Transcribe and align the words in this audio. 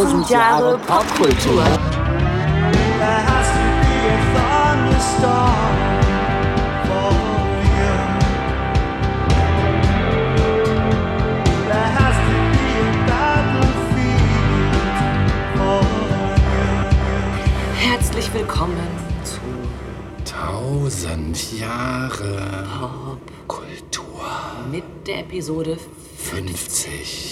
Tausend 0.00 0.30
Jahre 0.30 0.78
Popkultur. 0.78 1.62
Herzlich 17.74 18.32
willkommen 18.32 18.78
zu 19.22 19.40
Tausend 20.24 21.52
Jahre 21.60 22.66
Kultur. 23.46 24.22
mit 24.70 24.84
der 25.06 25.20
Episode 25.20 25.76
50. 26.16 27.29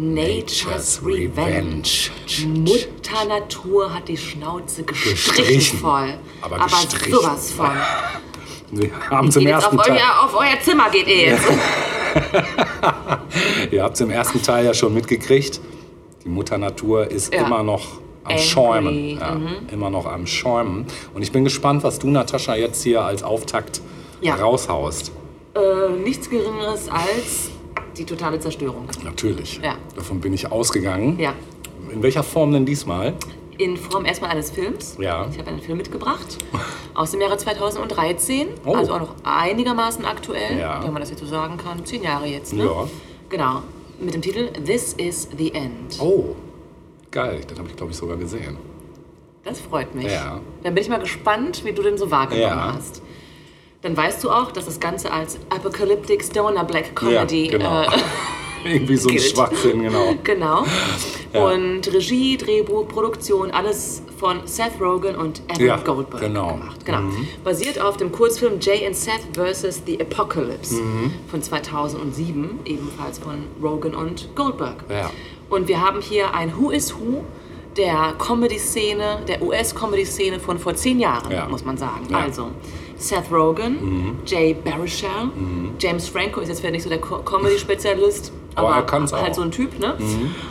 Nature's 0.00 1.00
Revenge. 1.04 1.82
Mutter 2.46 3.24
Natur 3.26 3.92
hat 3.92 4.06
die 4.06 4.16
Schnauze 4.16 4.84
gestrichen, 4.84 5.34
Gestrichen. 5.34 5.78
voll. 5.80 6.14
Aber 6.40 6.58
gestrichen. 6.58 7.14
sowas 7.14 7.50
von. 7.50 7.70
Wir 8.70 8.90
haben 9.10 9.32
zum 9.32 9.44
ersten 9.44 9.76
auf, 9.76 9.86
Teil, 9.86 9.96
euer, 9.96 10.24
auf 10.24 10.36
euer 10.36 10.60
Zimmer 10.62 10.88
geht 10.90 11.08
ihr 11.08 11.16
jetzt. 11.30 11.42
ihr 13.72 13.82
habt 13.82 14.00
im 14.00 14.10
ersten 14.10 14.40
Teil 14.40 14.66
ja 14.66 14.74
schon 14.74 14.94
mitgekriegt, 14.94 15.60
die 16.24 16.28
Mutter 16.28 16.58
Natur 16.58 17.10
ist 17.10 17.34
Ja. 17.34 17.44
immer 17.46 17.64
noch 17.64 17.84
am 18.22 18.30
Angry, 18.32 18.38
Schäumen. 18.44 19.18
Ja, 19.18 19.34
mhm. 19.34 19.48
Immer 19.72 19.90
noch 19.90 20.06
am 20.06 20.28
Schäumen. 20.28 20.86
Und 21.12 21.22
ich 21.22 21.32
bin 21.32 21.42
gespannt, 21.42 21.82
was 21.82 21.98
du, 21.98 22.08
Natascha, 22.08 22.54
jetzt 22.54 22.84
hier 22.84 23.02
als 23.02 23.24
Auftakt 23.24 23.80
Ja. 24.20 24.36
raushaust. 24.36 25.10
äh, 25.56 25.88
nichts 26.04 26.30
Geringeres 26.30 26.88
als 26.88 27.50
die 27.98 28.04
totale 28.04 28.38
Zerstörung. 28.40 28.86
Natürlich. 29.04 29.60
Ja. 29.62 29.74
Davon 29.96 30.20
bin 30.20 30.32
ich 30.32 30.50
ausgegangen. 30.50 31.18
Ja. 31.18 31.34
In 31.90 32.02
welcher 32.02 32.22
Form 32.22 32.52
denn 32.52 32.66
diesmal? 32.66 33.14
In 33.58 33.76
Form 33.76 34.04
erstmal 34.04 34.30
eines 34.30 34.50
Films. 34.50 34.96
Ja. 35.00 35.26
Ich 35.32 35.38
habe 35.38 35.48
einen 35.48 35.60
Film 35.60 35.78
mitgebracht 35.78 36.38
aus 36.94 37.10
dem 37.10 37.20
Jahre 37.20 37.36
2013, 37.36 38.48
Oh. 38.64 38.74
also 38.74 38.92
auch 38.94 39.00
noch 39.00 39.14
einigermaßen 39.24 40.04
aktuell, 40.04 40.58
Ja. 40.58 40.82
wenn 40.84 40.92
man 40.92 41.00
das 41.00 41.10
jetzt 41.10 41.20
so 41.20 41.26
sagen 41.26 41.56
kann. 41.56 41.84
Zehn 41.84 42.02
Jahre 42.02 42.26
jetzt, 42.26 42.52
ne? 42.52 42.64
Ja. 42.64 42.88
Genau. 43.28 43.62
Mit 44.00 44.14
dem 44.14 44.22
Titel 44.22 44.48
This 44.64 44.92
is 44.92 45.28
the 45.36 45.52
End. 45.54 45.98
Oh, 46.00 46.36
geil. 47.10 47.40
Den 47.50 47.58
habe 47.58 47.68
ich, 47.68 47.74
glaube 47.76 47.90
ich, 47.90 47.98
sogar 47.98 48.16
gesehen. 48.16 48.56
Das 49.44 49.60
freut 49.60 49.92
mich. 49.94 50.06
Ja. 50.06 50.40
Dann 50.62 50.74
bin 50.74 50.82
ich 50.84 50.90
mal 50.90 51.00
gespannt, 51.00 51.64
wie 51.64 51.72
du 51.72 51.82
den 51.82 51.96
so 51.98 52.10
wahrgenommen 52.10 52.42
Ja. 52.58 52.74
hast. 52.74 53.02
Dann 53.82 53.96
weißt 53.96 54.24
du 54.24 54.30
auch, 54.30 54.50
dass 54.50 54.64
das 54.66 54.80
Ganze 54.80 55.12
als 55.12 55.38
Apocalyptic 55.50 56.22
Stoner 56.24 56.64
Black 56.64 56.96
Comedy 56.96 57.46
Ja, 57.46 57.58
genau. 57.58 57.82
äh, 57.82 57.86
Irgendwie 58.64 58.96
so 58.96 59.08
ein. 59.08 59.18
Schwachsinn, 59.20 59.82
genau. 59.82 60.14
Genau. 60.24 60.64
Ja. 61.32 61.44
Und 61.44 61.86
Regie, 61.92 62.36
Drehbuch, 62.36 62.88
Produktion, 62.88 63.52
alles 63.52 64.02
von 64.18 64.40
Seth 64.46 64.80
Rogen 64.80 65.14
und 65.14 65.42
Evan 65.48 65.64
Ja, 65.64 65.76
Goldberg 65.76 66.20
genau. 66.22 66.54
gemacht. 66.54 66.84
Genau. 66.84 67.02
Basiert 67.44 67.80
auf 67.80 67.96
dem 67.98 68.10
Kurzfilm 68.10 68.58
Jay 68.60 68.84
and 68.84 68.96
Seth 68.96 69.20
vs. 69.36 69.82
The 69.86 70.00
Apocalypse 70.00 70.74
Mhm. 70.74 71.12
von 71.30 71.40
2007, 71.40 72.58
ebenfalls 72.64 73.20
von 73.20 73.44
Rogen 73.62 73.94
und 73.94 74.34
Goldberg. 74.34 74.84
Ja. 74.90 75.10
Und 75.50 75.68
wir 75.68 75.80
haben 75.80 76.00
hier 76.00 76.34
ein 76.34 76.52
Who 76.58 76.70
is 76.70 76.94
Who 76.94 77.24
der 77.76 78.14
Comedy-Szene, 78.18 79.20
der 79.28 79.40
US-Comedy-Szene 79.40 80.40
von 80.40 80.58
vor 80.58 80.74
zehn 80.74 80.98
Jahren, 80.98 81.30
Ja. 81.30 81.46
muss 81.48 81.64
man 81.64 81.76
sagen. 81.78 82.08
Ja. 82.10 82.18
Also 82.18 82.48
Seth 82.98 83.30
Rogen, 83.32 84.18
Jay 84.26 84.54
Baruchel, 84.54 85.30
James 85.78 86.08
Franco 86.08 86.40
ist 86.40 86.48
jetzt 86.48 86.60
vielleicht 86.60 86.74
nicht 86.74 86.82
so 86.82 86.88
der 86.88 87.00
Co- 87.00 87.18
Comedy-Spezialist, 87.18 88.32
Aber 88.56 88.74
aber, 88.74 88.86
er 88.92 89.00
halt 89.20 89.30
auch. 89.30 89.34
so 89.34 89.42
ein 89.42 89.50
Typ, 89.50 89.78
ne? 89.78 89.96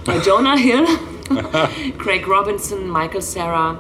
Äh, 0.07 0.19
Jonah 0.25 0.55
Hill, 0.55 0.85
Craig 1.97 2.25
Robinson, 2.27 2.91
Michael 2.91 3.21
Sarah 3.21 3.79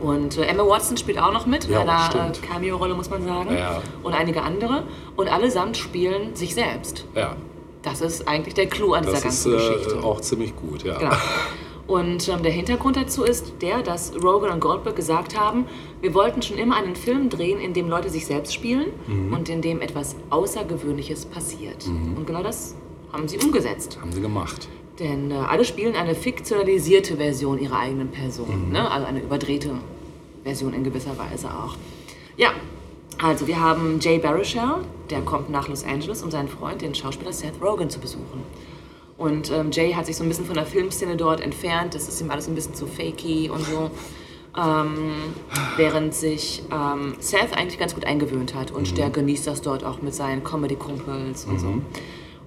und 0.00 0.38
äh, 0.38 0.44
Emma 0.46 0.66
Watson 0.66 0.96
spielt 0.96 1.18
auch 1.18 1.32
noch 1.32 1.46
mit, 1.46 1.64
in 1.66 1.72
Ja, 1.72 1.80
einer 1.82 2.30
äh, 2.30 2.46
Cameo-Rolle, 2.46 2.94
muss 2.94 3.10
man 3.10 3.22
sagen. 3.24 3.54
Ja. 3.56 3.82
Und 4.02 4.14
einige 4.14 4.42
andere. 4.42 4.84
Und 5.16 5.28
allesamt 5.30 5.76
spielen 5.76 6.34
sich 6.34 6.54
selbst. 6.54 7.04
Ja, 7.14 7.36
Das 7.82 8.00
ist 8.00 8.26
eigentlich 8.26 8.54
der 8.54 8.66
Clou 8.66 8.94
an 8.94 9.04
das 9.04 9.14
dieser 9.22 9.28
ist 9.28 9.44
ganzen 9.44 9.52
äh, 9.52 9.56
Geschichte. 9.76 10.02
auch 10.04 10.20
ziemlich 10.20 10.56
gut, 10.56 10.82
ja. 10.82 10.98
Genau. 10.98 11.12
Und 11.88 12.26
ähm, 12.28 12.42
der 12.42 12.52
Hintergrund 12.52 12.96
dazu 12.96 13.22
ist 13.24 13.54
der, 13.60 13.82
dass 13.82 14.12
Rogan 14.22 14.50
und 14.52 14.60
Goldberg 14.60 14.96
gesagt 14.96 15.38
haben, 15.38 15.66
wir 16.02 16.12
wollten 16.14 16.42
schon 16.42 16.58
immer 16.58 16.76
einen 16.76 16.94
Film 16.96 17.30
drehen, 17.30 17.58
in 17.60 17.72
dem 17.72 17.88
Leute 17.88 18.10
sich 18.10 18.26
selbst 18.26 18.52
spielen 18.52 18.88
Mhm. 19.06 19.32
und 19.32 19.48
in 19.48 19.62
dem 19.62 19.80
etwas 19.80 20.16
Außergewöhnliches 20.28 21.24
passiert. 21.26 21.86
Und 21.86 22.26
genau 22.26 22.42
das 22.42 22.74
haben 23.12 23.28
sie 23.28 23.38
umgesetzt. 23.38 23.98
Haben 24.00 24.12
sie 24.12 24.20
gemacht. 24.20 24.68
Denn 24.98 25.30
äh, 25.30 25.34
alle 25.34 25.64
spielen 25.64 25.94
eine 25.96 26.14
fiktionalisierte 26.14 27.16
Version 27.16 27.58
ihrer 27.58 27.78
eigenen 27.78 28.08
Person, 28.08 28.66
Mhm. 28.66 28.72
ne? 28.72 28.90
also 28.90 29.06
eine 29.06 29.20
überdrehte 29.22 29.70
Version 30.44 30.74
in 30.74 30.84
gewisser 30.84 31.16
Weise 31.18 31.48
auch. 31.48 31.76
Ja, 32.36 32.50
also 33.22 33.46
wir 33.46 33.60
haben 33.60 33.98
Jay 34.00 34.18
Baruchel, 34.18 34.84
der 35.08 35.20
kommt 35.22 35.50
nach 35.50 35.68
Los 35.68 35.84
Angeles, 35.84 36.22
um 36.22 36.30
seinen 36.30 36.48
Freund, 36.48 36.82
den 36.82 36.94
Schauspieler 36.94 37.32
Seth 37.32 37.54
Rogen, 37.62 37.88
zu 37.88 38.00
besuchen. 38.00 38.42
Und 39.18 39.50
ähm, 39.52 39.70
Jay 39.70 39.92
hat 39.92 40.06
sich 40.06 40.16
so 40.16 40.24
ein 40.24 40.28
bisschen 40.28 40.46
von 40.46 40.54
der 40.56 40.66
Filmszene 40.66 41.16
dort 41.16 41.40
entfernt, 41.40 41.94
das 41.94 42.08
ist 42.08 42.20
ihm 42.20 42.30
alles 42.30 42.48
ein 42.48 42.54
bisschen 42.54 42.74
zu 42.74 42.86
fakey 42.86 43.50
und 43.50 43.64
so. 43.64 43.90
Ähm, 44.54 45.14
während 45.76 46.12
sich 46.14 46.62
ähm, 46.70 47.14
Seth 47.20 47.56
eigentlich 47.56 47.78
ganz 47.78 47.94
gut 47.94 48.04
eingewöhnt 48.04 48.54
hat 48.54 48.70
und 48.70 48.98
der 48.98 49.08
genießt 49.08 49.46
das 49.46 49.62
dort 49.62 49.82
auch 49.82 50.02
mit 50.02 50.14
seinen 50.14 50.44
Comedy-Kumpels 50.44 51.46
und 51.46 51.58
so. 51.58 51.74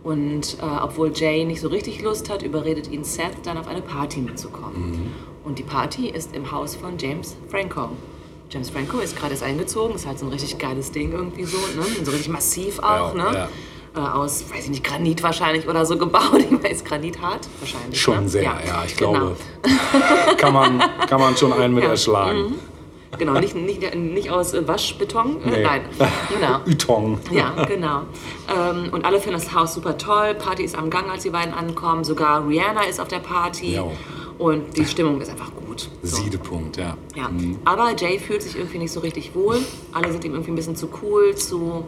Und 0.03 0.57
äh, 0.61 0.65
obwohl 0.83 1.11
Jay 1.15 1.45
nicht 1.45 1.61
so 1.61 1.67
richtig 1.69 2.03
Lust 2.03 2.29
hat, 2.29 2.43
überredet 2.43 2.91
ihn 2.91 3.03
Seth 3.03 3.37
dann 3.43 3.57
auf 3.57 3.67
eine 3.67 3.81
Party 3.81 4.19
mitzukommen. 4.19 5.11
Und 5.43 5.57
die 5.57 5.63
Party 5.63 6.09
ist 6.09 6.35
im 6.35 6.51
Haus 6.51 6.75
von 6.75 6.97
James 6.99 7.35
Franco. 7.49 7.89
James 8.51 8.69
Franco 8.69 8.99
ist 8.99 9.15
gerade 9.15 9.31
erst 9.31 9.43
eingezogen, 9.43 9.95
ist 9.95 10.05
halt 10.05 10.19
so 10.19 10.27
ein 10.27 10.31
richtig 10.31 10.59
geiles 10.59 10.91
Ding 10.91 11.11
irgendwie 11.11 11.45
so, 11.45 11.57
ne? 11.57 11.83
So 12.03 12.11
richtig 12.11 12.29
massiv 12.29 12.77
auch, 12.79 13.15
Ja, 13.15 13.31
ne? 13.31 13.49
Äh, 13.95 13.99
aus, 13.99 14.43
weiß 14.51 14.65
ich 14.65 14.69
nicht, 14.69 14.83
Granit 14.83 15.23
wahrscheinlich 15.23 15.67
oder 15.67 15.85
so 15.85 15.97
gebaut. 15.97 16.23
Ich 16.49 16.63
weiß, 16.63 16.83
Granit 16.83 17.21
hart? 17.21 17.47
Wahrscheinlich. 17.59 17.99
Schon 18.01 18.23
ne? 18.23 18.29
sehr, 18.29 18.43
ja, 18.43 18.83
ich 18.85 18.95
genau. 18.97 19.11
glaube. 19.11 19.37
kann, 20.37 20.53
man, 20.53 20.83
kann 21.07 21.19
man 21.19 21.35
schon 21.37 21.53
einen 21.53 21.73
mit 21.73 21.83
Ja. 21.83 21.91
erschlagen. 21.91 22.55
Genau, 23.17 23.39
nicht, 23.39 23.55
nicht, 23.55 23.95
nicht 23.95 24.29
aus 24.29 24.53
äh, 24.53 24.67
Waschbeton, 24.67 25.41
äh, 25.45 25.49
Nee. 25.49 25.63
nein. 25.63 25.81
Genau. 26.33 26.59
Ytong. 26.65 27.19
Ja, 27.31 27.53
genau. 27.65 28.01
Ähm, 28.49 28.89
und 28.91 29.05
alle 29.05 29.19
finden 29.21 29.39
das 29.39 29.53
Haus 29.53 29.73
super 29.75 29.97
toll. 29.97 30.35
Party 30.35 30.63
ist 30.63 30.77
am 30.77 30.89
Gang, 30.89 31.09
als 31.09 31.23
die 31.23 31.29
beiden 31.29 31.53
ankommen. 31.53 32.03
Sogar 32.03 32.45
Rihanna 32.45 32.83
ist 32.83 32.99
auf 32.99 33.07
der 33.07 33.19
Party. 33.19 33.75
Jo. 33.75 33.91
Und 34.37 34.75
die 34.75 34.85
Stimmung 34.85 35.21
ist 35.21 35.29
einfach 35.31 35.51
gut. 35.65 35.89
So. 36.03 36.17
Siedepunkt, 36.17 36.75
ja. 36.75 36.97
Ja. 37.15 37.29
Aber 37.63 37.95
Jay 37.97 38.19
fühlt 38.19 38.41
sich 38.41 38.57
irgendwie 38.57 38.79
nicht 38.79 38.91
so 38.91 38.99
richtig 38.99 39.33
wohl. 39.33 39.59
Alle 39.93 40.11
sind 40.11 40.25
ihm 40.25 40.33
irgendwie 40.33 40.51
ein 40.51 40.55
bisschen 40.55 40.75
zu 40.75 40.89
cool, 41.01 41.35
zu, 41.35 41.85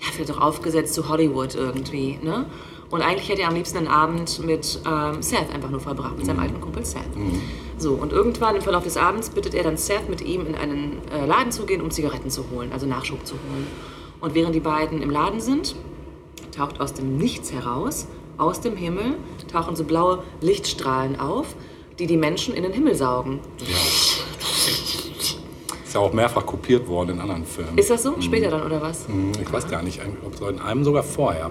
ja, 0.00 0.06
vielleicht 0.12 0.32
auch 0.32 0.40
aufgesetzt 0.40 0.94
zu 0.94 1.08
Hollywood 1.08 1.54
irgendwie. 1.54 2.18
Ne? 2.22 2.46
Und 2.90 3.02
eigentlich 3.02 3.28
hätte 3.28 3.42
er 3.42 3.48
am 3.48 3.54
liebsten 3.54 3.78
einen 3.78 3.88
Abend 3.88 4.44
mit 4.44 4.80
ähm, 4.86 5.22
Seth 5.22 5.52
einfach 5.52 5.70
nur 5.70 5.80
verbracht, 5.80 6.16
mit 6.16 6.26
seinem 6.26 6.40
alten 6.40 6.60
Kumpel 6.60 6.84
Seth. 6.84 7.02
So, 7.76 7.92
und 7.92 8.12
irgendwann 8.12 8.56
im 8.56 8.62
Verlauf 8.62 8.84
des 8.84 8.96
Abends 8.96 9.30
bittet 9.30 9.54
er 9.54 9.62
dann 9.62 9.76
Seth, 9.76 10.08
mit 10.08 10.22
ihm 10.22 10.46
in 10.46 10.54
einen 10.54 11.02
äh, 11.12 11.26
Laden 11.26 11.52
zu 11.52 11.66
gehen, 11.66 11.82
um 11.82 11.90
Zigaretten 11.90 12.30
zu 12.30 12.44
holen, 12.50 12.72
also 12.72 12.86
Nachschub 12.86 13.26
zu 13.26 13.34
holen. 13.34 13.66
Und 14.20 14.34
während 14.34 14.54
die 14.54 14.60
beiden 14.60 15.02
im 15.02 15.10
Laden 15.10 15.40
sind, 15.40 15.76
taucht 16.56 16.80
aus 16.80 16.94
dem 16.94 17.18
Nichts 17.18 17.52
heraus, 17.52 18.08
aus 18.38 18.60
dem 18.60 18.76
Himmel, 18.76 19.16
tauchen 19.52 19.76
so 19.76 19.84
blaue 19.84 20.22
Lichtstrahlen 20.40 21.20
auf, 21.20 21.54
die 21.98 22.06
die 22.06 22.16
Menschen 22.16 22.54
in 22.54 22.62
den 22.62 22.72
Himmel 22.72 22.94
saugen. 22.94 23.40
Ist 25.88 25.94
ja 25.94 26.00
auch 26.02 26.12
mehrfach 26.12 26.44
kopiert 26.44 26.86
worden 26.86 27.12
in 27.14 27.20
anderen 27.20 27.46
Filmen. 27.46 27.78
Ist 27.78 27.88
das 27.88 28.02
so? 28.02 28.20
Später 28.20 28.50
dann 28.50 28.62
oder 28.62 28.82
was? 28.82 29.08
Hm, 29.08 29.32
Ich 29.40 29.50
weiß 29.50 29.70
gar 29.70 29.82
nicht, 29.82 30.00
ob 30.22 30.50
in 30.50 30.60
einem 30.60 30.84
sogar 30.84 31.02
vorher. 31.02 31.50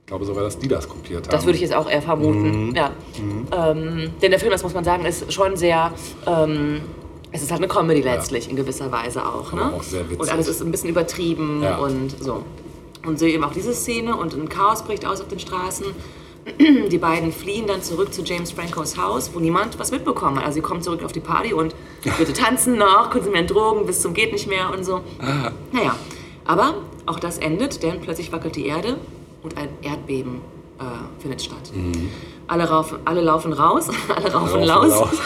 Ich 0.00 0.06
glaube 0.06 0.24
sogar, 0.24 0.42
dass 0.44 0.58
die 0.58 0.66
das 0.66 0.88
kopiert 0.88 1.26
haben. 1.26 1.30
Das 1.32 1.44
würde 1.44 1.56
ich 1.56 1.60
jetzt 1.60 1.74
auch 1.74 1.90
eher 1.90 2.00
vermuten. 2.00 2.74
Ja. 2.74 2.90
Ähm, 3.52 4.10
denn 4.22 4.30
der 4.30 4.40
Film, 4.40 4.50
das 4.50 4.62
muss 4.62 4.72
man 4.72 4.82
sagen, 4.84 5.04
ist 5.04 5.30
schon 5.30 5.56
sehr. 5.56 5.92
Ähm, 6.26 6.80
es 7.32 7.42
ist 7.42 7.50
halt 7.50 7.60
eine 7.60 7.68
Comedy 7.68 8.00
letztlich 8.00 8.48
in 8.48 8.56
gewisser 8.56 8.90
Weise 8.90 9.24
auch. 9.26 9.52
Ne? 9.52 9.72
auch 9.74 9.82
sehr 9.82 10.04
witzig. 10.06 10.20
und 10.20 10.30
alles 10.30 10.48
ist 10.48 10.62
ein 10.62 10.70
bisschen 10.70 10.88
übertrieben 10.88 11.62
Ja. 11.62 11.76
und 11.78 12.10
so. 12.22 12.42
Und 13.06 13.18
so 13.18 13.26
eben 13.26 13.44
auch 13.44 13.52
diese 13.52 13.74
Szene 13.74 14.16
und 14.16 14.32
ein 14.34 14.48
Chaos 14.48 14.82
bricht 14.84 15.04
aus 15.04 15.20
auf 15.20 15.28
den 15.28 15.38
Straßen. 15.38 15.86
Die 16.90 16.98
beiden 16.98 17.32
fliehen 17.32 17.66
dann 17.66 17.82
zurück 17.82 18.12
zu 18.12 18.22
James 18.22 18.52
Francos 18.52 18.96
Haus, 18.96 19.30
wo 19.32 19.40
niemand 19.40 19.78
was 19.78 19.90
mitbekommen 19.90 20.38
hat. 20.38 20.44
Also 20.44 20.56
sie 20.56 20.60
kommen 20.60 20.82
zurück 20.82 21.02
auf 21.04 21.12
die 21.12 21.20
Party 21.20 21.52
und 21.52 21.74
bitte 22.18 22.32
tanzen 22.32 22.76
noch, 22.76 23.10
konsumieren 23.10 23.46
Drogen 23.46 23.86
bis 23.86 24.00
zum 24.00 24.14
geht 24.14 24.32
nicht 24.32 24.48
mehr 24.48 24.70
und 24.72 24.84
so. 24.84 25.02
Naja, 25.72 25.94
aber 26.44 26.74
auch 27.06 27.20
das 27.20 27.38
endet, 27.38 27.82
denn 27.82 28.00
plötzlich 28.00 28.32
wackelt 28.32 28.56
die 28.56 28.66
Erde 28.66 28.96
und 29.42 29.56
ein 29.56 29.68
Erdbeben 29.82 30.40
äh, 30.78 31.20
findet 31.20 31.42
statt. 31.42 31.72
Alle, 32.48 32.68
raufen, 32.68 32.98
alle 33.04 33.20
laufen 33.20 33.52
raus, 33.52 33.88
alle 34.14 34.32
raufen 34.32 34.62
laus. 34.62 34.90
lauf. 34.90 35.12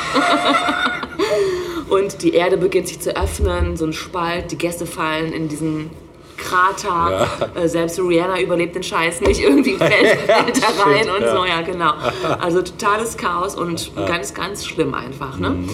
Und 1.88 2.22
die 2.22 2.34
Erde 2.34 2.56
beginnt 2.56 2.88
sich 2.88 3.00
zu 3.00 3.16
öffnen, 3.16 3.76
so 3.76 3.86
ein 3.86 3.92
Spalt, 3.92 4.50
die 4.50 4.58
Gäste 4.58 4.86
fallen 4.86 5.32
in 5.32 5.48
diesen 5.48 5.90
Krater. 6.36 7.28
Äh, 7.54 7.68
selbst 7.68 7.98
Rihanna 7.98 8.40
überlebt 8.40 8.74
den 8.74 8.82
Scheiß 8.82 9.20
nicht. 9.20 9.40
Irgendwie 9.40 9.74
fällt, 9.76 10.20
fällt 10.20 10.62
da 10.62 10.82
rein 10.82 11.08
und 11.10 11.28
so, 11.28 11.44
ja, 11.44 11.62
genau. 11.62 11.92
Also 12.40 12.62
totales 12.62 13.16
Chaos 13.16 13.54
und 13.54 13.92
ganz, 13.94 14.34
ganz 14.34 14.66
schlimm 14.66 14.94
einfach. 14.94 15.38
Ne? 15.38 15.64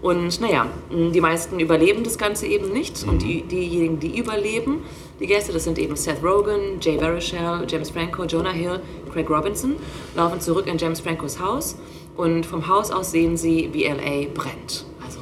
Und 0.00 0.40
naja, 0.40 0.66
die 0.90 1.20
meisten 1.20 1.60
überleben 1.60 2.02
das 2.04 2.18
Ganze 2.18 2.46
eben 2.46 2.72
nicht. 2.72 3.04
Und 3.06 3.22
die, 3.22 3.42
diejenigen, 3.42 4.00
die 4.00 4.18
überleben, 4.18 4.82
die 5.20 5.26
Gäste, 5.26 5.52
das 5.52 5.64
sind 5.64 5.78
eben 5.78 5.94
Seth 5.96 6.22
Rogen, 6.22 6.80
Jay 6.80 6.96
Baruchel, 6.96 7.64
James 7.68 7.90
Franco, 7.90 8.24
Jonah 8.24 8.50
Hill, 8.50 8.80
Craig 9.12 9.30
Robinson, 9.30 9.76
laufen 10.16 10.40
zurück 10.40 10.66
in 10.66 10.78
James 10.78 11.00
Francos 11.00 11.38
Haus. 11.38 11.76
Und 12.16 12.44
vom 12.44 12.66
Haus 12.68 12.90
aus 12.90 13.12
sehen 13.12 13.36
sie, 13.36 13.70
wie 13.72 13.84
LA 13.84 14.28
brennt. 14.34 14.84
Also 15.04 15.20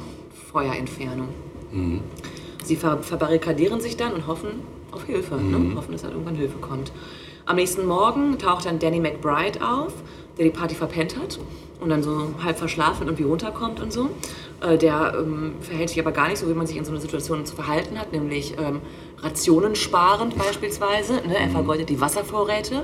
Feuerentfernung. 0.51 1.29
Sie 2.63 2.75
ver 2.75 3.01
verbarrikadieren 3.01 3.79
sich 3.79 3.97
dann 3.97 4.13
und 4.13 4.27
hoffen 4.27 4.61
auf 4.91 5.05
Hilfe. 5.05 5.35
Ne? 5.35 5.75
Hoffen, 5.75 5.91
dass 5.91 6.03
halt 6.03 6.13
irgendwann 6.13 6.35
Hilfe 6.35 6.57
kommt. 6.59 6.91
Am 7.45 7.55
nächsten 7.55 7.85
Morgen 7.85 8.37
taucht 8.37 8.65
dann 8.65 8.79
Danny 8.79 8.99
McBride 8.99 9.59
auf, 9.65 9.93
der 10.37 10.45
die 10.45 10.51
Party 10.51 10.75
verpennt 10.75 11.17
hat 11.17 11.39
und 11.79 11.89
dann 11.89 12.03
so 12.03 12.29
halb 12.43 12.57
verschlafen 12.57 13.07
irgendwie 13.07 13.23
runterkommt 13.23 13.79
und 13.79 13.91
so. 13.91 14.09
Äh, 14.61 14.77
der 14.77 15.15
ähm, 15.17 15.55
verhält 15.59 15.89
sich 15.89 15.99
aber 15.99 16.11
gar 16.11 16.29
nicht 16.29 16.37
so, 16.37 16.47
wie 16.47 16.53
man 16.53 16.67
sich 16.67 16.77
in 16.77 16.85
so 16.85 16.91
einer 16.91 17.01
Situation 17.01 17.45
zu 17.45 17.55
verhalten 17.55 17.99
hat, 17.99 18.11
nämlich 18.11 18.55
ähm, 18.59 18.81
rationensparend 19.19 20.37
beispielsweise. 20.37 21.13
Ne? 21.13 21.37
Er 21.39 21.49
vergeudet 21.49 21.89
die 21.89 21.99
Wasservorräte. 21.99 22.83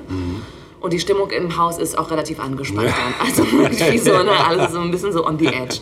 Und 0.79 0.93
die 0.93 0.99
Stimmung 0.99 1.31
im 1.31 1.57
Haus 1.57 1.79
ist 1.79 1.97
auch 1.97 2.11
relativ 2.11 2.39
angespannt 2.39 2.89
dann. 3.19 3.27
Also 3.27 3.43
wirklich 3.51 4.03
so, 4.03 4.11
ne, 4.11 4.31
alles 4.31 4.71
so 4.71 4.79
ein 4.79 4.91
bisschen 4.91 5.11
so 5.11 5.25
on 5.25 5.39
the 5.39 5.47
edge. 5.47 5.79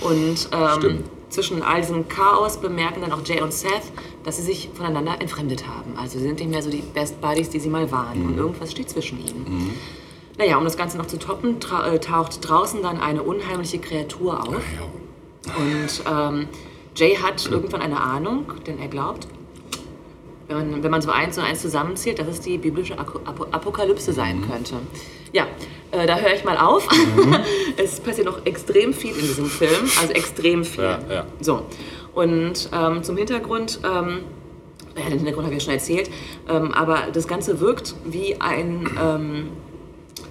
Und 0.00 0.48
ähm, 0.52 0.78
Stimmt. 0.78 1.19
Zwischen 1.30 1.62
all 1.62 1.80
diesem 1.80 2.08
Chaos 2.08 2.60
bemerken 2.60 3.00
dann 3.00 3.12
auch 3.12 3.24
Jay 3.24 3.40
und 3.40 3.52
Seth, 3.52 3.92
dass 4.24 4.36
sie 4.36 4.42
sich 4.42 4.70
voneinander 4.74 5.20
entfremdet 5.20 5.66
haben. 5.66 5.96
Also 5.96 6.18
sie 6.18 6.24
sind 6.24 6.40
nicht 6.40 6.50
mehr 6.50 6.62
so 6.62 6.70
die 6.70 6.82
Best 6.82 7.20
Buddies, 7.20 7.50
die 7.50 7.60
sie 7.60 7.68
mal 7.68 7.90
waren. 7.90 8.24
Und 8.26 8.36
irgendwas 8.36 8.72
steht 8.72 8.90
zwischen 8.90 9.18
ihnen. 9.18 9.76
Naja, 10.38 10.56
um 10.56 10.64
das 10.64 10.76
Ganze 10.76 10.98
noch 10.98 11.06
zu 11.06 11.18
toppen, 11.18 11.56
äh, 11.84 11.98
taucht 11.98 12.48
draußen 12.48 12.82
dann 12.82 13.00
eine 13.00 13.22
unheimliche 13.22 13.78
Kreatur 13.78 14.42
auf. 14.42 14.62
Und 15.56 16.02
ähm, 16.10 16.48
Jay 16.96 17.16
hat 17.16 17.46
irgendwann 17.50 17.80
eine 17.80 18.00
Ahnung, 18.00 18.52
denn 18.66 18.78
er 18.78 18.88
glaubt, 18.88 19.26
wenn 20.50 20.70
man, 20.70 20.82
wenn 20.82 20.90
man 20.90 21.00
so 21.00 21.10
eins 21.10 21.38
und 21.38 21.44
eins 21.44 21.62
zusammenzählt, 21.62 22.18
dass 22.18 22.26
es 22.26 22.40
die 22.40 22.58
biblische 22.58 22.98
Apokalypse 22.98 24.12
sein 24.12 24.44
könnte. 24.50 24.74
Ja, 25.32 25.46
äh, 25.92 26.06
da 26.06 26.18
höre 26.18 26.34
ich 26.34 26.44
mal 26.44 26.58
auf. 26.58 26.88
es 27.76 28.00
passiert 28.00 28.26
noch 28.26 28.44
extrem 28.44 28.92
viel 28.92 29.14
in 29.14 29.20
diesem 29.20 29.46
Film, 29.46 29.88
also 30.00 30.12
extrem 30.12 30.64
viel. 30.64 30.84
Ja, 30.84 30.98
ja. 31.08 31.26
So, 31.40 31.62
und 32.14 32.68
ähm, 32.72 33.02
zum 33.02 33.16
Hintergrund, 33.16 33.80
ähm, 33.84 34.24
ja, 34.96 35.04
den 35.04 35.18
Hintergrund 35.18 35.46
habe 35.46 35.54
ich 35.54 35.62
ja 35.62 35.64
schon 35.64 35.74
erzählt, 35.74 36.10
ähm, 36.48 36.72
aber 36.72 37.04
das 37.12 37.28
Ganze 37.28 37.60
wirkt 37.60 37.94
wie 38.04 38.40
ein, 38.40 38.88
ähm, 39.00 39.48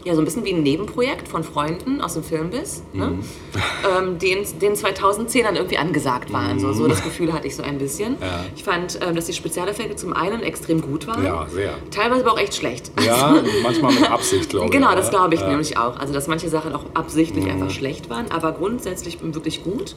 ja, 0.05 0.15
so 0.15 0.21
ein 0.21 0.25
bisschen 0.25 0.45
wie 0.45 0.53
ein 0.53 0.63
Nebenprojekt 0.63 1.27
von 1.27 1.43
Freunden 1.43 1.99
aus 2.01 2.13
dem 2.13 2.23
Filmbiss, 2.23 2.83
ne? 2.93 3.19
ähm, 3.99 4.17
den, 4.17 4.45
den 4.59 4.73
2010ern 4.73 5.55
irgendwie 5.55 5.77
angesagt 5.77 6.31
waren. 6.31 6.59
So, 6.59 6.71
so 6.71 6.87
das 6.87 7.03
Gefühl 7.03 7.33
hatte 7.33 7.47
ich 7.47 7.55
so 7.55 7.63
ein 7.63 7.77
bisschen. 7.79 8.15
Ja. 8.21 8.45
Ich 8.55 8.63
fand, 8.63 8.97
ähm, 9.05 9.15
dass 9.15 9.25
die 9.25 9.33
Spezialeffekte 9.33 9.95
zum 9.97 10.13
einen 10.13 10.41
extrem 10.41 10.81
gut 10.81 11.05
waren, 11.07 11.25
Ja, 11.25 11.47
sehr. 11.49 11.73
teilweise 11.91 12.21
aber 12.23 12.33
auch 12.33 12.39
echt 12.39 12.55
schlecht. 12.55 12.91
Ja, 13.05 13.35
manchmal 13.61 13.93
mit 13.93 14.09
Absicht, 14.09 14.49
glaube 14.49 14.67
ich. 14.67 14.71
Genau, 14.71 14.95
das 14.95 15.09
glaube 15.09 15.35
ich 15.35 15.41
ja. 15.41 15.49
nämlich 15.49 15.77
auch. 15.77 15.99
Also, 15.99 16.13
dass 16.13 16.27
manche 16.27 16.47
Sachen 16.49 16.73
auch 16.73 16.85
absichtlich 16.93 17.45
Mhm. 17.45 17.51
einfach 17.51 17.69
schlecht 17.71 18.09
waren, 18.09 18.31
aber 18.31 18.53
grundsätzlich 18.53 19.17
wirklich 19.21 19.63
gut. 19.63 19.95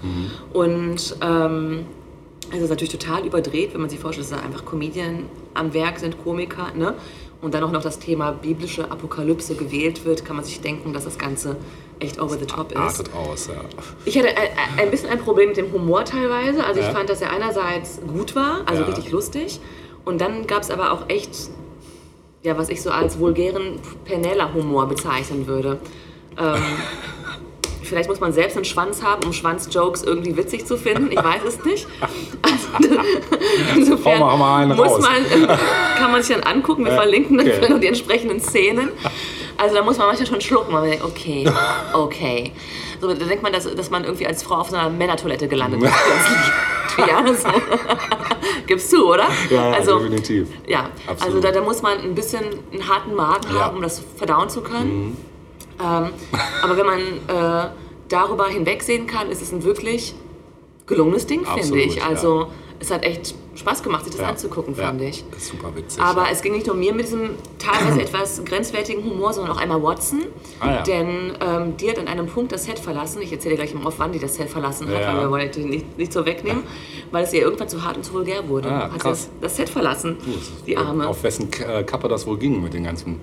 Und 0.52 1.16
ähm, 1.22 1.86
es 2.54 2.60
ist 2.60 2.68
natürlich 2.70 2.92
total 2.92 3.24
überdreht, 3.24 3.72
wenn 3.72 3.80
man 3.80 3.88
sich 3.90 3.98
vorstellt, 3.98 4.30
dass 4.30 4.38
da 4.38 4.44
einfach 4.44 4.64
Comedien 4.64 5.24
am 5.54 5.72
Werk 5.74 5.98
sind, 5.98 6.22
Komiker, 6.22 6.68
ne? 6.76 6.94
Und 7.42 7.54
dann 7.54 7.64
auch 7.64 7.72
noch 7.72 7.82
das 7.82 7.98
Thema 7.98 8.30
biblische 8.30 8.90
Apokalypse 8.90 9.56
gewählt 9.56 10.04
wird, 10.04 10.24
kann 10.24 10.36
man 10.36 10.44
sich 10.44 10.60
denken, 10.60 10.92
dass 10.92 11.04
das 11.04 11.18
Ganze 11.18 11.56
echt 11.98 12.20
over 12.20 12.38
the 12.38 12.46
top 12.46 12.70
ist. 12.72 12.78
Artet 12.78 13.12
aus, 13.14 13.48
ja. 13.48 13.54
Ich 14.04 14.16
hatte 14.16 14.28
ein, 14.28 14.78
ein 14.78 14.90
bisschen 14.92 15.08
ein 15.10 15.18
Problem 15.18 15.48
mit 15.48 15.56
dem 15.56 15.72
Humor 15.72 16.04
teilweise. 16.04 16.64
Also 16.64 16.80
ich 16.80 16.86
Ja. 16.86 16.92
fand, 16.92 17.10
dass 17.10 17.20
er 17.20 17.30
einerseits 17.32 18.00
gut 18.06 18.36
war, 18.36 18.60
also 18.66 18.82
Ja. 18.82 18.86
richtig 18.88 19.10
lustig. 19.10 19.60
Und 20.04 20.20
dann 20.20 20.46
gab 20.46 20.62
es 20.62 20.70
aber 20.70 20.92
auch 20.92 21.08
echt, 21.08 21.30
ja, 22.44 22.56
was 22.56 22.68
ich 22.68 22.80
so 22.80 22.90
als 22.90 23.18
vulgären 23.18 23.80
Penela-Humor 24.04 24.86
bezeichnen 24.86 25.46
würde. 25.48 25.78
Ähm, 26.38 26.62
vielleicht 27.92 28.08
muss 28.08 28.20
man 28.20 28.32
selbst 28.32 28.56
einen 28.56 28.64
Schwanz 28.64 29.02
haben, 29.02 29.22
um 29.26 29.34
Schwanzjokes 29.34 30.02
irgendwie 30.02 30.34
witzig 30.34 30.66
zu 30.66 30.78
finden. 30.78 31.12
Ich 31.12 31.22
weiß 31.22 31.42
es 31.46 31.62
nicht. 31.64 31.86
Also, 32.42 32.98
insofern 33.76 34.18
mal- 34.18 34.36
mal 34.36 34.62
einen 34.62 34.76
muss 34.76 34.88
raus. 34.88 35.00
man, 35.00 35.42
äh, 35.42 35.46
kann 35.98 36.10
man 36.10 36.22
sich 36.22 36.34
dann 36.34 36.42
angucken. 36.44 36.84
Wir 36.86 36.92
verlinken 36.92 37.36
dann 37.38 37.46
okay. 37.46 37.78
die 37.80 37.86
entsprechenden 37.86 38.40
Szenen. 38.40 38.88
Also 39.58 39.74
da 39.76 39.82
muss 39.82 39.98
man 39.98 40.06
manchmal 40.08 40.26
schon 40.26 40.40
schlucken, 40.40 40.72
man 40.72 40.84
denkt, 40.84 41.04
okay, 41.04 41.46
okay. 41.92 42.52
So, 43.00 43.08
da 43.08 43.14
denkt 43.14 43.42
man, 43.42 43.52
dass, 43.52 43.72
dass 43.74 43.90
man 43.90 44.04
irgendwie 44.04 44.26
als 44.26 44.42
Frau 44.42 44.56
auf 44.56 44.70
so 44.70 44.76
einer 44.76 44.88
Männertoilette 44.90 45.48
gelandet 45.48 45.82
ist. 45.82 45.92
Ja, 46.98 47.24
so. 47.34 47.48
Gibst 48.66 48.92
du, 48.92 49.10
oder? 49.10 49.26
Ja, 49.48 49.70
also, 49.70 49.98
definitiv. 49.98 50.48
Ja, 50.66 50.90
also 51.06 51.24
Absolut. 51.24 51.44
da, 51.44 51.50
da 51.52 51.60
muss 51.62 51.80
man 51.80 51.98
ein 51.98 52.14
bisschen 52.14 52.44
einen 52.70 52.86
harten 52.86 53.14
Magen 53.14 53.44
Ja. 53.48 53.52
Mhm. 53.52 53.58
haben, 53.60 53.76
um 53.76 53.82
das 53.82 54.02
verdauen 54.16 54.50
zu 54.50 54.60
können. 54.60 55.16
Ähm, 55.80 56.10
aber 56.62 56.76
wenn 56.76 56.86
man 56.86 56.98
äh, 57.00 57.70
darüber 58.12 58.48
hinwegsehen 58.48 59.06
kann, 59.06 59.30
ist 59.30 59.42
es 59.42 59.52
ein 59.52 59.64
wirklich 59.64 60.14
gelungenes 60.86 61.26
Ding, 61.26 61.44
finde 61.46 61.80
ich. 61.80 61.96
ja. 61.96 62.06
Also 62.08 62.48
es 62.80 62.90
hat 62.90 63.04
echt 63.04 63.34
Spaß 63.54 63.82
gemacht, 63.84 64.02
sich 64.04 64.12
das 64.14 64.22
Ja. 64.22 64.28
anzugucken, 64.30 64.74
ja. 64.76 64.86
fand 64.86 65.00
ich. 65.02 65.24
Das 65.30 65.42
ist 65.42 65.48
super 65.50 65.70
witzig. 65.76 66.02
Aber 66.02 66.22
ja. 66.24 66.30
es 66.32 66.42
ging 66.42 66.52
nicht 66.52 66.66
nur 66.66 66.74
mir 66.74 66.92
mit 66.92 67.06
diesem 67.06 67.30
teilweise 67.58 68.00
etwas 68.06 68.44
grenzwertigen 68.44 69.04
Humor, 69.04 69.32
sondern 69.32 69.52
auch 69.52 69.60
einmal 69.60 69.80
Watson. 69.82 70.22
Ah, 70.58 70.66
ja. 70.76 70.82
Denn 70.82 71.32
ähm, 71.40 71.76
die 71.76 71.88
hat 71.88 71.98
an 72.00 72.08
einem 72.08 72.26
Punkt 72.26 72.50
das 72.50 72.64
Set 72.64 72.80
verlassen. 72.80 73.22
Ich 73.22 73.30
erzähle 73.32 73.54
dir 73.54 73.62
gleich 73.62 73.74
mal 73.74 73.86
auf, 73.86 73.98
wann 73.98 74.10
die 74.10 74.18
das 74.18 74.34
Set 74.34 74.48
verlassen 74.50 74.88
hat, 74.88 75.00
Ja. 75.00 75.14
weil 75.14 75.20
wir 75.20 75.30
wollen 75.30 75.50
die 75.52 75.64
nicht, 75.64 75.96
nicht 75.98 76.12
so 76.12 76.26
wegnehmen, 76.26 76.64
weil 77.12 77.22
es 77.24 77.32
ihr 77.32 77.42
irgendwann 77.42 77.68
zu 77.68 77.84
hart 77.84 77.96
und 77.98 78.04
zu 78.04 78.14
vulgär 78.14 78.48
wurde. 78.48 78.68
Ah, 78.70 78.84
hat 78.84 78.92
sie 78.94 78.98
krass. 78.98 79.30
das, 79.40 79.50
das 79.50 79.56
Set 79.56 79.68
verlassen, 79.68 80.16
die 80.66 80.76
Arme. 80.76 81.06
Auf 81.06 81.22
wessen 81.22 81.48
äh, 81.64 81.84
Kappe 81.84 82.08
das 82.08 82.26
wohl 82.26 82.38
ging 82.38 82.60
mit 82.62 82.74
dem 82.74 82.82
ganzen 82.84 83.20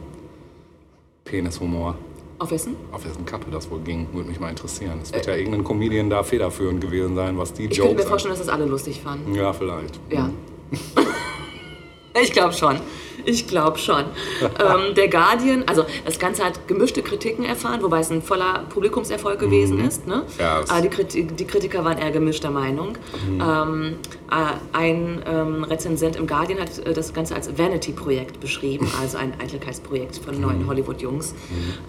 Penishumor. 1.25 1.95
Auf 2.39 2.51
wessen? 2.51 2.75
Auf 2.94 3.03
wessen 3.06 3.25
Kappe 3.25 3.51
das 3.51 3.69
wohl 3.69 3.81
ging, 3.81 4.07
würde 4.13 4.30
mich 4.30 4.39
mal 4.39 4.50
interessieren. 4.50 5.00
Es 5.03 5.12
wird 5.13 5.25
ja 5.27 5.36
irgendein 5.36 5.63
Comedian 5.65 6.09
da 6.09 6.24
federführend 6.24 6.80
gewesen 6.80 7.13
sein, 7.15 7.38
was 7.38 7.51
die 7.53 7.65
Ich 7.65 7.71
könnte 7.77 7.83
mir 7.83 7.89
Jokes 8.00 8.06
vorstellen, 8.09 8.31
dass 8.33 8.39
das 8.45 8.50
alle 8.50 8.65
lustig 8.65 9.01
fanden. 9.01 9.27
an- 9.31 9.36
Ja, 9.36 9.51
vielleicht. 9.51 10.00
Ja. 10.09 10.30
ich 12.21 12.31
glaube 12.31 12.53
schon. 12.53 12.80
Ich 13.26 13.47
glaube 13.47 13.78
schon. 13.78 14.06
ähm, 14.42 14.95
der 14.95 15.07
Guardian, 15.09 15.64
also 15.68 15.85
das 16.06 16.18
Ganze 16.19 16.44
hat 16.44 16.68
gemischte 16.68 17.02
Kritiken 17.02 17.45
erfahren, 17.45 17.81
wobei 17.83 17.99
es 17.99 18.09
ein 18.11 18.21
voller 18.21 18.64
Publikumserfolg 18.69 19.40
gewesen 19.40 19.80
ist. 19.85 20.07
Ne? 20.07 20.18
Mhm. 20.18 20.21
Ja, 20.40 20.61
Aber 20.68 20.81
die, 20.81 20.90
Kriti 20.90 21.23
die 21.26 21.45
Kritiker 21.45 21.83
waren 21.85 21.97
eher 21.97 22.11
gemischter 22.11 22.49
Meinung. 22.52 22.97
Mhm. 23.28 23.42
Ähm, 23.42 23.95
äh, 24.31 24.78
ein 24.78 25.21
ähm, 25.28 25.64
Rezensent 25.64 26.16
im 26.16 26.28
Guardian 26.28 26.59
hat 26.59 26.78
äh, 26.80 26.94
das 26.94 27.14
Ganze 27.14 27.35
als 27.35 27.57
Vanity-Projekt 27.57 28.40
beschrieben, 28.40 28.88
also 29.02 29.18
ein 29.18 29.33
Eitelkeitsprojekt 29.42 30.18
von 30.18 30.35
Mhm. 30.35 30.42
neuen 30.42 30.68
Hollywood-Jungs. 30.68 31.35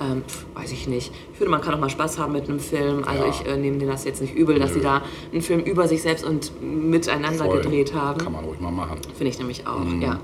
Ähm, 0.01 0.23
pf, 0.27 0.45
weiß 0.55 0.73
ich 0.73 0.89
nicht. 0.89 1.13
Ich 1.33 1.39
finde, 1.39 1.51
man 1.53 1.61
kann 1.61 1.75
auch 1.75 1.79
mal 1.81 1.91
Spaß 1.91 2.19
haben 2.19 2.33
mit 2.33 2.49
einem 2.49 2.61
Film. 2.61 3.05
Also 3.05 3.25
Ja. 3.25 3.31
ich 3.31 3.47
äh, 3.47 3.57
nehme 3.57 3.79
denen 3.79 3.91
das 3.91 4.05
jetzt 4.05 4.21
nicht 4.21 4.35
übel, 4.35 4.59
dass 4.59 4.71
Nö. 4.71 4.77
sie 4.77 4.81
da 4.83 5.03
einen 5.33 5.43
Film 5.43 5.61
über 5.61 5.87
sich 5.89 6.03
selbst 6.03 6.25
und 6.25 6.51
miteinander 6.63 7.45
Voll. 7.45 7.61
gedreht 7.61 7.95
haben. 7.95 8.19
Kann 8.19 8.33
man 8.33 8.45
ruhig 8.45 8.61
mal 8.61 8.71
machen. 8.71 8.99
Finde 9.17 9.31
ich 9.31 9.39
nämlich 9.39 9.67
auch, 9.67 9.79
Mhm. 9.85 10.03
ja. 10.03 10.21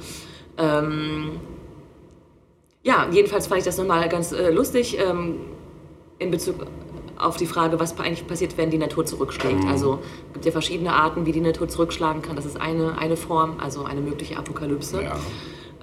Ähm, 0.59 1.33
ja, 2.83 3.09
jedenfalls 3.11 3.47
fand 3.47 3.59
ich 3.59 3.65
das 3.65 3.79
nochmal 3.79 4.09
ganz 4.09 4.33
äh, 4.33 4.51
lustig 4.51 4.97
ähm, 4.99 5.37
in 6.19 6.31
Bezug 6.31 6.67
auf 7.19 7.37
die 7.37 7.47
Frage, 7.47 7.81
was 7.81 7.99
eigentlich 7.99 8.27
passiert, 8.27 8.57
wenn 8.59 8.71
die 8.71 8.79
Natur 8.79 9.05
zurückschlägt. 9.07 9.65
Mhm. 9.65 9.69
Also 9.71 9.99
es 10.29 10.33
gibt 10.35 10.45
ja 10.45 10.53
verschiedene 10.53 10.93
Arten, 10.93 11.27
wie 11.27 11.33
die 11.33 11.41
Natur 11.41 11.67
zurückschlagen 11.69 12.23
kann. 12.23 12.37
Das 12.37 12.45
ist 12.45 12.61
eine, 12.61 12.99
eine 12.99 13.17
Form, 13.17 13.57
also 13.59 13.85
eine 13.85 14.01
mögliche 14.03 14.37
Apokalypse. 14.37 15.03
Ja. 15.03 15.17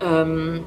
Ähm, 0.01 0.62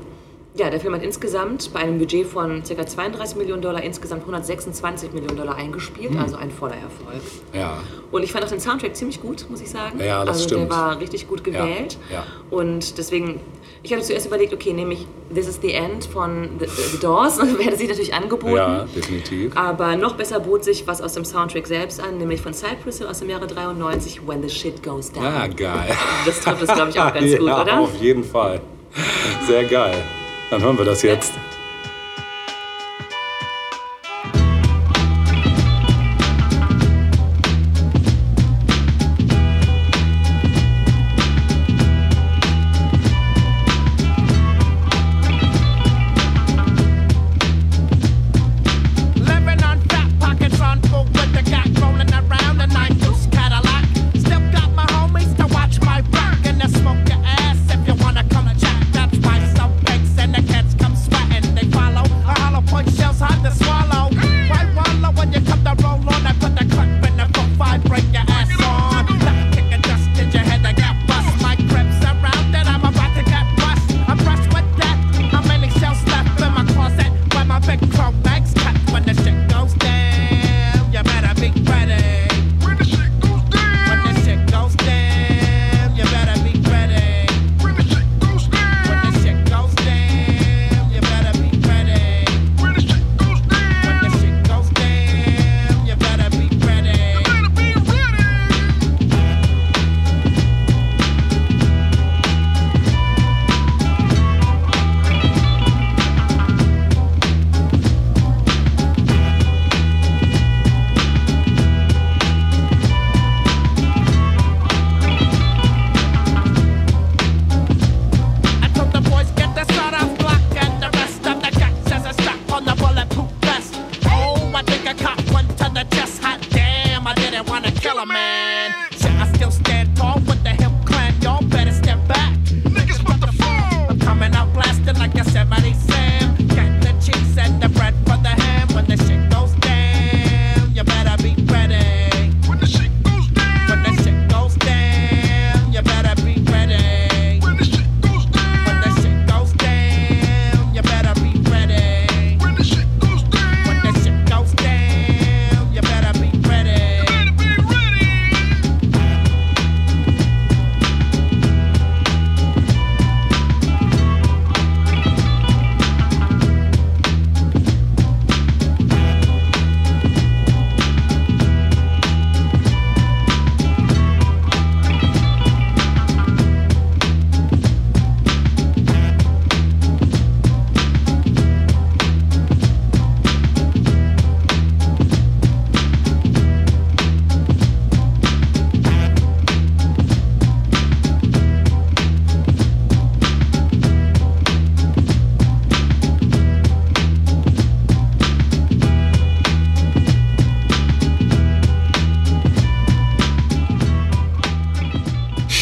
ja, 0.57 0.71
der 0.71 0.81
Film 0.81 0.95
hat 0.95 1.03
insgesamt 1.03 1.73
bei 1.75 1.81
einem 1.81 1.99
Budget 1.99 2.27
von 2.27 2.63
ca. 2.63 2.87
32 2.87 3.37
Millionen 3.37 3.61
Dollar 3.63 3.83
insgesamt 3.83 4.23
126 4.23 5.13
Millionen 5.13 5.37
Dollar 5.37 5.55
eingespielt, 5.55 6.13
Mhm. 6.13 6.19
also 6.21 6.37
ein 6.37 6.51
voller 6.51 6.77
Erfolg. 6.77 7.21
Ja. 7.53 7.79
Und 8.11 8.23
ich 8.23 8.33
fand 8.33 8.45
auch 8.45 8.49
den 8.49 8.61
Soundtrack 8.61 8.97
ziemlich 8.97 9.21
gut, 9.21 9.47
muss 9.51 9.61
ich 9.61 9.71
sagen. 9.71 10.01
Ja, 10.01 10.25
das 10.25 10.37
also 10.37 10.49
stimmt. 10.49 10.63
der 10.63 10.71
war 10.71 10.99
richtig 10.99 11.29
gut 11.29 11.45
gewählt. 11.45 11.99
ja. 12.11 12.25
Und 12.51 12.97
deswegen, 12.99 13.41
ich 13.87 13.93
hatte 13.93 14.03
zuerst 14.03 14.27
überlegt, 14.27 14.53
okay, 14.53 14.73
nehme 14.73 14.95
ich 14.95 15.07
This 15.33 15.49
is 15.49 15.61
the 15.63 15.73
End 15.73 16.05
von 16.05 16.51
The, 16.59 16.67
The 16.67 16.99
Doors, 16.99 17.39
wäre 17.59 17.77
sich 17.77 17.89
natürlich 17.89 18.15
angeboten. 18.15 18.57
Ja, 18.57 18.85
definitiv. 18.85 19.57
Aber 19.57 19.97
noch 19.97 20.17
besser 20.17 20.41
bot 20.41 20.65
sich 20.65 20.87
was 20.87 21.01
aus 21.01 21.15
dem 21.15 21.25
Soundtrack 21.25 21.67
selbst 21.67 22.01
an, 22.01 22.19
nämlich 22.19 22.41
von 22.41 22.53
Cypress 22.53 22.99
Hill 22.99 23.07
aus 23.07 23.21
dem 23.21 23.31
Jahre 23.31 23.47
93, 23.47 24.27
When 24.27 24.43
the 24.43 24.51
Shit 24.51 24.83
Goes 24.83 25.13
Down. 25.13 25.25
Ja, 25.25 25.47
geil. 25.47 25.97
Das 26.25 26.41
trifft 26.41 26.63
es, 26.63 26.75
glaube 26.75 26.91
ich, 26.91 27.01
auch 27.01 27.15
ganz 27.15 27.31
ja, 27.31 27.39
gut, 27.39 27.49
oder? 27.49 27.81
auf 27.81 27.95
jeden 28.01 28.25
Fall. 28.25 28.61
Sehr 29.47 29.65
geil. 29.65 30.03
Dann 30.51 30.63
hören 30.63 30.79
wir 30.79 30.85
das 30.85 31.03
jetzt. 31.03 31.33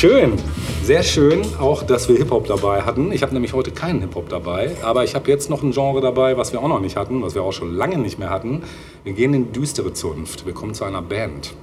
Schön, 0.06 0.34
sehr 0.82 1.02
schön, 1.02 1.40
auch 1.58 1.82
dass 1.82 2.10
wir 2.10 2.16
Hip-Hop 2.16 2.46
dabei 2.46 2.82
hatten. 2.82 3.10
Ich 3.10 3.22
habe 3.22 3.32
nämlich 3.32 3.54
heute 3.54 3.70
keinen 3.70 4.02
Hip-Hop 4.02 4.28
dabei, 4.28 4.76
aber 4.82 5.02
ich 5.02 5.14
habe 5.14 5.30
jetzt 5.30 5.48
noch 5.48 5.62
ein 5.62 5.70
Genre 5.70 6.02
dabei, 6.02 6.36
was 6.36 6.52
wir 6.52 6.60
auch 6.60 6.68
noch 6.68 6.80
nicht 6.80 6.96
hatten, 6.96 7.22
was 7.22 7.34
wir 7.34 7.42
auch 7.42 7.54
schon 7.54 7.74
lange 7.74 7.96
nicht 7.96 8.18
mehr 8.18 8.28
hatten. 8.28 8.64
Wir 9.02 9.14
gehen 9.14 9.32
in 9.32 9.52
düstere 9.52 9.94
Zunft. 9.94 10.44
Wir 10.44 10.52
kommen 10.52 10.74
zu 10.74 10.84
einer 10.84 11.00
Band, 11.00 11.54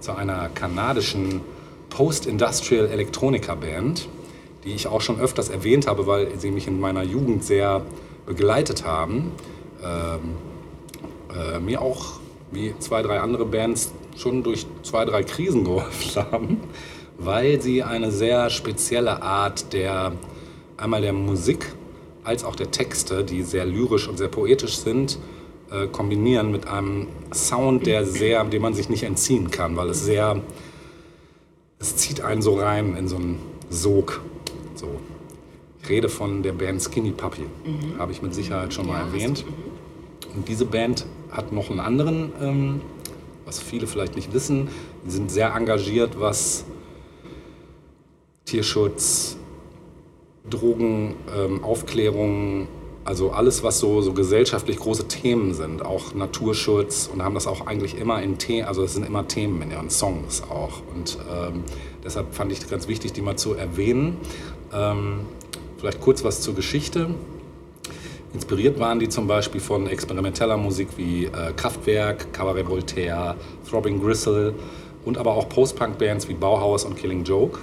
zu 0.00 0.16
einer 0.16 0.48
kanadischen 0.48 1.42
Post-Industrial 1.90 2.86
Electronica 2.86 3.54
Band, 3.54 4.08
die 4.64 4.72
ich 4.72 4.86
auch 4.86 5.02
schon 5.02 5.20
öfters 5.20 5.50
erwähnt 5.50 5.86
habe, 5.86 6.06
weil 6.06 6.38
sie 6.38 6.50
mich 6.50 6.68
in 6.68 6.80
meiner 6.80 7.02
Jugend 7.02 7.44
sehr 7.44 7.82
begleitet 8.24 8.86
haben. 8.86 9.32
Ähm, 9.84 10.36
äh, 11.36 11.60
mir 11.60 11.82
auch 11.82 12.18
wie 12.50 12.72
zwei, 12.78 13.02
drei 13.02 13.20
andere 13.20 13.44
Bands 13.44 13.92
schon 14.16 14.42
durch 14.42 14.66
zwei, 14.82 15.04
drei 15.04 15.22
Krisen 15.22 15.64
geholfen 15.64 16.22
haben, 16.32 16.60
weil 17.18 17.60
sie 17.60 17.82
eine 17.82 18.10
sehr 18.10 18.48
spezielle 18.48 19.22
Art 19.22 19.72
der 19.72 20.12
einmal 20.76 21.02
der 21.02 21.12
Musik 21.12 21.66
als 22.24 22.44
auch 22.44 22.54
der 22.56 22.70
Texte, 22.70 23.24
die 23.24 23.42
sehr 23.42 23.66
lyrisch 23.66 24.08
und 24.08 24.16
sehr 24.16 24.28
poetisch 24.28 24.78
sind, 24.78 25.18
äh, 25.70 25.86
kombinieren 25.88 26.50
mit 26.52 26.66
einem 26.66 27.08
Sound, 27.34 27.86
der 27.86 28.04
sehr, 28.04 28.44
dem 28.44 28.62
man 28.62 28.74
sich 28.74 28.88
nicht 28.88 29.02
entziehen 29.02 29.50
kann, 29.50 29.76
weil 29.76 29.90
es 29.90 30.04
sehr, 30.04 30.40
es 31.78 31.96
zieht 31.96 32.20
einen 32.20 32.42
so 32.42 32.54
rein 32.54 32.96
in 32.96 33.08
so 33.08 33.16
einen 33.16 33.38
Sog. 33.70 34.20
So. 34.74 34.88
Ich 35.82 35.88
rede 35.88 36.08
von 36.08 36.42
der 36.42 36.52
Band 36.52 36.82
Skinny 36.82 37.10
Puppy, 37.12 37.46
habe 37.98 38.12
ich 38.12 38.22
mit 38.22 38.34
Sicherheit 38.34 38.72
schon 38.72 38.86
mal 38.86 39.00
Ja, 39.00 39.06
erwähnt. 39.06 39.44
Und 40.34 40.48
diese 40.48 40.66
Band 40.66 41.06
hat 41.30 41.52
noch 41.52 41.70
einen 41.70 41.80
anderen, 41.80 42.32
ähm, 42.40 42.80
was 43.44 43.60
viele 43.60 43.86
vielleicht 43.86 44.14
nicht 44.14 44.32
wissen. 44.34 44.68
Die 45.06 45.10
sind 45.10 45.30
sehr 45.30 45.54
engagiert, 45.54 46.20
was 46.20 46.64
Tierschutz, 48.48 49.36
Drogen, 50.48 51.16
ähm, 51.36 51.62
Aufklärung, 51.62 52.66
also 53.04 53.30
alles, 53.30 53.62
was 53.62 53.78
so, 53.78 54.00
so 54.00 54.14
gesellschaftlich 54.14 54.78
große 54.78 55.06
Themen 55.06 55.52
sind, 55.52 55.84
auch 55.84 56.14
Naturschutz 56.14 57.10
und 57.12 57.22
haben 57.22 57.34
das 57.34 57.46
auch 57.46 57.66
eigentlich 57.66 57.98
immer 57.98 58.22
in 58.22 58.38
Themen, 58.38 58.66
also 58.66 58.82
es 58.82 58.94
sind 58.94 59.04
immer 59.04 59.28
Themen 59.28 59.60
in 59.60 59.70
ihren 59.70 59.90
Songs 59.90 60.42
auch. 60.48 60.80
Und 60.94 61.18
ähm, 61.30 61.62
deshalb 62.02 62.34
fand 62.34 62.50
ich 62.50 62.66
ganz 62.70 62.88
wichtig, 62.88 63.12
die 63.12 63.20
mal 63.20 63.36
zu 63.36 63.52
erwähnen. 63.52 64.16
Ähm, 64.72 65.20
vielleicht 65.76 66.00
kurz 66.00 66.24
was 66.24 66.40
zur 66.40 66.54
Geschichte. 66.54 67.10
Inspiriert 68.32 68.78
waren 68.78 68.98
die 68.98 69.10
zum 69.10 69.26
Beispiel 69.26 69.60
von 69.60 69.86
experimenteller 69.86 70.56
Musik 70.56 70.88
wie 70.96 71.26
äh, 71.26 71.52
Kraftwerk, 71.54 72.32
Cabaret 72.32 72.66
Voltaire, 72.66 73.36
Throbbing 73.68 74.00
Gristle 74.00 74.54
und 75.04 75.18
aber 75.18 75.34
auch 75.34 75.50
Post-Punk-Bands 75.50 76.30
wie 76.30 76.34
Bauhaus 76.34 76.86
und 76.86 76.96
Killing 76.96 77.24
Joke. 77.24 77.58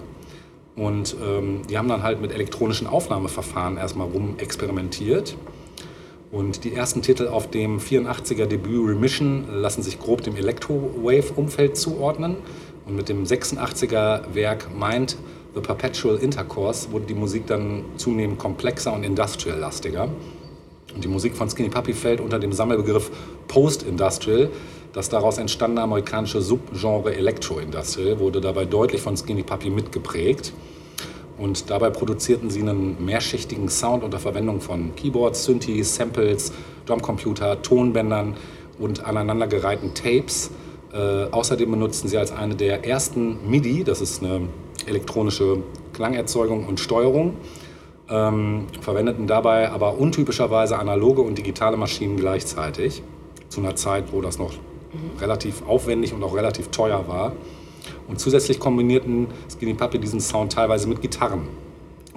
Und 0.76 1.16
ähm, 1.24 1.62
die 1.70 1.78
haben 1.78 1.88
dann 1.88 2.04
halt 2.04 2.22
mit 2.22 2.32
elektronischen 2.32 2.88
Aufnahmeverfahren 2.88 3.78
erstmal 3.78 4.08
rum 4.08 4.36
experimentiert. 4.38 5.38
Und 6.32 6.66
die 6.66 6.74
ersten 6.74 7.02
Titel 7.02 7.28
auf 7.28 7.50
dem 7.50 7.80
84er 7.80 8.46
Debüt 8.46 8.90
Remission 8.90 9.46
lassen 9.50 9.84
sich 9.84 10.00
grob 10.00 10.22
dem 10.24 10.36
Electro-Wave-Umfeld 10.36 11.78
zuordnen. 11.78 12.38
Und 12.86 12.96
mit 12.96 13.08
dem 13.08 13.24
86er 13.24 14.34
Werk 14.34 14.68
Mind 14.78 15.18
the 15.54 15.62
Perpetual 15.62 16.18
Intercourse 16.18 16.92
wurde 16.92 17.06
die 17.06 17.14
Musik 17.14 17.48
dann 17.48 17.86
zunehmend 17.96 18.38
komplexer 18.38 18.92
und 18.92 19.04
industrial-lastiger. 19.04 20.10
Und 20.94 21.04
die 21.04 21.08
Musik 21.08 21.36
von 21.36 21.50
Skinny 21.50 21.70
Puppy 21.70 21.94
fällt 21.94 22.20
unter 22.20 22.38
dem 22.38 22.52
Sammelbegriff 22.52 23.12
Post-Industrial. 23.48 24.50
Das 24.96 25.10
daraus 25.10 25.38
entstandene 25.40 25.82
amerikanische 25.82 26.40
Subgenre 26.40 27.14
Electro-Industrial 27.18 28.18
wurde 28.18 28.40
dabei 28.40 28.64
deutlich 28.64 29.02
von 29.02 29.18
Skinny 29.18 29.44
Puppy 29.44 29.70
mitgeprägt. 29.70 30.54
Und 31.38 31.70
dabei 31.70 31.90
produzierten 31.90 32.50
sie 32.50 32.62
einen 32.62 33.04
mehrschichtigen 33.04 33.68
Sound 33.68 34.06
unter 34.06 34.20
Verwendung 34.20 34.62
von 34.62 34.96
Keyboards, 34.96 35.44
Synthes, 35.44 35.96
Samples, 35.96 36.54
Drumcomputer, 36.86 37.62
Tonbändern 37.62 38.38
und 38.80 39.06
aneinandergereihten 39.06 39.94
Tapes. 39.94 40.52
Äh, 40.94 41.26
außerdem 41.30 41.70
benutzten 41.72 42.08
sie 42.08 42.18
als 42.18 42.32
eine 42.32 42.56
der 42.56 42.86
ersten 42.86 43.50
MIDI, 43.50 43.84
das 43.84 44.00
ist 44.00 44.24
eine 44.24 44.48
elektronische 44.86 45.58
Klangerzeugung 45.92 46.66
und 46.66 46.80
Steuerung, 46.80 47.34
ähm, 48.10 48.68
verwendeten 48.80 49.28
dabei 49.28 49.72
aber 49.72 49.98
untypischerweise 49.98 50.80
analoge 50.80 51.22
und 51.22 51.38
digitale 51.38 51.76
Maschinen 51.76 52.16
gleichzeitig. 52.16 53.04
Zu 53.50 53.60
einer 53.60 53.76
Zeit, 53.76 54.14
wo 54.14 54.22
das 54.22 54.40
noch 54.40 54.54
relativ 55.20 55.66
aufwendig 55.68 56.14
und 56.14 56.24
auch 56.24 56.36
relativ 56.36 56.70
teuer 56.70 57.08
war. 57.08 57.34
Und 58.08 58.20
zusätzlich 58.20 58.60
kombinierten 58.60 59.28
Skinny 59.50 59.74
Puppy 59.74 60.00
diesen 60.00 60.20
Sound 60.20 60.54
teilweise 60.54 60.88
mit 60.88 61.02
Gitarren. 61.02 61.48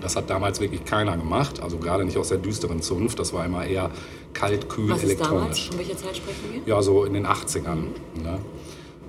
Das 0.00 0.14
hat 0.14 0.30
damals 0.30 0.60
wirklich 0.60 0.84
keiner 0.84 1.16
gemacht, 1.16 1.60
also 1.60 1.78
gerade 1.78 2.04
nicht 2.04 2.16
aus 2.16 2.28
der 2.28 2.38
düsteren 2.38 2.80
Zunft. 2.82 3.18
Das 3.18 3.32
war 3.32 3.44
immer 3.44 3.66
eher 3.66 3.90
kalt, 4.32 4.68
kühl, 4.68 4.90
Was 4.90 5.02
ist 5.02 5.20
damals? 5.20 5.30
elektronisch. 5.30 5.68
Von 5.68 5.78
welcher 5.78 5.96
Zeit 5.96 6.16
sprechen 6.16 6.64
wir? 6.64 6.74
Ja, 6.74 6.82
so 6.82 7.04
in 7.04 7.14
den 7.14 7.26
80ern. 7.26 7.78
Ne? 8.22 8.38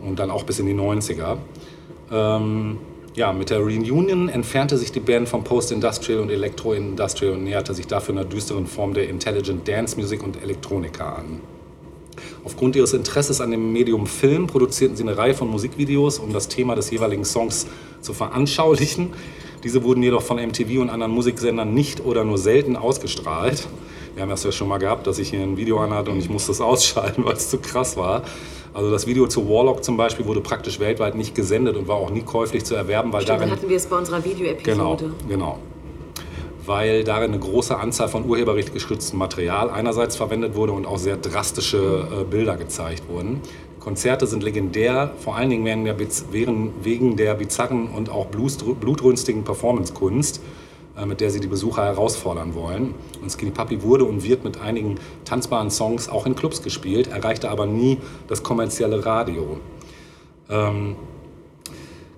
Und 0.01 0.17
dann 0.17 0.31
auch 0.31 0.43
bis 0.43 0.59
in 0.59 0.65
die 0.65 0.73
90er. 0.73 1.37
Ähm, 2.11 2.77
ja, 3.13 3.33
mit 3.33 3.49
der 3.49 3.59
Reunion 3.59 4.29
entfernte 4.29 4.77
sich 4.77 4.91
die 4.91 4.99
Band 4.99 5.29
vom 5.29 5.43
Post-Industrial 5.43 6.21
und 6.21 6.31
Electro-Industrial 6.31 7.33
und 7.33 7.43
näherte 7.43 7.73
sich 7.73 7.85
dafür 7.85 8.15
einer 8.15 8.25
düsteren 8.25 8.65
Form 8.65 8.93
der 8.93 9.09
Intelligent 9.09 9.67
Dance 9.67 9.95
Music 9.97 10.23
und 10.23 10.41
Elektronika 10.41 11.15
an. 11.15 11.41
Aufgrund 12.45 12.75
ihres 12.75 12.93
Interesses 12.93 13.41
an 13.41 13.51
dem 13.51 13.71
Medium 13.73 14.07
Film 14.07 14.47
produzierten 14.47 14.95
sie 14.95 15.03
eine 15.03 15.17
Reihe 15.17 15.33
von 15.33 15.49
Musikvideos, 15.49 16.19
um 16.19 16.33
das 16.33 16.47
Thema 16.47 16.75
des 16.75 16.89
jeweiligen 16.91 17.25
Songs 17.25 17.67
zu 18.01 18.13
veranschaulichen. 18.13 19.13
Diese 19.63 19.83
wurden 19.83 20.01
jedoch 20.03 20.21
von 20.21 20.37
MTV 20.37 20.79
und 20.81 20.89
anderen 20.89 21.11
Musiksendern 21.11 21.73
nicht 21.73 22.05
oder 22.05 22.23
nur 22.23 22.37
selten 22.37 22.75
ausgestrahlt. 22.77 23.67
Wir 24.15 24.23
haben 24.23 24.29
das 24.29 24.43
ja 24.43 24.51
schon 24.51 24.67
mal 24.67 24.77
gehabt, 24.77 25.05
dass 25.07 25.19
ich 25.19 25.29
hier 25.29 25.41
ein 25.41 25.57
Video 25.57 25.79
anhatte 25.79 26.11
und 26.11 26.19
ich 26.19 26.29
musste 26.29 26.51
es 26.51 26.61
ausschalten, 26.61 27.25
weil 27.25 27.33
es 27.33 27.49
zu 27.49 27.57
krass 27.59 27.97
war. 27.97 28.23
Also 28.73 28.91
das 28.91 29.07
Video 29.07 29.27
zu 29.27 29.49
Warlock 29.49 29.83
zum 29.83 29.97
Beispiel 29.97 30.25
wurde 30.25 30.41
praktisch 30.41 30.79
weltweit 30.79 31.15
nicht 31.15 31.35
gesendet 31.35 31.75
und 31.75 31.87
war 31.87 31.95
auch 31.97 32.11
nie 32.11 32.21
käuflich 32.21 32.63
zu 32.65 32.75
erwerben, 32.75 33.11
weil 33.11 33.23
Stimmt, 33.23 33.39
darin 33.39 33.51
hatten 33.51 33.67
wir 33.67 33.75
es 33.77 33.85
bei 33.87 33.97
unserer 33.97 34.21
Genau, 34.21 34.35
Videoepisode. 34.35 35.11
genau. 35.27 35.57
Weil 36.69 37.03
darin 37.03 37.31
eine 37.31 37.39
große 37.39 37.75
Anzahl 37.75 38.09
von 38.09 38.29
urheberrecht 38.29 38.73
geschütztem 38.73 39.17
Material 39.17 39.71
einerseits 39.71 40.15
verwendet 40.15 40.53
wurde 40.53 40.71
und 40.71 40.85
auch 40.85 40.99
sehr 40.99 41.17
drastische 41.17 42.07
äh, 42.11 42.23
Bilder 42.25 42.57
gezeigt 42.57 43.09
wurden. 43.09 43.41
Konzerte 43.79 44.27
sind 44.27 44.43
legendär, 44.43 45.11
vor 45.17 45.35
allen 45.35 45.49
Dingen 45.49 45.65
wegen 45.65 45.85
der, 45.85 45.97
wegen 46.83 47.15
der 47.15 47.33
bizarren 47.33 47.89
und 47.89 48.11
auch 48.11 48.27
blutrünstigen 48.27 49.43
Performancekunst, 49.43 50.41
äh, 50.95 51.07
mit 51.07 51.21
der 51.21 51.31
sie 51.31 51.39
die 51.39 51.47
Besucher 51.47 51.85
herausfordern 51.85 52.53
wollen. 52.53 52.93
Und 53.19 53.31
Skinny 53.31 53.49
Puppy 53.49 53.81
wurde 53.81 54.05
und 54.05 54.23
wird 54.23 54.43
mit 54.43 54.61
einigen 54.61 54.99
tanzbaren 55.25 55.71
Songs 55.71 56.07
auch 56.07 56.27
in 56.27 56.35
Clubs 56.35 56.61
gespielt, 56.61 57.07
erreichte 57.07 57.49
aber 57.49 57.65
nie 57.65 57.97
das 58.27 58.43
kommerzielle 58.43 59.03
Radio. 59.03 59.57
Ähm, 60.51 60.97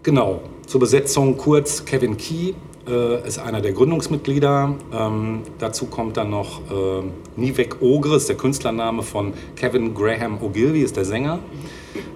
Genau, 0.03 0.41
zur 0.65 0.79
Besetzung 0.79 1.37
kurz 1.37 1.85
Kevin 1.85 2.17
Key 2.17 2.53
äh, 2.87 3.27
ist 3.27 3.39
einer 3.39 3.61
der 3.61 3.73
Gründungsmitglieder. 3.73 4.75
Ähm, 4.93 5.41
dazu 5.59 5.85
kommt 5.85 6.17
dann 6.17 6.29
noch 6.29 6.61
äh, 6.71 7.03
Nivek 7.35 7.81
Ogre, 7.81 8.15
ist 8.15 8.29
der 8.29 8.37
Künstlername 8.37 9.03
von 9.03 9.33
Kevin 9.55 9.93
Graham 9.93 10.41
Ogilvy, 10.41 10.81
ist 10.81 10.97
der 10.97 11.05
Sänger. 11.05 11.39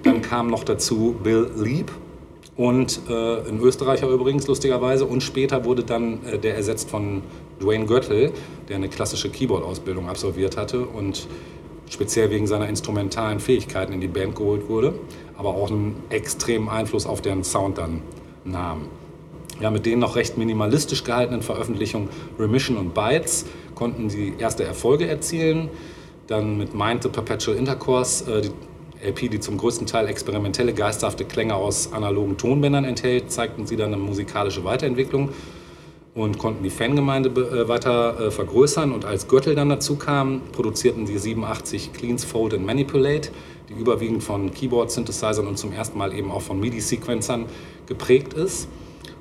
Dann 0.02 0.22
kam 0.22 0.48
noch 0.48 0.64
dazu 0.64 1.16
Bill 1.22 1.50
Leap 1.56 1.90
und 2.56 3.00
äh, 3.08 3.48
ein 3.48 3.60
Österreicher 3.60 4.08
übrigens, 4.08 4.46
lustigerweise. 4.46 5.04
Und 5.04 5.22
später 5.22 5.64
wurde 5.64 5.84
dann 5.84 6.24
äh, 6.24 6.38
der 6.38 6.56
ersetzt 6.56 6.90
von 6.90 7.22
Dwayne 7.60 7.86
Göttel, 7.86 8.32
der 8.68 8.76
eine 8.76 8.88
klassische 8.88 9.30
Keyboard-Ausbildung 9.30 10.08
absolviert 10.08 10.56
hatte 10.56 10.86
und 10.86 11.26
speziell 11.88 12.30
wegen 12.30 12.46
seiner 12.46 12.68
instrumentalen 12.68 13.40
Fähigkeiten 13.40 13.92
in 13.92 14.00
die 14.00 14.08
Band 14.08 14.34
geholt 14.34 14.68
wurde, 14.68 14.94
aber 15.36 15.50
auch 15.50 15.70
einen 15.70 16.02
extremen 16.10 16.68
Einfluss 16.68 17.06
auf 17.06 17.20
deren 17.22 17.44
Sound 17.44 17.78
dann 17.78 18.02
nahm. 18.44 18.88
Ja, 19.60 19.70
mit 19.70 19.86
den 19.86 20.00
noch 20.00 20.16
recht 20.16 20.36
minimalistisch 20.36 21.02
gehaltenen 21.02 21.40
Veröffentlichungen 21.40 22.10
Remission 22.38 22.76
und 22.76 22.92
Bytes 22.92 23.46
konnten 23.74 24.10
sie 24.10 24.34
erste 24.38 24.64
Erfolge 24.64 25.08
erzielen. 25.08 25.70
Dann 26.26 26.58
mit 26.58 26.74
Mind 26.74 27.02
the 27.02 27.08
Perpetual 27.08 27.56
Intercourse, 27.56 28.30
äh, 28.30 28.42
die 28.42 28.50
LP, 29.06 29.30
die 29.30 29.40
zum 29.40 29.56
größten 29.56 29.86
Teil 29.86 30.08
experimentelle, 30.08 30.72
geisterhafte 30.72 31.24
Klänge 31.24 31.54
aus 31.54 31.92
analogen 31.92 32.36
Tonbändern 32.36 32.84
enthält, 32.84 33.30
zeigten 33.30 33.66
sie 33.66 33.76
dann 33.76 33.92
eine 33.92 34.02
musikalische 34.02 34.64
Weiterentwicklung 34.64 35.30
und 36.14 36.38
konnten 36.38 36.62
die 36.62 36.70
Fangemeinde 36.70 37.28
äh, 37.28 37.68
weiter 37.68 38.18
äh, 38.18 38.30
vergrößern. 38.30 38.92
Und 38.92 39.04
als 39.04 39.28
Gürtel 39.28 39.54
dann 39.54 39.68
dazu 39.68 39.96
kam, 39.96 40.42
produzierten 40.52 41.06
sie 41.06 41.18
87 41.18 41.92
Cleans, 41.92 42.24
Fold 42.24 42.54
and 42.54 42.66
Manipulate, 42.66 43.30
die 43.68 43.74
überwiegend 43.74 44.22
von 44.22 44.52
Keyboard-Synthesizern 44.52 45.46
und 45.46 45.58
zum 45.58 45.72
ersten 45.72 45.98
Mal 45.98 46.14
eben 46.14 46.30
auch 46.30 46.42
von 46.42 46.58
MIDI-Sequencern 46.60 47.46
geprägt 47.86 48.34
ist. 48.34 48.68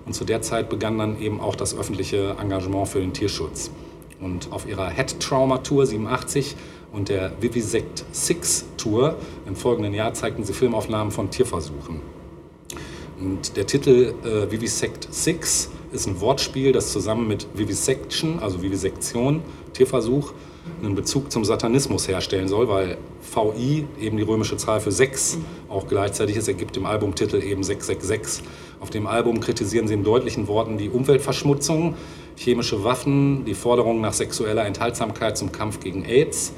Und 0.06 0.13
zu 0.13 0.24
der 0.24 0.41
Zeit 0.41 0.70
begann 0.70 0.98
dann 0.98 1.20
eben 1.20 1.39
auch 1.39 1.56
das 1.56 1.78
öffentliche 1.78 2.36
Engagement 2.39 2.88
für 2.88 3.00
den 3.00 3.13
Tierschutz. 3.13 3.72
Und 4.22 4.52
auf 4.52 4.68
ihrer 4.68 4.89
Head 4.89 5.20
Trauma 5.20 5.58
Tour 5.60 5.86
87 5.86 6.56
und 6.94 7.10
der 7.10 7.34
Vivisect 7.41 8.06
6 8.12 8.65
Tour 8.78 9.18
im 9.46 9.56
folgenden 9.56 9.94
Jahr 9.94 10.13
zeigten 10.13 10.44
sie 10.44 10.54
Filmaufnahmen 10.54 11.12
von 11.12 11.30
Tierversuchen. 11.30 12.02
Und 13.20 13.58
der 13.58 13.65
Titel 13.65 14.13
äh, 14.24 14.52
Vivisect 14.52 15.08
6 15.10 15.70
ist 15.91 16.08
ein 16.08 16.20
Wortspiel, 16.22 16.72
das 16.72 16.91
zusammen 16.91 17.28
mit 17.28 17.48
Vivisection, 17.54 18.39
also 18.39 18.62
Vivisektion, 18.62 19.41
Tierversuch, 19.74 20.34
einen 20.84 20.96
Bezug 20.96 21.32
zum 21.32 21.46
Satanismus 21.46 22.08
herstellen 22.08 22.48
soll, 22.48 22.68
weil 22.68 22.98
VI 23.34 23.86
eben 24.00 24.18
die 24.18 24.24
römische 24.24 24.58
Zahl 24.58 24.80
für 24.80 24.91
6 24.91 25.38
auch 25.70 25.88
gleichzeitig 25.88 26.36
ist, 26.38 26.48
ergibt 26.48 26.76
dem 26.76 26.86
Albumtitel 26.86 27.38
eben 27.38 27.63
666. 27.63 28.44
Auf 28.79 28.89
dem 28.89 29.07
Album 29.07 29.39
kritisieren 29.39 29.88
sie 29.88 29.93
in 29.93 30.03
deutlichen 30.03 30.47
Worten 30.47 30.77
die 30.77 30.89
Umweltverschmutzung, 30.89 31.95
chemische 32.35 32.83
Waffen, 32.83 33.45
die 33.45 33.53
Forderung 33.53 34.01
nach 34.01 34.13
sexueller 34.13 34.65
Enthaltsamkeit 34.65 35.38
zum 35.38 35.51
Kampf 35.51 35.79
gegen 35.79 36.05
AIDS, 36.05 36.53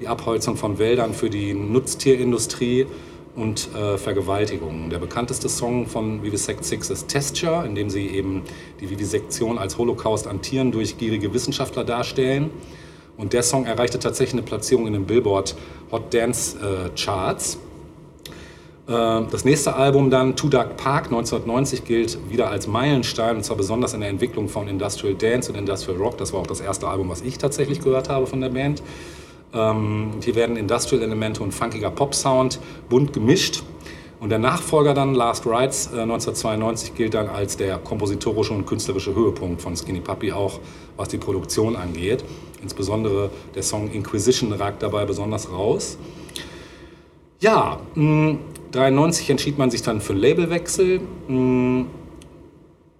die 0.00 0.08
Abholzung 0.08 0.56
von 0.56 0.78
Wäldern 0.78 1.14
für 1.14 1.30
die 1.30 1.54
Nutztierindustrie 1.54 2.86
und 3.34 3.74
äh, 3.74 3.96
Vergewaltigungen. 3.96 4.90
Der 4.90 4.98
bekannteste 4.98 5.48
Song 5.48 5.86
von 5.86 6.22
Vivisect 6.22 6.64
Six 6.64 6.90
ist 6.90 7.08
Testure, 7.08 7.64
in 7.66 7.74
dem 7.74 7.88
sie 7.88 8.08
eben 8.08 8.42
die 8.80 8.90
Vivisektion 8.90 9.58
als 9.58 9.78
Holocaust 9.78 10.26
an 10.26 10.42
Tieren 10.42 10.70
durch 10.70 10.98
gierige 10.98 11.32
Wissenschaftler 11.32 11.84
darstellen. 11.84 12.50
Und 13.16 13.32
der 13.32 13.42
Song 13.42 13.64
erreichte 13.66 13.98
tatsächlich 13.98 14.34
eine 14.34 14.42
Platzierung 14.42 14.86
in 14.86 14.92
den 14.92 15.06
Billboard 15.06 15.54
Hot 15.90 16.12
Dance 16.12 16.58
äh, 16.58 16.90
Charts. 16.98 17.58
Äh, 18.86 19.22
Das 19.30 19.44
nächste 19.44 19.74
Album 19.76 20.10
dann, 20.10 20.36
Two 20.36 20.48
Dark 20.48 20.76
Park 20.76 21.06
1990, 21.06 21.84
gilt 21.84 22.18
wieder 22.30 22.50
als 22.50 22.66
Meilenstein 22.66 23.36
und 23.36 23.44
zwar 23.44 23.56
besonders 23.56 23.94
in 23.94 24.00
der 24.00 24.10
Entwicklung 24.10 24.48
von 24.48 24.68
Industrial 24.68 25.14
Dance 25.14 25.50
und 25.52 25.58
Industrial 25.58 25.96
Rock. 25.96 26.18
Das 26.18 26.32
war 26.32 26.40
auch 26.40 26.46
das 26.46 26.60
erste 26.60 26.88
Album, 26.88 27.08
was 27.08 27.22
ich 27.22 27.38
tatsächlich 27.38 27.80
gehört 27.80 28.08
habe 28.08 28.26
von 28.26 28.40
der 28.40 28.50
Band. 28.50 28.82
Ähm, 29.54 30.12
hier 30.22 30.34
werden 30.34 30.56
Industrial-Elemente 30.56 31.42
und 31.42 31.52
funkiger 31.52 31.90
Pop-Sound 31.90 32.58
bunt 32.88 33.12
gemischt. 33.12 33.62
Und 34.18 34.30
der 34.30 34.38
Nachfolger 34.38 34.94
dann, 34.94 35.14
Last 35.14 35.46
Rides 35.46 35.88
äh, 35.88 36.00
1992, 36.00 36.94
gilt 36.94 37.14
dann 37.14 37.28
als 37.28 37.56
der 37.56 37.78
kompositorische 37.78 38.54
und 38.54 38.66
künstlerische 38.66 39.14
Höhepunkt 39.14 39.60
von 39.60 39.76
Skinny 39.76 40.00
Puppy, 40.00 40.32
auch 40.32 40.60
was 40.96 41.08
die 41.08 41.18
Produktion 41.18 41.74
angeht. 41.76 42.24
Insbesondere 42.62 43.30
der 43.54 43.64
Song 43.64 43.90
Inquisition 43.90 44.52
ragt 44.52 44.82
dabei 44.82 45.04
besonders 45.04 45.50
raus. 45.50 45.98
Ja, 47.40 47.80
mh, 47.96 48.38
93 48.72 49.30
entschied 49.30 49.58
man 49.58 49.70
sich 49.70 49.82
dann 49.82 50.00
für 50.00 50.14
einen 50.14 50.22
Labelwechsel 50.22 51.00
mh, 51.28 51.84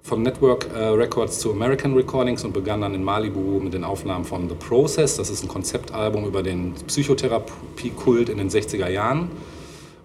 von 0.03 0.23
Network 0.23 0.69
äh, 0.75 0.79
Records 0.89 1.39
zu 1.39 1.53
American 1.53 1.95
Recordings 1.95 2.45
und 2.45 2.53
begann 2.53 2.83
dann 2.83 2.95
in 2.95 3.03
Malibu 3.03 3.59
mit 3.61 3.73
den 3.73 3.85
Aufnahmen 3.85 4.25
von 4.25 4.49
The 4.49 4.55
Process. 4.55 5.17
Das 5.17 5.31
ist 5.31 5.43
ein 5.43 5.49
Konzeptalbum 5.49 6.27
über 6.27 6.43
den 6.43 6.75
Psychotherapiekult 6.87 8.29
in 8.29 8.39
den 8.39 8.51
60er 8.51 8.89
Jahren. 8.89 9.31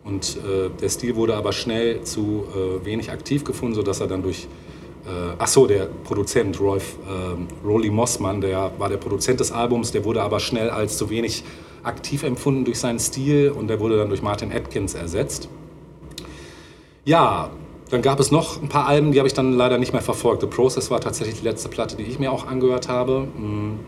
Und 0.06 0.38
äh, 0.38 0.69
der 0.80 0.88
Stil 0.88 1.15
wurde 1.15 1.36
aber 1.36 1.51
schnell 1.51 2.01
zu 2.03 2.45
äh, 2.56 2.86
wenig 2.86 3.12
aktiv 3.12 3.43
gefunden, 3.43 3.75
sodass 3.75 3.99
er 3.99 4.08
dann 4.08 4.23
durch, 4.23 4.47
äh, 5.06 5.34
ach 5.38 5.47
so, 5.47 5.67
der 5.67 5.89
Produzent 6.06 6.62
Rolf 6.62 6.95
äh, 7.06 7.67
Rolly 7.67 7.89
Mossmann, 7.89 8.39
der 8.39 8.71
war 8.77 8.88
der 8.88 8.97
Produzent 8.97 9.41
des 9.41 9.51
Albums, 9.51 9.91
der 9.91 10.06
wurde 10.06 10.21
aber 10.21 10.39
schnell 10.39 10.69
als 10.69 10.97
zu 10.97 11.10
wenig 11.10 11.43
aktiv 11.84 12.24
empfunden 12.24 12.66
durch 12.66 12.80
seinen 12.80 13.00
Stil 13.00 13.52
und 13.52 13.68
der 13.68 13.80
wurde 13.80 13.98
dann 13.98 14.10
durch 14.10 14.22
Martin 14.22 14.52
Atkins 14.52 14.94
ersetzt. 14.94 15.50
Ja, 17.06 17.52
dann 17.90 18.02
gab 18.02 18.20
es 18.20 18.32
noch 18.32 18.62
ein 18.62 18.68
paar 18.68 18.88
Alben, 18.88 19.12
die 19.12 19.20
habe 19.20 19.28
ich 19.28 19.34
dann 19.34 19.54
leider 19.54 19.78
nicht 19.78 19.94
mehr 19.94 20.02
verfolgt. 20.02 20.42
The 20.42 20.48
Process 20.48 20.92
war 20.92 21.00
tatsächlich 21.00 21.40
die 21.40 21.46
letzte 21.46 21.70
Platte, 21.70 21.96
die 21.96 22.04
ich 22.04 22.20
mir 22.20 22.32
auch 22.32 22.46
angehört 22.48 22.90
habe. 22.90 23.28
Mm. 23.38 23.80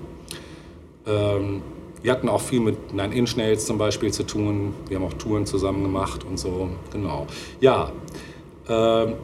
Ähm, 1.06 1.62
wir 2.02 2.12
hatten 2.14 2.30
auch 2.30 2.42
viel 2.42 2.62
mit 2.62 2.94
Nine 2.94 3.14
Inch 3.14 3.36
Nails 3.36 3.66
zum 3.66 3.78
Beispiel 3.78 4.12
zu 4.14 4.24
tun. 4.24 4.74
Wir 4.88 4.98
haben 4.98 5.06
auch 5.06 5.14
Touren 5.14 5.46
zusammen 5.46 5.84
gemacht 5.84 6.24
und 6.24 6.40
so. 6.40 6.70
Genau. 6.94 7.28
Ja, 7.60 7.92
ähm, 8.70 9.16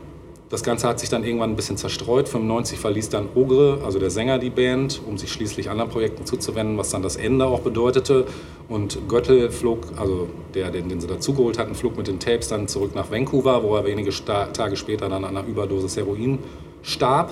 das 0.49 0.63
Ganze 0.63 0.87
hat 0.87 0.99
sich 0.99 1.09
dann 1.09 1.23
irgendwann 1.23 1.51
ein 1.51 1.55
bisschen 1.55 1.77
zerstreut. 1.77 2.29
95 2.29 2.77
verließ 2.77 3.09
dann 3.09 3.29
Ogre, 3.33 3.79
also 3.83 3.97
der 3.97 4.11
Sänger, 4.11 4.37
die 4.37 4.51
Band, 4.51 5.01
um 5.05 5.17
sich 5.17 5.31
schließlich 5.31 5.69
anderen 5.71 5.89
Projekten 5.89 6.25
zuzuwenden, 6.25 6.77
was 6.77 6.91
dann 6.91 7.01
das 7.01 7.15
Ende 7.15 7.45
auch 7.45 7.61
bedeutete. 7.61 8.25
Und 8.69 9.07
Göttel 9.07 9.49
flog, 9.49 9.87
also 9.97 10.27
der, 10.53 10.69
den, 10.69 10.87
den 10.87 11.01
sie 11.01 11.07
dazugeholt 11.07 11.57
hatten, 11.57 11.73
flog 11.73 11.97
mit 11.97 12.07
den 12.07 12.19
Tapes 12.19 12.47
dann 12.47 12.67
zurück 12.67 12.93
nach 12.93 13.09
Vancouver, 13.09 13.63
wo 13.63 13.75
er 13.75 13.85
wenige 13.85 14.11
Sta 14.11 14.45
Tage 14.47 14.75
später 14.75 15.09
dann 15.09 15.25
an 15.25 15.37
einer 15.37 15.47
Überdosis 15.47 15.97
Heroin 15.97 16.39
starb. 16.83 17.31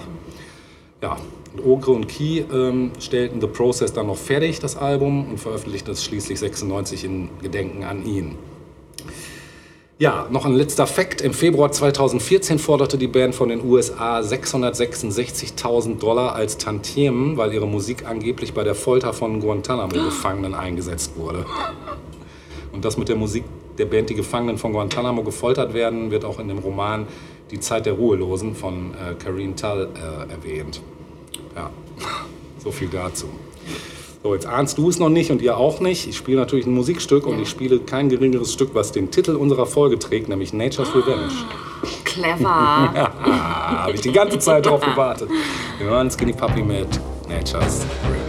Ja, 1.02 1.18
und 1.54 1.66
Ogre 1.66 1.92
und 1.92 2.08
Key 2.08 2.40
ähm, 2.52 2.92
stellten 3.00 3.42
The 3.42 3.48
Process 3.48 3.94
dann 3.94 4.08
noch 4.08 4.18
fertig, 4.18 4.60
das 4.60 4.76
Album, 4.76 5.30
und 5.30 5.40
veröffentlichten 5.40 5.92
es 5.94 6.04
schließlich 6.04 6.40
96 6.40 7.04
in 7.04 7.30
Gedenken 7.42 7.84
an 7.84 8.06
ihn. 8.06 8.36
Ja, 10.04 10.28
noch 10.30 10.46
ein 10.46 10.52
letzter 10.52 10.86
Fakt. 10.86 11.22
Im 11.22 11.34
Februar 11.34 11.72
2014 11.72 12.60
forderte 12.60 12.98
die 12.98 13.08
Band 13.08 13.34
von 13.34 13.48
den 13.48 13.64
USA 13.64 14.20
666.000 14.20 15.98
Dollar 15.98 16.36
als 16.36 16.58
Tantiemen, 16.58 17.38
weil 17.38 17.54
ihre 17.54 17.68
Musik 17.68 18.06
angeblich 18.06 18.54
bei 18.54 18.66
der 18.66 18.76
Folter 18.76 19.14
von 19.14 19.40
Guantanamo-Gefangenen 19.40 20.56
eingesetzt 20.56 21.14
wurde. 21.16 21.46
Und 22.74 22.84
das 22.84 22.98
mit 22.98 23.08
der 23.08 23.16
Musik 23.16 23.46
der 23.78 23.86
Band 23.86 24.10
Die 24.10 24.16
Gefangenen 24.16 24.58
von 24.58 24.74
Guantanamo 24.74 25.24
gefoltert 25.24 25.74
werden, 25.74 26.12
wird 26.12 26.26
auch 26.26 26.38
in 26.38 26.50
dem 26.50 26.58
Roman 26.58 27.08
Die 27.52 27.62
Zeit 27.62 27.86
der 27.86 27.94
Ruhelosen 27.94 28.56
von 28.56 28.92
äh, 28.96 29.14
Karine 29.14 29.56
Tull 29.56 29.88
äh, 29.96 30.34
erwähnt. 30.34 30.82
Ja, 31.56 31.70
so 32.62 32.72
viel 32.72 32.90
dazu. 32.90 33.30
So, 34.24 34.34
jetzt 34.34 34.46
ahnst 34.46 34.78
du 34.78 34.88
es 34.88 35.00
noch 35.00 35.10
nicht 35.10 35.32
und 35.32 35.42
ihr 35.42 35.58
auch 35.58 35.82
nicht. 35.82 36.08
Ich 36.08 36.16
spiele 36.16 36.40
natürlich 36.40 36.66
ein 36.66 36.74
Musikstück 36.74 37.28
und 37.28 37.42
ich 37.42 37.50
spiele 37.50 37.80
kein 37.80 38.08
geringeres 38.08 38.54
Stück, 38.54 38.70
was 38.74 38.94
den 38.94 39.12
Titel 39.12 39.36
unserer 39.36 39.66
Folge 39.66 40.00
trägt, 40.00 40.30
nämlich 40.30 40.54
Nature's 40.54 40.96
Revenge. 40.96 41.30
Clever. 42.06 42.94
Ja, 42.96 43.84
habe 43.84 43.96
ich 43.96 44.02
die 44.02 44.14
ganze 44.14 44.40
Zeit 44.40 44.66
drauf 44.66 44.80
gewartet. 44.80 45.30
Wir 45.78 45.88
hören 45.88 46.10
Skinny 46.10 46.32
Puppy 46.32 46.62
mit 46.62 46.88
Nature's 47.28 47.86
Revenge. 48.06 48.23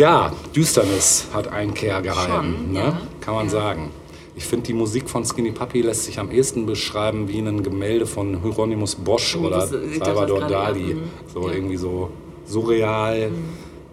Ja, 0.00 0.32
Düsternis 0.56 1.26
hat 1.34 1.48
Einkehr 1.48 2.00
gehalten, 2.00 2.32
Schon, 2.56 2.72
ne? 2.72 2.78
ja. 2.80 3.00
kann 3.20 3.34
man 3.34 3.48
sagen. 3.48 3.90
Ich 4.34 4.44
finde, 4.46 4.66
die 4.68 4.72
Musik 4.72 5.10
von 5.10 5.24
Skinny 5.26 5.50
Puppy 5.50 5.82
lässt 5.82 6.04
sich 6.04 6.18
am 6.18 6.30
ehesten 6.30 6.64
beschreiben 6.64 7.28
wie 7.28 7.38
ein 7.40 7.62
Gemälde 7.62 8.06
von 8.06 8.40
Hieronymus 8.42 8.94
Bosch 8.94 9.36
Mhm, 9.36 9.44
oder 9.44 9.66
Salvador 9.66 10.40
ja. 10.40 10.48
Dali. 10.48 10.94
Mhm. 10.94 11.02
So 11.32 11.40
Ja. 11.42 11.48
Mhm. 11.48 11.54
irgendwie 11.54 11.76
so 11.76 12.10
surreal, 12.46 13.30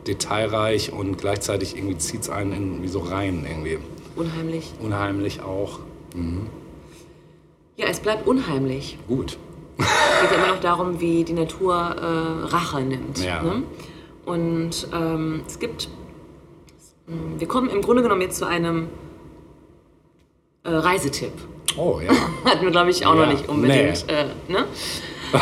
detailreich 0.08 0.93
und 0.93 1.17
gleichzeitig 1.17 1.76
irgendwie 1.76 1.98
zieht 1.98 2.22
es 2.22 2.30
einen 2.30 2.54
in, 2.54 2.84
wie 2.84 2.88
so 2.88 3.00
rein 3.00 3.46
irgendwie. 3.48 3.78
Unheimlich. 4.15 4.72
Unheimlich 4.82 5.41
auch. 5.41 5.80
Ja, 7.76 7.88
es 7.88 8.00
bleibt 8.00 8.26
unheimlich. 8.28 8.98
Gut. 9.08 9.38
Es 9.78 9.86
geht 10.22 10.32
ja 10.32 10.38
immer 10.43 10.54
noch 10.56 10.62
darum, 10.62 11.00
wie 11.02 11.24
die 11.24 11.34
Natur 11.34 11.76
äh, 11.76 12.46
Rache 12.48 12.82
nimmt. 12.82 13.24
Ja. 13.24 13.43
Ne? 13.43 13.63
Und 14.26 14.88
ähm, 14.93 15.41
es 15.46 15.60
gibt. 15.60 15.89
Mh, 17.08 17.39
Wir 17.39 17.48
kommen 17.48 17.70
im 17.70 17.82
Grunde 17.82 18.04
genommen 18.04 18.22
jetzt 18.22 18.38
zu 18.38 18.46
einem 18.46 18.88
äh, 20.63 20.70
Reisetipp. 20.72 21.34
Oh 21.78 22.00
ja. 22.06 22.12
Hatten 22.46 22.63
wir, 22.63 22.72
glaube 22.72 22.89
ich, 22.91 23.06
auch 23.06 23.15
noch 23.15 23.26
Ja, 23.26 23.32
nicht 23.34 23.48
unbedingt. 23.50 24.06
Äh, 24.10 24.26
ne? 24.52 24.65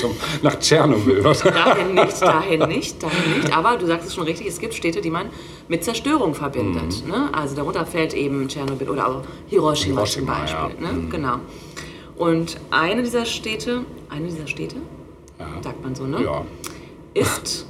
Zum, 0.00 0.12
nach 0.42 0.56
Tschernobyl. 0.60 1.18
oder? 1.20 1.34
Dahin 1.34 1.94
nicht, 1.94 2.22
dahin 2.22 2.60
nicht, 2.68 3.02
dahin 3.02 3.38
nicht. 3.38 3.56
Aber 3.56 3.76
du 3.76 3.86
sagst 3.86 4.06
es 4.06 4.14
schon 4.14 4.24
richtig, 4.24 4.46
es 4.46 4.60
gibt 4.60 4.72
Städte, 4.74 5.00
die 5.00 5.10
man 5.10 5.30
mit 5.68 5.82
Zerstörung 5.82 6.32
verbindet. 6.34 7.02
Mhm. 7.04 7.10
Ne? 7.10 7.28
Also 7.32 7.56
darunter 7.56 7.84
fällt 7.86 8.14
eben 8.14 8.46
Tschernobyl 8.48 8.88
oder 8.90 9.08
auch 9.08 9.22
Hiroshima, 9.48 9.96
Hiroshima, 9.96 10.06
zum 10.06 10.26
Beispiel. 10.26 10.84
ja. 10.84 10.92
Mhm. 10.92 11.02
Ne? 11.04 11.08
Genau. 11.10 11.36
Und 12.16 12.58
eine 12.70 13.02
dieser 13.02 13.26
Städte, 13.26 13.84
eine 14.10 14.26
dieser 14.28 14.46
Städte, 14.46 14.76
Ja. 15.40 15.46
sagt 15.62 15.82
man 15.82 15.94
so, 15.96 16.04
ne? 16.04 16.22
ja. 16.22 16.44
ist 17.14 17.66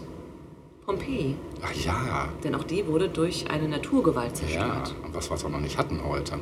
Pompeji. 0.84 1.36
Ach 1.68 1.74
ja. 1.74 2.28
Denn 2.44 2.54
auch 2.54 2.64
die 2.64 2.86
wurde 2.86 3.08
durch 3.08 3.50
eine 3.50 3.68
Naturgewalt 3.68 4.30
Ja. 4.30 4.34
zerstört. 4.34 4.94
Und 5.04 5.14
was, 5.14 5.30
wir 5.42 5.48
noch 5.50 5.60
nicht 5.60 5.76
hatten 5.78 6.00
heute. 6.04 6.34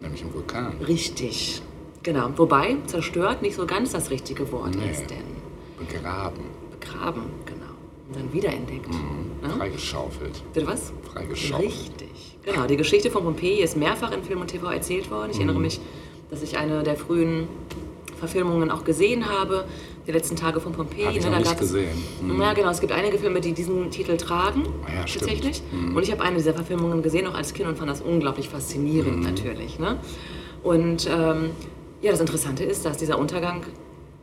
Nämlich 0.00 0.22
ein 0.22 0.32
Vulkan. 0.34 0.72
Richtig. 0.86 1.62
Genau. 2.02 2.28
Wobei 2.36 2.76
zerstört 2.86 3.42
nicht 3.42 3.54
so 3.56 3.66
ganz 3.66 3.92
das 3.92 4.10
richtige 4.10 4.50
Wort 4.52 4.74
Nee. 4.74 4.90
ist, 4.90 5.08
denn 5.10 5.18
Begraben. 5.78 6.42
begraben, 6.70 7.22
genau. 7.46 7.60
Und 8.08 8.16
dann 8.16 8.32
wiederentdeckt. 8.32 8.88
Ne? 8.90 9.50
Freigeschaufelt. 9.56 10.42
Bitte 10.52 10.66
was? 10.66 10.92
Freigeschaufelt. 11.12 11.70
Richtig. 11.72 12.36
Genau, 12.44 12.66
die 12.66 12.76
Geschichte 12.76 13.10
von 13.10 13.24
Pompeji 13.24 13.62
ist 13.62 13.76
mehrfach 13.76 14.12
in 14.12 14.22
Film 14.22 14.42
und 14.42 14.48
TV 14.48 14.70
erzählt 14.70 15.10
worden. 15.10 15.30
Ich 15.30 15.36
Mhm. 15.36 15.42
erinnere 15.44 15.60
mich, 15.62 15.80
dass 16.30 16.42
ich 16.42 16.58
eine 16.58 16.82
der 16.82 16.96
frühen 16.96 17.48
Verfilmungen 18.18 18.70
auch 18.70 18.84
gesehen 18.84 19.28
habe, 19.30 19.64
die 20.06 20.12
letzten 20.12 20.36
Tage 20.36 20.60
von 20.60 20.72
Pompeji. 20.72 21.04
Hab 21.04 21.16
ich 21.16 21.24
ne, 21.24 21.30
da 21.30 21.38
nicht 21.38 21.58
gesehen. 21.58 22.02
Mhm. 22.20 22.40
Ja, 22.40 22.52
genau. 22.52 22.70
Es 22.70 22.80
gibt 22.80 22.92
einige 22.92 23.18
Filme, 23.18 23.40
die 23.40 23.52
diesen 23.52 23.90
Titel 23.90 24.16
tragen. 24.16 24.64
Ja, 24.86 25.00
tatsächlich. 25.04 25.62
Mhm. 25.72 25.96
Und 25.96 26.02
ich 26.02 26.12
habe 26.12 26.22
eine 26.22 26.36
dieser 26.36 26.54
Verfilmungen 26.54 27.02
gesehen, 27.02 27.26
auch 27.26 27.34
als 27.34 27.54
Kind, 27.54 27.68
und 27.68 27.78
fand 27.78 27.90
das 27.90 28.00
unglaublich 28.02 28.48
faszinierend, 28.48 29.16
Mhm. 29.18 29.22
natürlich. 29.22 29.78
Ne? 29.78 29.98
Und 30.62 31.06
ähm, 31.10 31.50
ja, 32.02 32.10
das 32.10 32.20
Interessante 32.20 32.64
ist, 32.64 32.84
dass 32.84 32.98
dieser 32.98 33.18
Untergang 33.18 33.62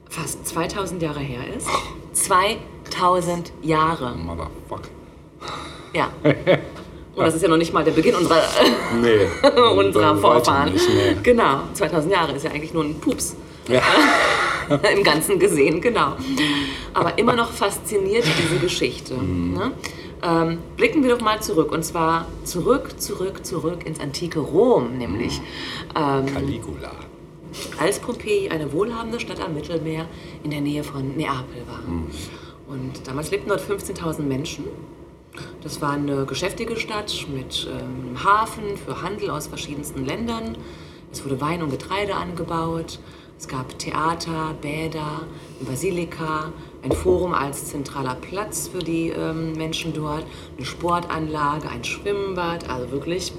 fast 0.10 0.46
2000 0.48 1.02
Jahre 1.02 1.20
her 1.20 1.42
ist. 1.56 1.68
2000 2.14 3.52
Jahre. 3.62 4.16
Motherfuck. 4.16 4.82
Ja. 5.94 6.10
Und 7.14 7.26
das 7.26 7.36
ist 7.36 7.42
ja 7.42 7.50
noch 7.50 7.58
nicht 7.58 7.74
mal 7.74 7.84
der 7.84 7.92
Beginn 7.92 8.16
unserer, 8.16 8.42
Nee. 9.02 9.28
unserer 9.78 10.16
Vorfahren. 10.16 10.72
Nicht, 10.72 10.88
nee. 10.90 11.18
Genau, 11.22 11.62
2000 11.74 12.14
Jahre 12.14 12.32
ist 12.34 12.44
ja 12.44 12.52
eigentlich 12.52 12.74
nur 12.74 12.84
ein 12.86 12.96
Pups. 12.96 13.36
Ja. 13.68 13.82
Im 14.96 15.04
Ganzen 15.04 15.38
gesehen, 15.40 15.82
genau. 15.82 16.14
Aber 16.94 17.18
immer 17.18 17.36
noch 17.36 17.52
fasziniert 17.52 18.26
diese 18.42 18.60
Geschichte. 18.60 19.16
Mhm. 19.16 19.54
Ne? 19.54 19.72
Ähm, 20.24 20.60
blicken 20.78 21.04
wir 21.04 21.16
doch 21.16 21.22
mal 21.22 21.42
zurück. 21.42 21.72
Und 21.72 21.84
zwar 21.84 22.28
zurück, 22.44 23.00
zurück, 23.02 23.46
zurück 23.46 23.86
ins 23.86 24.00
antike 24.00 24.40
Rom, 24.40 24.98
nämlich. 24.98 25.42
Ähm, 25.96 26.26
Caligula. 26.34 26.92
als 27.80 28.00
Pompeji 28.00 28.50
eine 28.50 28.72
wohlhabende 28.72 29.20
Stadt 29.20 29.42
am 29.42 29.54
Mittelmeer 29.54 30.06
in 30.44 30.52
der 30.52 30.62
Nähe 30.62 30.84
von 30.84 31.18
Neapel 31.18 31.64
war. 31.68 31.82
Und 32.68 33.06
damals 33.06 33.32
lebten 33.32 33.50
dort 33.50 33.62
15.000 33.62 34.22
Menschen. 34.22 34.66
Das 35.62 35.82
war 35.82 35.92
eine 35.92 36.26
geschäftige 36.26 36.78
Stadt 36.78 37.26
mit 37.34 37.68
ähm, 37.70 38.08
einem 38.08 38.24
Hafen 38.24 38.78
für 38.78 39.02
Handel 39.02 39.30
aus 39.30 39.48
verschiedensten 39.48 40.06
Ländern. 40.06 40.58
Es 41.12 41.24
wurde 41.26 41.42
Wein 41.42 41.62
und 41.62 41.72
Getreide 41.72 42.16
angebaut. 42.16 43.00
Es 43.42 43.48
gab 43.48 43.80
Theater, 43.80 44.54
Bäder, 44.62 45.24
eine 45.60 45.68
Basilika, 45.68 46.54
ein 46.84 46.92
Forum 46.92 47.34
als 47.34 47.70
zentraler 47.70 48.14
Platz 48.14 48.68
für 48.68 48.78
die 48.78 49.10
ähm, 49.10 49.54
Menschen 49.54 49.94
dort, 49.94 50.26
eine 50.58 50.66
Sportanlage, 50.68 51.68
ein 51.68 51.84
Schwimmbad, 51.84 52.70
also 52.70 52.92
wirklich 52.92 53.34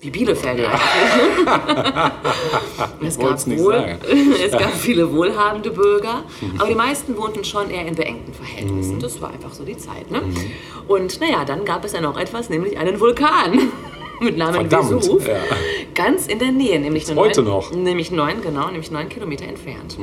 wie 0.00 0.10
Bielefeld 0.10 0.58
es, 3.00 3.18
gab 3.18 3.46
wohl, 3.46 3.98
es 4.44 4.52
gab 4.52 4.74
viele 4.74 5.10
wohlhabende 5.10 5.70
Bürger, 5.70 6.24
aber 6.58 6.68
die 6.68 6.74
meisten 6.74 7.16
wohnten 7.16 7.42
schon 7.42 7.70
eher 7.70 7.86
in 7.86 7.94
beengten 7.94 8.34
Verhältnissen. 8.34 9.00
Das 9.00 9.22
war 9.22 9.30
einfach 9.30 9.54
so 9.54 9.64
die 9.64 9.78
Zeit. 9.78 10.10
Ne? 10.10 10.20
Und 10.88 11.20
naja, 11.22 11.46
dann 11.46 11.64
gab 11.64 11.86
es 11.86 11.92
ja 11.92 12.02
noch 12.02 12.18
etwas, 12.18 12.50
nämlich 12.50 12.76
einen 12.76 13.00
Vulkan 13.00 13.70
mit 14.22 14.36
Namen 14.38 14.54
Verdammt, 14.54 14.90
Vesuv. 14.90 15.26
ja. 15.26 15.34
Ganz 15.94 16.26
in 16.26 16.38
der 16.38 16.52
Nähe, 16.52 16.80
nämlich 16.80 17.06
nur 17.08 17.16
heute 17.16 17.42
neun, 17.42 17.52
noch. 17.52 17.72
Nämlich 17.72 18.10
neun, 18.10 18.40
genau, 18.42 18.66
nämlich 18.70 18.90
neun 18.90 19.08
Kilometer 19.08 19.44
entfernt. 19.46 19.98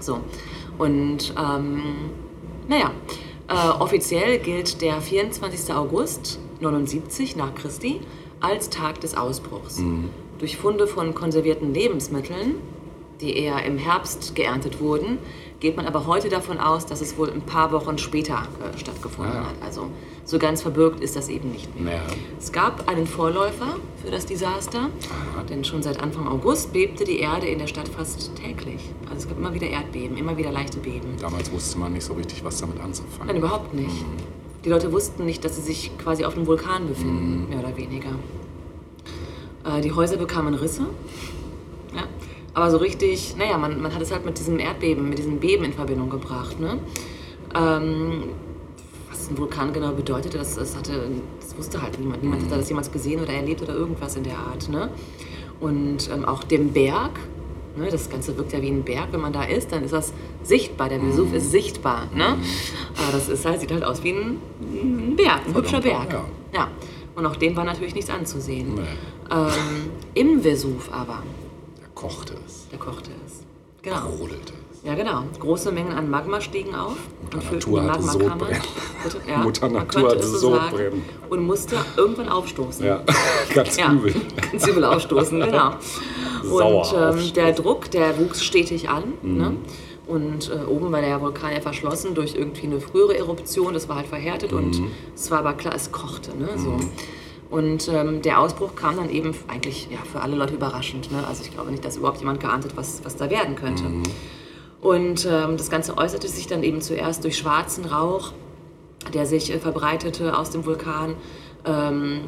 So. 0.00 0.20
Und 0.78 1.34
ähm, 1.38 1.82
naja, 2.68 2.90
äh, 3.48 3.68
offiziell 3.80 4.38
gilt 4.38 4.80
der 4.80 5.00
24. 5.00 5.74
August 5.74 6.38
79 6.60 7.36
nach 7.36 7.54
Christi 7.54 8.00
als 8.40 8.70
Tag 8.70 9.00
des 9.00 9.16
Ausbruchs. 9.16 9.82
Durch 10.38 10.56
Funde 10.56 10.86
von 10.86 11.14
konservierten 11.14 11.74
Lebensmitteln, 11.74 12.54
die 13.20 13.36
eher 13.36 13.62
im 13.64 13.76
Herbst 13.76 14.34
geerntet 14.34 14.80
wurden, 14.80 15.18
geht 15.58 15.76
man 15.76 15.84
aber 15.86 16.06
heute 16.06 16.30
davon 16.30 16.56
aus, 16.58 16.86
dass 16.86 17.02
es 17.02 17.18
wohl 17.18 17.30
ein 17.30 17.42
paar 17.42 17.70
Wochen 17.72 17.98
später 17.98 18.44
äh, 18.74 18.78
stattgefunden 18.78 19.36
Ah. 19.36 19.44
hat. 19.48 19.54
Also 19.62 19.90
so 20.30 20.38
ganz 20.38 20.62
verbirgt 20.62 21.00
ist 21.00 21.16
das 21.16 21.28
eben 21.28 21.50
nicht 21.50 21.74
mehr. 21.74 21.96
Naja. 21.96 22.02
Es 22.38 22.52
gab 22.52 22.88
einen 22.88 23.08
Vorläufer 23.08 23.76
für 24.00 24.12
das 24.12 24.26
Desaster, 24.26 24.88
denn 25.48 25.64
schon 25.64 25.82
seit 25.82 26.00
Anfang 26.00 26.28
August 26.28 26.72
bebte 26.72 27.02
die 27.02 27.18
Erde 27.18 27.48
in 27.48 27.58
der 27.58 27.66
Stadt 27.66 27.88
fast 27.88 28.30
täglich. 28.36 28.80
Also 29.06 29.22
es 29.22 29.28
gab 29.28 29.38
immer 29.38 29.52
wieder 29.52 29.66
Erdbeben, 29.66 30.16
immer 30.16 30.36
wieder 30.36 30.52
leichte 30.52 30.78
Beben. 30.78 31.16
Damals 31.20 31.50
wusste 31.50 31.80
man 31.80 31.94
nicht 31.94 32.04
so 32.04 32.12
richtig, 32.12 32.44
was 32.44 32.60
damit 32.60 32.78
anzufangen. 32.78 33.26
Nein, 33.26 33.36
überhaupt 33.38 33.74
nicht. 33.74 34.04
Die 34.64 34.68
Leute 34.68 34.92
wussten 34.92 35.24
nicht, 35.24 35.44
dass 35.44 35.56
sie 35.56 35.62
sich 35.62 35.90
quasi 35.98 36.24
auf 36.24 36.36
einem 36.36 36.46
Vulkan 36.46 36.86
befinden, 36.86 37.48
mehr 37.48 37.58
oder 37.58 37.76
weniger. 37.76 38.10
Äh, 39.64 39.80
die 39.80 39.90
Häuser 39.90 40.16
bekamen 40.16 40.54
Risse. 40.54 40.82
Ja. 41.92 42.04
Aber 42.54 42.70
so 42.70 42.76
richtig, 42.76 43.34
naja, 43.36 43.58
man, 43.58 43.82
man 43.82 43.92
hat 43.92 44.00
es 44.00 44.12
halt 44.12 44.24
mit 44.24 44.38
diesem 44.38 44.60
Erdbeben, 44.60 45.08
mit 45.08 45.18
diesem 45.18 45.40
Beben 45.40 45.64
in 45.64 45.72
Verbindung 45.72 46.08
gebracht. 46.08 46.60
Ne? 46.60 46.78
Ähm, 47.52 48.22
ein 49.30 49.38
Vulkan 49.38 49.72
genau 49.72 49.92
bedeutete, 49.92 50.38
das, 50.38 50.56
das, 50.56 50.76
hatte, 50.76 50.92
das 51.40 51.56
wusste 51.56 51.80
halt 51.82 51.98
niemand. 51.98 52.22
Niemand 52.22 52.42
hat 52.50 52.58
das 52.58 52.68
jemals 52.68 52.90
gesehen 52.90 53.20
oder 53.20 53.32
erlebt 53.32 53.62
oder 53.62 53.74
irgendwas 53.74 54.16
in 54.16 54.24
der 54.24 54.38
Art. 54.38 54.68
Ne? 54.68 54.90
Und 55.60 56.10
ähm, 56.12 56.24
auch 56.24 56.42
dem 56.44 56.72
Berg, 56.72 57.12
ne, 57.76 57.88
das 57.90 58.08
Ganze 58.10 58.36
wirkt 58.36 58.52
ja 58.52 58.62
wie 58.62 58.68
ein 58.68 58.82
Berg, 58.82 59.08
wenn 59.12 59.20
man 59.20 59.32
da 59.32 59.44
ist, 59.44 59.72
dann 59.72 59.84
ist 59.84 59.92
das 59.92 60.12
sichtbar. 60.42 60.88
Der 60.88 61.02
Vesuv 61.02 61.32
ist 61.32 61.50
sichtbar. 61.50 62.08
Ne? 62.14 62.36
Aber 62.96 63.12
das 63.12 63.28
ist 63.28 63.44
halt, 63.44 63.60
sieht 63.60 63.72
halt 63.72 63.84
aus 63.84 64.02
wie 64.02 64.10
ein, 64.10 64.38
ein 64.60 65.16
Berg, 65.16 65.46
ein 65.46 65.54
hübscher 65.54 65.80
Berg. 65.80 66.12
ja. 66.12 66.24
Ja. 66.52 66.68
Und 67.14 67.26
auch 67.26 67.36
dem 67.36 67.54
war 67.56 67.64
natürlich 67.64 67.94
nichts 67.94 68.10
anzusehen. 68.10 68.74
Nee. 68.74 68.82
Ähm, 69.30 69.90
Im 70.14 70.42
Vesuv 70.42 70.90
aber, 70.92 71.22
Da 71.80 71.86
kochte 71.94 72.34
es, 72.46 72.66
da 72.70 72.76
kochte 72.76 73.10
es. 73.26 73.42
Genau. 73.82 74.08
brodelte 74.08 74.52
es. 74.54 74.59
Ja, 74.82 74.94
genau. 74.94 75.24
Große 75.38 75.70
Mengen 75.72 75.92
an 75.92 76.08
Magma 76.08 76.40
stiegen 76.40 76.74
auf 76.74 76.96
Mutter 77.22 77.36
und 77.36 77.44
füllten 77.44 77.72
Natur 77.72 77.80
die 77.80 77.86
Magmakammer. 78.06 78.46
Bitte? 78.46 79.16
Ja, 79.28 79.36
Mutter 79.42 79.68
Natur 79.68 80.10
hatte 80.10 80.22
so. 80.22 80.38
Sodbrennen. 80.38 81.02
Und 81.28 81.46
musste 81.46 81.76
irgendwann 81.96 82.28
aufstoßen. 82.30 82.86
Ja, 82.86 83.02
ganz 83.54 83.76
Ja, 83.76 83.92
übel. 83.92 84.14
ganz 84.52 84.66
übel 84.66 84.84
aufstoßen, 84.84 85.38
genau. 85.40 85.72
Sauer 86.42 87.12
Und 87.12 87.18
ähm, 87.18 87.32
der 87.34 87.52
Druck, 87.52 87.90
der 87.90 88.18
wuchs 88.18 88.42
stetig 88.42 88.88
an. 88.88 89.04
Mhm. 89.22 89.36
Ne? 89.36 89.56
Und 90.06 90.50
äh, 90.50 90.64
oben 90.66 90.90
war 90.90 91.02
der 91.02 91.20
Vulkan 91.20 91.52
ja 91.52 91.60
verschlossen 91.60 92.14
durch 92.14 92.34
irgendwie 92.34 92.66
eine 92.66 92.80
frühere 92.80 93.16
Eruption. 93.16 93.74
Das 93.74 93.88
war 93.88 93.96
halt 93.96 94.06
verhärtet 94.08 94.52
und 94.52 94.80
Mhm. 94.80 94.90
es 95.14 95.30
war 95.30 95.40
aber 95.40 95.52
klar, 95.52 95.74
es 95.74 95.92
kochte. 95.92 96.36
Ne? 96.36 96.48
So. 96.56 96.76
Und 97.50 97.88
ähm, 97.88 98.22
der 98.22 98.40
Ausbruch 98.40 98.74
kam 98.76 98.96
dann 98.96 99.10
eben 99.10 99.34
eigentlich 99.46 99.88
ja, 99.90 99.98
für 100.10 100.20
alle 100.20 100.36
Leute 100.36 100.54
überraschend. 100.54 101.12
Ne? 101.12 101.24
Also 101.28 101.42
ich 101.44 101.50
glaube 101.52 101.70
nicht, 101.70 101.84
dass 101.84 101.96
überhaupt 101.98 102.18
jemand 102.20 102.40
geahnt 102.40 102.64
hat, 102.64 102.76
was, 102.76 103.02
was 103.04 103.16
da 103.16 103.28
werden 103.28 103.56
könnte. 103.56 103.84
Mhm. 103.84 104.02
Und 104.80 105.26
ähm, 105.30 105.56
das 105.56 105.70
Ganze 105.70 105.98
äußerte 105.98 106.28
sich 106.28 106.46
dann 106.46 106.62
eben 106.62 106.80
zuerst 106.80 107.24
durch 107.24 107.36
schwarzen 107.36 107.84
Rauch, 107.84 108.32
der 109.12 109.26
sich 109.26 109.52
äh, 109.52 109.58
verbreitete 109.58 110.36
aus 110.38 110.50
dem 110.50 110.64
Vulkan. 110.64 111.16
Ähm, 111.64 112.22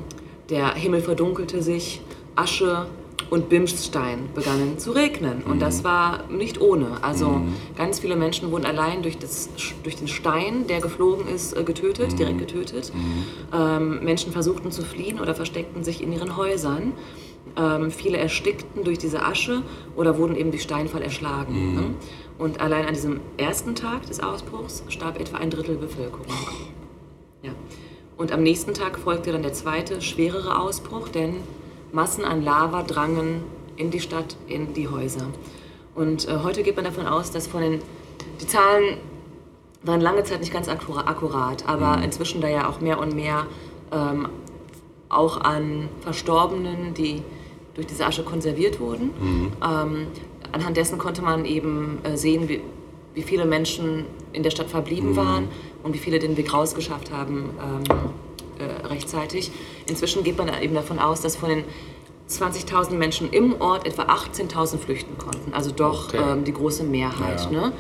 der 0.51 0.75
Himmel 0.75 1.01
verdunkelte 1.01 1.63
sich, 1.63 2.03
Asche 2.35 2.87
und 3.31 3.49
Bimsstein 3.49 4.29
begannen 4.35 4.79
zu 4.79 4.93
regnen. 4.93 5.43
Und 5.43 5.61
das 5.63 5.85
war 5.85 6.25
nicht 6.29 6.61
ohne. 6.61 7.03
Also 7.03 7.41
ganz 7.79 8.01
viele 8.01 8.17
Menschen 8.17 8.51
wurden 8.51 8.67
allein 8.67 9.03
durch, 9.03 9.17
das, 9.17 9.49
durch 9.83 9.97
den 9.97 10.09
Stein, 10.09 10.67
der 10.67 10.81
geflogen 10.83 11.27
ist, 11.29 11.57
äh, 11.57 11.65
getötet, 11.65 12.19
direkt 12.19 12.39
getötet. 12.39 12.93
Ähm, 13.55 14.05
Menschen 14.05 14.33
versuchten 14.33 14.71
zu 14.71 14.83
fliehen 14.83 15.19
oder 15.21 15.35
versteckten 15.35 15.83
sich 15.85 16.03
in 16.03 16.13
ihren 16.13 16.37
Häusern. 16.37 16.93
Ähm, 17.57 17.91
viele 17.91 18.19
erstickten 18.19 18.85
durch 18.85 18.99
diese 18.99 19.25
Asche 19.25 19.63
oder 19.97 20.19
wurden 20.19 20.37
eben 20.37 20.51
durch 20.51 20.63
Steinfall 20.63 21.03
erschlagen. 21.03 21.75
Ne? 21.75 21.83
Und 22.39 22.61
allein 22.61 22.87
an 22.87 22.95
diesem 22.95 23.21
ersten 23.37 23.75
Tag 23.75 24.07
des 24.07 24.21
Ausbruchs 24.21 24.83
starb 24.89 25.21
etwa 25.21 25.37
ein 25.37 25.51
Drittel 25.51 25.77
Bevölkerung. 25.77 26.27
Ja. 27.43 27.53
Und 28.17 28.33
am 28.33 28.43
nächsten 28.43 28.75
Tag 28.75 28.99
folgte 28.99 29.33
dann 29.33 29.43
der 29.43 29.53
zweite, 29.53 30.01
schwerere 30.01 30.59
Ausbruch, 30.59 31.09
denn 31.09 31.37
Massen 31.93 32.25
an 32.25 32.43
Lava 32.43 32.83
drangen 32.83 33.43
in 33.77 33.91
die 33.91 34.01
Stadt, 34.01 34.37
in 34.47 34.75
die 34.75 34.89
Häuser. 34.89 35.27
Und 35.95 36.29
äh, 36.29 36.39
heute 36.43 36.63
geht 36.63 36.77
man 36.77 36.85
davon 36.85 37.07
aus, 37.07 37.31
dass 37.31 37.47
von 37.47 37.61
den, 37.61 37.81
die 38.41 38.47
Zahlen 38.47 38.97
waren 39.83 40.01
lange 40.01 40.25
Zeit 40.25 40.41
nicht 40.41 40.53
ganz 40.53 40.69
akkura- 40.69 41.07
akkurat, 41.07 41.69
aber 41.69 42.03
inzwischen 42.03 42.41
da 42.41 42.49
ja 42.49 42.69
auch 42.69 42.81
mehr 42.81 42.99
und 42.99 43.15
mehr 43.15 43.47
ähm, 43.93 44.29
auch 45.09 45.41
an 45.41 45.89
Verstorbenen, 46.01 46.95
die 46.95 47.23
durch 47.75 47.87
diese 47.87 48.07
Asche 48.07 48.23
konserviert 48.23 48.81
wurden. 48.81 49.11
Ähm, 49.63 50.07
anhand 50.53 50.77
dessen 50.77 50.99
konnte 50.99 51.23
man 51.23 51.45
eben 51.45 51.99
äh, 52.05 52.17
sehen, 52.17 52.49
wie, 52.49 52.61
wie 53.15 53.23
viele 53.23 53.45
Menschen 53.45 54.07
in 54.33 54.43
der 54.43 54.51
Stadt 54.51 54.71
verblieben 54.71 55.17
waren 55.17 55.49
und 55.83 55.95
wie 55.95 55.99
viele 55.99 56.19
den 56.19 56.37
Weg 56.37 56.53
rausgeschafft 56.53 57.11
haben 57.11 57.51
ähm, 57.61 57.83
äh, 58.59 58.87
rechtzeitig. 58.87 59.51
Inzwischen 59.87 60.25
geht 60.25 60.39
man 60.39 60.49
eben 60.63 60.75
davon 60.75 60.99
aus, 60.99 61.21
dass 61.21 61.37
von 61.37 61.49
den 61.51 61.65
20.000 62.29 62.93
Menschen 62.95 63.31
im 63.31 63.61
Ort 63.61 63.87
etwa 63.87 64.05
18.000 64.05 64.79
flüchten 64.79 65.19
konnten. 65.19 65.53
Also 65.53 65.71
doch 65.71 66.09
Okay. 66.09 66.23
ähm, 66.33 66.45
die 66.45 66.53
große 66.53 66.85
Mehrheit. 66.85 67.49
Ja. 67.51 67.69
Ne? 67.69 67.73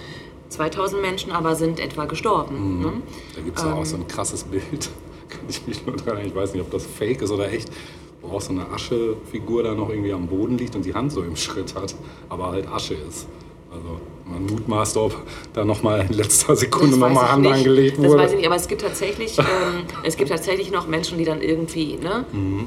2.000 0.50 1.00
Menschen 1.00 1.32
aber 1.32 1.54
sind 1.56 1.80
etwa 1.80 2.04
gestorben. 2.04 2.80
Ne? 2.80 2.92
Da 3.34 3.40
gibt 3.40 3.56
es 3.58 3.64
ja 3.64 3.72
auch 3.72 3.86
so 3.86 3.96
ein 3.96 4.06
krasses 4.06 4.44
Bild. 4.44 4.90
Kann 5.30 5.40
ich 5.48 5.66
mich 5.66 5.86
nur 5.86 5.96
dran 5.96 6.08
erinnern. 6.16 6.26
Ich 6.28 6.34
weiß 6.34 6.52
nicht, 6.52 6.60
ob 6.60 6.70
das 6.70 6.84
fake 6.84 7.22
ist 7.22 7.30
oder 7.30 7.50
echt. 7.50 7.70
Wo 8.22 8.36
auch 8.36 8.40
so 8.40 8.52
eine 8.52 8.68
Aschefigur 8.70 9.62
da 9.64 9.74
noch 9.74 9.88
irgendwie 9.90 10.12
am 10.12 10.26
Boden 10.28 10.56
liegt 10.58 10.74
und 10.76 10.84
die 10.84 10.94
Hand 10.94 11.12
so 11.12 11.22
im 11.22 11.34
Schritt 11.36 11.74
hat, 11.74 11.94
aber 12.28 12.52
halt 12.52 12.68
Asche 12.68 12.94
ist. 12.94 13.26
Also 13.70 14.00
man 14.30 14.46
mutmaßt, 14.46 14.96
ob 14.98 15.16
da 15.54 15.64
nochmal 15.64 16.06
in 16.08 16.14
letzter 16.14 16.54
Sekunde 16.54 16.90
Das 16.90 16.98
nochmal 17.00 17.32
Hand 17.32 17.42
nicht. 17.42 17.52
angelegt 17.52 17.98
Das 17.98 18.06
wurde. 18.06 18.22
weiß 18.22 18.30
ich 18.32 18.36
nicht, 18.38 18.46
aber 18.46 18.56
es 18.56 18.68
gibt 18.68 18.82
tatsächlich, 18.82 19.38
ähm, 19.38 19.44
es 20.04 20.16
gibt 20.16 20.30
tatsächlich 20.30 20.70
noch 20.70 20.86
Menschen, 20.86 21.18
die 21.18 21.24
dann 21.24 21.40
irgendwie, 21.42 21.96
ne? 21.96 22.24
Mhm. 22.32 22.66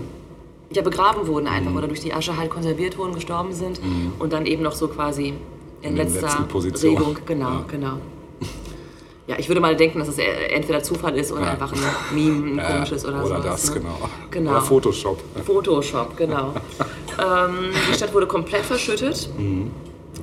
Ja, 0.74 0.82
begraben 0.82 1.28
wurden 1.28 1.48
einfach 1.48 1.74
oder 1.74 1.88
durch 1.88 2.02
die 2.02 2.12
Asche 2.14 2.36
halt 2.38 2.50
konserviert 2.50 2.98
wurden, 2.98 3.14
gestorben 3.14 3.54
sind 3.54 3.80
und 4.20 4.34
dann 4.34 4.46
eben 4.48 4.64
noch 4.64 4.74
so 4.74 4.88
quasi 4.90 5.34
in, 5.82 5.92
In 5.92 5.96
letzter. 5.96 6.48
Regung, 6.84 7.18
genau, 7.26 7.50
Ja. 7.50 7.66
genau. 7.72 7.94
Ja, 9.28 9.36
ich 9.40 9.48
würde 9.48 9.60
mal 9.60 9.76
denken, 9.76 9.98
dass 10.00 10.08
es 10.08 10.20
e- 10.20 10.24
entweder 10.54 10.84
Zufall 10.84 11.18
ist 11.18 11.32
oder 11.32 11.42
Ja. 11.44 11.52
einfach 11.52 11.72
ein 11.74 11.80
Meme, 12.16 12.62
ein 12.62 12.68
komisches 12.74 13.06
oder, 13.06 13.26
oder 13.26 13.42
sowas. 13.42 13.44
das, 13.62 13.70
ne? 13.74 13.82
genau. 13.82 13.98
Genau. 14.30 14.52
Oder 14.52 14.62
Photoshop. 14.62 15.20
Photoshop, 15.46 16.16
genau. 16.16 16.54
ähm, 17.20 17.72
die 17.90 17.94
Stadt 17.96 18.14
wurde 18.14 18.28
komplett 18.28 18.62
verschüttet 18.64 19.28
Mhm. 19.38 19.72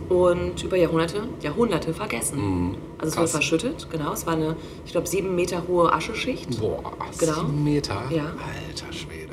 und 0.09 0.63
über 0.63 0.77
Jahrhunderte, 0.77 1.23
Jahrhunderte 1.41 1.93
vergessen. 1.93 2.77
Also 2.99 3.09
es 3.09 3.09
wurde 3.09 3.09
Mhm. 3.09 3.15
Krass. 3.17 3.31
verschüttet, 3.33 3.89
genau. 3.91 4.13
Es 4.13 4.25
war 4.27 4.35
eine, 4.35 4.55
ich 4.87 4.93
glaube, 4.93 5.09
sieben 5.09 5.35
Meter 5.35 5.65
hohe 5.67 5.93
Ascheschicht. 5.93 6.61
Boah, 6.61 6.81
Genau. 7.19 7.33
sieben 7.35 7.65
Meter? 7.65 8.03
Ja. 8.11 8.27
Alter 8.27 8.93
Schwede. 8.93 9.33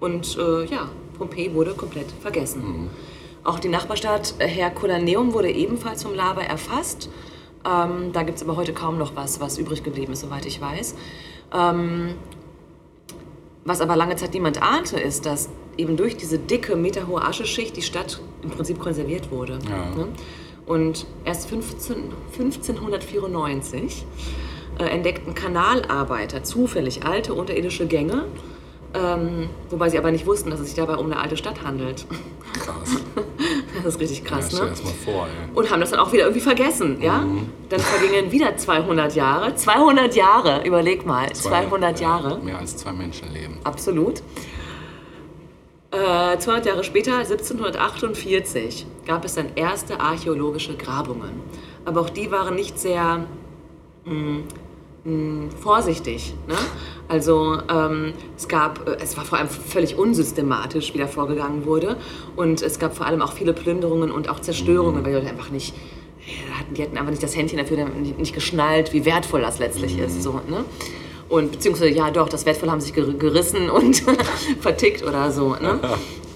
Und 0.00 0.38
äh, 0.38 0.64
ja, 0.64 0.88
Pompeji 1.18 1.52
wurde 1.52 1.72
komplett 1.74 2.06
vergessen. 2.22 2.62
Mhm. 2.84 2.90
Auch 3.44 3.58
die 3.58 3.68
Nachbarstadt 3.68 4.34
äh, 4.38 4.46
Herculaneum 4.48 5.34
wurde 5.34 5.50
ebenfalls 5.50 6.02
vom 6.04 6.14
Lava 6.14 6.40
erfasst. 6.40 7.10
Ähm, 7.66 8.12
da 8.12 8.22
gibt 8.22 8.38
es 8.38 8.42
aber 8.42 8.56
heute 8.56 8.72
kaum 8.72 8.98
noch 8.98 9.16
was, 9.16 9.40
was 9.40 9.58
übrig 9.58 9.82
geblieben 9.82 10.12
ist, 10.12 10.20
soweit 10.20 10.46
ich 10.46 10.60
weiß. 10.60 10.94
Ähm, 11.52 12.14
was 13.64 13.80
aber 13.80 13.96
lange 13.96 14.16
Zeit 14.16 14.34
niemand 14.34 14.62
ahnte, 14.62 15.00
ist, 15.00 15.24
dass 15.24 15.48
eben 15.78 15.96
durch 15.96 16.16
diese 16.16 16.38
dicke, 16.38 16.76
meterhohe 16.76 17.22
Ascheschicht 17.22 17.76
die 17.76 17.82
Stadt 17.82 18.20
im 18.42 18.50
Prinzip 18.50 18.78
konserviert 18.78 19.30
wurde. 19.30 19.58
Ja. 19.68 19.86
Ne? 19.96 20.08
Und 20.66 21.06
erst 21.24 21.48
15, 21.48 21.96
1594 22.38 24.04
äh, 24.78 24.84
entdeckten 24.84 25.34
Kanalarbeiter 25.34 26.42
zufällig 26.42 27.04
alte 27.04 27.34
unterirdische 27.34 27.86
Gänge, 27.86 28.24
ähm, 28.94 29.48
wobei 29.70 29.88
sie 29.88 29.98
aber 29.98 30.10
nicht 30.10 30.26
wussten, 30.26 30.50
dass 30.50 30.60
es 30.60 30.66
sich 30.66 30.76
dabei 30.76 30.96
um 30.96 31.06
eine 31.06 31.18
alte 31.18 31.36
Stadt 31.36 31.62
handelt. 31.64 32.06
Krass. 32.52 33.02
Das 33.84 33.94
ist 33.96 34.00
richtig 34.00 34.20
Ja, 34.20 34.24
krass, 34.24 34.46
stell 34.48 34.64
ne? 34.64 34.70
das 34.70 34.82
mal 34.82 34.92
vor, 34.92 35.26
ey. 35.26 35.54
Und 35.54 35.70
haben 35.70 35.80
das 35.80 35.90
dann 35.90 36.00
auch 36.00 36.12
wieder 36.12 36.22
irgendwie 36.24 36.40
vergessen, 36.40 37.00
ja? 37.02 37.24
Dann 37.68 37.80
vergingen 37.80 38.32
wieder 38.32 38.56
200 38.56 39.14
Jahre. 39.14 39.54
200 39.54 40.16
Jahre, 40.16 40.66
überleg 40.66 41.04
mal, 41.04 41.30
200 41.30 42.00
ja, 42.00 42.08
Jahre. 42.08 42.38
Mehr 42.38 42.58
als 42.58 42.78
zwei 42.78 42.92
Menschenleben. 42.92 43.58
Absolut. 43.62 44.22
Äh, 45.90 46.38
200 46.38 46.66
Jahre 46.66 46.82
später, 46.82 47.18
1748, 47.18 48.86
gab 49.06 49.24
es 49.24 49.34
dann 49.34 49.54
erste 49.54 50.00
archäologische 50.00 50.76
Grabungen. 50.76 51.42
Aber 51.84 52.00
auch 52.00 52.10
die 52.10 52.30
waren 52.30 52.54
nicht 52.54 52.78
sehr 52.78 53.26
mh, 54.06 54.44
mh, 55.04 55.50
vorsichtig. 55.60 56.34
Ne? 56.48 56.54
Also 57.08 57.58
ähm, 57.70 58.12
es 58.36 58.48
gab, 58.48 58.86
äh, 58.88 58.96
es 59.02 59.16
war 59.16 59.24
vor 59.24 59.38
allem 59.38 59.48
völlig 59.48 59.98
unsystematisch, 59.98 60.94
wie 60.94 60.98
da 60.98 61.06
vorgegangen 61.06 61.66
wurde. 61.66 61.96
Und 62.36 62.62
es 62.62 62.78
gab 62.78 62.96
vor 62.96 63.06
allem 63.06 63.22
auch 63.22 63.32
viele 63.32 63.52
Plünderungen 63.52 64.10
und 64.10 64.28
auch 64.28 64.40
Zerstörungen, 64.40 65.04
weil 65.04 65.12
die 65.12 65.18
Leute 65.18 65.30
einfach 65.30 65.50
nicht, 65.50 65.74
hatten, 66.58 66.74
die 66.74 66.82
hatten 66.82 66.96
einfach 66.96 67.10
nicht 67.10 67.22
das 67.22 67.36
Händchen 67.36 67.58
dafür, 67.58 67.76
die 67.76 67.82
haben 67.82 68.00
nicht, 68.02 68.18
nicht 68.18 68.34
geschnallt, 68.34 68.92
wie 68.92 69.04
wertvoll 69.04 69.42
das 69.42 69.58
letztlich 69.58 69.98
ist. 69.98 70.22
So, 70.22 70.40
ne? 70.48 70.64
Und 71.28 71.52
beziehungsweise, 71.52 71.90
ja 71.90 72.10
doch, 72.10 72.28
das 72.28 72.44
Wertvoll 72.46 72.70
haben 72.70 72.80
sich 72.80 72.92
ger- 72.94 73.16
gerissen 73.16 73.68
und 73.70 74.02
vertickt 74.60 75.02
oder 75.02 75.30
so. 75.32 75.50
Ne? 75.54 75.80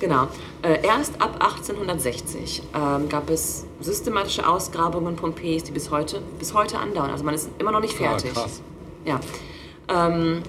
Genau. 0.00 0.28
Äh, 0.62 0.87
erst 0.87 1.20
ab 1.20 1.37
1860 1.40 2.62
ähm, 2.74 3.08
gab 3.08 3.28
es 3.30 3.66
systematische 3.80 4.48
Ausgrabungen 4.48 5.16
Pompejis, 5.16 5.64
die 5.64 5.72
bis 5.72 5.90
heute, 5.90 6.20
bis 6.38 6.54
heute 6.54 6.78
andauern. 6.78 7.11
Also 7.11 7.24
man 7.24 7.34
ist 7.34 7.48
immer 7.58 7.72
noch 7.72 7.80
nicht 7.80 7.94
Ah, 7.96 8.11
fertig. 8.11 8.32
krass. 8.32 8.61
Ja. 9.04 9.20
Ähm, 9.88 10.42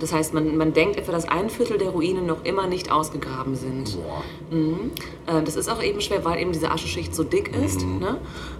das 0.00 0.12
heißt, 0.12 0.32
man, 0.32 0.56
man 0.56 0.72
denkt 0.74 0.96
etwa, 0.96 1.10
dass 1.12 1.28
ein 1.28 1.50
Viertel 1.50 1.76
der 1.78 1.88
Ruinen 1.90 2.24
noch 2.26 2.44
immer 2.44 2.66
nicht 2.68 2.92
ausgegraben 2.92 3.56
sind. 3.56 3.96
Boah. 3.96 4.22
Äh, 5.38 5.42
das 5.42 5.56
ist 5.56 5.68
auch 5.68 5.82
eben 5.82 6.00
schwer, 6.00 6.24
weil 6.24 6.40
eben 6.40 6.52
diese 6.52 6.70
Ascheschicht 6.70 7.14
so 7.14 7.24
dick 7.24 7.54
ist. 7.56 7.84
Ne? 7.84 8.18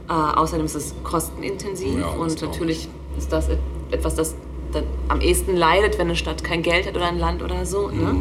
Äh, 0.08 0.12
außerdem 0.12 0.66
ist 0.66 0.74
es 0.74 0.94
kostenintensiv 1.04 1.94
Mhm. 1.94 2.00
Ja, 2.00 2.08
und 2.08 2.42
natürlich 2.42 2.88
ist 3.16 3.30
das 3.32 3.48
et- 3.50 3.58
etwas, 3.92 4.14
das, 4.16 4.34
das 4.72 4.82
am 5.08 5.20
ehesten 5.20 5.56
leidet, 5.56 5.98
wenn 5.98 6.08
eine 6.08 6.16
Stadt 6.16 6.42
kein 6.42 6.62
Geld 6.62 6.86
hat 6.86 6.96
oder 6.96 7.06
ein 7.06 7.18
Land 7.18 7.42
oder 7.42 7.64
so. 7.64 7.88
Ne? 7.88 8.16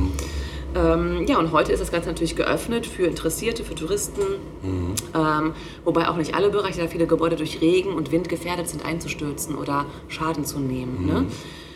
Mhm. 0.77 1.17
Ähm, 1.19 1.25
ja, 1.27 1.37
und 1.39 1.51
heute 1.51 1.71
ist 1.73 1.79
das 1.81 1.91
Ganze 1.91 2.09
natürlich 2.09 2.35
geöffnet 2.35 2.85
für 2.85 3.03
Interessierte, 3.03 3.63
für 3.63 3.75
Touristen. 3.75 4.21
Mhm. 4.61 4.93
Ähm, 5.15 5.53
wobei 5.83 6.07
auch 6.09 6.15
nicht 6.17 6.35
alle 6.35 6.49
Bereiche, 6.49 6.81
da 6.81 6.87
viele 6.87 7.07
Gebäude 7.07 7.35
durch 7.35 7.61
Regen 7.61 7.93
und 7.93 8.11
Wind 8.11 8.29
gefährdet 8.29 8.69
sind, 8.69 8.85
einzustürzen 8.85 9.55
oder 9.55 9.85
Schaden 10.07 10.45
zu 10.45 10.59
nehmen. 10.59 11.05
Ne? 11.05 11.25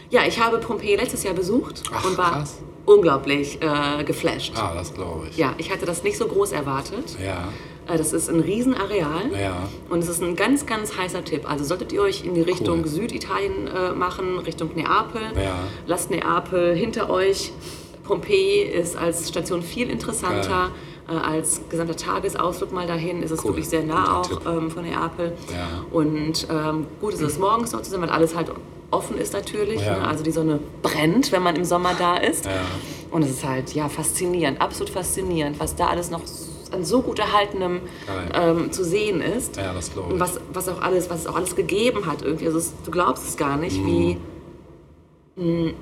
Ja, 0.09 0.21
ich 0.27 0.39
habe 0.39 0.57
Pompeji 0.57 0.95
letztes 0.95 1.23
Jahr 1.23 1.33
besucht 1.33 1.83
Mhm. 1.89 1.95
Ach, 1.97 2.05
und 2.05 2.17
war 2.17 2.31
krass. 2.31 2.57
unglaublich 2.85 3.59
äh, 3.61 4.03
geflasht. 4.03 4.53
Ah, 4.55 4.73
das 4.75 4.93
glaube 4.93 5.27
ich. 5.29 5.37
Ja, 5.37 5.53
ich 5.57 5.71
hatte 5.71 5.85
das 5.85 6.03
nicht 6.03 6.17
so 6.17 6.25
groß 6.27 6.51
erwartet. 6.51 7.17
Ja. 7.23 7.47
Äh, 7.91 7.97
Das 7.97 8.11
ist 8.13 8.29
ein 8.29 8.39
Riesenareal 8.41 9.31
Ja. 9.39 9.67
und 9.89 9.99
es 9.99 10.09
ist 10.09 10.21
ein 10.21 10.35
ganz, 10.35 10.65
ganz 10.65 10.97
heißer 10.97 11.23
Tipp. 11.23 11.49
Also 11.49 11.63
solltet 11.63 11.91
ihr 11.93 12.01
euch 12.01 12.23
in 12.25 12.33
die 12.35 12.41
Richtung 12.41 12.81
Cool. 12.81 12.87
Süditalien 12.87 13.67
äh, 13.67 13.91
machen, 13.93 14.37
Richtung 14.39 14.71
Neapel, 14.75 15.21
Ja. 15.35 15.55
lasst 15.87 16.11
Neapel 16.11 16.75
hinter 16.75 17.09
euch. 17.09 17.51
Pompeji 18.11 18.63
ist 18.63 18.97
als 18.97 19.29
Station 19.29 19.61
viel 19.61 19.89
interessanter. 19.89 20.71
Äh, 21.09 21.13
als 21.13 21.61
gesamter 21.69 21.95
Tagesausflug 21.95 22.73
mal 22.73 22.85
dahin 22.85 23.23
ist 23.23 23.31
es 23.31 23.39
Cool. 23.39 23.51
wirklich 23.51 23.69
sehr 23.69 23.83
nah 23.83 24.19
auch 24.19 24.29
ähm, 24.45 24.69
von 24.69 24.83
Neapel. 24.83 25.31
Ja. 25.49 25.85
Und 25.91 26.45
ähm, 26.51 26.87
gut 26.99 27.13
ist 27.13 27.21
es 27.21 27.39
morgens 27.39 27.71
dort 27.71 27.85
zu 27.85 27.91
sein, 27.91 28.01
weil 28.01 28.09
alles 28.09 28.35
halt 28.35 28.51
offen 28.91 29.17
ist 29.17 29.31
natürlich. 29.33 29.81
Ja. 29.81 29.97
Ne? 29.99 30.07
Also 30.07 30.23
die 30.25 30.31
Sonne 30.31 30.59
brennt, 30.81 31.31
wenn 31.31 31.41
man 31.41 31.55
im 31.55 31.63
Sommer 31.63 31.91
da 31.97 32.17
ist. 32.17 32.45
Ja. 32.45 32.51
Und 33.11 33.23
es 33.23 33.29
ist 33.31 33.45
halt 33.45 33.73
ja 33.73 33.87
faszinierend, 33.87 34.59
absolut 34.59 34.89
faszinierend, 34.89 35.57
was 35.59 35.75
da 35.75 35.87
alles 35.87 36.11
noch 36.11 36.21
an 36.73 36.83
so 36.85 37.01
gut 37.01 37.19
erhaltenem 37.19 37.79
ähm, 38.33 38.71
zu 38.73 38.83
sehen 38.85 39.21
ist. 39.21 39.55
Ja, 39.57 39.73
das 39.73 39.91
glaube 39.93 40.09
Und 40.09 40.15
ich. 40.15 40.21
was, 40.21 40.39
was, 40.53 40.67
auch 40.69 40.81
alles, 40.81 41.09
was 41.09 41.21
es 41.21 41.27
auch 41.27 41.35
alles 41.35 41.55
gegeben 41.55 42.05
hat 42.05 42.21
irgendwie. 42.23 42.45
Also 42.45 42.57
es, 42.59 42.73
du 42.85 42.91
glaubst 42.91 43.27
es 43.27 43.37
gar 43.37 43.55
nicht, 43.57 43.77
wie 43.85 44.15
mh, 44.15 44.21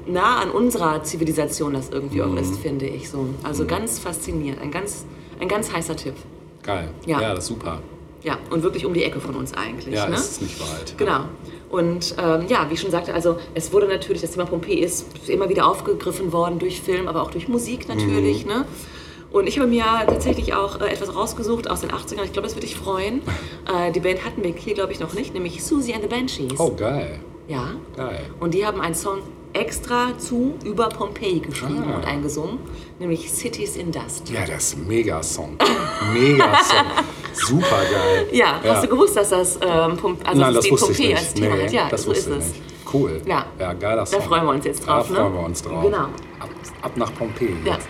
nah 0.07 0.39
an 0.39 0.51
unserer 0.51 1.03
Zivilisation 1.03 1.73
das 1.73 1.89
irgendwie 1.89 2.21
auch 2.21 2.35
ist, 2.35 2.57
finde 2.59 2.87
ich 2.87 3.09
so. 3.09 3.27
Also 3.43 3.65
ganz 3.65 3.99
faszinierend, 3.99 4.61
ein 4.61 4.71
ganz, 4.71 5.05
ein 5.39 5.47
ganz 5.47 5.71
heißer 5.71 5.95
Tipp. 5.95 6.15
Geil. 6.63 6.89
Ja. 7.05 7.21
Ja. 7.21 7.29
das 7.35 7.45
ist 7.45 7.47
super. 7.47 7.81
Ja, 8.23 8.37
und 8.49 8.63
wirklich 8.63 8.85
um 8.85 8.93
die 8.93 9.03
Ecke 9.03 9.21
von 9.21 9.35
uns 9.35 9.53
eigentlich. 9.53 9.95
Ja, 9.95 10.07
ne? 10.07 10.15
ist 10.15 10.41
nicht 10.41 10.59
weit. 10.59 10.97
Genau. 10.97 11.25
Und 11.69 12.15
ähm, 12.17 12.45
ja, 12.49 12.69
wie 12.69 12.73
ich 12.73 12.81
schon 12.81 12.91
sagte, 12.91 13.13
also 13.13 13.37
es 13.53 13.71
wurde 13.71 13.87
natürlich, 13.87 14.21
das 14.21 14.31
Thema 14.31 14.45
Pompeji 14.45 14.79
ist 14.79 15.05
immer 15.29 15.47
wieder 15.49 15.67
aufgegriffen 15.67 16.33
worden 16.33 16.59
durch 16.59 16.81
Film, 16.81 17.07
aber 17.07 17.21
auch 17.21 17.31
durch 17.31 17.47
Musik 17.47 17.87
natürlich. 17.87 18.45
Mhm. 18.45 18.51
Ne? 18.51 18.65
Und 19.31 19.47
ich 19.47 19.59
habe 19.59 19.69
mir 19.69 19.83
tatsächlich 20.07 20.53
auch 20.53 20.81
äh, 20.81 20.91
etwas 20.91 21.15
rausgesucht 21.15 21.69
aus 21.69 21.81
den 21.81 21.91
80ern. 21.91 22.23
Ich 22.25 22.33
glaube, 22.33 22.47
das 22.47 22.55
würde 22.55 22.67
dich 22.67 22.75
freuen. 22.75 23.21
Äh, 23.69 23.91
die 23.91 23.99
Band 23.99 24.25
hatten 24.25 24.41
wir 24.41 24.51
hier, 24.51 24.73
glaube 24.73 24.93
ich, 24.93 24.99
noch 24.99 25.13
nicht, 25.13 25.35
nämlich 25.35 25.63
Susie 25.63 25.93
and 25.93 26.01
the 26.01 26.07
Banshees. 26.07 26.59
Oh, 26.59 26.71
geil. 26.71 27.19
Ja. 27.47 27.75
Geil. 27.95 28.21
Und 28.39 28.55
die 28.55 28.65
haben 28.65 28.81
einen 28.81 28.95
Song 28.95 29.19
extra 29.53 30.17
zu 30.17 30.55
über 30.63 30.89
Pompeji 30.89 31.39
geschrieben 31.39 31.83
Ah. 31.91 31.95
und 31.97 32.05
eingesungen, 32.05 32.59
nämlich 32.99 33.31
Cities 33.31 33.75
in 33.77 33.91
Dust. 33.91 34.29
Ja, 34.29 34.45
das 34.45 34.63
ist 34.69 34.77
ein 34.77 34.87
Mega-Song. 34.87 35.57
Mega-Song. 36.13 36.85
Super 37.33 37.81
geil. 37.91 38.27
Ja, 38.31 38.59
hast 38.63 38.83
du 38.83 38.87
gewusst, 38.89 39.15
dass 39.15 39.29
das, 39.29 39.55
ähm, 39.61 39.97
Pom 39.97 40.17
also 40.25 40.41
Nein, 40.41 40.53
das 40.53 40.65
ich 40.65 40.75
Pompeji 40.75 41.07
nicht. 41.09 41.17
als 41.17 41.33
Thema 41.33 41.55
Nee, 41.55 41.63
hat? 41.65 41.71
Ja, 41.71 41.87
das 41.89 42.03
so 42.03 42.11
ist 42.11 42.27
es. 42.27 42.45
nicht. 42.47 42.61
Cool. 42.93 43.21
Ja. 43.25 43.45
Ja, 43.59 43.73
geiler 43.73 43.97
Da 43.97 44.05
Song. 44.05 44.21
freuen 44.23 44.45
wir 44.45 44.51
uns 44.51 44.65
jetzt 44.65 44.85
drauf, 44.85 45.07
Da 45.07 45.13
ne? 45.13 45.19
freuen 45.19 45.33
wir 45.33 45.43
uns 45.43 45.61
drauf. 45.61 45.83
Genau. 45.83 45.97
Ab, 46.39 46.49
ab 46.81 46.91
nach 46.95 47.13
Pompeji. 47.13 47.55
Ja. 47.65 47.73
jetzt. 47.73 47.87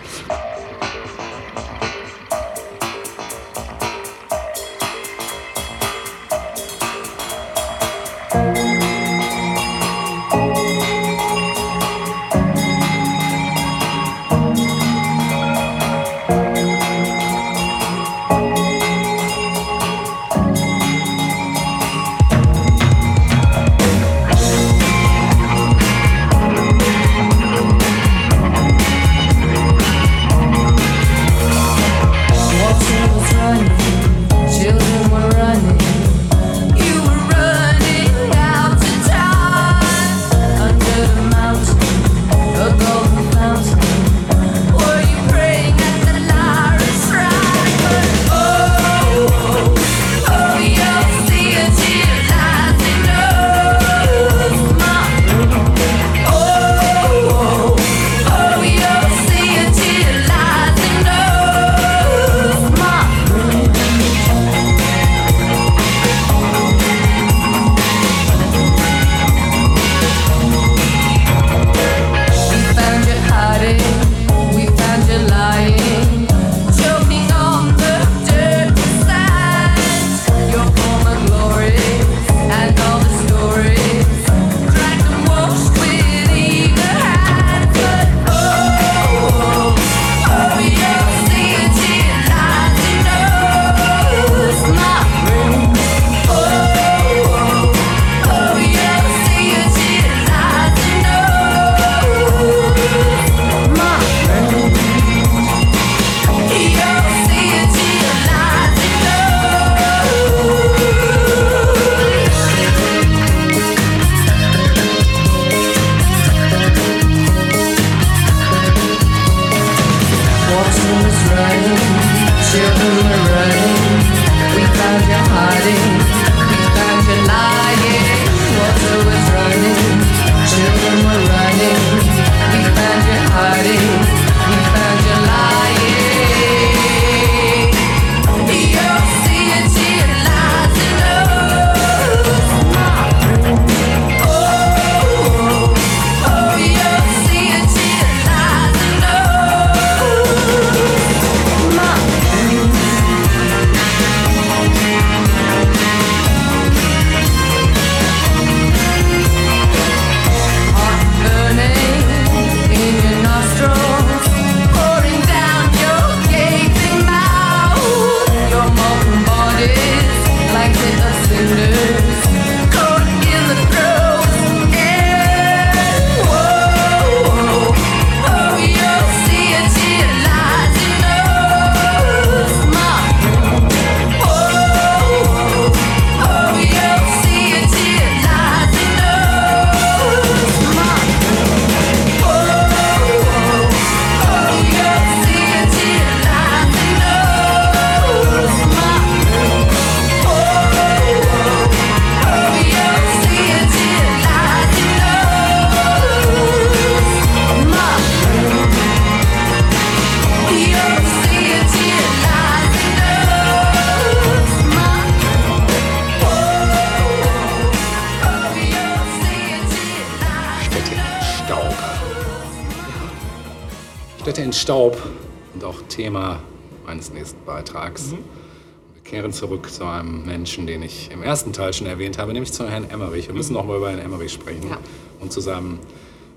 Ersten 231.40 231.52
Teil 231.54 231.72
schon 231.72 231.86
erwähnt 231.86 232.18
habe, 232.18 232.34
nämlich 232.34 232.52
zu 232.52 232.68
Herrn 232.68 232.90
Emmerich. 232.90 233.26
Wir 233.28 233.34
müssen 233.34 233.54
noch 233.54 233.64
mal 233.64 233.78
über 233.78 233.88
Herrn 233.88 233.98
Emmerich 234.00 234.30
sprechen. 234.30 234.68
Ja. 234.68 234.76
Und 235.20 235.32
zu 235.32 235.40
seinem 235.40 235.78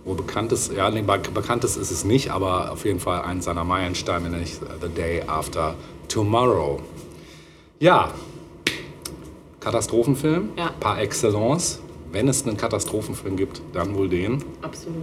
wohl 0.06 0.16
bekanntes, 0.16 0.72
ja, 0.74 0.90
nee, 0.90 1.02
be- 1.02 1.20
bekanntes 1.34 1.76
ist 1.76 1.92
es 1.92 2.06
nicht, 2.06 2.32
aber 2.32 2.72
auf 2.72 2.86
jeden 2.86 3.02
Fall 3.02 3.22
eins 3.24 3.44
seiner 3.44 3.66
Meilensteine, 3.66 4.30
nämlich 4.30 4.54
The 4.82 4.88
Day 4.88 5.24
After 5.28 5.76
Tomorrow. 6.08 6.80
Ja, 7.80 8.12
Katastrophenfilm, 9.60 10.52
Ja. 10.58 10.72
par 10.80 11.02
excellence. 11.02 11.80
Wenn 12.14 12.30
es 12.30 12.46
einen 12.48 12.56
Katastrophenfilm 12.56 13.36
gibt, 13.36 13.62
dann 13.74 13.96
wohl 13.96 14.08
den 14.08 14.42
Absolut. 14.62 14.96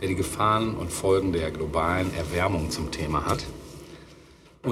der 0.00 0.06
die 0.08 0.14
Gefahren 0.14 0.74
und 0.76 0.92
Folgen 0.92 1.32
der 1.32 1.50
globalen 1.50 2.12
Erwärmung 2.14 2.70
zum 2.70 2.92
Thema 2.92 3.24
hat. 3.26 3.42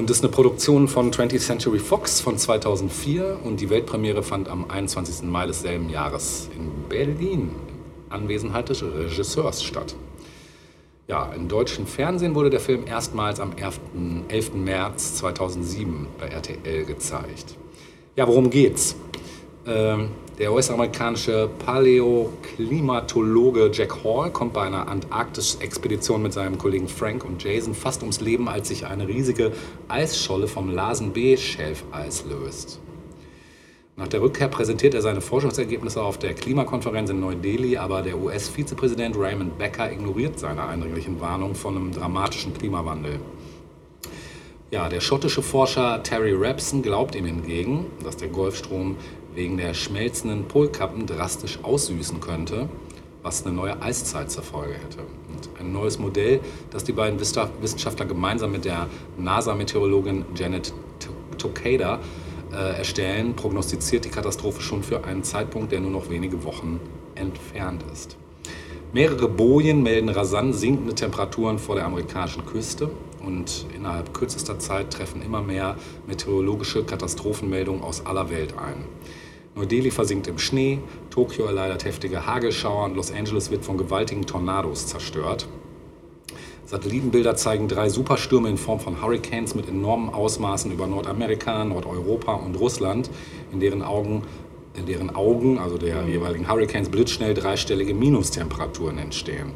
Und 0.00 0.08
ist 0.08 0.24
eine 0.24 0.32
Produktion 0.32 0.88
von 0.88 1.12
20th 1.12 1.40
Century 1.40 1.78
Fox 1.78 2.22
von 2.22 2.38
2004 2.38 3.40
und 3.44 3.60
die 3.60 3.68
Weltpremiere 3.68 4.22
fand 4.22 4.48
am 4.48 4.64
21. 4.70 5.28
Mai 5.28 5.46
desselben 5.46 5.90
Jahres 5.90 6.48
in 6.56 6.88
Berlin, 6.88 7.50
in 7.68 8.08
Anwesenheit 8.08 8.70
des 8.70 8.82
Regisseurs 8.82 9.62
statt. 9.62 9.94
Ja, 11.06 11.30
im 11.34 11.48
deutschen 11.48 11.86
Fernsehen 11.86 12.34
wurde 12.34 12.48
der 12.48 12.60
Film 12.60 12.86
erstmals 12.86 13.40
am 13.40 13.52
11. 13.54 13.78
11. 14.28 14.54
März 14.54 15.16
2007 15.16 16.06
bei 16.18 16.28
RTL 16.28 16.86
gezeigt. 16.86 17.58
Ja, 18.16 18.26
worum 18.26 18.48
geht's? 18.48 18.96
Ähm, 19.70 20.10
der 20.36 20.52
US-amerikanische 20.52 21.48
Paläoklimatologe 21.64 23.70
Jack 23.72 24.02
Hall 24.02 24.32
kommt 24.32 24.52
bei 24.52 24.62
einer 24.62 24.88
Antarktis-Expedition 24.88 26.20
mit 26.22 26.32
seinem 26.32 26.58
Kollegen 26.58 26.88
Frank 26.88 27.24
und 27.24 27.44
Jason 27.44 27.74
fast 27.74 28.02
ums 28.02 28.20
Leben, 28.20 28.48
als 28.48 28.66
sich 28.68 28.86
eine 28.86 29.06
riesige 29.06 29.52
Eisscholle 29.86 30.48
vom 30.48 30.70
Larsen 30.70 31.12
B-Schelfeis 31.12 32.24
löst. 32.24 32.80
Nach 33.96 34.08
der 34.08 34.22
Rückkehr 34.22 34.48
präsentiert 34.48 34.94
er 34.94 35.02
seine 35.02 35.20
Forschungsergebnisse 35.20 36.02
auf 36.02 36.18
der 36.18 36.34
Klimakonferenz 36.34 37.10
in 37.10 37.20
Neu-Delhi, 37.20 37.76
aber 37.76 38.02
der 38.02 38.18
US-Vizepräsident 38.18 39.16
Raymond 39.16 39.56
Becker 39.58 39.92
ignoriert 39.92 40.36
seine 40.38 40.64
eindringlichen 40.64 41.20
Warnungen 41.20 41.54
von 41.54 41.76
einem 41.76 41.92
dramatischen 41.92 42.54
Klimawandel. 42.54 43.20
Ja, 44.70 44.88
der 44.88 45.00
schottische 45.00 45.42
Forscher 45.42 46.00
Terry 46.04 46.32
Rapson 46.32 46.80
glaubt 46.80 47.16
ihm 47.16 47.24
hingegen, 47.24 47.86
dass 48.04 48.16
der 48.16 48.28
Golfstrom 48.28 48.96
wegen 49.34 49.56
der 49.56 49.74
schmelzenden 49.74 50.46
Polkappen 50.46 51.06
drastisch 51.06 51.58
aussüßen 51.62 52.20
könnte, 52.20 52.68
was 53.22 53.44
eine 53.44 53.54
neue 53.54 53.80
Eiszeit 53.82 54.30
zur 54.30 54.42
Folge 54.42 54.74
hätte. 54.74 54.98
Und 55.28 55.60
ein 55.60 55.72
neues 55.72 55.98
Modell, 55.98 56.40
das 56.70 56.84
die 56.84 56.92
beiden 56.92 57.20
Wissenschaftler 57.20 58.06
gemeinsam 58.06 58.52
mit 58.52 58.64
der 58.64 58.88
NASA-Meteorologin 59.18 60.24
Janet 60.34 60.72
Tokeda 61.38 62.00
äh, 62.52 62.78
erstellen, 62.78 63.34
prognostiziert 63.34 64.04
die 64.04 64.10
Katastrophe 64.10 64.60
schon 64.60 64.82
für 64.82 65.04
einen 65.04 65.22
Zeitpunkt, 65.22 65.72
der 65.72 65.80
nur 65.80 65.90
noch 65.90 66.10
wenige 66.10 66.44
Wochen 66.44 66.80
entfernt 67.14 67.84
ist. 67.92 68.16
Mehrere 68.92 69.28
Bojen 69.28 69.82
melden 69.84 70.08
rasant 70.08 70.54
sinkende 70.54 70.94
Temperaturen 70.94 71.60
vor 71.60 71.76
der 71.76 71.86
amerikanischen 71.86 72.44
Küste 72.44 72.90
und 73.24 73.66
innerhalb 73.74 74.12
kürzester 74.12 74.58
Zeit 74.58 74.92
treffen 74.92 75.22
immer 75.22 75.42
mehr 75.42 75.76
meteorologische 76.08 76.82
Katastrophenmeldungen 76.82 77.82
aus 77.82 78.04
aller 78.04 78.30
Welt 78.30 78.54
ein. 78.58 78.84
Neu-Delhi 79.60 79.90
versinkt 79.90 80.26
im 80.26 80.38
Schnee, 80.38 80.78
Tokio 81.10 81.44
erleidet 81.44 81.84
heftige 81.84 82.24
Hagelschauer 82.24 82.86
und 82.86 82.96
Los 82.96 83.12
Angeles 83.12 83.50
wird 83.50 83.62
von 83.62 83.76
gewaltigen 83.76 84.24
Tornados 84.24 84.86
zerstört. 84.86 85.46
Satellitenbilder 86.64 87.36
zeigen 87.36 87.68
drei 87.68 87.90
Superstürme 87.90 88.48
in 88.48 88.56
Form 88.56 88.80
von 88.80 89.02
Hurricanes 89.02 89.54
mit 89.54 89.68
enormen 89.68 90.14
Ausmaßen 90.14 90.72
über 90.72 90.86
Nordamerika, 90.86 91.62
Nordeuropa 91.66 92.36
und 92.36 92.54
Russland, 92.58 93.10
in 93.52 93.60
deren 93.60 93.82
Augen, 93.82 94.22
in 94.72 94.86
deren 94.86 95.14
Augen 95.14 95.58
also 95.58 95.76
der 95.76 96.08
jeweiligen 96.08 96.48
Hurricanes, 96.48 96.88
blitzschnell 96.88 97.34
dreistellige 97.34 97.92
Minustemperaturen 97.92 98.96
entstehen. 98.96 99.52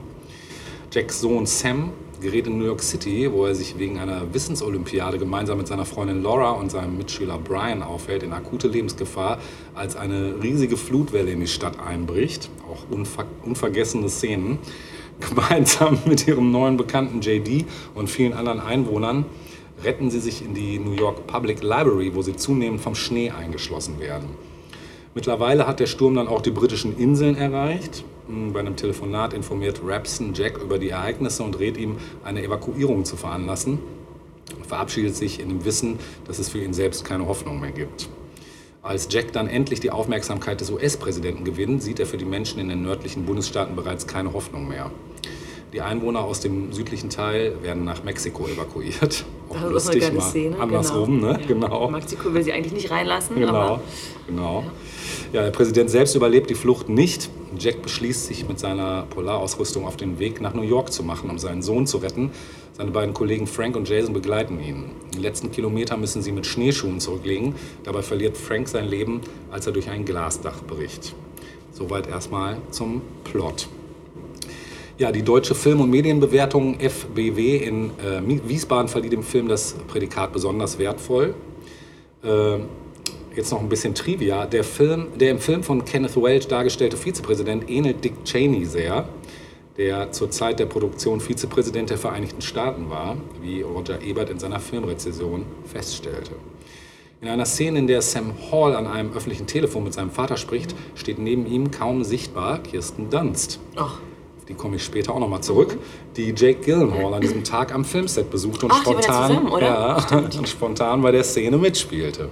Jacks 0.92 1.22
Sohn 1.22 1.46
Sam 1.46 1.92
gerät 2.24 2.46
in 2.46 2.58
New 2.58 2.64
York 2.64 2.82
City, 2.82 3.30
wo 3.30 3.46
er 3.46 3.54
sich 3.54 3.78
wegen 3.78 3.98
einer 3.98 4.34
Wissensolympiade 4.34 5.18
gemeinsam 5.18 5.58
mit 5.58 5.68
seiner 5.68 5.84
Freundin 5.84 6.22
Laura 6.22 6.52
und 6.52 6.70
seinem 6.70 6.96
Mitschüler 6.96 7.38
Brian 7.38 7.82
aufhält, 7.82 8.22
in 8.22 8.32
akute 8.32 8.66
Lebensgefahr, 8.66 9.38
als 9.74 9.94
eine 9.94 10.42
riesige 10.42 10.76
Flutwelle 10.76 11.30
in 11.30 11.40
die 11.40 11.46
Stadt 11.46 11.78
einbricht. 11.78 12.50
Auch 12.68 12.90
unver 12.90 13.26
unvergessene 13.44 14.08
Szenen. 14.08 14.58
Gemeinsam 15.20 15.98
mit 16.06 16.26
ihrem 16.26 16.50
neuen 16.50 16.76
Bekannten 16.76 17.20
JD 17.20 17.66
und 17.94 18.10
vielen 18.10 18.32
anderen 18.32 18.58
Einwohnern 18.58 19.26
retten 19.84 20.10
sie 20.10 20.18
sich 20.18 20.44
in 20.44 20.54
die 20.54 20.78
New 20.78 20.92
York 20.92 21.26
Public 21.26 21.62
Library, 21.62 22.14
wo 22.14 22.22
sie 22.22 22.34
zunehmend 22.34 22.80
vom 22.80 22.96
Schnee 22.96 23.30
eingeschlossen 23.30 24.00
werden. 24.00 24.30
Mittlerweile 25.14 25.66
hat 25.66 25.78
der 25.78 25.86
Sturm 25.86 26.16
dann 26.16 26.26
auch 26.26 26.40
die 26.40 26.50
britischen 26.50 26.98
Inseln 26.98 27.36
erreicht. 27.36 28.04
Bei 28.26 28.60
einem 28.60 28.76
Telefonat 28.76 29.34
informiert 29.34 29.82
Rapson 29.84 30.32
Jack 30.32 30.56
über 30.56 30.78
die 30.78 30.88
Ereignisse 30.88 31.42
und 31.42 31.58
rät 31.58 31.76
ihm, 31.76 31.96
eine 32.24 32.42
Evakuierung 32.42 33.04
zu 33.04 33.16
veranlassen. 33.16 33.78
Er 34.58 34.64
verabschiedet 34.64 35.14
sich 35.14 35.40
in 35.40 35.48
dem 35.50 35.64
Wissen, 35.66 35.98
dass 36.26 36.38
es 36.38 36.48
für 36.48 36.58
ihn 36.58 36.72
selbst 36.72 37.04
keine 37.04 37.26
Hoffnung 37.26 37.60
mehr 37.60 37.72
gibt. 37.72 38.08
Als 38.82 39.08
Jack 39.10 39.32
dann 39.32 39.46
endlich 39.46 39.80
die 39.80 39.90
Aufmerksamkeit 39.90 40.60
des 40.60 40.70
US-Präsidenten 40.70 41.44
gewinnt, 41.44 41.82
sieht 41.82 42.00
er 42.00 42.06
für 42.06 42.16
die 42.16 42.24
Menschen 42.24 42.60
in 42.60 42.68
den 42.68 42.82
nördlichen 42.82 43.26
Bundesstaaten 43.26 43.76
bereits 43.76 44.06
keine 44.06 44.32
Hoffnung 44.32 44.68
mehr. 44.68 44.90
Die 45.74 45.80
Einwohner 45.80 46.20
aus 46.20 46.40
dem 46.40 46.72
südlichen 46.72 47.10
Teil 47.10 47.56
werden 47.62 47.84
nach 47.84 48.04
Mexiko 48.04 48.46
evakuiert. 48.46 49.24
Auch 49.50 49.56
eine 49.56 49.70
lustig, 49.70 50.12
mal 50.12 50.20
Szene, 50.22 50.58
andersrum, 50.58 51.20
genau. 51.20 51.32
ne? 51.32 51.40
Ja. 51.40 51.46
Genau. 51.46 51.90
Mexiko 51.90 52.32
will 52.32 52.42
sie 52.42 52.52
eigentlich 52.52 52.72
nicht 52.72 52.90
reinlassen, 52.90 53.36
Genau, 53.36 53.48
aber 53.54 53.80
genau. 54.26 54.60
Ja, 54.60 54.70
der 55.42 55.50
Präsident 55.50 55.90
selbst 55.90 56.14
überlebt 56.14 56.48
die 56.48 56.54
Flucht 56.54 56.88
nicht. 56.88 57.28
Jack 57.58 57.82
beschließt, 57.82 58.26
sich 58.26 58.48
mit 58.48 58.60
seiner 58.60 59.02
Polarausrüstung 59.10 59.84
auf 59.84 59.96
den 59.96 60.20
Weg 60.20 60.40
nach 60.40 60.54
New 60.54 60.62
York 60.62 60.92
zu 60.92 61.02
machen, 61.02 61.28
um 61.28 61.38
seinen 61.38 61.60
Sohn 61.60 61.88
zu 61.88 61.98
retten. 61.98 62.30
Seine 62.72 62.92
beiden 62.92 63.14
Kollegen 63.14 63.48
Frank 63.48 63.74
und 63.74 63.88
Jason 63.88 64.12
begleiten 64.12 64.60
ihn. 64.60 64.90
Die 65.12 65.18
letzten 65.18 65.50
Kilometer 65.50 65.96
müssen 65.96 66.22
sie 66.22 66.30
mit 66.30 66.46
Schneeschuhen 66.46 67.00
zurücklegen. 67.00 67.54
Dabei 67.82 68.02
verliert 68.02 68.36
Frank 68.36 68.68
sein 68.68 68.86
Leben, 68.86 69.22
als 69.50 69.66
er 69.66 69.72
durch 69.72 69.88
ein 69.90 70.04
Glasdach 70.04 70.62
bricht. 70.62 71.14
Soweit 71.72 72.08
erstmal 72.08 72.58
zum 72.70 73.02
Plot. 73.24 73.68
Ja, 74.98 75.10
die 75.10 75.22
deutsche 75.22 75.56
Film- 75.56 75.80
und 75.80 75.90
Medienbewertung 75.90 76.78
FBW 76.78 77.56
in 77.56 77.90
äh, 77.98 78.22
Wiesbaden 78.48 78.86
verlieh 78.86 79.08
dem 79.08 79.24
Film 79.24 79.48
das 79.48 79.74
Prädikat 79.88 80.32
besonders 80.32 80.78
wertvoll. 80.78 81.34
Äh, 82.22 82.58
jetzt 83.36 83.50
noch 83.52 83.60
ein 83.60 83.68
bisschen 83.68 83.94
Trivia. 83.94 84.46
Der, 84.46 84.64
Film, 84.64 85.08
der 85.18 85.30
im 85.30 85.38
Film 85.38 85.62
von 85.62 85.84
Kenneth 85.84 86.16
Welch 86.16 86.48
dargestellte 86.48 86.96
Vizepräsident 86.96 87.68
ähnelt 87.70 88.04
Dick 88.04 88.24
Cheney 88.24 88.64
sehr, 88.64 89.08
der 89.76 90.12
zur 90.12 90.30
Zeit 90.30 90.60
der 90.60 90.66
Produktion 90.66 91.20
Vizepräsident 91.20 91.90
der 91.90 91.98
Vereinigten 91.98 92.42
Staaten 92.42 92.90
war, 92.90 93.16
wie 93.42 93.62
Roger 93.62 94.00
Ebert 94.02 94.30
in 94.30 94.38
seiner 94.38 94.60
Filmrezension 94.60 95.44
feststellte. 95.64 96.32
In 97.20 97.28
einer 97.28 97.46
Szene, 97.46 97.78
in 97.78 97.86
der 97.86 98.02
Sam 98.02 98.34
Hall 98.52 98.76
an 98.76 98.86
einem 98.86 99.12
öffentlichen 99.12 99.46
Telefon 99.46 99.84
mit 99.84 99.94
seinem 99.94 100.10
Vater 100.10 100.36
spricht, 100.36 100.74
steht 100.94 101.18
neben 101.18 101.46
ihm 101.46 101.70
kaum 101.70 102.04
sichtbar 102.04 102.58
Kirsten 102.58 103.08
Dunst. 103.08 103.60
Ach. 103.76 103.98
Die 104.46 104.52
komme 104.52 104.76
ich 104.76 104.84
später 104.84 105.14
auch 105.14 105.20
nochmal 105.20 105.42
zurück, 105.42 105.78
die 106.16 106.34
Jake 106.36 106.60
Gyllenhaal 106.60 107.14
an 107.14 107.22
diesem 107.22 107.44
Tag 107.44 107.74
am 107.74 107.82
Filmset 107.86 108.30
besuchte 108.30 108.66
und 108.66 108.72
Ach, 108.72 108.82
spontan, 108.82 109.30
zusammen? 109.30 109.52
Ja, 109.58 110.06
und 110.38 110.48
spontan 110.48 111.00
bei 111.00 111.12
der 111.12 111.24
Szene 111.24 111.56
mitspielte. 111.56 112.28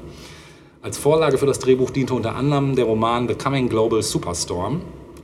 Als 0.83 0.99
Vorlage 0.99 1.39
für 1.39 1.47
das 1.47 1.61
Drehbuch 1.61 1.91
diente 1.91 2.13
unter 2.13 2.35
anderem 2.35 2.75
der 2.75 2.87
Roman 2.87 3.29
Becoming 3.29 3.69
Global 3.69 4.03
Superstorm 4.03 4.81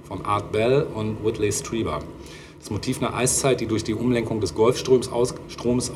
von 0.06 0.24
Art 0.24 0.52
Bell 0.52 0.86
und 0.94 1.24
Whitley 1.24 1.50
Strieber. 1.50 1.98
Das 2.60 2.70
Motiv 2.70 3.02
einer 3.02 3.12
Eiszeit, 3.12 3.60
die 3.60 3.66
durch 3.66 3.82
die 3.82 3.94
Umlenkung 3.94 4.40
des 4.40 4.54
Golfstroms 4.54 5.10
aus, 5.10 5.34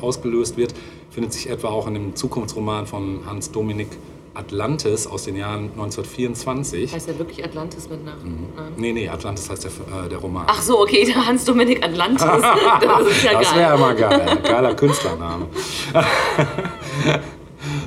ausgelöst 0.01 0.57
wird, 0.57 0.73
findet 1.11 1.31
sich 1.31 1.49
etwa 1.49 1.69
auch 1.69 1.87
in 1.87 1.93
dem 1.93 2.13
Zukunftsroman 2.13 2.87
von 2.87 3.21
Hans 3.25 3.51
Dominik 3.51 3.87
Atlantis 4.33 5.07
aus 5.07 5.23
den 5.23 5.37
Jahren 5.37 5.69
1924. 5.71 6.93
heißt 6.93 7.07
ja 7.07 7.17
wirklich 7.17 7.45
Atlantis 7.45 7.87
mit 7.89 8.03
Nachnamen. 8.03 8.47
Nee, 8.75 8.91
nee, 8.91 9.07
Atlantis 9.07 9.49
heißt 9.49 9.63
der, 9.63 9.71
äh, 10.05 10.09
der 10.09 10.17
Roman. 10.17 10.43
Ach 10.47 10.61
so, 10.61 10.81
okay, 10.81 11.05
der 11.05 11.25
Hans-Dominik 11.25 11.85
Atlantis. 11.85 12.25
Das 12.81 13.07
ist 13.07 13.23
ja 13.23 13.33
Das 13.39 13.51
geil. 13.51 13.59
wäre 13.59 13.75
immer 13.75 13.93
geil. 13.93 14.39
Geiler 14.43 14.75
Künstlername. 14.75 15.45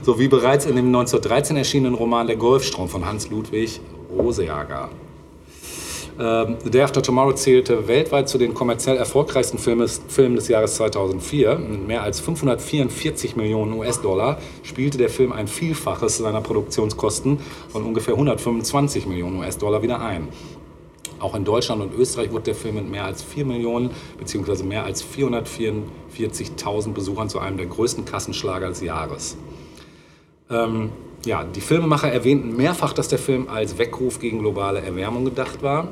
so 0.07 0.20
wie 0.20 0.28
bereits 0.28 0.66
in 0.66 0.76
dem 0.76 0.86
1913 0.86 1.57
erschienenen 1.57 1.94
Roman 1.94 2.28
Der 2.28 2.36
Golfstrom 2.36 2.88
von 2.88 3.04
Hans 3.04 3.28
Ludwig 3.28 3.80
Rosejager. 4.16 4.88
Ähm, 6.20 6.59
The 6.62 6.70
Day 6.70 6.82
After 6.82 7.02
Tomorrow 7.02 7.34
zählte 7.34 7.88
weltweit 7.88 8.28
zu 8.28 8.38
den 8.38 8.54
kommerziell 8.54 8.98
erfolgreichsten 8.98 9.59
Filmes, 9.59 10.00
Filmen 10.07 10.36
des 10.36 10.46
Jahres 10.46 10.76
2004. 10.76 11.57
Mit 11.57 11.88
mehr 11.88 12.04
als 12.04 12.20
544 12.20 13.34
Millionen 13.34 13.72
US-Dollar 13.72 14.38
spielte 14.62 14.96
der 14.96 15.09
Film 15.09 15.32
ein 15.32 15.48
Vielfaches 15.48 16.18
seiner 16.18 16.40
Produktionskosten 16.40 17.40
von 17.68 17.82
ungefähr 17.82 18.14
125 18.14 19.07
Millionen 19.07 19.40
US-Dollar 19.40 19.82
wieder 19.82 20.00
ein. 20.00 20.28
Auch 21.18 21.34
in 21.34 21.44
Deutschland 21.44 21.82
und 21.82 21.92
Österreich 21.98 22.30
wurde 22.30 22.44
der 22.44 22.54
Film 22.54 22.76
mit 22.76 22.88
mehr 22.88 23.07
als 23.07 23.24
4 23.24 23.44
Millionen 23.44 23.90
bzw. 24.20 24.62
mehr 24.62 24.84
als 24.84 25.04
444.000 25.04 26.92
Besuchern 26.92 27.28
zu 27.28 27.40
einem 27.40 27.57
der 27.57 27.66
größten 27.66 28.04
Kassenschlager 28.04 28.68
des 28.68 28.82
Jahres. 28.82 29.36
Ähm, 30.49 30.90
ja, 31.24 31.42
die 31.44 31.61
Filmemacher 31.61 32.12
erwähnten 32.12 32.57
mehrfach, 32.57 32.92
dass 32.92 33.09
der 33.09 33.18
Film 33.18 33.49
als 33.49 33.78
Weckruf 33.78 34.20
gegen 34.20 34.38
globale 34.38 34.80
Erwärmung 34.80 35.24
gedacht 35.24 35.62
war. 35.62 35.88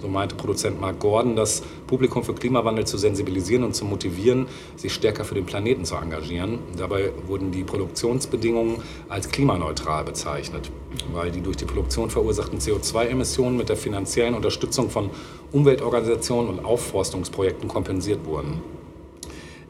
So 0.00 0.08
meinte 0.08 0.34
Produzent 0.34 0.80
Mark 0.80 0.98
Gordon, 0.98 1.36
das 1.36 1.62
Publikum 1.86 2.24
für 2.24 2.34
Klimawandel 2.34 2.86
zu 2.86 2.98
sensibilisieren 2.98 3.62
und 3.62 3.74
zu 3.74 3.84
motivieren, 3.84 4.46
sich 4.74 4.92
stärker 4.92 5.24
für 5.24 5.34
den 5.34 5.46
Planeten 5.46 5.84
zu 5.84 5.94
engagieren. 5.96 6.58
Dabei 6.76 7.12
wurden 7.26 7.52
die 7.52 7.62
Produktionsbedingungen 7.62 8.76
als 9.08 9.28
klimaneutral 9.28 10.04
bezeichnet, 10.04 10.70
weil 11.12 11.30
die 11.30 11.40
durch 11.40 11.56
die 11.56 11.66
Produktion 11.66 12.10
verursachten 12.10 12.58
CO2-Emissionen 12.58 13.56
mit 13.56 13.68
der 13.68 13.76
finanziellen 13.76 14.34
Unterstützung 14.34 14.90
von 14.90 15.10
Umweltorganisationen 15.52 16.50
und 16.50 16.64
Aufforstungsprojekten 16.64 17.68
kompensiert 17.68 18.24
wurden. 18.24 18.62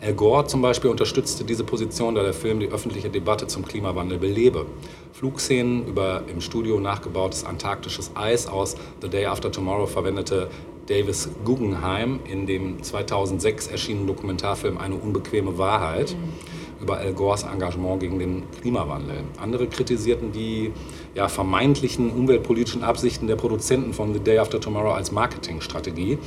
Al 0.03 0.14
Gore 0.14 0.46
zum 0.46 0.62
Beispiel 0.62 0.90
unterstützte 0.90 1.44
diese 1.44 1.62
Position, 1.62 2.16
da 2.16 2.24
der 2.24 2.34
Film 2.34 2.59
die 2.59 2.66
öffentliche 2.66 3.09
Debatte 3.09 3.46
zum 3.46 3.64
Klimawandel 3.64 4.18
belebe. 4.18 4.66
Flugszenen 5.12 5.86
über 5.86 6.24
im 6.26 6.40
Studio 6.40 6.80
nachgebautes 6.80 7.44
antarktisches 7.44 8.11
Eis 8.16 8.48
aus 8.48 8.74
The 9.00 9.09
Day 9.09 9.26
After 9.26 9.53
Tomorrow 9.53 9.86
verwendete 9.86 10.48
Davis 10.88 11.28
Guggenheim 11.44 12.18
in 12.28 12.46
dem 12.46 12.82
2006 12.82 13.68
erschienenen 13.68 14.09
Dokumentarfilm 14.09 14.76
Eine 14.76 14.96
unbequeme 14.96 15.57
Wahrheit 15.57 16.16
über 16.80 16.96
Al 16.96 17.12
Gores 17.12 17.44
Engagement 17.44 18.00
gegen 18.00 18.18
den 18.18 18.42
Klimawandel. 18.61 19.18
Andere 19.40 19.68
kritisierten 19.68 20.32
die 20.32 20.72
ja, 21.14 21.28
vermeintlichen 21.28 22.11
umweltpolitischen 22.11 22.82
Absichten 22.82 23.28
der 23.28 23.36
Produzenten 23.36 23.92
von 23.92 24.12
The 24.12 24.18
Day 24.18 24.38
After 24.38 24.61
Tomorrow 24.61 24.94
als 24.94 25.12
Marketingstrategie. 25.12 26.18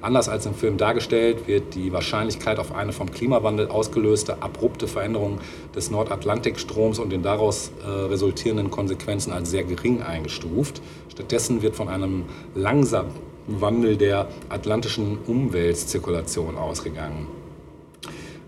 Anders 0.00 0.28
als 0.28 0.46
im 0.46 0.54
Film 0.54 0.76
dargestellt, 0.76 1.48
wird 1.48 1.74
die 1.74 1.92
Wahrscheinlichkeit 1.92 2.58
auf 2.58 2.72
eine 2.72 2.92
vom 2.92 3.10
Klimawandel 3.10 3.68
ausgelöste 3.68 4.42
abrupte 4.42 4.86
Veränderung 4.86 5.38
des 5.74 5.90
Nordatlantikstroms 5.90 6.98
und 6.98 7.10
den 7.10 7.22
daraus 7.22 7.72
äh, 7.84 7.88
resultierenden 7.88 8.70
Konsequenzen 8.70 9.32
als 9.32 9.50
sehr 9.50 9.64
gering 9.64 10.02
eingestuft. 10.02 10.80
Stattdessen 11.10 11.62
wird 11.62 11.74
von 11.74 11.88
einem 11.88 12.24
langsamen 12.54 13.10
Wandel 13.48 13.96
der 13.96 14.28
atlantischen 14.50 15.18
Umweltzirkulation 15.26 16.56
ausgegangen. 16.56 17.26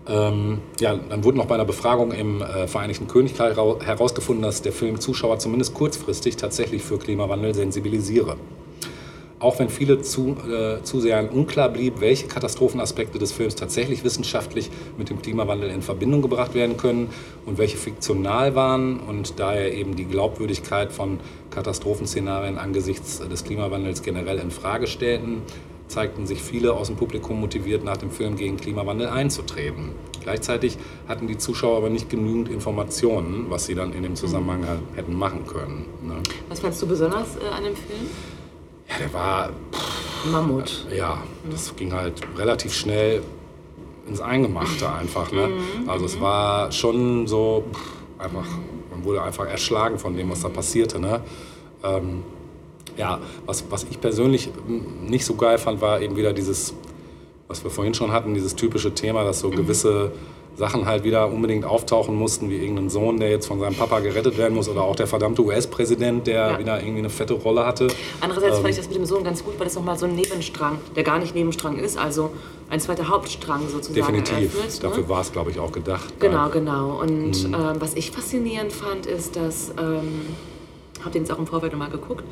Ähm, 0.07 0.59
ja, 0.79 0.95
dann 0.95 1.23
wurde 1.23 1.37
noch 1.37 1.45
bei 1.45 1.55
einer 1.55 1.65
Befragung 1.65 2.11
im 2.11 2.41
äh, 2.41 2.67
Vereinigten 2.67 3.07
Königreich 3.07 3.55
hera- 3.55 3.83
herausgefunden, 3.83 4.43
dass 4.43 4.61
der 4.61 4.71
Film 4.71 4.99
Zuschauer 4.99 5.39
zumindest 5.39 5.73
kurzfristig 5.73 6.37
tatsächlich 6.37 6.81
für 6.81 6.97
Klimawandel 6.97 7.53
sensibilisiere. 7.53 8.37
Auch 9.41 9.57
wenn 9.57 9.69
viele 9.69 10.01
zu, 10.01 10.37
äh, 10.47 10.83
Zusehern 10.83 11.29
unklar 11.29 11.69
blieb, 11.69 11.99
welche 11.99 12.27
Katastrophenaspekte 12.27 13.17
des 13.17 13.31
Films 13.31 13.55
tatsächlich 13.55 14.03
wissenschaftlich 14.03 14.69
mit 14.99 15.09
dem 15.09 15.19
Klimawandel 15.19 15.71
in 15.71 15.81
Verbindung 15.81 16.21
gebracht 16.21 16.53
werden 16.53 16.77
können 16.77 17.09
und 17.47 17.57
welche 17.57 17.77
fiktional 17.77 18.53
waren 18.53 18.99
und 18.99 19.39
daher 19.39 19.73
eben 19.73 19.95
die 19.95 20.05
Glaubwürdigkeit 20.05 20.91
von 20.91 21.19
Katastrophenszenarien 21.49 22.59
angesichts 22.59 23.17
des 23.17 23.43
Klimawandels 23.43 24.03
generell 24.03 24.37
in 24.37 24.51
Frage 24.51 24.85
stellten, 24.85 25.41
zeigten 25.87 26.27
sich 26.27 26.41
viele 26.43 26.73
aus 26.73 26.87
dem 26.87 26.95
Publikum 26.95 27.41
motiviert, 27.41 27.83
nach 27.83 27.97
dem 27.97 28.11
Film 28.11 28.35
gegen 28.35 28.57
Klimawandel 28.57 29.07
einzutreten. 29.07 29.89
Gleichzeitig 30.21 30.77
hatten 31.07 31.25
die 31.25 31.39
Zuschauer 31.39 31.77
aber 31.77 31.89
nicht 31.89 32.11
genügend 32.11 32.47
Informationen, 32.47 33.47
was 33.49 33.65
sie 33.65 33.73
dann 33.73 33.91
in 33.93 34.03
dem 34.03 34.15
Zusammenhang 34.15 34.67
halt 34.67 34.81
hätten 34.95 35.15
machen 35.15 35.47
können. 35.47 35.87
Ne? 36.03 36.21
Was 36.47 36.59
fandst 36.59 36.79
du 36.83 36.87
besonders 36.87 37.37
äh, 37.37 37.51
an 37.51 37.63
dem 37.63 37.75
Film? 37.75 38.07
Ja, 38.91 38.97
der 38.99 39.13
war 39.13 39.49
Mammut. 40.31 40.85
ja, 40.95 41.23
das 41.49 41.75
ging 41.75 41.93
halt 41.93 42.21
relativ 42.37 42.73
schnell 42.73 43.21
ins 44.07 44.19
Eingemachte 44.21 44.91
einfach. 44.91 45.31
Ne? 45.31 45.49
Also 45.87 46.05
es 46.05 46.19
war 46.19 46.71
schon 46.71 47.27
so, 47.27 47.63
pff, 47.71 47.79
einfach, 48.19 48.45
man 48.91 49.03
wurde 49.03 49.21
einfach 49.21 49.47
erschlagen 49.47 49.97
von 49.97 50.15
dem, 50.15 50.29
was 50.29 50.41
da 50.41 50.49
passierte. 50.49 50.99
Ne? 50.99 51.21
Ähm, 51.83 52.23
ja, 52.97 53.19
was, 53.45 53.63
was 53.69 53.85
ich 53.85 54.01
persönlich 54.01 54.49
mm, 54.67 55.05
nicht 55.05 55.25
so 55.25 55.35
geil 55.35 55.57
fand, 55.57 55.81
war 55.81 56.01
eben 56.01 56.15
wieder 56.15 56.33
dieses, 56.33 56.73
was 57.47 57.63
wir 57.63 57.71
vorhin 57.71 57.93
schon 57.93 58.11
hatten, 58.11 58.33
dieses 58.33 58.55
typische 58.55 58.93
Thema, 58.93 59.23
dass 59.23 59.39
so 59.39 59.49
gewisse 59.49 60.11
Sachen 60.55 60.85
halt 60.85 61.03
wieder 61.03 61.31
unbedingt 61.31 61.65
auftauchen 61.65 62.15
mussten, 62.15 62.49
wie 62.49 62.57
irgendein 62.57 62.89
Sohn, 62.89 63.19
der 63.19 63.29
jetzt 63.29 63.47
von 63.47 63.59
seinem 63.59 63.75
Papa 63.75 63.99
gerettet 63.99 64.37
werden 64.37 64.53
muss, 64.53 64.67
oder 64.67 64.83
auch 64.83 64.95
der 64.95 65.07
verdammte 65.07 65.41
US-Präsident, 65.43 66.27
der 66.27 66.51
Ja. 66.51 66.59
wieder 66.59 66.79
irgendwie 66.81 66.99
eine 66.99 67.09
fette 67.09 67.33
Rolle 67.33 67.65
hatte. 67.65 67.87
Andererseits 68.19 68.57
Ähm. 68.57 68.61
fand 68.61 68.69
ich 68.71 68.77
das 68.77 68.87
mit 68.87 68.97
dem 68.97 69.05
Sohn 69.05 69.23
ganz 69.23 69.43
gut, 69.43 69.53
weil 69.57 69.65
das 69.65 69.75
nochmal 69.75 69.97
so 69.97 70.05
ein 70.05 70.15
Nebenstrang, 70.15 70.79
der 70.95 71.03
gar 71.03 71.19
nicht 71.19 71.33
Nebenstrang 71.35 71.77
ist, 71.77 71.97
also 71.97 72.31
ein 72.69 72.79
zweiter 72.79 73.07
Hauptstrang 73.07 73.61
sozusagen 73.69 73.95
Definitiv. 73.95 74.53
eröffnet. 74.55 74.83
Dafür 74.83 75.03
ne? 75.03 75.09
war 75.09 75.21
es, 75.21 75.31
glaube 75.31 75.51
ich, 75.51 75.59
auch 75.59 75.71
gedacht. 75.71 76.13
Genau, 76.19 76.43
Weil- 76.45 76.51
genau. 76.51 76.99
Und 77.01 77.47
Mhm. 77.47 77.53
ähm, 77.53 77.75
was 77.79 77.95
ich 77.95 78.11
faszinierend 78.11 78.71
fand, 78.73 79.05
ist, 79.05 79.35
dass, 79.37 79.69
ähm, 79.79 80.21
habe 80.99 81.11
den 81.11 81.23
jetzt 81.23 81.31
auch 81.31 81.39
im 81.39 81.47
Vorfeld 81.47 81.71
nochmal 81.71 81.89
geguckt, 81.89 82.23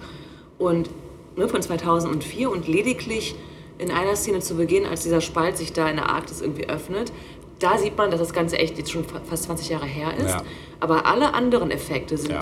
und 0.57 0.89
ne, 1.37 1.47
von 1.47 1.61
2004 1.61 2.51
und 2.51 2.67
lediglich 2.67 3.35
in 3.77 3.91
einer 3.91 4.17
Szene 4.17 4.39
zu 4.41 4.55
Beginn, 4.55 4.85
als 4.85 5.03
dieser 5.03 5.21
Spalt 5.21 5.55
sich 5.57 5.71
da 5.71 5.89
in 5.89 5.95
der 5.95 6.09
Arktis 6.09 6.41
irgendwie 6.41 6.67
öffnet, 6.67 7.13
da 7.59 7.77
sieht 7.77 7.97
man, 7.97 8.09
dass 8.11 8.19
das 8.19 8.33
Ganze 8.33 8.57
echt 8.57 8.77
jetzt 8.77 8.91
schon 8.91 9.03
fa- 9.03 9.21
fast 9.29 9.43
20 9.43 9.69
Jahre 9.69 9.85
her 9.85 10.15
ist. 10.17 10.29
Ja. 10.29 10.41
Aber 10.79 11.05
alle 11.05 11.33
anderen 11.33 11.71
Effekte 11.71 12.17
sind 12.17 12.31
Ja. 12.31 12.39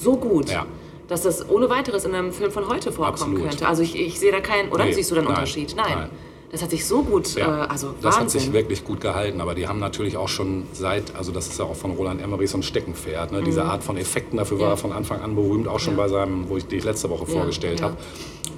so 0.00 0.16
gut, 0.16 0.50
Ja. 0.50 0.66
dass 1.08 1.22
das 1.22 1.48
ohne 1.48 1.70
weiteres 1.70 2.04
in 2.04 2.14
einem 2.14 2.32
Film 2.32 2.50
von 2.50 2.68
heute 2.68 2.90
vorkommen 2.92 3.32
Absolut. 3.34 3.48
könnte. 3.48 3.68
Also 3.68 3.82
ich, 3.82 3.94
ich 3.98 4.18
sehe 4.18 4.32
da 4.32 4.40
keinen, 4.40 4.70
oder 4.72 4.84
Nee, 4.84 4.92
siehst 4.92 5.10
du 5.10 5.14
da 5.14 5.20
einen 5.20 5.28
nein, 5.28 5.36
Unterschied? 5.36 5.74
Nein. 5.76 5.86
nein. 5.94 6.10
Das 6.52 6.62
hat 6.62 6.70
sich 6.70 6.86
so 6.86 7.02
gut, 7.02 7.34
Ja, 7.34 7.64
äh, 7.64 7.68
also 7.68 7.92
das 8.00 8.18
hat 8.18 8.30
sich 8.30 8.52
wirklich 8.52 8.84
gut 8.84 9.00
gehalten, 9.00 9.40
aber 9.40 9.54
die 9.56 9.66
haben 9.66 9.80
natürlich 9.80 10.16
auch 10.16 10.28
schon 10.28 10.62
seit, 10.72 11.14
also 11.16 11.32
das 11.32 11.48
ist 11.48 11.58
ja 11.58 11.64
auch 11.64 11.74
von 11.74 11.90
Roland 11.92 12.22
Emmerich 12.22 12.50
so 12.50 12.58
ein 12.58 12.62
Steckenpferd, 12.62 13.32
ne? 13.32 13.42
diese 13.42 13.64
Art 13.64 13.82
von 13.82 13.96
Effekten, 13.96 14.36
dafür 14.38 14.58
war 14.60 14.66
Mhm. 14.66 14.70
Ja. 14.70 14.74
er 14.74 14.76
von 14.78 14.92
Anfang 14.92 15.20
an 15.22 15.34
berühmt, 15.34 15.66
auch 15.68 15.80
schon 15.80 15.96
Ja. 15.96 16.02
bei 16.04 16.08
seinem, 16.08 16.48
wo 16.48 16.56
ich 16.56 16.66
dich 16.66 16.84
letzte 16.84 17.10
Woche 17.10 17.26
vorgestellt 17.26 17.82
habe. 17.82 17.96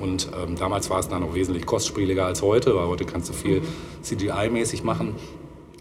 Und 0.00 0.28
ähm, 0.40 0.54
damals 0.56 0.90
war 0.90 1.00
es 1.00 1.08
dann 1.08 1.22
noch 1.22 1.34
wesentlich 1.34 1.64
kostspieliger 1.66 2.26
als 2.26 2.42
heute, 2.42 2.74
weil 2.76 2.86
heute 2.86 3.04
kannst 3.04 3.30
du 3.30 3.32
viel 3.32 3.60
Mhm. 3.60 3.64
CGI-mäßig 4.02 4.84
machen. 4.84 5.14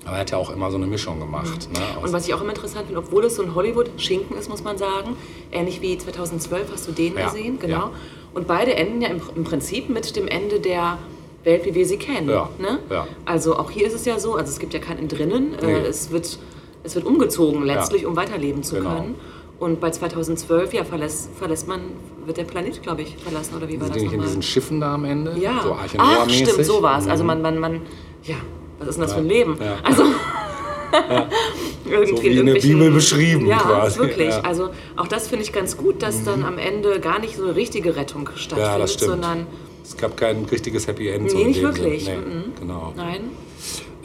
Aber 0.05 0.15
er 0.15 0.21
hat 0.21 0.31
ja 0.31 0.37
auch 0.37 0.49
immer 0.51 0.71
so 0.71 0.77
eine 0.77 0.87
Mischung 0.87 1.19
gemacht. 1.19 1.67
Ne? 1.73 1.79
Aus- 1.97 2.03
Und 2.05 2.13
was 2.13 2.27
ich 2.27 2.33
auch 2.33 2.41
immer 2.41 2.51
interessant 2.51 2.85
finde, 2.85 2.99
obwohl 2.99 3.25
es 3.25 3.35
so 3.35 3.43
ein 3.43 3.53
Hollywood-Schinken 3.55 4.37
ist, 4.37 4.49
muss 4.49 4.63
man 4.63 4.77
sagen, 4.77 5.17
ähnlich 5.51 5.81
wie 5.81 5.97
2012 5.97 6.71
hast 6.71 6.87
du 6.87 6.91
den 6.93 7.15
Ja, 7.17 7.25
gesehen, 7.25 7.59
genau. 7.59 7.73
ja. 7.77 7.91
Und 8.33 8.47
beide 8.47 8.75
enden 8.75 9.01
ja 9.01 9.09
im, 9.09 9.21
im 9.35 9.43
Prinzip 9.43 9.89
mit 9.89 10.15
dem 10.15 10.27
Ende 10.27 10.59
der 10.59 10.97
Welt, 11.43 11.65
wie 11.65 11.75
wir 11.75 11.85
sie 11.85 11.97
kennen. 11.97 12.29
Ja, 12.29 12.49
Ne? 12.59 12.79
Also 13.25 13.57
auch 13.57 13.69
hier 13.71 13.87
ist 13.87 13.93
es 13.93 14.05
ja 14.05 14.17
so, 14.19 14.35
also 14.35 14.49
es 14.51 14.59
gibt 14.59 14.73
ja 14.73 14.79
kein 14.79 14.97
Entrinnen, 14.99 15.55
Nee. 15.61 15.71
äh, 15.73 15.87
es, 15.87 16.11
wird, 16.11 16.37
es 16.83 16.95
wird 16.95 17.05
umgezogen 17.05 17.63
letztlich, 17.63 18.05
um 18.05 18.15
weiterleben 18.15 18.63
zu 18.63 18.75
Genau. 18.75 18.89
können. 18.95 19.15
Und 19.59 19.79
bei 19.79 19.89
2012, 19.89 20.73
ja, 20.73 20.83
verlässt, 20.83 21.31
verlässt 21.35 21.67
man, 21.67 21.81
wird 22.25 22.37
der 22.37 22.43
Planet, 22.43 22.81
glaube 22.83 23.01
ich, 23.01 23.17
verlassen, 23.17 23.55
oder 23.57 23.67
wie 23.67 23.79
war 23.79 23.85
sind 23.87 23.95
das 23.95 24.03
nicht 24.03 24.11
in 24.13 24.19
nochmal? 24.19 24.27
diesen 24.27 24.43
Schiffen 24.43 24.79
da 24.79 24.93
am 24.93 25.03
Ende? 25.05 25.35
Ja. 25.39 25.61
So 25.63 25.75
Ach, 25.97 26.29
stimmt, 26.29 26.63
so 26.63 26.81
war 26.83 26.99
es. 26.99 27.07
Also 27.07 27.23
Mhm. 27.23 27.27
man, 27.27 27.41
man, 27.41 27.57
man, 27.59 27.81
ja, 28.23 28.35
was 28.79 28.87
ist 28.89 28.95
denn 28.95 29.01
das 29.03 29.11
Ja. 29.11 29.17
für 29.17 29.23
ein 29.23 29.27
Leben? 29.29 29.57
Ja. 29.61 29.75
Also, 29.83 30.03
irgendwie 31.85 32.15
So 32.15 32.23
wie 32.23 32.37
in 32.37 32.45
der 32.45 32.53
Bibel 32.55 32.91
beschrieben 32.91 33.45
ja, 33.45 33.57
quasi. 33.57 33.99
wirklich. 33.99 34.29
Ja. 34.29 34.39
Mhm. 34.39 34.45
Also 34.45 34.69
auch 34.95 35.07
das 35.07 35.27
finde 35.27 35.43
ich 35.43 35.51
ganz 35.53 35.77
gut, 35.77 36.01
dass 36.01 36.23
dann 36.23 36.43
am 36.43 36.57
Ende 36.57 36.99
gar 36.99 37.19
nicht 37.19 37.35
so 37.37 37.43
eine 37.43 37.55
richtige 37.55 37.95
Rettung 37.95 38.29
stattfindet, 38.35 38.65
Ja, 38.73 38.77
das 38.77 38.93
stimmt. 38.93 39.11
sondern, 39.11 39.47
Es 39.83 39.95
gab 39.97 40.17
kein 40.17 40.43
richtiges 40.45 40.87
Happy 40.87 41.07
End. 41.09 41.29
so 41.31 41.37
Nee, 41.37 41.43
in 41.43 41.47
nicht 41.49 41.61
wirklich. 41.61 42.05
Nee, 42.07 42.15
Mhm. 42.17 42.43
genau. 42.59 42.93
nein, 42.95 43.29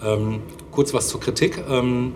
Ähm, 0.05 0.41
kurz 0.73 0.93
was 0.93 1.07
zur 1.09 1.21
Kritik. 1.21 1.63
Ähm, 1.71 2.15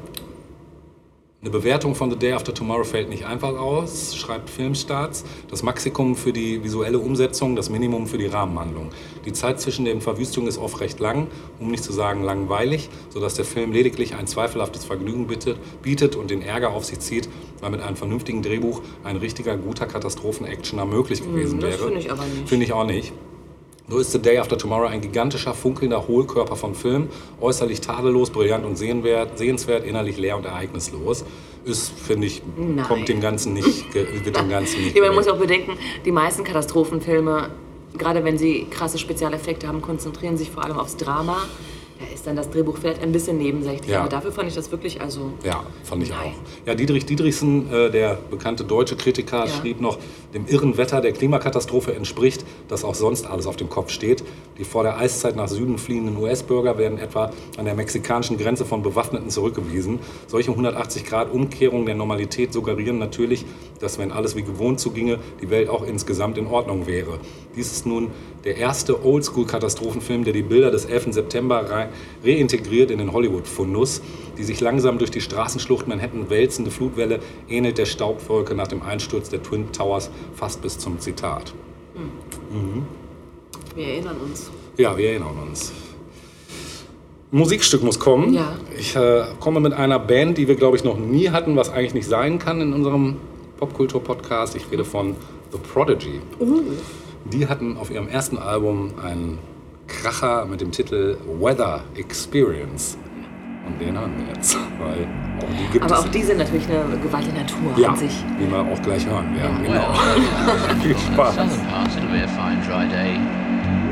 eine 1.46 1.52
Bewertung 1.52 1.94
von 1.94 2.10
The 2.10 2.16
Day 2.16 2.32
After 2.32 2.52
Tomorrow 2.52 2.82
fällt 2.82 3.08
nicht 3.08 3.24
einfach 3.24 3.56
aus, 3.56 4.16
schreibt 4.16 4.50
Filmstarts. 4.50 5.24
Das 5.48 5.62
Maximum 5.62 6.16
für 6.16 6.32
die 6.32 6.64
visuelle 6.64 6.98
Umsetzung, 6.98 7.54
das 7.54 7.70
Minimum 7.70 8.08
für 8.08 8.18
die 8.18 8.26
Rahmenhandlung. 8.26 8.90
Die 9.24 9.32
Zeit 9.32 9.60
zwischen 9.60 9.84
den 9.84 10.00
Verwüstungen 10.00 10.48
ist 10.48 10.58
oft 10.58 10.80
recht 10.80 10.98
lang, 10.98 11.28
um 11.60 11.70
nicht 11.70 11.84
zu 11.84 11.92
sagen 11.92 12.24
langweilig, 12.24 12.90
sodass 13.10 13.34
der 13.34 13.44
Film 13.44 13.70
lediglich 13.70 14.16
ein 14.16 14.26
zweifelhaftes 14.26 14.84
Vergnügen 14.84 15.28
bietet, 15.82 16.16
und 16.16 16.32
den 16.32 16.42
Ärger 16.42 16.70
auf 16.70 16.84
sich 16.84 16.98
zieht, 16.98 17.28
weil 17.60 17.70
mit 17.70 17.80
einem 17.80 17.94
vernünftigen 17.94 18.42
Drehbuch 18.42 18.82
ein 19.04 19.14
richtiger, 19.16 19.56
guter 19.56 19.86
Katastrophen-Actioner 19.86 20.84
möglich 20.84 21.22
gewesen 21.22 21.52
Hm, 21.52 21.60
das 21.60 21.78
wäre. 21.78 21.84
finde 21.84 22.00
ich 22.00 22.10
aber 22.10 22.24
nicht. 22.24 22.48
Finde 22.48 22.64
ich 22.64 22.72
auch 22.72 22.86
nicht. 22.86 23.12
So 23.88 23.98
ist 23.98 24.10
The 24.10 24.18
Day 24.18 24.38
After 24.38 24.58
Tomorrow 24.58 24.88
ein 24.88 25.00
gigantischer, 25.00 25.54
funkelnder 25.54 26.08
Hohlkörper 26.08 26.56
von 26.56 26.74
Film, 26.74 27.08
äußerlich 27.40 27.80
tadellos, 27.80 28.30
brillant 28.30 28.64
und 28.64 28.74
sehenwert, 28.74 29.38
sehenswert, 29.38 29.84
innerlich 29.84 30.16
leer 30.16 30.36
und 30.36 30.44
ereignislos. 30.44 31.24
Ist, 31.64 31.92
finde 31.96 32.26
ich, 32.26 32.42
Nein. 32.56 32.84
kommt 32.84 33.08
dem 33.08 33.20
Ganzen 33.20 33.52
nicht, 33.52 33.94
wird 33.94 34.36
dem 34.36 34.48
Ganzen 34.48 34.82
nicht 34.82 34.96
Ja, 34.96 35.04
man 35.04 35.14
muss 35.14 35.28
auch 35.28 35.38
bedenken, 35.38 35.78
die 36.04 36.10
meisten 36.10 36.42
Katastrophenfilme, 36.42 37.50
gerade 37.96 38.24
wenn 38.24 38.38
sie 38.38 38.66
krasse 38.68 38.98
Spezialeffekte 38.98 39.68
haben, 39.68 39.82
konzentrieren 39.82 40.36
sich 40.36 40.50
vor 40.50 40.64
allem 40.64 40.78
aufs 40.78 40.96
Drama. 40.96 41.36
Da 41.98 42.04
ist 42.14 42.26
dann 42.26 42.36
das 42.36 42.50
Drehbuch 42.50 42.76
vielleicht 42.76 43.02
ein 43.02 43.10
bisschen 43.10 43.38
nebensächlich, 43.38 43.88
Ja. 43.90 44.00
aber 44.00 44.10
dafür 44.10 44.30
fand 44.30 44.48
ich 44.48 44.54
das 44.54 44.70
wirklich, 44.70 45.00
also 45.00 45.32
Ja, 45.42 45.64
fand 45.82 46.02
ich 46.02 46.10
Nein. 46.10 46.18
auch. 46.18 46.66
Ja, 46.66 46.74
Dietrich 46.74 47.06
Dietrichsen, 47.06 47.72
äh, 47.72 47.90
der 47.90 48.18
bekannte 48.30 48.64
deutsche 48.64 48.96
Kritiker, 48.96 49.46
Ja. 49.46 49.48
schrieb 49.48 49.80
noch, 49.80 49.98
dem 50.34 50.46
irren 50.46 50.76
Wetter 50.76 51.00
der 51.00 51.12
Klimakatastrophe 51.12 51.94
entspricht, 51.94 52.44
dass 52.68 52.84
auch 52.84 52.94
sonst 52.94 53.26
alles 53.26 53.46
auf 53.46 53.56
dem 53.56 53.70
Kopf 53.70 53.90
steht. 53.90 54.22
Die 54.58 54.64
vor 54.64 54.82
der 54.82 54.98
Eiszeit 54.98 55.36
nach 55.36 55.48
Süden 55.48 55.78
fliehenden 55.78 56.16
US-Bürger 56.18 56.76
werden 56.76 56.98
etwa 56.98 57.30
an 57.56 57.64
der 57.64 57.74
mexikanischen 57.74 58.36
Grenze 58.36 58.66
von 58.66 58.82
Bewaffneten 58.82 59.30
zurückgewiesen. 59.30 59.98
Solche 60.26 60.50
180-Grad-Umkehrungen 60.50 61.86
der 61.86 61.94
Normalität 61.94 62.52
suggerieren 62.52 62.98
natürlich, 62.98 63.46
dass 63.80 63.98
wenn 63.98 64.12
alles 64.12 64.36
wie 64.36 64.42
gewohnt 64.42 64.80
zuginge, 64.80 65.18
die 65.40 65.48
Welt 65.50 65.70
auch 65.70 65.82
insgesamt 65.86 66.36
in 66.36 66.46
Ordnung 66.46 66.86
wäre. 66.86 67.18
Dies 67.56 67.72
ist 67.72 67.86
nun 67.86 68.08
der 68.44 68.56
erste 68.58 69.04
Oldschool-Katastrophenfilm, 69.04 70.24
der 70.24 70.32
die 70.32 70.42
Bilder 70.42 70.70
des 70.70 70.84
11. 70.84 71.12
September 71.14 71.85
re 72.24 72.36
reintegriert 72.36 72.90
in 72.90 72.98
den 72.98 73.12
Hollywood-Fundus. 73.12 74.02
Die 74.38 74.44
sich 74.44 74.60
langsam 74.60 74.98
durch 74.98 75.10
die 75.10 75.20
Straßenschlucht 75.20 75.88
Manhattan 75.88 76.28
wälzende 76.28 76.70
Flutwelle 76.70 77.20
ähnelt 77.48 77.78
der 77.78 77.86
Staubwolke 77.86 78.54
nach 78.54 78.68
dem 78.68 78.82
Einsturz 78.82 79.30
der 79.30 79.42
Twin 79.42 79.72
Towers 79.72 80.10
fast 80.34 80.62
bis 80.62 80.78
zum 80.78 80.98
Zitat. 80.98 81.54
wir 83.74 83.86
erinnern 83.86 84.16
uns. 84.22 84.50
Ja, 84.76 84.96
wir 84.96 85.10
erinnern 85.10 85.36
uns. 85.48 85.72
Ein 87.32 87.38
Musikstück 87.38 87.82
muss 87.82 87.98
kommen. 87.98 88.34
Ja. 88.34 88.56
Ich 88.78 88.94
äh, 88.94 89.24
komme 89.40 89.60
mit 89.60 89.72
einer 89.72 89.98
Band, 89.98 90.38
die 90.38 90.48
wir, 90.48 90.54
glaube 90.54 90.76
ich, 90.76 90.84
noch 90.84 90.98
nie 90.98 91.30
hatten, 91.30 91.56
was 91.56 91.70
eigentlich 91.70 91.94
nicht 91.94 92.08
sein 92.08 92.38
kann 92.38 92.60
in 92.60 92.72
unserem 92.72 93.16
Popkultur-Podcast. 93.58 94.54
Ich 94.54 94.70
rede 94.70 94.84
von 94.84 95.16
The 95.50 95.58
Prodigy. 95.58 96.20
Die 97.32 97.48
hatten 97.48 97.76
auf 97.76 97.90
ihrem 97.90 98.08
ersten 98.08 98.38
Album 98.38 98.92
einen 99.02 99.38
Kracher 99.88 100.44
mit 100.46 100.60
dem 100.60 100.70
Titel 100.72 101.16
Weather 101.40 101.84
Experience. 101.96 102.98
Und 103.66 103.80
den 103.80 103.98
hören 103.98 104.12
wir 104.18 104.34
jetzt, 104.34 104.56
weil 104.78 105.06
auch 105.42 105.50
die 105.58 105.72
gibt 105.72 105.84
Aber 105.84 105.94
es. 105.94 106.00
auch 106.04 106.08
die 106.08 106.22
sind 106.22 106.38
natürlich 106.38 106.66
eine 106.68 106.98
Gewalt 106.98 107.26
der 107.26 107.34
Natur 107.42 107.74
ja, 107.76 107.88
an 107.90 107.96
sich. 107.96 108.14
wie 108.38 108.48
wir 108.50 108.60
auch 108.60 108.80
gleich 108.82 109.04
hören 109.06 109.34
werden. 109.34 109.64
Ja. 109.64 109.70
Genau. 109.72 109.92
Viel 110.82 110.96
Spaß. 110.96 111.34
southern 111.34 111.66
parts, 111.66 111.96
it'll 111.96 112.08
be 112.10 112.22
a 112.22 112.28
fine 112.28 112.62
dry 112.62 112.86
day. 112.86 113.18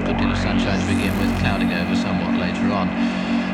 Good 0.07 0.19
deal 0.19 0.31
of 0.31 0.39
sunshine 0.39 0.79
to 0.79 0.87
begin 0.87 1.11
with, 1.19 1.33
clouding 1.43 1.71
over 1.75 1.97
somewhat 1.97 2.39
later 2.39 2.71
on. 2.71 2.87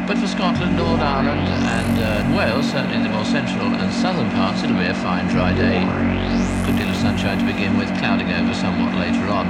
But 0.07 0.18
for 0.18 0.26
Scotland, 0.26 0.76
Northern 0.76 1.01
Ireland, 1.01 1.47
and 1.49 1.95
uh, 2.03 2.36
Wales, 2.36 2.68
certainly 2.68 2.99
the 3.01 3.09
more 3.14 3.24
central 3.24 3.68
and 3.72 3.88
southern 3.93 4.28
parts, 4.32 4.62
it'll 4.62 4.76
be 4.76 4.86
a 4.91 4.95
fine 4.95 5.28
dry 5.28 5.55
day. 5.55 5.80
Good 6.66 6.76
deal 6.76 6.91
of 6.91 6.97
sunshine 6.97 7.38
to 7.38 7.45
begin 7.47 7.78
with, 7.78 7.88
clouding 7.99 8.28
over 8.32 8.53
somewhat 8.53 8.93
later 8.99 9.24
on. 9.30 9.47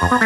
Ha 0.00 0.06
ha 0.10 0.16
ha. 0.16 0.21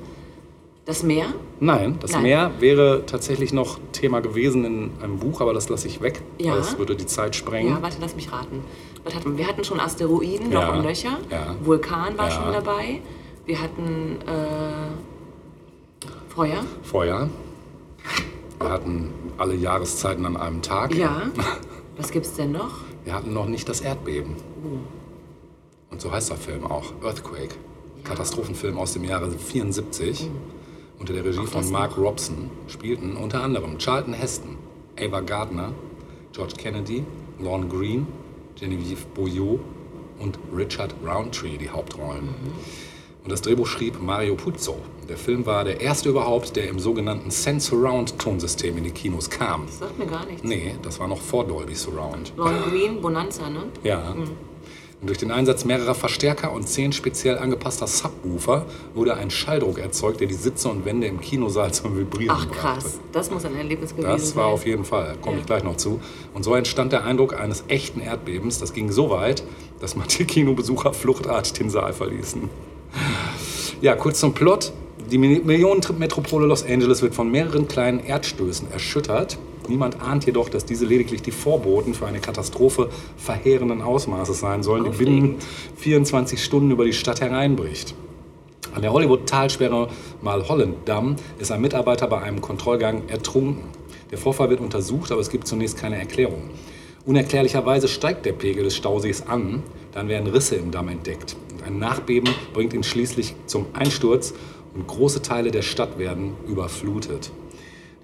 Das 0.84 1.05
Meer? 1.05 1.26
Nein, 1.61 1.97
das 2.01 2.12
Nein. 2.12 2.22
Meer 2.22 2.51
wäre 2.59 3.05
tatsächlich 3.07 3.53
noch 3.53 3.78
Thema 3.93 4.20
gewesen 4.20 4.64
in 4.64 4.91
einem 5.01 5.18
Buch, 5.18 5.41
aber 5.41 5.53
das 5.55 5.68
lasse 5.68 5.87
ich 5.87 6.01
weg. 6.01 6.22
Ja. 6.39 6.57
Das 6.57 6.76
würde 6.76 6.97
die 6.97 7.07
Zeit 7.07 7.37
sprengen. 7.37 7.70
Ja, 7.74 7.82
warte, 7.82 7.99
lass 8.01 8.16
mich 8.16 8.32
raten. 8.32 8.64
Hatten 9.14 9.32
wir? 9.32 9.39
wir 9.39 9.47
hatten 9.49 9.62
schon 9.62 9.78
Asteroiden, 9.78 10.51
Ja, 10.51 10.64
Loch 10.66 10.76
und 10.76 10.84
Löcher. 10.84 11.18
ja. 11.30 11.55
Vulkan 11.64 12.18
war 12.18 12.28
Ja. 12.28 12.30
schon 12.32 12.53
dabei. 12.53 13.01
Wir 13.47 13.63
hatten 13.63 14.19
äh, 14.27 14.91
Feuer. 16.29 16.65
Feuer. 16.83 17.31
Wir 18.59 18.69
hatten 18.69 19.13
alle 19.39 19.55
Jahreszeiten 19.55 20.27
an 20.27 20.37
einem 20.37 20.63
Tag. 20.63 20.93
Ja. 20.95 21.31
Was 21.97 22.11
gibt's 22.11 22.35
denn 22.35 22.51
noch? 22.51 22.81
Wir 23.05 23.15
hatten 23.15 23.33
noch 23.33 23.47
nicht 23.47 23.69
das 23.69 23.81
Erdbeben. 23.81 24.35
Oh. 24.65 25.93
Und 25.93 26.01
so 26.01 26.11
heißt 26.11 26.31
der 26.31 26.37
Film 26.37 26.67
auch, 26.67 26.93
Earthquake. 27.05 27.55
Katastrophenfilm 28.03 28.79
aus 28.79 28.95
dem 28.95 29.05
Jahre 29.05 29.31
74. 29.31 30.29
Unter 30.99 31.13
der 31.13 31.25
Regie 31.25 31.47
von 31.47 31.71
Mark 31.71 31.97
Robson 31.97 32.51
spielten 32.67 33.17
unter 33.17 33.43
anderem 33.43 33.79
Charlton 33.79 34.13
Heston, 34.13 34.57
Ava 34.99 35.21
Gardner, 35.21 35.73
George 36.33 36.55
Kennedy, 36.57 37.05
Lorne 37.39 37.69
Green, 37.69 38.09
Genevieve 38.57 39.07
Boyot 39.15 39.61
und 40.19 40.39
Richard 40.55 40.95
Roundtree 41.05 41.59
die 41.59 41.71
Hauptrollen. 41.71 42.35
Und 43.27 43.33
das 43.33 43.43
Drehbuch 43.43 43.66
schrieb 43.66 44.01
Mario 44.01 44.37
Puzo. 44.37 44.77
Der 45.09 45.16
Film 45.16 45.47
war 45.47 45.64
der 45.64 45.81
erste 45.81 46.11
überhaupt, 46.11 46.55
der 46.55 46.68
im 46.68 46.79
sogenannten 46.79 47.33
Sense 47.33 47.70
Surround 47.70 48.16
Tonsystem 48.20 48.77
in 48.79 48.85
die 48.85 48.93
Kinos 48.93 49.29
kam. 49.29 49.66
Das 49.66 49.81
sagt 49.81 49.99
mir 49.99 50.07
gar 50.07 50.24
nichts. 50.27 50.45
Nee, 50.45 50.77
das 50.81 51.01
war 51.01 51.09
noch 51.09 51.20
vor 51.20 51.45
Dolby 51.45 51.74
Surround. 51.74 52.33
Lorne 52.37 52.61
Green, 52.70 53.01
Bonanza, 53.01 53.51
ne? 53.51 53.64
Ja. 53.83 54.14
Und 55.01 55.09
durch 55.09 55.18
den 55.18 55.33
Einsatz 55.33 55.64
mehrerer 55.64 55.97
Verstärker 55.97 56.53
und 56.53 56.68
zehn 56.68 56.93
speziell 56.93 57.37
angepasster 57.37 57.89
Subwoofer 57.89 58.64
wurde 58.95 59.14
ein 59.16 59.31
Schalldruck 59.33 59.81
erzeugt, 59.81 60.20
der 60.20 60.29
die 60.29 60.35
Sitze 60.35 60.68
und 60.68 60.85
Wände 60.85 61.09
im 61.09 61.20
Kinosaal 61.20 61.74
zum 61.74 61.99
Vibrieren 61.99 62.37
Ach 62.39 62.47
brachte. 62.47 62.61
krass, 62.61 63.01
das 63.11 63.33
muss 63.33 63.45
ein 63.45 63.57
Erlebnis 63.57 63.91
gewesen 63.91 64.07
Das 64.09 64.37
war 64.37 64.45
sein. 64.45 64.53
auf 64.53 64.66
jeden 64.66 64.85
Fall, 64.85 65.16
komme 65.20 65.35
Ja. 65.35 65.41
ich 65.41 65.47
gleich 65.47 65.64
noch 65.64 65.77
zu. 65.77 65.99
Und 66.33 66.45
so 66.45 66.55
entstand 66.55 66.93
der 66.93 67.05
Eindruck 67.05 67.35
eines 67.39 67.64
echten 67.66 67.99
Erdbebens. 68.01 68.61
Das 68.61 68.72
ging 68.72 68.93
so 68.93 69.11
weit, 69.11 69.43
dass 69.81 69.97
manche 69.97 70.24
Kinobesucher 70.24 70.93
fluchtartig 70.93 71.55
den 71.55 71.70
Saal 71.70 71.93
verließen. 71.93 72.49
Ja, 73.81 73.95
kurz 73.95 74.21
zum 74.21 74.33
Plot. 74.35 74.73
Die 75.11 75.19
Mi- 75.19 75.41
Millionenmetropole 75.45 76.47
Los 76.47 76.65
Angeles 76.65 77.03
wird 77.03 77.15
von 77.15 77.31
mehreren 77.31 77.69
kleinen 77.69 78.01
Erdstößen 78.01 78.71
erschüttert. 78.73 79.39
Niemand 79.69 80.01
ahnt 80.01 80.27
jedoch, 80.27 80.49
dass 80.49 80.65
diese 80.65 80.85
lediglich 80.85 81.23
die 81.23 81.31
Vorboten 81.33 81.95
für 81.95 82.07
eine 82.07 82.21
Katastrophe 82.21 82.89
verheerenden 83.17 83.83
Ausmaßes 83.83 84.39
sein 84.41 84.63
sollen, 84.63 84.85
die 84.91 84.97
binnen 85.05 85.37
24 85.77 86.43
Stunden 86.43 86.71
über 86.71 86.85
die 86.85 86.93
Stadt 86.93 87.21
hereinbricht. 87.21 87.95
An 88.75 88.83
der 88.83 88.93
Hollywood-Talsperre 88.93 89.89
Malholland-Damm 90.23 91.17
ist 91.39 91.51
ein 91.51 91.61
Mitarbeiter 91.61 92.07
bei 92.09 92.21
einem 92.21 92.41
Kontrollgang 92.41 93.03
ertrunken. 93.09 93.65
Der 94.11 94.19
Vorfall 94.19 94.51
wird 94.51 94.61
untersucht, 94.61 95.11
aber 95.13 95.21
es 95.21 95.31
gibt 95.31 95.49
zunächst 95.49 95.77
keine 95.79 95.99
Erklärung. 95.99 96.51
Unerklärlicherweise 97.07 97.87
steigt 97.87 98.27
der 98.27 98.33
Pegel 98.33 98.65
des 98.65 98.75
Stausees 98.75 99.27
an, 99.29 99.63
dann 99.93 100.09
werden 100.09 100.27
Risse 100.27 100.57
im 100.57 100.73
Damm 100.73 100.89
entdeckt. 100.89 101.37
Ein 101.65 101.79
Nachbeben 101.79 102.29
bringt 102.53 102.75
ihn 102.75 102.83
schließlich 102.83 103.37
zum 103.47 103.67
Einsturz 103.75 104.35
und 104.75 104.89
große 104.89 105.23
Teile 105.23 105.53
der 105.53 105.63
Stadt 105.63 105.99
werden 105.99 106.35
überflutet. 106.49 107.31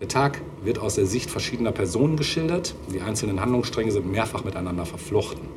Der 0.01 0.09
Tag 0.09 0.41
wird 0.63 0.79
aus 0.79 0.95
der 0.95 1.07
Sicht 1.07 1.31
verschiedener 1.31 1.73
Personen 1.73 2.17
geschildert. 2.17 2.75
Die 2.93 3.01
einzelnen 3.01 3.41
Handlungsstränge 3.41 3.91
sind 3.91 4.11
mehrfach 4.11 4.45
miteinander 4.45 4.87
verflochten. 4.87 5.49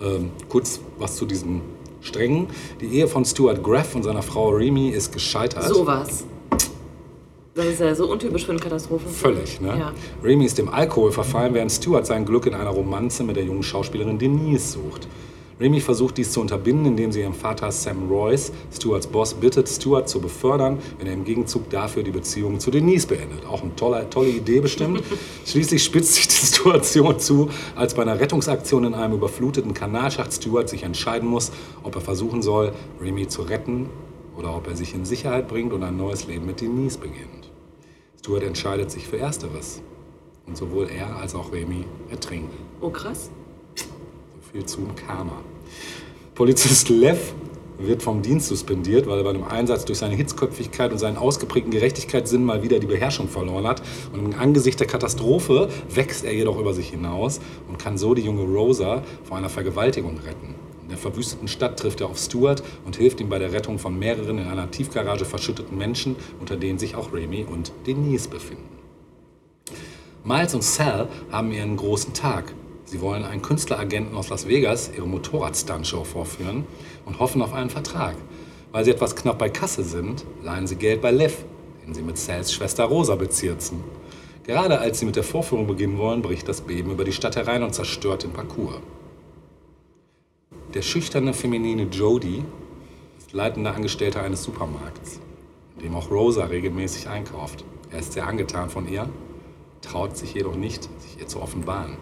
Ähm, 0.00 0.30
kurz 0.48 0.80
was 0.98 1.16
zu 1.16 1.26
diesen 1.26 1.62
Strängen. 2.00 2.48
Die 2.80 2.86
Ehe 2.86 3.08
von 3.08 3.24
Stuart 3.24 3.62
Graff 3.62 3.94
und 3.94 4.04
seiner 4.04 4.22
Frau 4.22 4.50
Remy 4.50 4.90
ist 4.90 5.12
gescheitert. 5.12 5.64
Sowas. 5.64 6.24
Das 7.54 7.66
ist 7.66 7.80
ja 7.80 7.94
so 7.94 8.10
untypisch 8.10 8.44
für 8.44 8.50
einen 8.50 8.60
Katastrophenfilm. 8.60 9.36
Völlig, 9.36 9.60
ne? 9.60 9.78
Ja. 9.78 9.92
Remy 10.24 10.44
ist 10.44 10.58
dem 10.58 10.68
Alkohol 10.68 11.12
verfallen, 11.12 11.54
während 11.54 11.70
Stuart 11.70 12.04
sein 12.04 12.24
Glück 12.24 12.46
in 12.46 12.54
einer 12.54 12.70
Romanze 12.70 13.22
mit 13.22 13.36
der 13.36 13.44
jungen 13.44 13.62
Schauspielerin 13.62 14.18
Denise 14.18 14.72
sucht. 14.72 15.06
Remy 15.60 15.80
versucht 15.80 16.16
dies 16.16 16.32
zu 16.32 16.40
unterbinden, 16.40 16.86
indem 16.86 17.12
sie 17.12 17.20
ihren 17.20 17.32
Vater 17.32 17.70
Sam 17.70 18.08
Royce, 18.08 18.50
Stuarts 18.72 19.06
Boss, 19.06 19.34
bittet, 19.34 19.68
Stuart 19.68 20.08
zu 20.08 20.20
befördern, 20.20 20.80
wenn 20.98 21.06
er 21.06 21.12
im 21.12 21.22
Gegenzug 21.22 21.70
dafür 21.70 22.02
die 22.02 22.10
Beziehung 22.10 22.58
zu 22.58 22.72
Denise 22.72 23.06
beendet. 23.06 23.46
Auch 23.46 23.62
eine 23.62 23.76
tolle, 23.76 24.10
tolle 24.10 24.30
Idee 24.30 24.58
bestimmt. 24.58 25.04
Schließlich 25.46 25.84
spitzt 25.84 26.14
sich 26.14 26.26
die 26.26 26.46
Situation 26.46 27.20
zu, 27.20 27.50
als 27.76 27.94
bei 27.94 28.02
einer 28.02 28.18
Rettungsaktion 28.18 28.82
in 28.82 28.94
einem 28.94 29.14
überfluteten 29.14 29.74
Kanalschacht 29.74 30.32
Stuart 30.32 30.68
sich 30.68 30.82
entscheiden 30.82 31.28
muss, 31.28 31.52
ob 31.84 31.94
er 31.94 32.00
versuchen 32.00 32.42
soll, 32.42 32.72
Remy 33.00 33.28
zu 33.28 33.42
retten 33.42 33.90
oder 34.36 34.56
ob 34.56 34.66
er 34.66 34.74
sich 34.74 34.92
in 34.92 35.04
Sicherheit 35.04 35.46
bringt 35.46 35.72
und 35.72 35.84
ein 35.84 35.96
neues 35.96 36.26
Leben 36.26 36.46
mit 36.46 36.60
Denise 36.60 36.98
beginnt. 36.98 37.43
Stuart 38.24 38.42
entscheidet 38.42 38.90
sich 38.90 39.06
für 39.06 39.18
Ersteres. 39.18 39.82
Und 40.46 40.56
sowohl 40.56 40.88
er 40.88 41.14
als 41.16 41.34
auch 41.34 41.52
Remy 41.52 41.84
ertrinken. 42.10 42.56
Oh 42.80 42.88
krass. 42.88 43.30
So 43.74 43.84
viel 44.50 44.64
zum 44.64 44.96
Karma. 44.96 45.42
Polizist 46.34 46.88
Lev 46.88 47.34
wird 47.76 48.02
vom 48.02 48.22
Dienst 48.22 48.48
suspendiert, 48.48 49.06
weil 49.06 49.18
er 49.18 49.24
bei 49.24 49.28
einem 49.30 49.44
Einsatz 49.44 49.84
durch 49.84 49.98
seine 49.98 50.14
Hitzköpfigkeit 50.14 50.90
und 50.90 50.96
seinen 50.96 51.18
ausgeprägten 51.18 51.70
Gerechtigkeitssinn 51.70 52.42
mal 52.42 52.62
wieder 52.62 52.78
die 52.78 52.86
Beherrschung 52.86 53.28
verloren 53.28 53.66
hat. 53.66 53.82
Und 54.14 54.20
im 54.20 54.40
Angesicht 54.40 54.80
der 54.80 54.86
Katastrophe 54.86 55.68
wächst 55.90 56.24
er 56.24 56.32
jedoch 56.32 56.58
über 56.58 56.72
sich 56.72 56.88
hinaus 56.88 57.40
und 57.68 57.78
kann 57.78 57.98
so 57.98 58.14
die 58.14 58.22
junge 58.22 58.44
Rosa 58.44 59.02
vor 59.24 59.36
einer 59.36 59.50
Vergewaltigung 59.50 60.16
retten. 60.20 60.54
Der 60.94 61.00
verwüsteten 61.00 61.48
Stadt 61.48 61.76
trifft 61.76 62.00
er 62.00 62.08
auf 62.08 62.18
Stuart 62.18 62.62
und 62.84 62.94
hilft 62.94 63.20
ihm 63.20 63.28
bei 63.28 63.40
der 63.40 63.52
Rettung 63.52 63.80
von 63.80 63.98
mehreren 63.98 64.38
in 64.38 64.46
einer 64.46 64.70
Tiefgarage 64.70 65.24
verschütteten 65.24 65.76
Menschen, 65.76 66.14
unter 66.38 66.56
denen 66.56 66.78
sich 66.78 66.94
auch 66.94 67.12
Remy 67.12 67.46
und 67.50 67.72
Denise 67.84 68.28
befinden. 68.28 68.68
Miles 70.22 70.54
und 70.54 70.62
Sal 70.62 71.08
haben 71.32 71.50
ihren 71.50 71.76
großen 71.76 72.14
Tag. 72.14 72.54
Sie 72.84 73.00
wollen 73.00 73.24
einen 73.24 73.42
Künstleragenten 73.42 74.16
aus 74.16 74.28
Las 74.28 74.46
Vegas 74.46 74.92
ihre 74.96 75.08
Motorrad-Stuntshow 75.08 76.04
vorführen 76.04 76.64
und 77.06 77.18
hoffen 77.18 77.42
auf 77.42 77.52
einen 77.54 77.70
Vertrag. 77.70 78.14
Weil 78.70 78.84
sie 78.84 78.92
etwas 78.92 79.16
knapp 79.16 79.38
bei 79.38 79.48
Kasse 79.48 79.82
sind, 79.82 80.24
leihen 80.44 80.68
sie 80.68 80.76
Geld 80.76 81.02
bei 81.02 81.10
Lev, 81.10 81.44
den 81.84 81.92
sie 81.92 82.02
mit 82.02 82.18
Sals 82.18 82.52
Schwester 82.52 82.84
Rosa 82.84 83.16
bezirzen. 83.16 83.82
Gerade 84.44 84.78
als 84.78 85.00
sie 85.00 85.06
mit 85.06 85.16
der 85.16 85.24
Vorführung 85.24 85.66
beginnen 85.66 85.98
wollen, 85.98 86.22
bricht 86.22 86.48
das 86.48 86.60
Beben 86.60 86.92
über 86.92 87.02
die 87.02 87.12
Stadt 87.12 87.34
herein 87.34 87.64
und 87.64 87.74
zerstört 87.74 88.22
den 88.22 88.32
Parcours. 88.32 88.76
Der 90.74 90.82
schüchterne, 90.82 91.32
feminine 91.34 91.84
Jody 91.84 92.42
ist 93.16 93.32
leitender 93.32 93.76
Angestellter 93.76 94.24
eines 94.24 94.42
Supermarkts, 94.42 95.20
in 95.76 95.84
dem 95.84 95.94
auch 95.94 96.10
Rosa 96.10 96.46
regelmäßig 96.46 97.08
einkauft. 97.08 97.64
Er 97.92 98.00
ist 98.00 98.14
sehr 98.14 98.26
angetan 98.26 98.70
von 98.70 98.88
ihr, 98.88 99.08
traut 99.82 100.16
sich 100.16 100.34
jedoch 100.34 100.56
nicht, 100.56 100.88
sich 101.00 101.20
ihr 101.20 101.28
zu 101.28 101.40
offenbaren. 101.40 101.96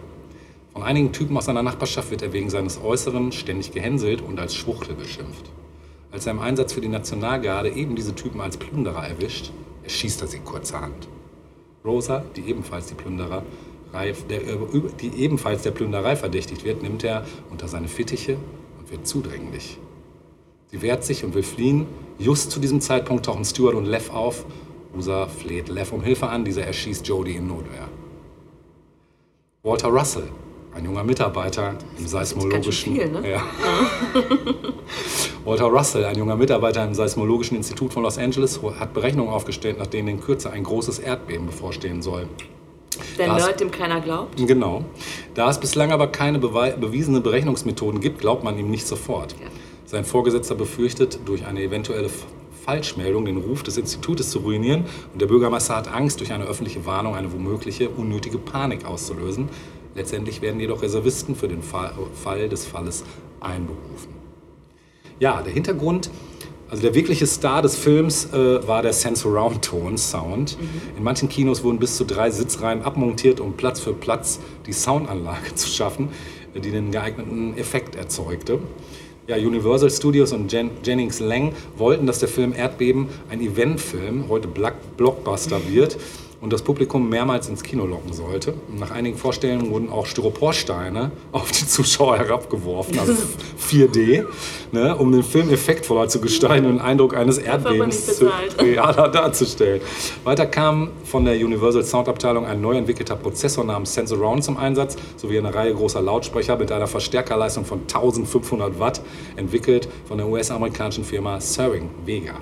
Von 0.71 0.81
einigen 0.81 1.11
Typen 1.11 1.37
aus 1.37 1.45
seiner 1.45 1.61
Nachbarschaft 1.61 2.09
wird 2.09 2.23
er 2.23 2.33
wegen 2.33 2.49
seines 2.49 2.81
Äußeren 2.81 3.31
ständig 3.31 3.71
gehänselt 3.73 4.23
und 4.23 4.39
als 4.39 4.55
Schwuchtel 4.55 4.95
beschimpft. 4.95 5.51
Als 6.11 6.25
er 6.25 6.31
im 6.31 6.39
Einsatz 6.39 6.73
für 6.73 6.81
die 6.81 6.87
Nationalgarde 6.87 7.69
eben 7.69 7.95
diese 7.95 8.15
Typen 8.15 8.41
als 8.41 8.57
Plünderer 8.57 9.07
erwischt, 9.07 9.51
erschießt 9.83 10.19
er 10.21 10.27
sie 10.27 10.39
kurzerhand. 10.39 11.07
Rosa, 11.85 12.25
die 12.35 12.41
ebenfalls, 12.49 12.87
die, 12.87 12.95
Plündererei, 12.95 13.43
der, 14.31 14.47
äh, 14.47 14.57
die 14.99 15.13
ebenfalls 15.21 15.61
der 15.61 15.71
Plünderei 15.71 16.15
verdächtigt 16.15 16.65
wird, 16.65 16.81
nimmt 16.81 17.03
er 17.03 17.23
unter 17.51 17.67
seine 17.67 17.87
Fittiche 17.87 18.37
wird 18.93 19.05
zudringlich. 19.05 19.77
Sie 20.71 20.81
wehrt 20.81 21.03
sich 21.03 21.25
und 21.25 21.33
will 21.33 21.43
fliehen. 21.43 21.85
Just 22.17 22.51
zu 22.51 22.59
diesem 22.59 22.79
Zeitpunkt 22.79 23.25
tauchen 23.25 23.43
Stuart 23.43 23.75
und 23.75 23.85
Lev 23.85 24.11
auf. 24.11 24.45
Rosa 24.95 25.27
fleht 25.27 25.67
Lev 25.67 25.91
um 25.91 26.01
Hilfe 26.01 26.27
an, 26.27 26.45
dieser 26.45 26.63
erschießt 26.63 27.05
Jodie 27.07 27.35
in 27.35 27.47
Notwehr. 27.47 27.89
Walter 29.63 29.89
Russell, 29.89 30.27
ein 30.75 30.85
junger 30.85 31.03
Mitarbeiter 31.03 31.75
im 31.97 32.07
seismologischen... 32.07 32.95
viel, 32.95 33.09
ne? 33.09 33.31
ja. 33.31 33.43
Walter 35.45 35.65
Russell, 35.65 36.05
ein 36.05 36.17
junger 36.17 36.35
Mitarbeiter 36.35 36.85
im 36.85 36.93
Seismologischen 36.93 37.57
Institut 37.57 37.93
von 37.93 38.03
Los 38.03 38.17
Angeles, 38.17 38.61
hat 38.79 38.93
Berechnungen 38.93 39.33
aufgestellt, 39.33 39.79
nach 39.79 39.87
denen 39.87 40.07
in 40.07 40.21
Kürze 40.21 40.51
ein 40.51 40.63
großes 40.63 40.99
Erdbeben 40.99 41.47
bevorstehen 41.47 42.01
soll. 42.01 42.27
Der 43.17 43.27
Das- 43.27 43.45
Nerd, 43.45 43.59
dem 43.59 43.71
keiner 43.71 44.01
glaubt. 44.01 44.37
Genau. 44.45 44.83
Da 45.33 45.49
es 45.49 45.59
bislang 45.59 45.91
aber 45.91 46.07
keine 46.07 46.39
bewiesene 46.39 47.21
Berechnungsmethoden 47.21 47.99
gibt, 48.01 48.19
glaubt 48.19 48.43
man 48.43 48.57
ihm 48.57 48.69
nicht 48.69 48.87
sofort. 48.87 49.33
Ja. 49.41 49.47
Sein 49.85 50.05
Vorgesetzter 50.05 50.55
befürchtet, 50.55 51.19
durch 51.25 51.45
eine 51.45 51.61
eventuelle 51.61 52.09
Falschmeldung 52.65 53.25
den 53.25 53.37
Ruf 53.37 53.61
des 53.63 53.77
Institutes 53.77 54.31
zu 54.31 54.39
ruinieren 54.39 54.85
und 55.11 55.21
der 55.21 55.27
Bürgermeister 55.27 55.75
hat 55.75 55.93
Angst, 55.93 56.19
durch 56.21 56.31
eine 56.31 56.45
öffentliche 56.45 56.85
Warnung 56.85 57.15
eine 57.15 57.31
womögliche 57.33 57.89
unnötige 57.89 58.37
Panik 58.37 58.85
auszulösen. 58.85 59.49
Letztendlich 59.95 60.41
werden 60.41 60.59
jedoch 60.59 60.81
Reservisten 60.81 61.35
für 61.35 61.47
den 61.47 61.61
Fall 61.61 62.49
des 62.49 62.65
Falles 62.65 63.03
einberufen. 63.41 64.13
Ja, 65.19 65.41
der 65.41 65.53
Hintergrund, 65.53 66.09
also 66.73 66.81
der 66.81 66.95
wirkliche 66.95 67.27
Star 67.27 67.61
des 67.61 67.75
Films 67.75 68.33
äh, 68.33 68.67
war 68.67 68.81
der 68.81 68.93
Sensurround-Ton, 68.93 69.95
Sound. 69.95 70.57
In 70.97 71.03
manchen 71.03 71.29
Kinos 71.29 71.63
wurden 71.63 71.77
bis 71.77 71.97
zu 71.97 72.03
drei 72.03 72.31
Sitzreihen 72.31 72.81
abmontiert, 72.81 73.39
um 73.39 73.53
Platz 73.53 73.79
für 73.79 73.93
Platz 73.93 74.39
die 74.65 74.73
Soundanlage 74.73 75.53
zu 75.55 75.67
schaffen, 75.67 76.09
äh, 76.55 76.59
die 76.59 76.71
den 76.71 76.89
geeigneten 76.89 77.55
Effekt 77.59 77.95
erzeugte. 77.95 78.57
Ja, 79.27 79.35
Universal 79.35 79.91
Studios 79.91 80.33
und 80.33 80.51
Jen 80.51 80.71
Jennings 80.83 81.19
Lang 81.19 81.53
wollten, 81.77 82.07
dass 82.07 82.17
der 82.17 82.27
Film 82.27 82.55
Erdbeben 82.55 83.07
ein 83.29 83.39
Eventfilm, 83.39 84.27
heute 84.27 84.47
Black 84.47 84.97
Blockbuster 84.97 85.61
wird 85.69 85.99
und 86.43 86.51
das 86.51 86.61
Publikum 86.61 87.07
mehrmals 87.07 87.47
ins 87.47 87.63
Kino 87.63 87.85
locken 87.85 88.11
sollte. 88.11 88.53
Nach 88.77 88.91
einigen 88.91 89.17
Vorstellungen 89.17 89.71
wurden 89.71 89.89
auch 89.89 90.05
Styroporsteine 90.05 91.11
auf 91.31 91.49
die 91.51 91.65
Zuschauer 91.65 92.17
herabgeworfen, 92.17 92.99
also 92.99 93.13
4D, 93.69 94.25
ne, 94.73 94.93
um 94.97 95.13
den 95.13 95.23
Film 95.23 95.49
effektvoller 95.49 96.09
zu 96.09 96.19
gestalten 96.19 96.65
und 96.65 96.73
den 96.73 96.81
Eindruck 96.81 97.15
eines 97.15 97.37
Erdbebens 97.37 98.21
realer 98.59 99.07
darzustellen. 99.07 99.81
Weiter 100.25 100.45
kam 100.45 100.91
von 101.05 101.23
der 101.23 101.35
Universal 101.35 101.85
Soundabteilung 101.85 102.45
ein 102.45 102.59
neu 102.59 102.75
entwickelter 102.75 103.15
Prozessor 103.15 103.63
namens 103.63 103.93
Sensurround 103.93 104.43
zum 104.43 104.57
Einsatz, 104.57 104.97
sowie 105.15 105.37
eine 105.37 105.55
Reihe 105.55 105.73
großer 105.73 106.01
Lautsprecher 106.01 106.57
mit 106.57 106.73
einer 106.73 106.87
Verstärkerleistung 106.87 107.63
von 107.63 107.83
1500 107.83 108.79
Watt, 108.81 109.01
entwickelt 109.37 109.87
von 110.05 110.17
der 110.17 110.27
US-amerikanischen 110.27 111.05
Firma 111.05 111.39
Saring 111.39 111.89
Vega. 112.05 112.33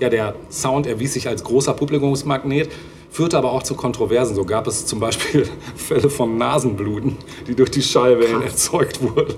Ja, 0.00 0.08
der 0.08 0.34
Sound 0.50 0.86
erwies 0.86 1.12
sich 1.12 1.28
als 1.28 1.44
großer 1.44 1.74
Publikumsmagnet, 1.74 2.70
führte 3.10 3.36
aber 3.36 3.52
auch 3.52 3.62
zu 3.62 3.74
Kontroversen. 3.74 4.34
So 4.34 4.46
gab 4.46 4.66
es 4.66 4.86
zum 4.86 4.98
Beispiel 4.98 5.46
Fälle 5.76 6.08
von 6.08 6.38
Nasenbluten, 6.38 7.18
die 7.46 7.54
durch 7.54 7.70
die 7.70 7.82
Schallwellen 7.82 8.40
erzeugt 8.40 9.02
wurden. 9.02 9.34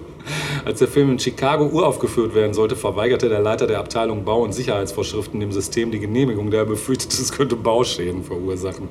Als 0.64 0.78
der 0.78 0.86
Film 0.86 1.10
in 1.10 1.18
Chicago 1.18 1.66
uraufgeführt 1.66 2.36
werden 2.36 2.54
sollte, 2.54 2.76
verweigerte 2.76 3.28
der 3.28 3.40
Leiter 3.40 3.66
der 3.66 3.80
Abteilung 3.80 4.24
Bau- 4.24 4.44
und 4.44 4.52
Sicherheitsvorschriften 4.52 5.40
dem 5.40 5.50
System 5.50 5.90
die 5.90 5.98
Genehmigung, 5.98 6.52
da 6.52 6.58
er 6.58 6.64
befürchtete, 6.64 7.20
es 7.20 7.32
könnte 7.32 7.56
Bauschäden 7.56 8.22
verursachen. 8.22 8.88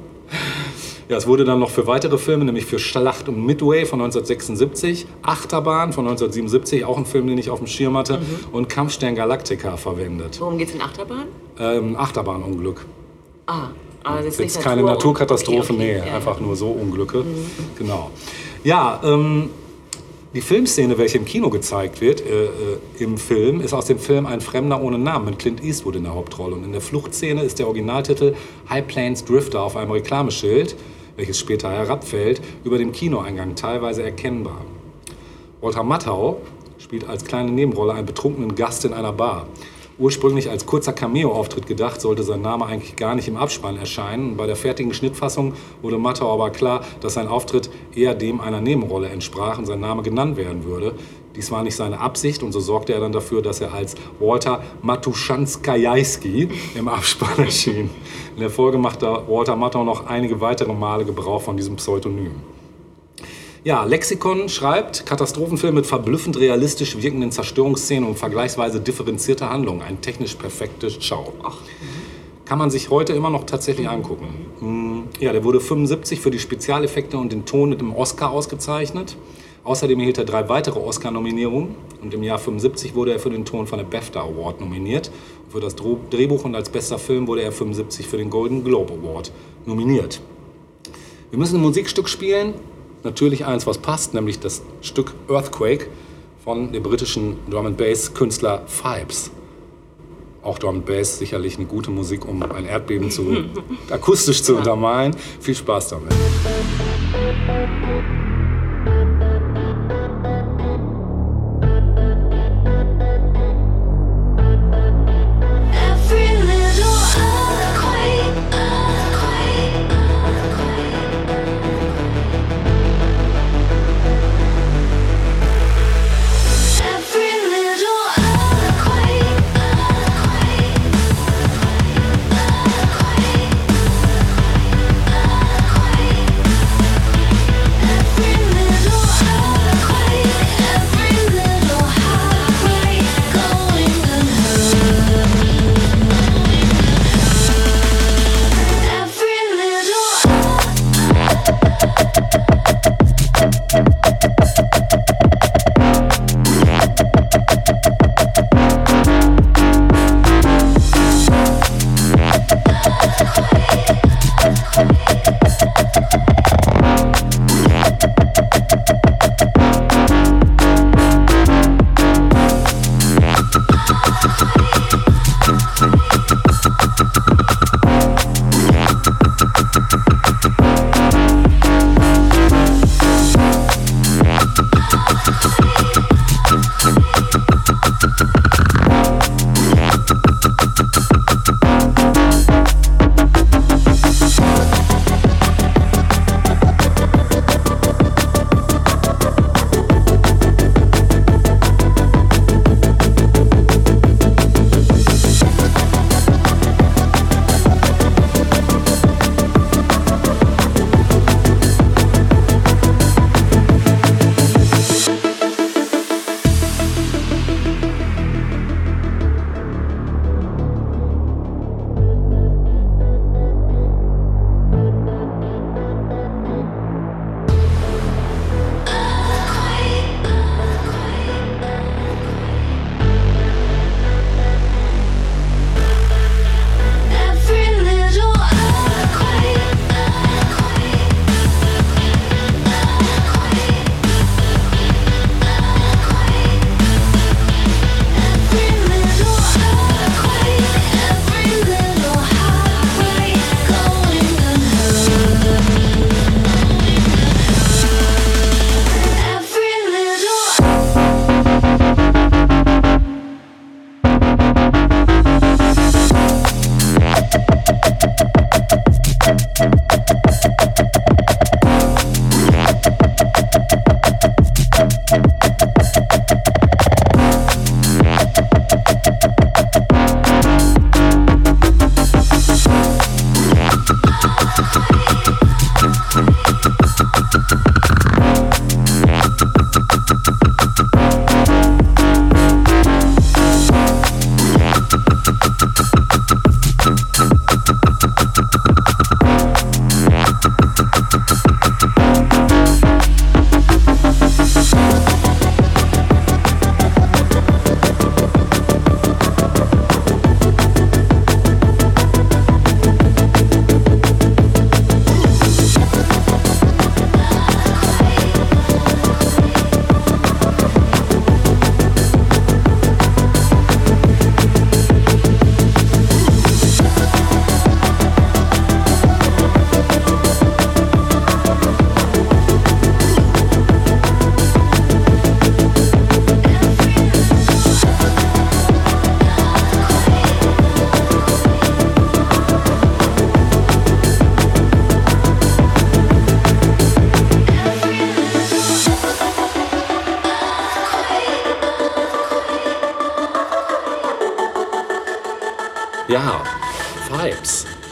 Ja, 1.12 1.18
es 1.18 1.28
wurde 1.28 1.44
dann 1.44 1.60
noch 1.60 1.72
für 1.72 1.88
weitere 1.88 2.18
Filme, 2.18 2.46
nämlich 2.46 2.66
für 2.66 2.80
Schlacht 2.80 3.28
um 3.28 3.46
Midway 3.46 3.86
von 3.86 4.00
1976, 4.00 5.06
Achterbahn 5.24 5.92
von 5.92 6.06
1977, 6.06 6.86
auch 6.86 6.98
ein 6.98 7.06
Film, 7.06 7.28
den 7.28 7.38
ich 7.38 7.50
auf 7.50 7.58
dem 7.60 7.68
Schirm 7.68 7.98
hatte, 7.98 8.22
und 8.54 8.70
Kampfstern 8.70 9.14
Galactica 9.14 9.76
verwendet. 9.76 10.40
Worum 10.40 10.58
geht's 10.58 10.74
in 10.74 10.80
Achterbahn? 10.82 11.26
Ähm, 11.60 11.98
Achterbahnunglück. 11.98 12.86
Ah, 13.46 13.72
das 14.06 14.26
ist 14.26 14.40
Jetzt 14.40 14.56
nicht 14.56 14.64
keine 14.64 14.84
Natur- 14.84 14.94
Naturkatastrophe, 14.94 15.74
okay, 15.74 15.74
okay, 15.74 15.84
nee, 15.84 15.98
ja. 15.98 16.06
Mhm. 16.06 16.16
einfach 16.16 16.40
nur 16.40 16.56
so 16.56 16.68
Unglücke. 16.68 17.26
Genau. 17.78 18.10
Ja, 18.64 19.02
ähm, 19.04 19.50
die 20.34 20.40
Filmszene, 20.40 20.98
welche 20.98 21.18
im 21.18 21.26
Kino 21.26 21.50
gezeigt 21.50 22.00
wird, 22.00 22.22
äh, 22.26 22.46
äh, 22.46 22.50
im 23.00 23.18
Film, 23.18 23.60
ist 23.60 23.74
aus 23.74 23.88
dem 23.88 24.00
Film 24.00 24.26
Ein 24.26 24.40
Fremder 24.40 24.82
ohne 24.82 24.98
Namen 24.98 25.26
mit 25.26 25.40
Clint 25.40 25.62
Eastwood 25.62 25.98
in 25.98 26.04
der 26.04 26.16
Hauptrolle. 26.16 26.56
Und 26.56 26.64
in 26.64 26.72
der 26.72 26.80
Fluchtszene 26.80 27.44
ist 27.44 27.60
der 27.60 27.68
Originaltitel 27.68 28.34
High 28.70 28.88
Plains 28.88 29.26
Drifter 29.26 29.62
auf 29.62 29.76
einem 29.76 29.92
Reklameschild, 29.92 30.78
welches 31.22 31.38
später 31.38 31.70
herabfällt, 31.70 32.42
über 32.64 32.80
dem 32.80 32.92
Kinoeingang 32.92 33.56
teilweise 33.56 34.02
erkennbar. 34.02 34.66
Walter 35.62 35.84
Matthau 35.84 36.42
spielt 36.80 37.08
als 37.08 37.26
kleine 37.26 37.52
Nebenrolle 37.52 37.94
einen 37.94 38.08
betrunkenen 38.08 38.56
Gast 38.56 38.86
in 38.86 38.94
einer 38.94 39.14
Bar. 39.14 39.46
Ursprünglich 40.00 40.50
als 40.50 40.66
kurzer 40.66 40.94
Cameo-Auftritt 40.94 41.68
gedacht, 41.68 42.02
sollte 42.02 42.24
sein 42.24 42.42
Name 42.42 42.66
eigentlich 42.66 42.96
gar 42.96 43.14
nicht 43.14 43.28
im 43.28 43.38
Abspann 43.38 43.78
erscheinen. 43.78 44.36
Bei 44.36 44.48
der 44.48 44.56
fertigen 44.56 44.96
Schnittfassung 44.96 45.54
wurde 45.84 46.00
Matthau 46.00 46.34
aber 46.34 46.50
klar, 46.50 46.84
dass 47.02 47.14
sein 47.14 47.28
Auftritt 47.28 47.70
eher 47.94 48.16
dem 48.16 48.42
einer 48.42 48.60
Nebenrolle 48.60 49.10
entsprach 49.10 49.60
und 49.60 49.68
sein 49.68 49.80
Name 49.80 50.02
genannt 50.02 50.38
werden 50.38 50.64
würde. 50.64 50.96
Dies 51.36 51.50
war 51.52 51.64
nicht 51.64 51.76
seine 51.76 52.00
Absicht 52.00 52.44
und 52.44 52.52
so 52.52 52.60
sorgte 52.60 52.94
er 52.94 53.00
dann 53.00 53.12
dafür, 53.14 53.42
dass 53.42 53.62
er 53.62 53.74
als 53.74 53.96
Walter 54.20 54.64
Matuszanskajewski 54.82 56.50
im 56.76 56.88
Abspann 56.88 57.38
erschien. 57.46 57.90
In 58.36 58.42
der 58.42 58.50
Folge 58.50 58.78
machte 58.78 59.06
Walter 59.28 59.56
Matthau 59.56 59.84
noch 59.84 60.08
einige 60.08 60.42
weitere 60.42 60.74
Male 60.74 61.06
Gebrauch 61.06 61.42
von 61.42 61.56
diesem 61.56 61.78
Pseudonym. 61.78 62.32
Ja, 63.64 63.84
Lexikon 63.84 64.50
schreibt, 64.50 65.06
Katastrophenfilm 65.06 65.76
mit 65.76 65.86
verblüffend 65.86 66.40
realistisch 66.40 67.00
wirkenden 67.02 67.32
Zerstörungsszenen 67.32 68.10
und 68.10 68.18
vergleichsweise 68.18 68.82
differenzierter 68.82 69.52
Handlung. 69.52 69.84
Ein 69.84 70.02
technisch 70.02 70.34
perfektes 70.34 70.98
Schau. 71.00 71.32
Kann 72.46 72.58
man 72.58 72.72
sich 72.72 72.90
heute 72.90 73.14
immer 73.14 73.30
noch 73.30 73.46
tatsächlich 73.46 73.88
angucken. 73.88 74.28
Mm, 74.60 75.02
Ja, 75.20 75.32
der 75.32 75.44
wurde 75.44 75.62
75 75.62 76.20
für 76.20 76.32
die 76.32 76.40
Spezialeffekte 76.40 77.18
und 77.20 77.32
den 77.32 77.46
Ton 77.46 77.70
mit 77.70 77.82
dem 77.82 77.94
Oscar 77.96 78.32
ausgezeichnet. 78.32 79.16
Außerdem 79.64 80.00
erhielt 80.00 80.18
er 80.18 80.26
drei 80.26 80.50
weitere 80.50 80.80
Oscar-Nominierungen 80.80 81.76
und 82.02 82.14
im 82.14 82.24
Jahr 82.24 82.40
75 82.40 82.96
wurde 82.96 83.14
er 83.14 83.20
für 83.20 83.30
den 83.30 83.46
Ton 83.46 83.68
von 83.68 83.78
der 83.78 83.86
BAFTA 83.86 84.22
Award 84.22 84.60
nominiert. 84.60 85.12
Für 85.50 85.60
das 85.60 85.76
Drehbuch 85.76 86.46
und 86.46 86.56
als 86.56 86.70
bester 86.70 86.98
Film 86.98 87.28
wurde 87.28 87.44
er 87.44 87.52
75 87.52 88.08
für 88.08 88.18
den 88.18 88.32
Golden 88.32 88.64
Globe 88.64 88.94
Award 88.94 89.32
nominiert. 89.66 90.20
Wir 91.30 91.38
müssen 91.38 91.58
ein 91.58 91.62
Musikstück 91.62 92.10
spielen. 92.10 92.56
Natürlich 93.04 93.46
eins, 93.46 93.68
was 93.68 93.78
passt, 93.78 94.14
nämlich 94.14 94.40
das 94.40 94.64
Stück 94.82 95.14
Earthquake 95.30 95.88
von 96.44 96.72
dem 96.72 96.82
britischen 96.82 97.38
Drum 97.50 97.68
and 97.68 97.78
Bass 97.78 98.14
Künstler 98.14 98.64
Fibes. 98.66 99.32
Auch 100.42 100.58
Drum 100.58 100.78
and 100.78 100.86
Bass 100.88 101.20
sicherlich 101.20 101.58
eine 101.58 101.68
gute 101.68 101.92
Musik, 101.92 102.28
um 102.28 102.42
ein 102.42 102.66
Erdbeben 102.66 103.12
zu, 103.12 103.46
akustisch 103.92 104.42
zu 104.42 104.58
untermalen. 104.58 105.16
Viel 105.40 105.56
Spaß 105.56 105.90
damit. 105.90 106.14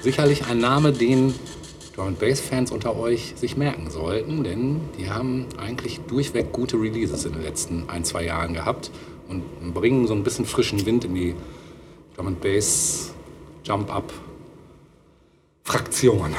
Sicherlich 0.10 0.48
ein 0.48 0.57
Name, 0.57 0.91
den 0.91 1.36
Drum 1.95 2.07
and 2.07 2.19
Bass 2.19 2.41
Fans 2.41 2.72
unter 2.72 2.98
euch 2.98 3.34
sich 3.36 3.57
merken 3.57 3.91
sollten, 3.91 4.44
denn 4.44 4.81
die 4.98 5.11
haben 5.11 5.45
eigentlich 5.60 5.99
durchweg 5.99 6.52
gute 6.52 6.77
Releases 6.77 7.26
in 7.26 7.34
den 7.34 7.44
letzten 7.44 7.88
ein, 7.91 8.03
zwei 8.03 8.26
Jahren 8.26 8.56
gehabt 8.56 8.90
und 9.27 9.44
bringen 9.76 10.07
so 10.07 10.15
ein 10.15 10.23
bisschen 10.23 10.45
frischen 10.45 10.84
Wind 10.88 11.06
in 11.06 11.14
die 11.14 11.36
Drum 12.15 12.26
and 12.26 12.41
Bass 12.41 13.14
Jump 13.64 13.94
Up 13.94 14.11
Fraktion. 15.64 16.34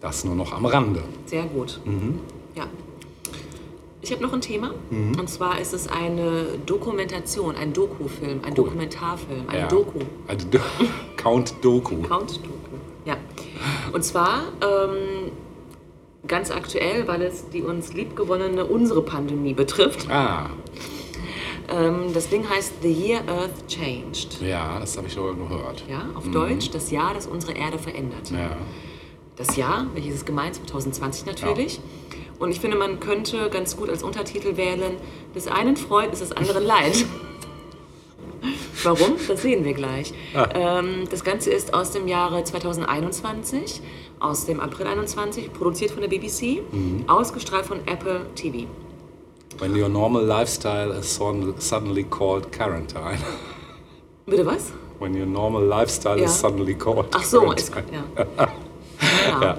Das 0.00 0.24
nur 0.24 0.36
noch 0.36 0.52
am 0.52 0.64
Rande. 0.64 1.02
Sehr 1.26 1.46
gut. 1.46 1.80
Mhm. 1.84 2.20
Ja. 2.54 2.68
Ich 4.04 4.12
habe 4.12 4.22
noch 4.22 4.34
ein 4.34 4.42
Thema. 4.42 4.72
Und 4.90 5.30
zwar 5.30 5.58
ist 5.60 5.72
es 5.72 5.88
eine 5.88 6.44
Dokumentation, 6.66 7.56
ein 7.56 7.72
Dokufilm, 7.72 8.40
ein 8.44 8.54
Dokumentarfilm, 8.54 9.48
ein 9.48 9.60
Ja. 9.60 9.66
Doku. 9.66 10.00
Also 10.28 10.46
Do 10.50 10.58
Count 11.16 11.54
Doku. 11.62 12.02
Count-Doku. 12.02 12.76
Ja. 13.06 13.16
Und 13.94 14.04
zwar 14.04 14.42
ähm, 14.60 15.32
ganz 16.26 16.50
aktuell, 16.50 17.08
weil 17.08 17.22
es 17.22 17.48
die 17.48 17.62
uns 17.62 17.94
liebgewonnene 17.94 18.66
unsere 18.66 19.00
Pandemie 19.00 19.54
betrifft. 19.54 20.06
Ah, 20.10 20.50
Ähm, 21.74 22.12
das 22.12 22.28
Ding 22.28 22.46
heißt 22.46 22.74
The 22.82 22.92
Year 22.92 23.22
Earth 23.26 23.66
Changed. 23.68 24.42
ja, 24.42 24.78
das 24.80 24.98
habe 24.98 25.06
ich 25.06 25.14
schon 25.14 25.38
gehört. 25.38 25.82
Ja, 25.88 26.10
auf 26.14 26.28
Deutsch 26.30 26.68
das 26.70 26.90
Jahr, 26.90 27.14
das 27.14 27.26
unsere 27.26 27.54
Erde 27.54 27.78
verändert. 27.78 28.30
Ja. 28.30 28.54
Das 29.36 29.56
Jahr, 29.56 29.86
welches 29.94 30.16
ist 30.16 30.26
gemeint? 30.26 30.56
2020 30.56 31.24
natürlich. 31.24 31.80
Und 32.38 32.50
ich 32.50 32.60
finde, 32.60 32.76
man 32.76 33.00
könnte 33.00 33.48
ganz 33.50 33.76
gut 33.76 33.88
als 33.88 34.02
Untertitel 34.02 34.56
wählen, 34.56 34.96
des 35.34 35.46
einen 35.48 35.76
Freud 35.76 36.10
ist 36.12 36.20
des 36.20 36.32
anderen 36.32 36.64
Leid. 36.64 37.04
Warum? 38.82 39.14
Das 39.28 39.40
sehen 39.40 39.64
wir 39.64 39.72
gleich. 39.72 40.12
Ähm, 40.54 41.04
das 41.10 41.24
Ganze 41.24 41.50
ist 41.50 41.72
aus 41.72 41.92
dem 41.92 42.06
Jahre 42.08 42.44
2021, 42.44 43.80
aus 44.20 44.44
dem 44.44 44.60
April 44.60 44.86
21, 44.86 45.52
produziert 45.52 45.92
von 45.92 46.02
der 46.02 46.08
BBC, 46.08 46.60
ausgestrahlt 47.06 47.64
von 47.64 47.78
Apple 47.86 48.26
TV. 48.34 48.66
When 49.58 49.74
your 49.80 49.88
normal 49.88 50.24
lifestyle 50.24 50.90
is 50.98 51.14
suddenly 51.58 52.04
called 52.04 52.50
quarantine. 52.52 53.18
Bitte 54.26 54.44
was? 54.44 54.72
When 54.98 55.14
your 55.16 55.26
normal 55.26 55.64
lifestyle 55.64 56.18
Ja. 56.18 56.24
is 56.26 56.38
suddenly 56.38 56.74
called 56.74 57.06
Ach 57.14 57.22
so, 57.24 57.52
ist, 57.52 57.70
quarantine. 57.72 58.02
ja. 58.36 58.48
ja. 59.40 59.58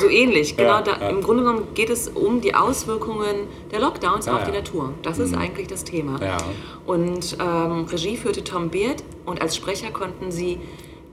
So 0.00 0.08
ähnlich, 0.08 0.56
genau. 0.56 0.70
Ja, 0.70 0.82
da, 0.82 0.98
ja. 1.00 1.08
Im 1.10 1.20
Grunde 1.22 1.42
genommen 1.44 1.68
geht 1.74 1.90
es 1.90 2.08
um 2.08 2.40
die 2.40 2.54
Auswirkungen 2.54 3.46
der 3.70 3.80
Lockdowns 3.80 4.26
Ja, 4.26 4.36
auf 4.36 4.44
die 4.44 4.50
ja. 4.50 4.58
Natur. 4.58 4.94
Das 5.02 5.18
ist 5.18 5.34
eigentlich 5.36 5.66
das 5.68 5.84
Thema. 5.84 6.20
Ja. 6.22 6.38
Und 6.86 7.36
ähm, 7.40 7.84
Regie 7.84 8.16
führte 8.16 8.42
Tom 8.42 8.70
Beard 8.70 9.02
und 9.26 9.40
als 9.42 9.56
Sprecher 9.56 9.90
konnten 9.90 10.30
sie 10.30 10.58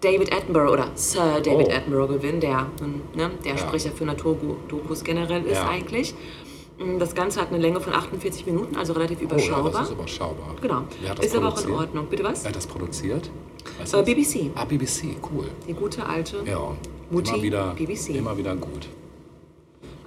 David 0.02 0.32
Attenborough 0.34 0.72
oder 0.74 0.92
Sir 0.96 1.42
David 1.44 1.68
Oh. 1.70 1.76
Attenborough 1.76 2.08
gewinnen, 2.08 2.40
der 2.40 2.68
ähm, 2.82 3.02
ne, 3.16 3.32
der 3.44 3.54
Ja. 3.54 3.58
Sprecher 3.58 3.92
für 3.92 4.06
Naturdokus 4.06 5.04
generell 5.04 5.44
ist 5.46 5.56
Ja. 5.58 5.68
eigentlich. 5.70 6.14
Mm, 6.80 7.00
Das 7.00 7.16
Ganze 7.16 7.42
hat 7.42 7.50
eine 7.50 7.58
Länge 7.58 7.82
von 7.82 7.94
48 7.94 8.46
Minuten, 8.46 8.76
also 8.76 8.94
relativ 8.94 9.18
Oh, 9.20 9.24
ja, 9.24 9.32
überschaubar. 9.32 9.72
das 9.72 9.82
ist 9.90 9.92
überschaubar. 9.94 10.56
genau. 10.62 10.82
Das 11.16 11.26
Ist 11.26 11.36
aber 11.36 11.48
auch 11.50 11.64
in? 11.64 11.72
Ordnung. 11.72 12.06
Bitte 12.08 12.24
was? 12.24 12.44
Wer 12.44 12.50
hat 12.50 12.56
das 12.56 12.68
produziert? 12.68 13.30
Äh? 13.92 14.04
BBC. 14.04 14.52
Ah, 14.56 14.66
BBC, 14.66 15.18
cool. 15.34 15.46
Die 15.68 15.74
gute 15.74 16.06
alte 16.06 16.38
Ja, 16.46 16.76
Mutti, 17.10 17.32
immer 17.32 17.44
wieder, 17.44 17.76
BBC. 17.76 18.10
immer 18.10 18.38
wieder 18.38 18.56
gut. 18.56 18.88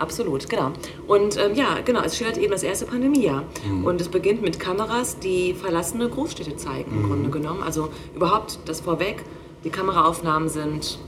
Absolut, 0.01 0.49
genau. 0.49 0.73
Und 1.07 1.37
ähm, 1.37 1.55
ja, 1.55 1.81
genau, 1.85 2.01
es 2.01 2.17
schildert 2.17 2.39
eben 2.39 2.53
das 2.53 2.63
erste 2.63 2.87
Pandemiejahr. 2.87 3.45
Und 3.85 4.01
es 4.01 4.09
beginnt 4.09 4.41
mit 4.41 4.59
Kameras, 4.59 5.19
die 5.19 5.53
verlassene 5.53 6.09
Großstädte 6.09 6.57
zeigen, 6.57 6.91
im 6.91 7.03
Grunde 7.07 7.29
genommen. 7.29 7.63
Also 7.63 7.91
überhaupt 8.17 8.61
das 8.65 8.81
vorweg, 8.81 9.23
die 9.63 9.69
Kameraaufnahmen 9.69 10.49
sind 10.49 10.99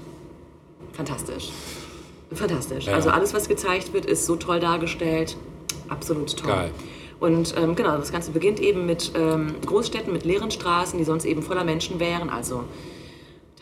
fantastisch. 0.93 1.49
Fantastisch. 2.35 2.85
Ja. 2.85 2.93
Also 2.93 3.09
alles, 3.09 3.33
was 3.33 3.49
gezeigt 3.49 3.95
wird, 3.95 4.05
ist 4.05 4.27
so 4.27 4.37
toll 4.37 4.61
dargestellt. 4.61 5.39
Absolut 5.89 6.37
toll. 6.37 6.51
Geil. 6.51 6.71
Und 7.19 7.55
ähm, 7.57 7.77
genau, 7.77 7.97
das 7.97 8.13
Ganze 8.13 8.33
beginnt 8.33 8.61
eben 8.61 8.85
mit 8.85 9.13
ähm, 9.15 9.55
Großstädten, 9.65 10.13
mit 10.13 10.25
leeren 10.25 10.51
Straßen, 10.51 10.99
die 10.99 11.05
sonst 11.05 11.25
eben 11.25 11.43
voller 11.43 11.65
Menschen 11.65 12.01
wären. 12.01 12.29
Also 12.29 12.65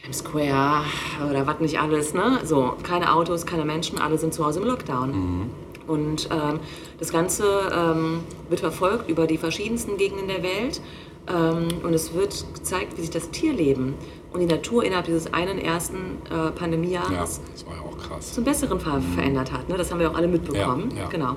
Times 0.02 0.18
Square 0.18 0.84
oder 1.28 1.46
was 1.46 1.60
nicht 1.60 1.78
alles, 1.80 2.14
ne? 2.14 2.38
So, 2.44 2.74
keine 2.82 3.12
Autos, 3.12 3.46
keine 3.46 3.64
Menschen, 3.64 3.98
alle 3.98 4.18
sind 4.18 4.34
zu 4.34 4.44
Hause 4.44 4.60
im 4.60 4.66
Lockdown. 4.66 5.50
Und 5.86 6.28
ähm, 6.30 6.60
das 6.98 7.10
Ganze 7.12 7.44
ähm, 7.74 8.20
wird 8.48 8.60
verfolgt 8.60 9.10
über 9.10 9.26
die 9.26 9.38
verschiedensten 9.38 9.96
Gegenden 9.96 10.28
der 10.28 10.42
Welt. 10.42 10.80
Ähm, 11.28 11.68
und 11.82 11.92
es 11.92 12.14
wird 12.14 12.44
gezeigt, 12.54 12.96
wie 12.96 13.02
sich 13.02 13.10
das 13.10 13.30
Tierleben 13.30 13.94
und 14.32 14.40
die 14.40 14.46
Natur 14.46 14.84
innerhalb 14.84 15.06
dieses 15.06 15.32
einen 15.32 15.58
ersten 15.58 16.18
äh, 16.30 16.34
Ja, 16.34 16.50
Pandemiejahres 16.50 17.40
ja 17.58 18.20
zum 18.20 18.44
Besseren 18.44 18.80
ver 18.80 19.00
verändert 19.14 19.52
hat. 19.52 19.68
Ne? 19.68 19.76
Das 19.76 19.90
haben 19.90 20.00
wir 20.00 20.10
auch 20.10 20.14
alle 20.14 20.28
mitbekommen. 20.28 20.90
Ja, 20.92 21.02
ja. 21.02 21.08
Genau. 21.08 21.36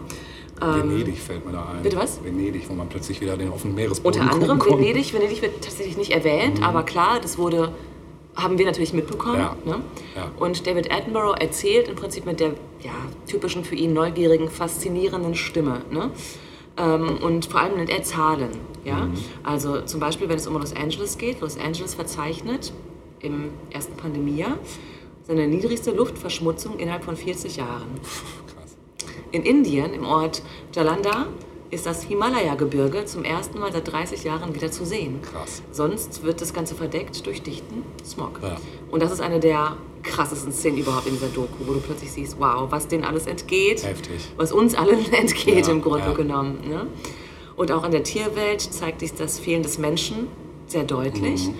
Venedig 0.60 1.20
fällt 1.20 1.46
mir 1.46 1.52
da 1.52 1.66
ein. 1.74 1.82
bitte 1.82 1.98
was? 1.98 2.24
Venedig, 2.24 2.70
wo 2.70 2.74
man 2.74 2.88
plötzlich 2.88 3.20
wieder 3.20 3.36
den 3.36 3.52
offenen 3.52 3.76
Meeresboden 3.76 4.22
Unter 4.22 4.34
anderem. 4.34 4.62
Venedig. 4.62 5.14
Venedig 5.14 5.42
wird 5.42 5.62
tatsächlich 5.62 5.98
nicht 5.98 6.12
erwähnt, 6.12 6.64
aber 6.64 6.84
klar, 6.84 7.20
das 7.22 7.38
wurde, 7.38 7.74
haben 8.36 8.58
wir 8.58 8.66
natürlich 8.66 8.94
mitbekommen. 8.94 9.40
Ja. 9.40 9.56
Ne? 9.66 9.82
Ja. 10.16 10.32
Und 10.40 10.66
David 10.66 10.92
Attenborough 10.92 11.40
erzählt 11.40 11.88
im 11.88 11.96
Prinzip 11.96 12.26
mit 12.26 12.40
der 12.40 12.50
ja, 12.82 12.94
typischen 13.28 13.64
für 13.64 13.76
ihn 13.76 13.94
neugierigen, 13.94 14.50
faszinierenden 14.50 15.36
Stimme. 15.36 15.82
Ne? 15.92 16.12
Ähm, 16.78 17.18
und 17.22 17.46
vor 17.46 17.62
allem 17.62 17.76
nennt 17.78 17.90
er 17.90 18.04
Zahlen. 18.04 18.52
Ja? 18.84 19.08
Also 19.44 19.82
zum 19.82 20.00
Beispiel, 20.00 20.30
wenn 20.30 20.38
es 20.38 20.48
um 20.48 20.54
Los 20.56 20.76
Angeles 20.76 21.18
geht, 21.18 21.42
Los 21.42 21.58
Angeles 21.58 21.94
verzeichnet 21.94 22.74
im 23.20 23.52
ersten 23.72 23.96
Pandemiejahr 23.96 24.58
seine 25.26 25.48
niedrigste 25.48 25.92
Luftverschmutzung 25.92 26.80
innerhalb 26.80 27.04
von 27.04 27.16
40 27.16 27.58
Jahren. 27.58 27.88
Krass. 28.02 28.76
In 29.32 29.44
Indien, 29.44 29.94
im 29.94 30.04
Ort 30.04 30.42
Jalandhar, 30.74 31.28
ist 31.74 31.86
das 31.86 32.04
Himalaya-Gebirge 32.04 33.06
zum 33.06 33.24
ersten 33.24 33.60
Mal 33.60 33.72
seit 33.72 33.92
30 33.92 34.24
Jahren 34.24 34.54
wieder 34.56 34.72
zu 34.72 34.86
sehen. 34.86 35.20
Krass. 35.22 35.62
Sonst 35.72 36.24
wird 36.24 36.42
das 36.42 36.54
Ganze 36.54 36.76
verdeckt 36.76 37.26
durch 37.26 37.42
dichten 37.42 37.84
Smog. 38.06 38.40
Ja. 38.42 38.58
Und 38.92 39.02
das 39.02 39.12
ist 39.12 39.22
eine 39.22 39.40
der 39.40 39.76
krassesten 40.04 40.52
Szenen 40.52 40.78
überhaupt 40.80 41.08
in 41.08 41.14
dieser 41.14 41.28
Doku, 41.28 41.66
wo 41.66 41.74
du 41.74 41.80
plötzlich 41.80 42.12
siehst, 42.12 42.38
wow, 42.40 42.68
was 42.70 42.88
denen 42.88 43.04
alles 43.06 43.26
entgeht. 43.26 43.84
Heftig. 43.84 44.22
Was 44.38 44.52
uns 44.52 44.76
allen 44.76 45.12
entgeht 45.14 45.66
Ja, 45.68 45.72
im 45.72 45.82
Grunde 45.82 46.08
ja. 46.08 46.14
genommen. 46.14 46.60
Ne? 46.68 46.88
Und 47.56 47.72
auch 47.72 47.84
in 47.86 47.92
der 47.92 48.04
Tierwelt 48.04 48.62
zeigt 48.62 49.00
sich 49.00 49.14
das 49.14 49.40
Fehlen 49.40 49.64
des 49.64 49.78
Menschen 49.78 50.28
sehr 50.68 50.84
deutlich. 50.84 51.48
Mhm. 51.48 51.54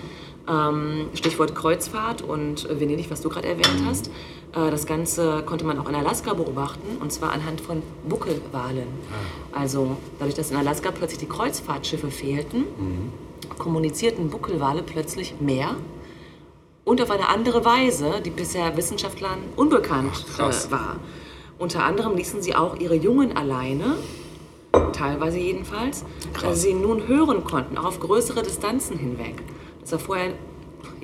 Ähm, 0.46 1.06
Stichwort 1.14 1.54
Kreuzfahrt 1.54 2.20
und 2.20 2.68
äh, 2.68 2.78
Venedig, 2.78 3.10
was 3.10 3.22
du 3.22 3.30
gerade 3.30 3.48
erwähnt 3.48 3.80
Mhm. 3.80 3.86
hast. 3.86 4.10
Äh, 4.54 4.70
das 4.70 4.86
Ganze 4.86 5.42
konnte 5.44 5.64
man 5.64 5.78
auch 5.78 5.88
in 5.88 5.94
Alaska 5.94 6.34
beobachten, 6.34 6.98
und 7.00 7.12
zwar 7.12 7.32
anhand 7.32 7.60
von 7.60 7.82
Buckelwalen. 8.08 8.86
Ah. 9.52 9.60
Also 9.60 9.96
dadurch, 10.18 10.34
dass 10.34 10.50
in 10.50 10.56
Alaska 10.56 10.90
plötzlich 10.90 11.18
die 11.20 11.28
Kreuzfahrtschiffe 11.28 12.10
fehlten, 12.10 12.64
Mhm. 12.78 13.12
kommunizierten 13.58 14.30
Buckelwale 14.30 14.82
plötzlich 14.82 15.34
mehr 15.40 15.74
und 16.84 17.00
auf 17.02 17.10
eine 17.10 17.28
andere 17.28 17.64
Weise, 17.64 18.20
die 18.24 18.30
bisher 18.30 18.76
Wissenschaftlern 18.76 19.38
unbekannt 19.56 20.24
Ach, 20.38 20.50
äh, 20.50 20.70
war. 20.70 20.96
Unter 21.58 21.84
anderem 21.84 22.16
ließen 22.16 22.42
sie 22.42 22.54
auch 22.54 22.76
ihre 22.80 22.94
Jungen 22.96 23.36
alleine, 23.36 23.96
teilweise 24.92 25.38
jedenfalls, 25.38 26.04
Krass. 26.32 26.44
weil 26.44 26.56
sie 26.56 26.74
nun 26.74 27.06
hören 27.06 27.44
konnten, 27.44 27.78
auch 27.78 27.84
auf 27.84 28.00
größere 28.00 28.42
Distanzen 28.42 28.98
hinweg. 28.98 29.36
Das 29.82 29.92
war 29.92 29.98
vorher 30.00 30.32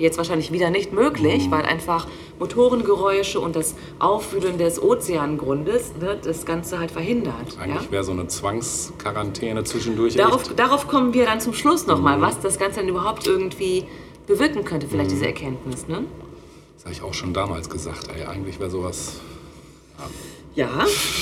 jetzt 0.01 0.17
wahrscheinlich 0.17 0.51
wieder 0.51 0.69
nicht 0.69 0.91
möglich, 0.93 1.47
Mhm. 1.47 1.51
weil 1.51 1.65
einfach 1.65 2.07
Motorengeräusche 2.39 3.39
und 3.39 3.55
das 3.55 3.75
Aufwühlen 3.99 4.57
des 4.57 4.81
Ozeangrundes 4.81 5.93
ne, 6.01 6.17
das 6.21 6.45
Ganze 6.45 6.79
halt 6.79 6.91
verhindert. 6.91 7.57
Eigentlich 7.59 7.83
ja? 7.85 7.91
wäre 7.91 8.03
so 8.03 8.11
eine 8.11 8.27
Zwangsquarantäne 8.27 9.63
zwischendurch 9.63 10.15
Darauf, 10.15 10.43
darauf 10.55 10.87
kommen 10.87 11.13
wir 11.13 11.25
dann 11.25 11.39
zum 11.39 11.53
Schluss 11.53 11.87
nochmal, 11.87 12.17
Mhm. 12.17 12.21
was 12.21 12.39
das 12.39 12.57
Ganze 12.59 12.79
dann 12.79 12.89
überhaupt 12.89 13.27
irgendwie 13.27 13.85
bewirken 14.27 14.63
könnte, 14.65 14.87
vielleicht 14.87 15.11
diese 15.11 15.25
Erkenntnis. 15.25 15.87
Ne? 15.87 16.03
Das 16.75 16.85
habe 16.85 16.93
ich 16.95 17.01
auch 17.03 17.13
schon 17.13 17.33
damals 17.33 17.69
gesagt. 17.69 18.07
Ey, 18.15 18.25
eigentlich 18.25 18.59
wäre 18.59 18.69
sowas. 18.69 19.19
Ja, 20.55 20.67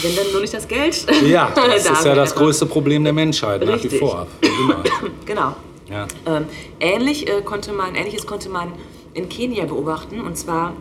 wenn 0.01 0.15
dann 0.15 0.31
nur 0.31 0.41
nicht 0.41 0.53
das 0.53 0.68
Geld. 0.68 1.06
Ja, 1.27 1.51
das 1.56 1.84
da 1.84 1.93
ist 1.93 2.06
ja 2.06 2.15
das 2.15 2.34
größte 2.34 2.65
Problem 2.65 3.03
der 3.03 3.14
Menschheit 3.14 3.61
nach 3.61 3.68
wie 3.68 3.72
Richtig. 3.88 3.99
vor. 3.99 4.26
Immer. 4.41 4.84
Genau. 5.26 5.56
Ja. 5.90 6.07
Ähm, 6.26 6.45
ähnlich, 6.80 7.28
äh, 7.30 7.41
konnte 7.41 7.74
man, 7.74 7.95
ähnliches 7.95 8.26
konnte 8.28 8.49
man 8.49 8.72
in 9.14 9.28
Kenia 9.30 9.66
beobachten, 9.66 10.22
und 10.22 10.38
zwar 10.38 10.74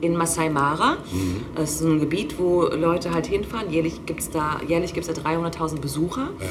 in 0.00 0.16
Masai 0.16 0.50
Mara. 0.50 0.98
Mhm. 1.12 1.44
Das 1.54 1.70
ist 1.72 1.78
so 1.80 1.88
ein 1.88 2.00
Gebiet, 2.00 2.38
wo 2.38 2.62
Leute 2.64 3.12
halt 3.14 3.26
hinfahren. 3.26 3.70
Jährlich 3.70 4.04
gibt 4.06 4.20
es 4.20 4.30
da, 4.30 4.60
jährlich 4.66 4.92
gibt's 4.92 5.08
da 5.08 5.14
300.000 5.14 5.80
Besucher, 5.80 6.28
Ja. 6.40 6.46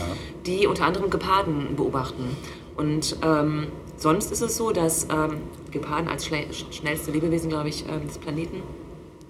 die 0.46 0.66
unter 0.66 0.86
anderem 0.86 1.10
Geparden 1.10 1.76
beobachten. 1.76 2.36
Und 2.76 3.18
ähm, 3.24 3.68
sonst 3.98 4.32
ist 4.32 4.42
es 4.42 4.58
so, 4.58 4.72
dass 4.72 5.04
ähm, 5.12 5.38
Geparden 5.72 6.08
als 6.10 6.26
schnellste 6.26 7.12
Lebewesen, 7.12 7.50
glaube 7.50 7.70
ich, 7.70 7.86
ähm, 7.88 8.08
des 8.08 8.18
Planeten 8.18 8.64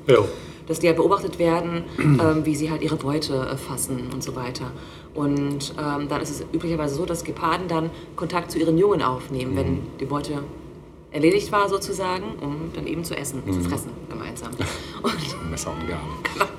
Ja. 0.08 0.20
Dass 0.68 0.80
die 0.80 0.88
halt 0.88 0.98
beobachtet 0.98 1.40
werden, 1.40 1.84
ähm, 2.00 2.46
wie 2.46 2.56
sie 2.56 2.72
halt 2.72 2.82
ihre 2.82 2.96
Beute 2.96 3.34
äh, 3.36 3.58
fassen 3.58 4.10
und 4.14 4.24
so 4.24 4.36
weiter. 4.36 4.72
Und 5.14 5.76
ähm, 5.78 6.08
dann 6.08 6.22
ist 6.22 6.30
es 6.30 6.44
üblicherweise 6.54 6.96
so, 6.96 7.06
dass 7.06 7.24
Geparden 7.24 7.68
dann 7.68 7.92
Kontakt 8.16 8.52
zu 8.52 8.58
ihren 8.58 8.78
Jungen 8.78 9.02
aufnehmen, 9.02 9.56
wenn 9.56 9.82
die 10.00 10.06
Beute 10.06 10.44
erledigt 11.12 11.52
war 11.52 11.70
sozusagen, 11.70 12.24
um 12.42 12.72
dann 12.74 12.88
eben 12.88 13.04
zu 13.04 13.16
essen, 13.16 13.44
zu 13.46 13.62
fressen 13.62 13.92
gemeinsam. 14.10 14.52
Und, 15.04 15.52
Messer 15.52 15.72
und 15.72 15.88
Gabel. 15.88 16.50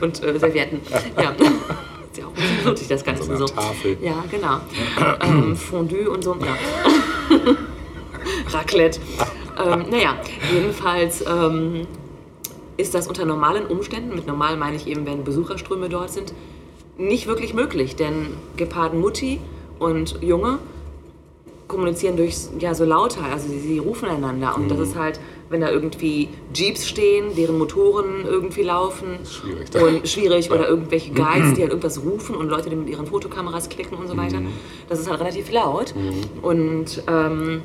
und 0.00 0.22
äh, 0.22 0.38
Servietten. 0.38 0.80
Ja. 1.20 1.30
Ist 1.32 2.18
ja 2.18 2.26
auch 2.26 2.64
lustig, 2.64 2.88
das 2.88 3.04
Ganze 3.04 3.24
So 3.24 3.36
so. 3.36 3.46
Tafel. 3.46 3.98
Ja, 4.00 4.24
genau. 4.30 4.60
ähm, 5.20 5.56
Fondue 5.56 6.08
und 6.08 6.22
so, 6.22 6.36
ja. 6.36 6.56
Raclette. 8.50 9.00
Ähm, 9.58 9.86
naja, 9.90 10.16
jedenfalls 10.52 11.24
ähm, 11.26 11.86
ist 12.76 12.94
das 12.94 13.06
unter 13.06 13.24
normalen 13.24 13.66
Umständen, 13.66 14.14
mit 14.14 14.26
normal 14.26 14.56
meine 14.56 14.76
ich 14.76 14.86
eben, 14.86 15.06
wenn 15.06 15.24
Besucherströme 15.24 15.88
dort 15.88 16.10
sind, 16.10 16.34
nicht 16.96 17.26
wirklich 17.26 17.54
möglich. 17.54 17.96
Denn 17.96 18.28
Geparden 18.56 19.00
Mutti 19.00 19.40
und 19.78 20.22
Junge 20.22 20.58
kommunizieren 21.68 22.16
durch 22.16 22.36
ja, 22.58 22.74
so 22.74 22.84
lauter, 22.84 23.24
also 23.24 23.48
sie, 23.48 23.58
sie 23.58 23.78
rufen 23.78 24.08
einander. 24.08 24.54
Und 24.56 24.70
das 24.70 24.78
ist 24.78 24.96
halt, 24.96 25.18
wenn 25.48 25.60
da 25.60 25.70
irgendwie 25.70 26.28
Jeeps 26.52 26.86
stehen, 26.86 27.34
deren 27.36 27.58
Motoren 27.58 28.24
irgendwie 28.24 28.62
laufen. 28.62 29.18
Schwierig. 29.24 29.74
Und 29.74 30.08
schwierig. 30.08 30.50
Oder 30.50 30.68
irgendwelche 30.68 31.12
Guides, 31.12 31.54
die 31.54 31.62
halt 31.62 31.70
irgendwas 31.70 32.02
rufen 32.02 32.36
und 32.36 32.48
Leute, 32.48 32.70
die 32.70 32.76
mit 32.76 32.88
ihren 32.88 33.06
Fotokameras 33.06 33.68
klicken 33.68 33.96
und 33.96 34.08
so 34.08 34.16
weiter. 34.16 34.40
Das 34.88 35.00
ist 35.00 35.08
halt 35.08 35.20
relativ 35.20 35.50
laut. 35.50 35.94
Und 36.42 37.02
ähm, 37.06 37.62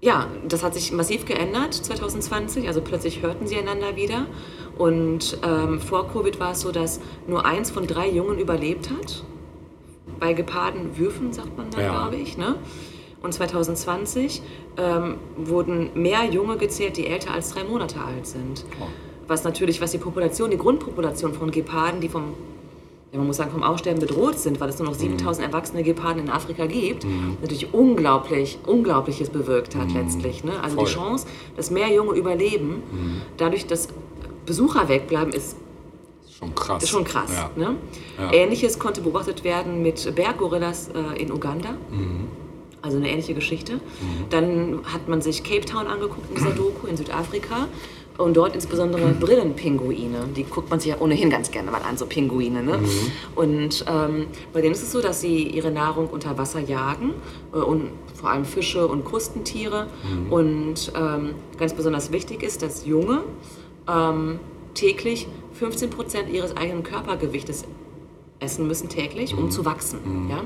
ja, 0.00 0.28
das 0.46 0.62
hat 0.62 0.74
sich 0.74 0.92
massiv 0.92 1.24
geändert 1.26 1.74
2020. 1.74 2.68
Also 2.68 2.80
plötzlich 2.80 3.22
hörten 3.22 3.46
sie 3.46 3.56
einander 3.56 3.96
wieder. 3.96 4.26
Und 4.76 5.38
ähm, 5.44 5.80
vor 5.80 6.08
Covid 6.08 6.38
war 6.38 6.52
es 6.52 6.60
so, 6.60 6.70
dass 6.70 7.00
nur 7.26 7.44
eins 7.44 7.70
von 7.70 7.86
drei 7.86 8.08
Jungen 8.08 8.38
überlebt 8.38 8.90
hat. 8.90 9.24
Bei 10.20 10.32
Geparden 10.34 10.96
Würfen, 10.98 11.32
sagt 11.32 11.56
man 11.56 11.70
da, 11.70 11.80
Ja. 11.80 11.88
glaube 11.90 12.16
ich. 12.16 12.38
Ne? 12.38 12.54
Und 13.22 13.32
2020 13.34 14.42
ähm, 14.76 15.16
wurden 15.36 15.90
mehr 15.94 16.24
Junge 16.24 16.56
gezählt, 16.56 16.96
die 16.96 17.06
älter 17.08 17.32
als 17.34 17.50
drei 17.50 17.64
Monate 17.64 18.00
alt 18.00 18.26
sind. 18.26 18.64
Was 19.26 19.42
natürlich, 19.44 19.80
was 19.80 19.90
die 19.90 19.98
Population, 19.98 20.50
die 20.50 20.56
Grundpopulation 20.58 21.34
von 21.34 21.50
Geparden, 21.50 22.00
die 22.00 22.08
vom 22.08 22.34
man 23.16 23.26
muss 23.26 23.38
sagen, 23.38 23.50
vom 23.50 23.62
Aussterben 23.62 24.00
bedroht 24.00 24.38
sind, 24.38 24.60
weil 24.60 24.68
es 24.68 24.78
nur 24.78 24.88
noch 24.88 24.94
7000 24.94 25.46
erwachsene 25.46 25.82
Geparden 25.82 26.24
in 26.24 26.30
Afrika 26.30 26.66
gibt, 26.66 27.06
natürlich 27.40 27.72
unglaublich, 27.72 28.58
Unglaubliches 28.66 29.30
bewirkt 29.30 29.74
hat 29.76 29.90
letztlich. 29.92 30.44
Ne? 30.44 30.52
Also 30.62 30.76
die 30.76 30.84
Voll. 30.84 30.92
Chance, 30.94 31.26
dass 31.56 31.70
mehr 31.70 31.88
Junge 31.92 32.14
überleben, 32.14 32.82
dadurch, 33.38 33.66
dass 33.66 33.88
Besucher 34.44 34.88
wegbleiben, 34.88 35.32
ist 35.32 35.56
Schon 36.38 36.54
krass. 36.54 36.82
ist 36.84 36.90
schon 36.90 37.04
krass. 37.04 37.32
Ja. 37.34 37.50
Ne? 37.56 37.76
Ja. 38.18 38.32
Ähnliches 38.32 38.78
konnte 38.78 39.00
beobachtet 39.00 39.42
werden 39.42 39.82
mit 39.82 40.14
Berggorillas 40.14 40.88
äh, 40.88 41.20
in 41.20 41.32
Uganda. 41.32 41.70
Mhm. 41.90 42.28
Also 42.80 42.96
eine 42.98 43.10
ähnliche 43.10 43.34
Geschichte. 43.34 43.80
Dann 44.30 44.80
hat 44.84 45.08
man 45.08 45.20
sich 45.20 45.42
Cape 45.42 45.64
Town 45.64 45.88
angeguckt 45.88 46.28
in 46.30 46.36
dieser 46.36 46.50
Doku 46.56 46.86
in 46.86 46.96
Südafrika. 46.96 47.66
Und 48.18 48.36
dort 48.36 48.54
insbesondere 48.54 49.12
Brillenpinguine. 49.12 50.26
Die 50.34 50.42
guckt 50.42 50.70
man 50.70 50.80
sich 50.80 50.90
ja 50.90 51.00
ohnehin 51.00 51.30
ganz 51.30 51.52
gerne 51.52 51.70
mal 51.70 51.82
an, 51.82 51.96
so 51.96 52.04
Pinguine. 52.04 52.64
Ne? 52.64 52.80
Und 53.36 53.84
ähm, 53.88 54.26
bei 54.52 54.60
denen 54.60 54.74
ist 54.74 54.82
es 54.82 54.90
so, 54.90 55.00
dass 55.00 55.20
sie 55.20 55.44
ihre 55.44 55.70
Nahrung 55.70 56.08
unter 56.08 56.36
Wasser 56.36 56.58
jagen. 56.58 57.14
Äh, 57.54 57.58
und 57.58 57.90
vor 58.14 58.30
allem 58.30 58.44
Fische 58.44 58.88
und 58.88 59.04
Krustentiere. 59.04 59.86
Und 60.30 60.92
ähm, 60.96 61.36
ganz 61.58 61.74
besonders 61.74 62.10
wichtig 62.10 62.42
ist, 62.42 62.60
dass 62.62 62.84
Junge 62.84 63.22
ähm, 63.88 64.40
täglich 64.74 65.28
15 65.52 65.90
Prozent 65.90 66.28
ihres 66.28 66.56
eigenen 66.56 66.82
Körpergewichtes 66.82 67.64
essen 68.40 68.66
müssen 68.66 68.88
täglich, 68.88 69.34
um 69.34 69.50
zu 69.52 69.64
wachsen. 69.64 70.28
Ja? 70.28 70.42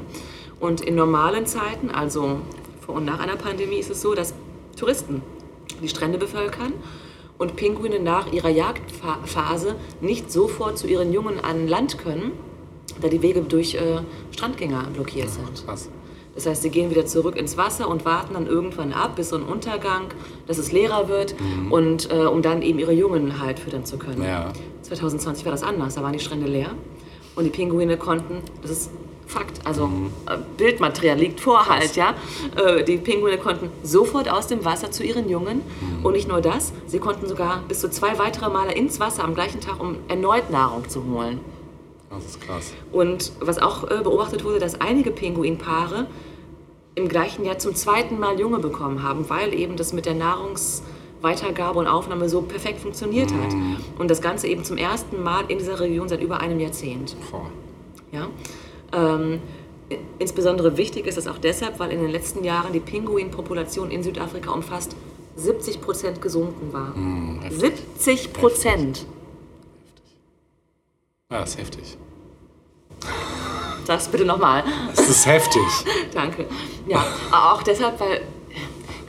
Und 0.61 0.83
in 0.83 0.95
normalen 0.95 1.47
Zeiten, 1.47 1.91
also 1.91 2.41
vor 2.85 2.97
und 2.97 3.07
nach 3.07 3.21
einer 3.21 3.37
Pandemie, 3.37 3.77
ist 3.77 3.91
es 3.91 4.03
so, 4.03 4.15
dass 4.15 4.35
Touristen 4.77 5.23
die 5.83 5.89
Strände 5.89 6.19
bevölkern 6.19 6.75
und 7.43 7.57
Pinguine 7.57 7.99
nach 7.99 8.33
ihrer 8.33 8.51
Jagdphase 8.51 9.75
nicht 10.01 10.31
sofort 10.31 10.79
zu 10.79 10.87
ihren 10.87 11.13
Jungen 11.13 11.43
an 11.43 11.67
Land 11.67 11.99
können, 11.99 12.31
da 13.01 13.09
die 13.09 13.21
Wege 13.21 13.41
durch 13.41 13.75
äh, 13.75 13.99
Strandgänger 14.31 14.85
blockiert 14.95 15.29
sind. 15.29 15.67
Krass. 15.67 15.91
Das 16.37 16.47
heißt, 16.47 16.63
sie 16.63 16.71
gehen 16.71 16.89
wieder 16.91 17.05
zurück 17.05 17.37
ins 17.37 17.57
Wasser 17.57 17.89
und 17.89 18.05
warten 18.05 18.35
dann 18.35 18.47
irgendwann 18.47 18.93
ab, 18.93 19.17
bis 19.17 19.31
so 19.31 19.37
ein 19.37 19.43
Untergang, 19.43 20.05
dass 20.47 20.57
es 20.57 20.71
leerer 20.71 21.09
wird 21.09 21.35
und 21.69 22.11
äh, 22.11 22.15
um 22.25 22.43
dann 22.43 22.63
eben 22.63 22.79
ihre 22.79 22.93
Jungen 22.93 23.41
halt 23.41 23.59
füttern 23.59 23.85
zu 23.85 23.99
können. 23.99 24.23
Ja. 24.23 24.53
2020 24.83 25.45
war 25.45 25.53
das 25.53 25.65
anders, 25.65 25.97
da 25.97 26.03
waren 26.03 26.13
die 26.13 26.21
Strände 26.21 26.47
leer 26.47 26.71
und 27.35 27.45
die 27.45 27.51
Pinguine 27.51 27.97
konnten, 27.97 28.39
das 28.63 28.71
ist 28.71 28.91
Fakt, 29.33 29.67
also 29.67 29.91
äh, 30.27 30.37
Bildmaterial 30.59 31.19
liegt 31.19 31.41
vor 31.41 31.67
halt, 31.69 31.97
ja. 31.97 32.15
Äh, 32.57 32.85
die 32.85 32.99
Pinguine 32.99 33.39
konnten 33.39 33.71
sofort 33.83 34.29
aus 34.29 34.47
dem 34.47 34.65
Wasser 34.65 34.91
zu 34.91 35.03
ihren 35.03 35.29
Jungen 35.29 35.63
und 36.03 36.13
nicht 36.13 36.29
nur 36.29 36.41
das, 36.41 36.73
sie 36.87 36.99
konnten 36.99 37.27
sogar 37.27 37.63
bis 37.67 37.81
zu 37.81 37.91
zwei 37.91 38.19
weitere 38.19 38.51
Male 38.51 38.73
ins 38.73 39.01
Wasser 39.01 39.25
am 39.25 39.35
gleichen 39.35 39.61
Tag, 39.61 39.81
um 39.81 39.97
erneut 40.09 40.51
Nahrung 40.51 40.89
zu 40.89 41.05
holen. 41.05 41.41
Das 42.11 42.27
ist 42.27 42.41
krass. 42.43 42.75
Und 42.93 43.33
was 43.41 43.59
auch 43.59 43.85
äh, 43.91 44.03
beobachtet 44.03 44.45
wurde, 44.45 44.59
dass 44.59 44.81
einige 44.81 45.11
Pinguinpaare 45.11 46.07
im 46.95 47.09
gleichen 47.09 47.45
Jahr 47.45 47.59
zum 47.59 47.75
zweiten 47.75 48.19
Mal 48.19 48.39
Junge 48.39 48.59
bekommen 48.59 49.03
haben, 49.03 49.29
weil 49.31 49.55
eben 49.55 49.77
das 49.77 49.95
mit 49.95 50.05
der 50.05 50.15
Nahrungsweitergabe 50.15 51.79
und 51.79 51.87
Aufnahme 51.87 52.29
so 52.29 52.43
perfekt 52.43 52.81
funktioniert 52.81 53.33
hat. 53.33 53.55
Und 53.99 54.11
das 54.11 54.21
Ganze 54.21 54.47
eben 54.47 54.63
zum 54.63 54.77
ersten 54.77 55.23
Mal 55.23 55.45
in 55.49 55.57
dieser 55.57 55.81
Region 55.81 56.09
seit 56.09 56.21
über 56.21 56.41
einem 56.41 56.61
Jahrzehnt. 56.61 57.17
Boah. 57.31 57.51
Ja? 58.13 58.29
Ähm, 58.93 59.41
insbesondere 60.19 60.77
wichtig 60.77 61.07
ist 61.07 61.17
das 61.19 61.27
auch 61.27 61.39
deshalb, 61.39 61.79
weil 61.79 61.91
in 61.91 62.01
den 62.01 62.11
letzten 62.11 62.45
Jahren 62.45 62.73
die 62.73 62.81
Pinguinpopulation 62.81 63.91
in 63.91 64.03
Südafrika 64.03 64.51
um 64.51 64.63
fast 64.63 64.97
70 65.37 65.81
Prozent 65.81 66.23
gesunken 66.23 66.73
war. 66.73 66.95
70 67.51 68.33
Prozent! 68.33 69.07
Ja, 71.31 71.41
das 71.41 71.51
ist 71.51 71.59
heftig. 71.59 71.97
Sag's 73.85 74.09
bitte 74.09 74.25
nochmal. 74.25 74.63
Das 74.95 75.09
ist 75.09 75.27
heftig. 75.27 75.63
Danke. 76.15 76.47
Ja, 76.87 77.05
auch 77.33 77.63
deshalb, 77.63 77.99
weil 77.99 78.21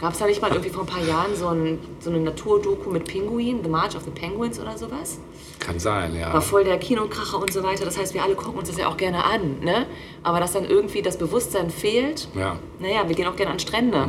gab 0.04 0.12
es 0.12 0.20
da 0.20 0.26
nicht 0.28 0.42
mal 0.42 0.52
irgendwie 0.52 0.70
vor 0.70 0.84
ein 0.84 0.86
paar 0.88 1.02
Jahren 1.06 1.34
so, 1.34 1.48
ein, 1.48 1.80
so 2.02 2.10
eine 2.10 2.20
Naturdoku 2.20 2.90
mit 2.90 3.06
Pinguinen, 3.06 3.64
The 3.64 3.70
March 3.70 3.96
of 3.96 4.04
the 4.04 4.10
Penguins 4.12 4.60
oder 4.60 4.78
sowas? 4.78 5.18
Kann 5.60 5.80
sein, 5.80 6.14
ja. 6.20 6.34
War 6.34 6.42
voll 6.42 6.66
der 6.66 6.78
Kinokracher 6.78 7.40
und 7.40 7.54
so 7.54 7.64
weiter. 7.64 7.86
Das 7.86 7.98
heißt, 7.98 8.14
wir 8.14 8.22
alle 8.22 8.36
gucken 8.36 8.60
uns 8.60 8.68
das 8.68 8.78
ja 8.78 8.90
auch 8.90 8.98
gerne 8.98 9.24
an, 9.24 9.62
ne? 9.62 9.86
Aber 10.22 10.42
dass 10.42 10.52
dann 10.52 10.66
irgendwie 10.66 11.02
das 11.02 11.18
Bewusstsein 11.18 11.70
fehlt, 11.70 12.28
Ja. 12.36 12.58
naja, 12.80 13.08
wir 13.08 13.16
gehen 13.16 13.28
auch 13.28 13.38
gerne 13.38 13.54
an 13.54 13.60
Strände. 13.60 14.06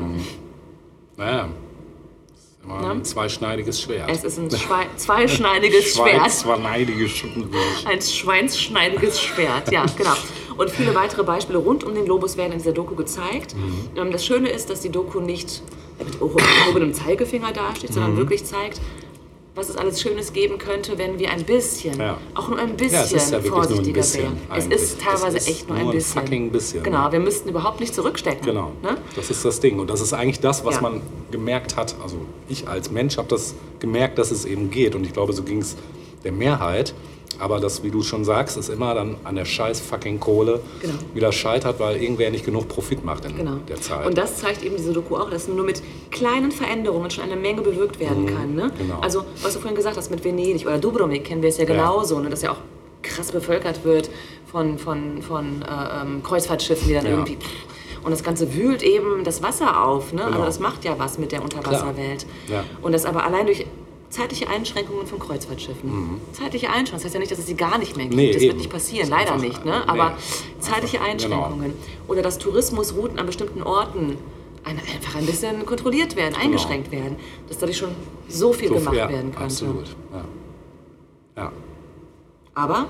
Naja. 1.16 1.48
Das 2.32 2.40
ist 2.44 2.64
immer 2.64 2.90
ein 2.90 3.04
zweischneidiges 3.04 3.80
Schwert. 3.80 4.10
Es 4.10 4.24
ist 4.24 4.36
ein 4.38 4.50
Schwei 4.58 4.86
zweischneidiges 4.96 5.94
Schwert. 5.94 6.22
Ein 7.86 8.00
schweinsschneidiges 8.02 9.20
Schwert, 9.20 9.70
ja, 9.70 9.86
genau. 9.96 10.14
Und 10.56 10.70
viele 10.70 10.92
weitere 10.96 11.22
Beispiele 11.22 11.58
rund 11.58 11.84
um 11.84 11.94
den 11.94 12.04
Globus 12.04 12.36
werden 12.36 12.52
in 12.52 12.58
dieser 12.58 12.72
Doku 12.72 12.96
gezeigt. 12.96 13.54
Mhm. 13.54 13.90
Ähm, 13.96 14.10
Das 14.10 14.24
Schöne 14.24 14.48
ist, 14.50 14.70
dass 14.70 14.80
die 14.80 14.90
Doku 14.90 15.20
nicht 15.20 15.62
mit 15.98 16.20
erhobenem 16.20 16.92
Zeigefinger 16.94 17.52
dasteht, 17.52 17.90
Mhm. 17.90 17.94
sondern 17.94 18.16
wirklich 18.16 18.44
zeigt, 18.44 18.80
was 19.56 19.68
es 19.68 19.76
alles 19.76 20.00
Schönes 20.00 20.32
geben 20.32 20.58
könnte, 20.58 20.98
wenn 20.98 21.18
wir 21.20 21.30
ein 21.30 21.44
bisschen, 21.44 21.96
Ja. 22.00 22.18
auch 22.34 22.48
nur 22.48 22.58
ein 22.58 22.76
bisschen 22.76 22.94
Ja, 22.98 23.02
es 23.04 23.12
ist 23.12 23.30
ja 23.30 23.38
nur 23.38 23.46
ein 23.46 23.52
vorsichtiger 23.52 23.92
bisschen 24.00 24.22
wären. 24.24 24.38
Es 24.58 24.66
ist 24.66 25.00
teilweise 25.00 25.36
Es 25.36 25.44
ist 25.44 25.48
echt 25.50 25.68
nur, 25.68 25.76
nur 25.78 25.86
ein 25.86 25.90
ein 25.92 25.96
bisschen. 25.96 26.20
fucking 26.22 26.50
bisschen. 26.50 26.82
Genau, 26.82 27.12
wir 27.12 27.20
müssten 27.20 27.48
überhaupt 27.50 27.78
nicht 27.78 27.94
zurückstecken. 27.94 28.44
Genau. 28.44 28.72
Ne? 28.82 28.96
Das 29.14 29.30
ist 29.30 29.44
das 29.44 29.60
Ding. 29.60 29.78
Und 29.78 29.88
das 29.90 30.00
ist 30.00 30.12
eigentlich 30.12 30.40
das, 30.40 30.64
was 30.64 30.76
Ja. 30.76 30.80
man 30.80 31.02
gemerkt 31.30 31.76
hat. 31.76 31.94
Also 32.02 32.16
ich 32.48 32.66
als 32.66 32.90
Mensch 32.90 33.16
habe 33.16 33.28
das 33.28 33.54
gemerkt, 33.78 34.18
dass 34.18 34.32
es 34.32 34.44
eben 34.44 34.70
geht. 34.72 34.96
Und 34.96 35.04
ich 35.06 35.12
glaube, 35.12 35.32
so 35.32 35.44
ging 35.44 35.58
es 35.58 35.76
der 36.24 36.32
Mehrheit. 36.32 36.92
Aber 37.40 37.60
das, 37.60 37.82
wie 37.82 37.90
du 37.90 38.02
schon 38.02 38.24
sagst, 38.24 38.56
ist 38.56 38.68
immer 38.68 38.94
dann 38.94 39.16
an 39.24 39.34
der 39.36 39.44
scheiß 39.44 39.80
fucking 39.80 40.20
Kohle 40.20 40.60
Genau. 40.80 40.94
wieder 41.14 41.32
scheitert, 41.32 41.80
weil 41.80 42.02
irgendwer 42.02 42.30
nicht 42.30 42.44
genug 42.44 42.68
Profit 42.68 43.04
macht 43.04 43.24
in 43.24 43.36
Genau. 43.36 43.56
der 43.68 43.80
Zeit. 43.80 44.06
Und 44.06 44.16
das 44.18 44.38
zeigt 44.38 44.62
eben 44.62 44.76
diese 44.76 44.92
Doku 44.92 45.16
auch, 45.16 45.30
dass 45.30 45.48
nur 45.48 45.64
mit 45.64 45.82
kleinen 46.10 46.52
Veränderungen 46.52 47.10
schon 47.10 47.24
eine 47.24 47.36
Menge 47.36 47.62
bewirkt 47.62 47.98
werden 48.00 48.26
kann. 48.26 48.54
Ne? 48.54 48.70
genau. 48.78 48.98
Also, 49.00 49.24
was 49.42 49.54
du 49.54 49.58
vorhin 49.60 49.76
gesagt 49.76 49.96
hast 49.96 50.10
mit 50.10 50.24
Venedig 50.24 50.66
oder 50.66 50.78
Dubrovnik 50.78 51.24
kennen 51.24 51.42
wir 51.42 51.48
es 51.48 51.58
ja 51.58 51.64
genauso, 51.64 52.18
ne? 52.20 52.30
dass 52.30 52.42
ja 52.42 52.52
auch 52.52 52.58
krass 53.02 53.32
bevölkert 53.32 53.84
wird 53.84 54.08
von, 54.50 54.78
von, 54.78 55.20
von 55.22 55.62
äh, 55.62 56.02
ähm, 56.02 56.22
Kreuzfahrtschiffen, 56.22 56.88
die 56.88 56.94
dann 56.94 57.04
Ja. 57.04 57.10
irgendwie. 57.12 57.36
Und 58.02 58.10
das 58.10 58.22
Ganze 58.22 58.54
wühlt 58.54 58.82
eben 58.82 59.24
das 59.24 59.42
Wasser 59.42 59.82
auf. 59.82 60.12
Ne? 60.12 60.20
Also 60.22 60.34
Genau. 60.34 60.44
das 60.46 60.60
macht 60.60 60.84
ja 60.84 60.94
was 60.98 61.18
mit 61.18 61.32
der 61.32 61.42
Unterwasserwelt. 61.42 62.26
Ja. 62.48 62.62
Und 62.82 62.92
das 62.92 63.06
aber 63.06 63.24
allein 63.24 63.46
durch 63.46 63.64
zeitliche 64.14 64.48
Einschränkungen 64.48 65.06
von 65.06 65.18
Kreuzfahrtschiffen. 65.18 66.20
Zeitliche 66.32 66.68
Einschränkungen. 66.68 66.92
Das 66.98 67.04
heißt 67.04 67.14
ja 67.14 67.20
nicht, 67.20 67.32
dass 67.32 67.38
es 67.40 67.46
sie 67.46 67.56
gar 67.56 67.78
nicht 67.78 67.96
mehr 67.96 68.06
gibt. 68.06 68.14
Mhm. 68.16 68.20
Nee, 68.26 68.32
das 68.32 68.42
eben. 68.42 68.50
wird 68.50 68.58
nicht 68.58 68.70
passieren, 68.70 69.08
leider 69.10 69.32
einfach- 69.32 69.44
nicht. 69.46 69.64
Ne? 69.64 69.72
nee. 69.84 69.90
Aber 69.90 70.16
zeitliche 70.60 71.00
Einfach- 71.00 71.24
genau. 71.24 71.42
Einschränkungen. 71.44 71.74
Oder 72.08 72.22
dass 72.22 72.38
Tourismusrouten 72.38 73.18
an 73.18 73.26
bestimmten 73.26 73.62
Orten 73.62 74.16
ein, 74.64 74.78
einfach 74.78 75.16
ein 75.16 75.26
bisschen 75.26 75.66
kontrolliert 75.66 76.16
werden, 76.16 76.34
eingeschränkt 76.40 76.90
werden. 76.92 77.16
Dass 77.48 77.58
dadurch 77.58 77.76
schon 77.76 77.90
so 78.28 78.52
viel 78.52 78.68
So- 78.68 78.74
gemacht 78.76 78.96
ja, 78.96 79.08
werden 79.08 79.30
könnte. 79.32 79.44
Absolut. 79.44 79.86
Ja. 81.36 81.42
ja. 81.42 81.52
Aber 82.54 82.86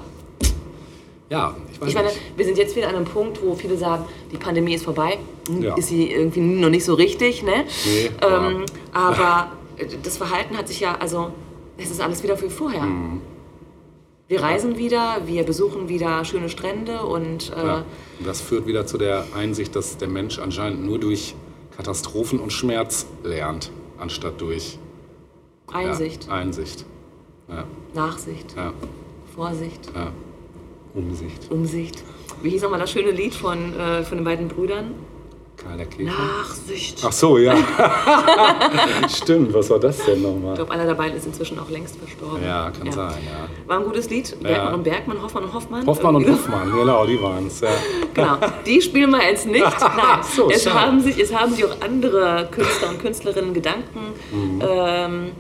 Ja, 1.31 1.57
ich 1.73 1.81
weiß 1.81 1.89
Ich 1.89 1.95
meine, 1.95 2.09
nicht. 2.09 2.21
wir 2.37 2.45
sind 2.45 2.59
jetzt 2.59 2.77
wieder 2.77 2.89
an 2.89 2.97
einem 2.97 3.07
Punkt, 3.07 3.41
wo 3.43 3.55
viele 3.55 3.77
sagen, 3.79 4.05
die 4.31 4.37
Pandemie 4.37 4.75
ist 4.75 4.85
vorbei. 4.85 5.19
Ja. 5.61 5.75
Ist 5.75 5.89
sie 5.89 6.11
irgendwie 6.13 6.41
noch 6.41 6.69
nicht 6.69 6.85
so 6.85 6.95
richtig, 6.95 7.43
ne? 7.43 7.65
Nee, 7.87 8.11
ähm, 8.23 8.67
aber 8.93 9.49
das 10.03 10.17
Verhalten 10.17 10.57
hat 10.57 10.69
sich 10.69 10.81
ja, 10.81 10.97
also 10.97 11.33
es 11.77 11.91
ist 11.91 12.01
alles 12.01 12.23
wieder 12.23 12.41
wie 12.41 12.49
vorher. 12.49 12.83
Mhm. 12.83 13.21
Wir 14.27 14.43
reisen 14.43 14.79
wieder, 14.79 15.19
wir 15.27 15.45
besuchen 15.45 15.89
wieder 15.89 16.25
schöne 16.25 16.49
Strände 16.49 17.03
und 17.03 17.53
äh, 17.55 17.67
Ja. 17.67 17.85
Das 18.25 18.41
führt 18.41 18.67
wieder 18.67 18.87
zu 18.87 18.97
der 18.97 19.27
Einsicht, 19.37 19.77
dass 19.77 19.99
der 19.99 20.09
Mensch 20.09 20.39
anscheinend 20.39 20.85
nur 20.85 20.99
durch 20.99 21.35
Katastrophen 21.77 22.41
und 22.41 22.53
Schmerz 22.53 23.07
lernt, 23.23 23.71
anstatt 23.99 24.41
durch 24.41 24.79
Einsicht, 25.71 26.27
Ja, 26.27 26.33
Einsicht. 26.33 26.87
Ja, 27.49 27.65
Nachsicht, 27.95 28.55
Vorsicht. 29.35 29.91
Umsicht. 30.95 31.51
Umsicht. 31.51 32.03
Wie 32.43 32.51
hieß 32.51 32.63
nochmal 32.63 32.79
das 32.81 32.91
schöne 32.93 33.11
Lied 33.11 33.35
von, 33.35 33.75
äh, 33.79 34.05
von 34.05 34.19
den 34.19 34.25
beiden 34.25 34.49
Brüdern? 34.49 34.95
Der 35.77 35.87
Käfer. 35.87 36.13
Nachsicht. 36.13 37.03
Ach 37.07 37.13
so, 37.13 37.39
ja. 37.39 37.57
Stimmt, 39.09 39.53
was 39.55 39.71
war 39.71 39.79
das 39.79 40.05
denn 40.05 40.17
Ich 40.17 40.23
nochmal? 40.23 40.55
glaube, 40.57 40.73
einer 40.73 40.85
der 40.85 40.95
beiden 40.95 41.17
ist 41.17 41.27
inzwischen 41.27 41.59
auch 41.59 41.71
längst 41.71 41.97
verstorben. 41.97 42.45
Ja, 42.45 42.71
kann 42.71 42.91
sein, 42.93 43.15
ja. 43.25 43.49
War 43.69 43.79
ein 43.79 43.85
gutes 43.85 44.11
Lied. 44.11 44.37
Bergmann 44.43 44.75
und 44.75 44.83
Bergmann, 44.85 45.23
Hoffmann 45.23 45.45
und 45.45 45.55
Hoffmann. 45.55 45.87
Hoffmann 45.87 46.17
und 46.17 46.29
Hoffmann, 46.31 46.73
genau, 46.73 47.07
die 47.07 47.21
waren 47.23 47.47
es. 47.47 47.61
Ja. 47.61 47.69
Genau, 48.15 48.37
die 48.65 48.81
spielen 48.81 49.11
wir 49.11 49.23
jetzt 49.29 49.47
nicht. 49.47 49.65
Nein, 49.81 50.21
so, 50.37 50.49
es, 50.49 50.63
schade. 50.63 50.81
haben 50.81 51.01
sich, 51.01 51.19
es 51.19 51.35
haben 51.35 51.53
sich 51.53 51.65
auch 51.65 51.81
andere 51.81 52.49
Künstler 52.53 52.91
und 52.91 53.01
Künstlerinnen 53.01 53.53
Gedanken 53.55 54.01
Mhm. 54.33 54.63
ähm, 54.69 55.31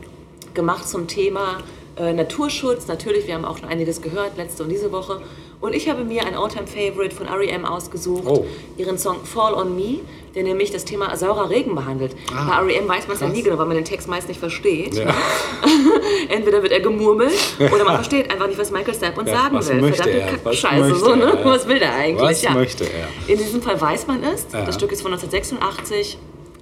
gemacht 0.55 0.89
zum 0.89 1.07
Thema 1.07 1.59
äh, 1.97 2.13
Naturschutz. 2.13 2.89
Natürlich, 2.89 3.27
wir 3.29 3.35
haben 3.35 3.45
auch 3.45 3.59
schon 3.59 3.69
einiges 3.69 4.03
gehört, 4.03 4.37
letzte 4.37 4.65
und 4.65 4.71
diese 4.71 4.91
Woche. 4.91 5.21
Und 5.65 5.75
ich 5.75 5.89
habe 5.89 6.05
mir 6.05 6.27
ein 6.27 6.35
Alltime-Favorite 6.37 7.15
von 7.17 7.27
R.E.M. 7.27 7.65
ausgesucht, 7.65 8.25
Oh. 8.27 8.45
ihren 8.77 8.99
Song 8.99 9.25
Fall 9.25 9.55
on 9.55 9.75
Me, 9.75 10.01
der 10.35 10.43
nämlich 10.43 10.71
das 10.71 10.85
Thema 10.85 11.17
saurer 11.17 11.49
Regen 11.49 11.75
behandelt. 11.75 12.15
Ah, 12.37 12.45
Bei 12.61 12.67
R.E.M. 12.67 12.87
weiß 12.87 13.07
man 13.09 13.15
es 13.15 13.23
ja 13.23 13.29
nie 13.29 13.43
genau, 13.43 13.57
weil 13.57 13.65
man 13.65 13.77
den 13.77 13.87
Text 13.87 14.07
meist 14.07 14.29
nicht 14.29 14.39
versteht. 14.39 14.95
Ja. 14.95 15.07
Entweder 16.29 16.63
wird 16.63 16.73
er 16.73 16.81
gemurmelt 16.81 17.33
oder 17.59 17.83
man 17.85 17.95
versteht 17.95 18.31
einfach 18.31 18.47
nicht, 18.47 18.59
was 18.59 18.71
Michael 18.71 18.93
Stipe 18.95 19.19
uns 19.19 19.31
Ja, 19.31 19.37
sagen 19.37 19.57
was 19.57 19.69
will. 19.71 19.81
möchte 19.81 20.03
Verdammte 20.03 20.21
er? 20.39 20.45
Was 20.45 20.57
Scheiße, 20.57 20.81
möchte 20.91 20.99
so, 21.05 21.15
ne? 21.15 21.25
er? 21.39 21.45
Was 21.47 21.67
will 21.69 21.79
der 21.79 21.95
eigentlich? 21.95 22.23
Was 22.29 22.43
ja. 22.43 22.51
möchte 22.51 22.85
er? 22.85 23.09
In 23.33 23.39
diesem 23.39 23.63
Fall 23.63 23.81
weiß 23.81 24.07
man 24.07 24.23
es. 24.23 24.47
Das 24.49 24.75
Stück 24.75 24.93
ist 24.93 25.01
von 25.01 25.13
1986, 25.15 26.19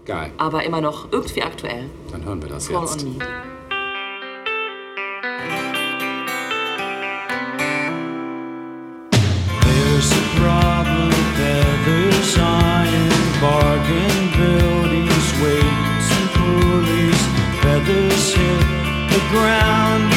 Geil, 0.07 0.31
aber 0.37 0.63
immer 0.65 0.81
noch 0.81 1.09
irgendwie 1.11 1.43
aktuell. 1.43 1.91
dann 2.13 2.25
hören 2.25 2.41
wir 2.41 2.49
das 2.51 2.69
Fall 2.69 2.83
jetzt. 2.83 3.03
on 3.05 3.19
Me. 3.19 3.25
Bargain 13.43 14.31
buildings, 14.39 15.27
weights 15.43 16.09
and 16.19 16.31
pulleys. 16.37 17.23
Feathers 17.61 18.35
hit 18.35 18.63
the 19.11 19.21
ground 19.31 20.12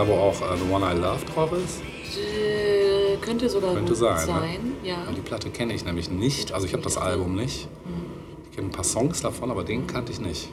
da, 0.00 0.08
wo 0.08 0.14
auch 0.14 0.40
äh, 0.40 0.56
The 0.56 0.72
One 0.72 0.86
I 0.92 0.96
Love 0.98 1.24
drauf 1.34 1.52
ist? 1.52 1.80
Äh, 2.18 3.16
könnte 3.20 3.48
sogar 3.48 3.74
Könnte 3.74 3.90
gut 3.92 3.98
sein, 3.98 4.16
ne? 4.16 4.26
sein. 4.26 4.72
Ja. 4.82 4.94
Ja, 5.06 5.12
die 5.14 5.20
Platte 5.20 5.50
kenne 5.50 5.74
ich 5.74 5.84
nämlich 5.84 6.10
nicht. 6.10 6.52
Also 6.52 6.66
ich 6.66 6.72
habe 6.72 6.82
das 6.82 6.96
Album 6.96 7.34
nicht. 7.36 7.68
Ich 8.50 8.56
kenne 8.56 8.68
ein 8.68 8.72
paar 8.72 8.84
Songs 8.84 9.20
davon, 9.20 9.50
aber 9.50 9.62
den 9.64 9.86
kannte 9.86 10.12
ich 10.12 10.20
nicht. 10.20 10.50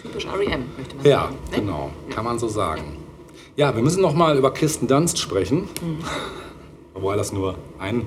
Typisch 0.00 0.24
R.E.M., 0.26 0.64
möchte 0.76 0.96
man 0.96 1.04
Ja, 1.06 1.20
sagen. 1.24 1.36
ne? 1.50 1.56
genau. 1.58 1.90
Kann 2.10 2.24
man 2.24 2.38
so 2.38 2.48
sagen. 2.48 2.96
Ja, 3.56 3.74
wir 3.74 3.82
müssen 3.82 4.00
noch 4.02 4.14
mal 4.14 4.36
über 4.36 4.52
Kirsten 4.52 4.88
Dunst 4.88 5.18
sprechen. 5.18 5.68
Wobei 6.94 7.16
das 7.16 7.32
nur 7.32 7.56
ein 7.78 8.06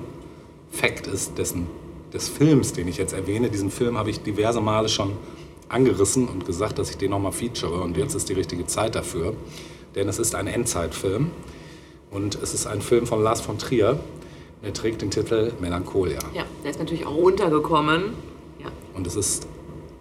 Fakt 0.70 1.06
ist 1.06 1.38
dessen, 1.38 1.66
des 2.12 2.28
Films, 2.28 2.72
den 2.72 2.88
ich 2.88 2.98
jetzt 2.98 3.12
erwähne. 3.14 3.48
Diesen 3.48 3.70
Film 3.70 3.96
habe 3.96 4.10
ich 4.10 4.20
diverse 4.22 4.60
Male 4.60 4.88
schon 4.88 5.12
angerissen 5.68 6.28
und 6.28 6.46
gesagt, 6.46 6.78
dass 6.78 6.90
ich 6.90 6.96
den 6.96 7.10
noch 7.10 7.18
mal 7.18 7.32
feature. 7.32 7.80
Und 7.82 7.96
jetzt 7.96 8.14
ist 8.14 8.28
die 8.28 8.34
richtige 8.34 8.66
Zeit 8.66 8.94
dafür. 8.94 9.34
Denn 9.94 10.08
es 10.08 10.18
ist 10.18 10.34
ein 10.34 10.46
Endzeitfilm. 10.46 11.30
Und 12.10 12.36
es 12.42 12.54
ist 12.54 12.66
ein 12.66 12.80
Film 12.80 13.06
von 13.06 13.22
Lars 13.22 13.40
von 13.40 13.58
Trier. 13.58 13.98
Er 14.62 14.72
trägt 14.72 15.02
den 15.02 15.10
Titel 15.10 15.52
Melancholia. 15.60 16.18
Ja, 16.34 16.44
der 16.62 16.70
ist 16.70 16.78
natürlich 16.78 17.06
auch 17.06 17.14
runtergekommen. 17.14 18.14
Ja. 18.58 18.68
Und 18.94 19.06
es 19.06 19.16
ist 19.16 19.46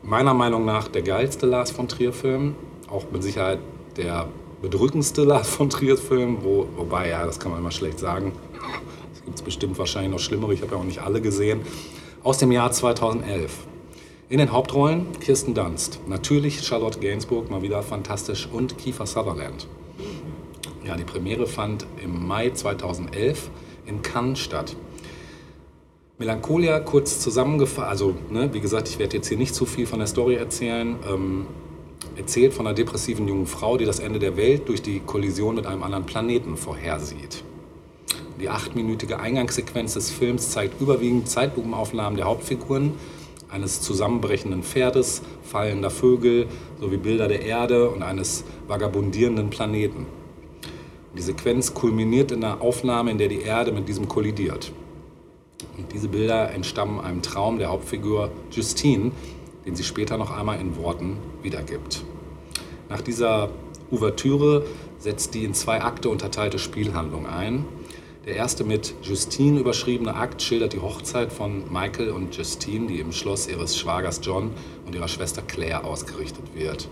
meiner 0.04 0.34
Meinung 0.34 0.66
nach 0.66 0.88
der 0.88 1.02
geilste 1.02 1.46
Lars 1.46 1.72
von 1.72 1.88
Trier-Film. 1.88 2.56
Auch 2.90 3.06
mit 3.12 3.24
Sicherheit 3.24 3.60
der 3.98 4.28
bedrückendste 4.62 5.24
Lars 5.24 5.50
von 5.50 5.70
Trier-Film. 5.70 6.38
Wo, 6.44 6.68
wobei, 6.78 7.10
ja, 7.10 7.26
das 7.26 7.40
kann 7.40 7.52
man 7.52 7.60
immer 7.60 7.72
schlecht 7.72 8.00
sagen. 8.00 8.34
Es 9.14 9.24
gibt 9.24 9.44
bestimmt 9.46 9.78
wahrscheinlich 9.80 10.12
noch 10.12 10.20
schlimmere. 10.20 10.54
Ich 10.54 10.62
habe 10.62 10.74
ja 10.74 10.78
auch 10.78 10.84
nicht 10.84 11.00
alle 11.00 11.22
gesehen. 11.22 11.62
aus 12.24 12.40
dem 12.40 12.52
Jahr 12.52 12.72
2011. 12.72 13.52
In 14.28 14.40
den 14.40 14.52
Hauptrollen 14.52 15.06
Kirsten 15.20 15.54
Dunst, 15.54 16.00
natürlich 16.08 16.64
Charlotte 16.64 17.00
Gainsbourg, 17.00 17.52
mal 17.52 17.62
wieder 17.62 17.84
fantastisch, 17.84 18.50
und 18.52 18.76
Kiefer 18.80 19.06
Sutherland. 19.06 19.68
Ja, 20.84 20.96
die 20.96 21.04
Premiere 21.04 21.46
fand 21.46 21.86
im 22.04 22.26
Mai 22.26 22.50
2011 22.50 23.52
in 23.86 24.02
Cannes 24.02 24.40
statt. 24.40 24.76
Melancholia 26.18 26.80
kurz 26.80 27.20
zusammengefasst, 27.20 27.88
also 27.88 28.16
ne, 28.32 28.52
wie 28.52 28.62
gesagt, 28.62 28.90
ich 28.90 28.98
werde 28.98 29.18
jetzt 29.18 29.28
hier 29.28 29.38
nicht 29.38 29.54
zu 29.54 29.68
viel 29.68 29.86
von 29.86 30.00
der 30.00 30.08
Story 30.08 30.34
erzählen. 30.34 30.96
Ähm, 31.08 31.46
erzählt 32.16 32.56
von 32.56 32.66
einer 32.66 32.76
depressiven 32.76 33.28
jungen 33.28 33.46
Frau, 33.46 33.78
die 33.78 33.86
das 33.86 34.00
Ende 34.00 34.18
der 34.18 34.38
Welt 34.38 34.68
durch 34.70 34.82
die 34.82 35.02
Kollision 35.02 35.54
mit 35.54 35.68
einem 35.68 35.84
anderen 35.84 36.08
Planeten 36.08 36.58
vorhersieht. 36.58 37.44
Die 38.42 38.50
achtminütige 38.50 39.20
Eingangssequenz 39.20 39.94
des 39.94 40.10
Films 40.10 40.50
zeigt 40.50 40.82
überwiegend 40.82 41.30
Zeitlupenaufnahmen 41.30 42.18
der 42.18 42.26
Hauptfiguren, 42.26 42.94
eines 43.50 43.82
zusammenbrechenden 43.82 44.64
Pferdes, 44.64 45.22
fallender 45.44 45.90
Vögel 45.90 46.48
sowie 46.80 46.98
Bilder 46.98 47.28
der 47.28 47.42
Erde 47.42 47.90
und 47.90 48.04
eines 48.04 48.44
vagabundierenden 48.68 49.50
Planeten. 49.50 50.06
Die 51.16 51.22
Sequenz 51.22 51.74
kulminiert 51.74 52.32
in 52.32 52.44
einer 52.44 52.62
Aufnahme, 52.62 53.12
in 53.12 53.18
der 53.18 53.30
die 53.30 53.42
Erde 53.42 53.72
mit 53.72 53.88
diesem 53.88 54.08
kollidiert. 54.08 54.74
Und 55.78 55.94
diese 55.94 56.10
Bilder 56.10 56.52
entstammen 56.52 57.00
einem 57.00 57.22
Traum 57.22 57.58
der 57.58 57.70
Hauptfigur 57.70 58.32
Justine, 58.52 59.12
den 59.66 59.76
sie 59.76 59.84
später 59.84 60.18
noch 60.18 60.36
einmal 60.36 60.60
in 60.60 60.76
Worten 60.78 61.18
wiedergibt. 61.42 62.04
Nach 62.90 63.02
dieser 63.02 63.50
Ouvertüre 63.92 64.66
setzt 65.00 65.34
die 65.34 65.46
in 65.46 65.54
zwei 65.54 65.82
Akte 65.82 66.10
unterteilte 66.10 66.60
Spielhandlung 66.60 67.26
ein. 67.26 67.66
Der 68.26 68.36
erste 68.38 68.64
mit 68.64 68.96
Justine 69.04 69.60
überschriebene 69.60 70.16
Akt 70.16 70.42
schildert 70.42 70.74
die 70.74 70.80
Hochzeit 70.80 71.32
von 71.32 71.72
Michael 71.72 72.10
und 72.10 72.36
Justine, 72.36 72.88
die 72.88 73.00
im 73.00 73.12
Schloss 73.12 73.48
ihres 73.48 73.78
Schwagers 73.78 74.20
John 74.24 74.50
und 74.88 74.96
ihrer 74.96 75.08
Schwester 75.08 75.44
Claire 75.44 75.86
ausgerichtet 75.86 76.44
wird. 76.56 76.90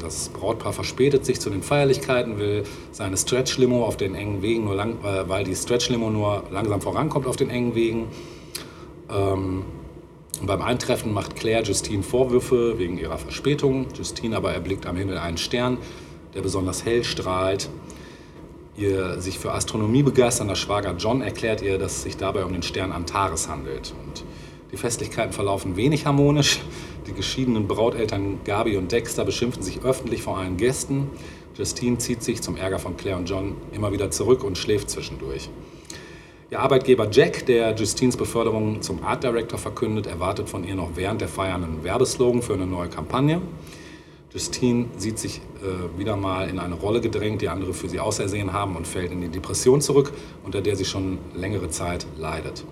Das 0.00 0.28
Brautpaar 0.30 0.72
verspätet 0.72 1.24
sich 1.24 1.38
zu 1.38 1.50
den 1.50 1.62
Feierlichkeiten, 1.62 2.40
will 2.40 2.64
seine 2.90 3.16
Stretch-Limo 3.16 3.84
auf 3.84 3.96
den 3.96 4.16
engen 4.16 4.42
Wegen 4.42 4.64
nur 4.64 4.74
lang, 4.74 4.96
äh, 5.04 5.28
weil 5.28 5.44
die 5.44 5.54
Stretch-Limo 5.54 6.10
nur 6.10 6.42
langsam 6.50 6.80
vorankommt 6.80 7.28
auf 7.28 7.36
den 7.36 7.48
engen 7.48 7.76
Wegen. 7.76 8.08
Ähm, 9.08 9.64
und 10.40 10.46
beim 10.48 10.62
Eintreffen 10.62 11.14
macht 11.14 11.36
Claire 11.36 11.62
Justine 11.62 12.02
Vorwürfe 12.02 12.76
wegen 12.76 12.98
ihrer 12.98 13.18
Verspätung. 13.18 13.86
Justine 13.96 14.36
aber 14.36 14.52
erblickt 14.52 14.86
am 14.86 14.96
Himmel 14.96 15.18
einen 15.18 15.38
Stern, 15.38 15.78
der 16.34 16.40
besonders 16.42 16.84
hell 16.84 17.04
strahlt. 17.04 17.70
Ihr 18.78 19.22
sich 19.22 19.38
für 19.38 19.52
Astronomie 19.52 20.02
begeisternder 20.02 20.54
Schwager 20.54 20.94
John 20.98 21.22
erklärt 21.22 21.62
ihr, 21.62 21.78
dass 21.78 21.96
es 21.96 22.02
sich 22.02 22.18
dabei 22.18 22.44
um 22.44 22.52
den 22.52 22.62
Stern 22.62 22.92
Antares 22.92 23.48
handelt. 23.48 23.94
Und 24.04 24.22
die 24.70 24.76
Festlichkeiten 24.76 25.32
verlaufen 25.32 25.76
wenig 25.76 26.04
harmonisch. 26.04 26.60
Die 27.06 27.14
geschiedenen 27.14 27.68
Brauteltern 27.68 28.40
Gabi 28.44 28.76
und 28.76 28.92
Dexter 28.92 29.24
beschimpfen 29.24 29.62
sich 29.62 29.82
öffentlich 29.82 30.20
vor 30.20 30.36
allen 30.36 30.58
Gästen. 30.58 31.08
Justine 31.56 31.96
zieht 31.96 32.22
sich 32.22 32.42
zum 32.42 32.58
Ärger 32.58 32.78
von 32.78 32.98
Claire 32.98 33.16
und 33.16 33.30
John 33.30 33.56
immer 33.72 33.92
wieder 33.92 34.10
zurück 34.10 34.44
und 34.44 34.58
schläft 34.58 34.90
zwischendurch. 34.90 35.48
Ihr 36.50 36.60
Arbeitgeber 36.60 37.08
Jack, 37.10 37.46
der 37.46 37.74
Justines 37.74 38.18
Beförderung 38.18 38.82
zum 38.82 39.02
Art 39.02 39.24
Director 39.24 39.58
verkündet, 39.58 40.06
erwartet 40.06 40.50
von 40.50 40.64
ihr 40.64 40.74
noch 40.74 40.90
während 40.96 41.22
der 41.22 41.28
Feier 41.28 41.54
einen 41.54 41.82
Werbeslogan 41.82 42.42
für 42.42 42.52
eine 42.52 42.66
neue 42.66 42.88
Kampagne. 42.88 43.40
Justine 44.36 44.84
sieht 44.98 45.18
sich 45.18 45.40
äh, 45.62 45.98
wieder 45.98 46.14
mal 46.14 46.50
in 46.50 46.58
eine 46.58 46.74
Rolle 46.74 47.00
gedrängt, 47.00 47.40
die 47.40 47.48
andere 47.48 47.72
für 47.72 47.88
sie 47.88 48.00
ausersehen 48.00 48.52
haben 48.52 48.76
und 48.76 48.86
fällt 48.86 49.10
in 49.10 49.22
die 49.22 49.30
Depression 49.30 49.80
zurück, 49.80 50.12
unter 50.44 50.60
der 50.60 50.76
sie 50.76 50.84
schon 50.84 51.16
längere 51.34 51.70
Zeit 51.70 52.06
leidet. 52.18 52.62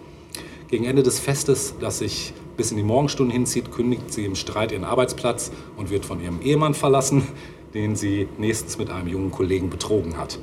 Gegen 0.69 0.85
Ende 0.85 1.03
des 1.03 1.20
Festes, 1.20 1.74
das 1.81 2.01
sich 2.01 2.35
bis 2.59 2.70
in 2.70 2.77
die 2.77 2.82
Morgenstunden 2.82 3.32
hinzieht, 3.32 3.73
kündigt 3.73 4.12
sie 4.12 4.27
im 4.27 4.35
Streit 4.35 4.73
ihren 4.73 4.85
Arbeitsplatz 4.85 5.53
und 5.78 5.89
wird 5.89 6.05
von 6.05 6.23
ihrem 6.23 6.43
Ehemann 6.43 6.74
verlassen, 6.74 7.27
den 7.73 7.97
sie 7.97 8.28
nächstens 8.36 8.77
mit 8.77 8.91
einem 8.91 9.09
jungen 9.09 9.31
Kollegen 9.31 9.70
betrogen 9.70 10.19
hat, 10.19 10.39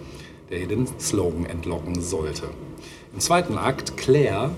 der 0.50 0.62
ihr 0.62 0.68
den 0.68 0.88
Slogan 1.00 1.46
entlocken 1.46 2.02
sollte. 2.02 2.50
Im 3.14 3.20
zweiten 3.20 3.60
Akt, 3.60 3.96
Claire, 3.96 4.50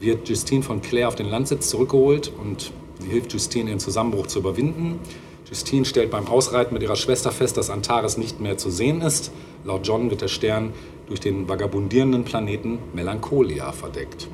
wird 0.00 0.26
Justine 0.26 0.62
von 0.62 0.80
Claire 0.80 1.08
auf 1.08 1.16
den 1.16 1.28
Landsitz 1.28 1.68
zurückgeholt 1.68 2.32
und 2.42 2.72
sie 2.98 3.08
hilft 3.08 3.34
Justine, 3.34 3.68
ihren 3.68 3.80
Zusammenbruch 3.80 4.26
zu 4.26 4.38
überwinden. 4.38 5.00
Justine 5.48 5.84
stellt 5.84 6.10
beim 6.10 6.26
Ausreiten 6.26 6.74
mit 6.74 6.82
ihrer 6.82 6.96
Schwester 6.96 7.30
fest, 7.30 7.56
dass 7.56 7.70
Antares 7.70 8.18
nicht 8.18 8.40
mehr 8.40 8.58
zu 8.58 8.68
sehen 8.68 9.00
ist. 9.00 9.30
Laut 9.64 9.86
John 9.86 10.10
wird 10.10 10.20
der 10.20 10.28
Stern 10.28 10.72
durch 11.06 11.20
den 11.20 11.48
vagabundierenden 11.48 12.24
Planeten 12.24 12.80
Melancholia 12.94 13.70
verdeckt. 13.70 14.26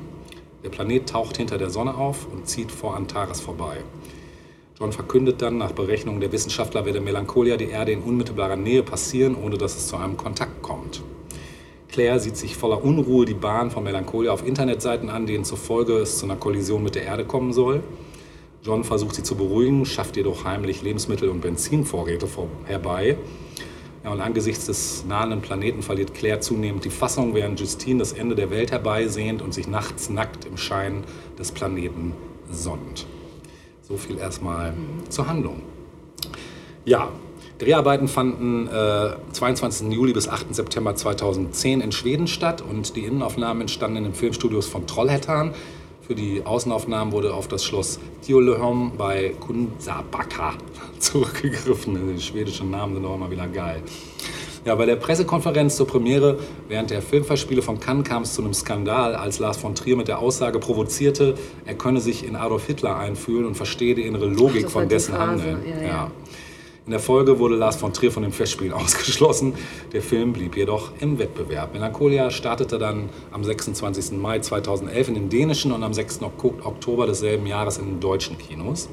Der 0.63 0.69
Planet 0.69 1.07
taucht 1.07 1.37
hinter 1.37 1.59
der 1.59 1.69
Sonne 1.69 1.95
auf 1.95 2.27
und 2.31 2.47
zieht 2.47 2.71
vor 2.71 2.95
Antares 2.95 3.41
vorbei. 3.41 3.77
John 4.79 4.91
verkündet 4.91 5.41
dann, 5.43 5.59
nach 5.59 5.73
Berechnungen 5.73 6.19
der 6.19 6.31
Wissenschaftler 6.31 6.83
werde 6.85 6.99
Melancholia 6.99 7.57
die 7.57 7.69
Erde 7.69 7.91
in 7.91 8.01
unmittelbarer 8.01 8.55
Nähe 8.55 8.81
passieren, 8.81 9.35
ohne 9.35 9.59
dass 9.59 9.77
es 9.77 9.87
zu 9.87 9.97
einem 9.97 10.17
Kontakt 10.17 10.63
kommt. 10.63 11.03
Claire 11.89 12.19
sieht 12.19 12.37
sich 12.37 12.57
voller 12.57 12.83
Unruhe 12.83 13.25
die 13.25 13.35
Bahn 13.35 13.69
von 13.69 13.83
Melancholia 13.83 14.31
auf 14.31 14.45
Internetseiten 14.47 15.11
an, 15.11 15.27
denen 15.27 15.45
zufolge 15.45 15.97
es 15.97 16.17
zu 16.17 16.25
einer 16.25 16.37
Kollision 16.37 16.81
mit 16.81 16.95
der 16.95 17.03
Erde 17.03 17.23
kommen 17.23 17.53
soll. 17.53 17.83
John 18.63 18.85
versucht 18.85 19.15
sie 19.15 19.23
zu 19.23 19.35
beruhigen, 19.35 19.85
schafft 19.85 20.15
jedoch 20.15 20.45
heimlich 20.45 20.81
Lebensmittel 20.81 21.27
und 21.27 21.41
Benzinvorräte 21.41 22.27
vor- 22.27 22.47
herbei. 22.63 23.17
Ja, 24.05 24.11
und 24.11 24.21
angesichts 24.21 24.67
des 24.67 25.03
nahenden 25.05 25.41
Planeten 25.41 25.81
verliert 25.81 26.13
Claire 26.13 26.39
zunehmend 26.39 26.85
die 26.85 26.89
Fassung, 26.89 27.33
während 27.33 27.59
Justine 27.59 27.99
das 27.99 28.13
Ende 28.13 28.35
der 28.35 28.49
Welt 28.51 28.71
herbeisehnt 28.71 29.41
und 29.41 29.53
sich 29.53 29.67
nachts 29.67 30.09
nackt 30.09 30.45
im 30.45 30.55
Schein 30.55 31.03
des 31.37 31.51
Planeten 31.51 32.13
sonnt. 32.49 33.05
So 33.81 33.97
viel 33.97 34.17
erstmal 34.17 34.73
zur 35.09 35.27
Handlung. 35.27 35.61
Ja, 36.85 37.09
Dreharbeiten 37.59 38.07
fanden 38.07 38.67
äh, 38.67 39.11
22. 39.33 39.91
Juli 39.91 40.13
bis 40.13 40.29
8. 40.29 40.55
September 40.55 40.95
2010 40.95 41.81
in 41.81 41.91
Schweden 41.91 42.27
statt 42.27 42.61
und 42.61 42.95
die 42.95 43.01
Innenaufnahmen 43.01 43.61
entstanden 43.61 43.97
in 43.97 44.03
den 44.05 44.13
Filmstudios 44.13 44.67
von 44.67 44.87
Trollhättan. 44.87 45.53
Für 46.05 46.15
die 46.15 46.45
Außenaufnahmen 46.45 47.13
wurde 47.13 47.33
auf 47.33 47.47
das 47.47 47.63
Schloss 47.63 47.97
Tiolöholm 48.23 48.91
bei 48.97 49.33
Kunsabakka 49.39 50.53
zurückgegriffen. 50.99 52.13
Die 52.13 52.21
schwedischen 52.21 52.71
Namen 52.71 52.95
sind 52.95 53.05
auch 53.05 53.15
immer 53.15 53.31
wieder 53.31 53.47
geil. 53.47 53.81
Ja, 54.65 54.75
bei 54.75 54.85
der 54.85 54.97
Pressekonferenz 54.97 55.77
zur 55.77 55.87
Premiere 55.87 56.39
während 56.67 56.89
der 56.89 57.01
Filmfestspiele 57.01 57.61
von 57.61 57.79
Cannes 57.79 58.05
kam 58.05 58.23
es 58.23 58.33
zu 58.33 58.41
einem 58.41 58.53
Skandal, 58.53 59.15
als 59.15 59.39
Lars 59.39 59.57
von 59.57 59.75
Trier 59.75 59.95
mit 59.95 60.09
der 60.09 60.19
Aussage 60.19 60.59
provozierte, 60.59 61.35
er 61.65 61.75
könne 61.75 61.99
sich 61.99 62.25
in 62.25 62.35
Adolf 62.35 62.67
Hitler 62.67 62.97
einfühlen 62.97 63.45
und 63.45 63.55
verstehe 63.55 63.95
die 63.95 64.03
innere 64.03 64.25
Logik 64.25 64.63
war 64.65 64.71
von 64.71 64.89
dessen 64.89 65.17
Handeln. 65.17 65.59
ja, 65.65 65.87
ja. 65.87 66.11
In 66.85 66.91
der 66.91 66.99
Folge 66.99 67.39
wurde 67.39 67.55
Lars 67.55 67.77
von 67.77 67.93
Trier 67.93 68.11
von 68.11 68.23
den 68.23 68.33
Festspielen 68.33 68.73
ausgeschlossen. 68.73 69.53
Der 69.93 70.01
Film 70.01 70.33
blieb 70.33 70.57
jedoch 70.57 70.91
im 70.99 71.17
Wettbewerb. 71.17 71.73
Melancholia 71.73 72.29
startete 72.29 72.77
dann 72.77 73.09
am 73.31 73.41
26. 73.43 74.17
Mai 74.17 74.39
2011 74.39 75.07
in 75.07 75.13
den 75.13 75.29
dänischen 75.29 75.71
und 75.71 75.81
am 75.81 75.93
6. 75.93 76.21
Ok- 76.23 76.65
Oktober 76.65 77.07
desselben 77.07 77.47
Jahres 77.47 77.77
in 77.77 77.85
den 77.85 77.99
deutschen 78.01 78.37
Kinos. 78.37 78.89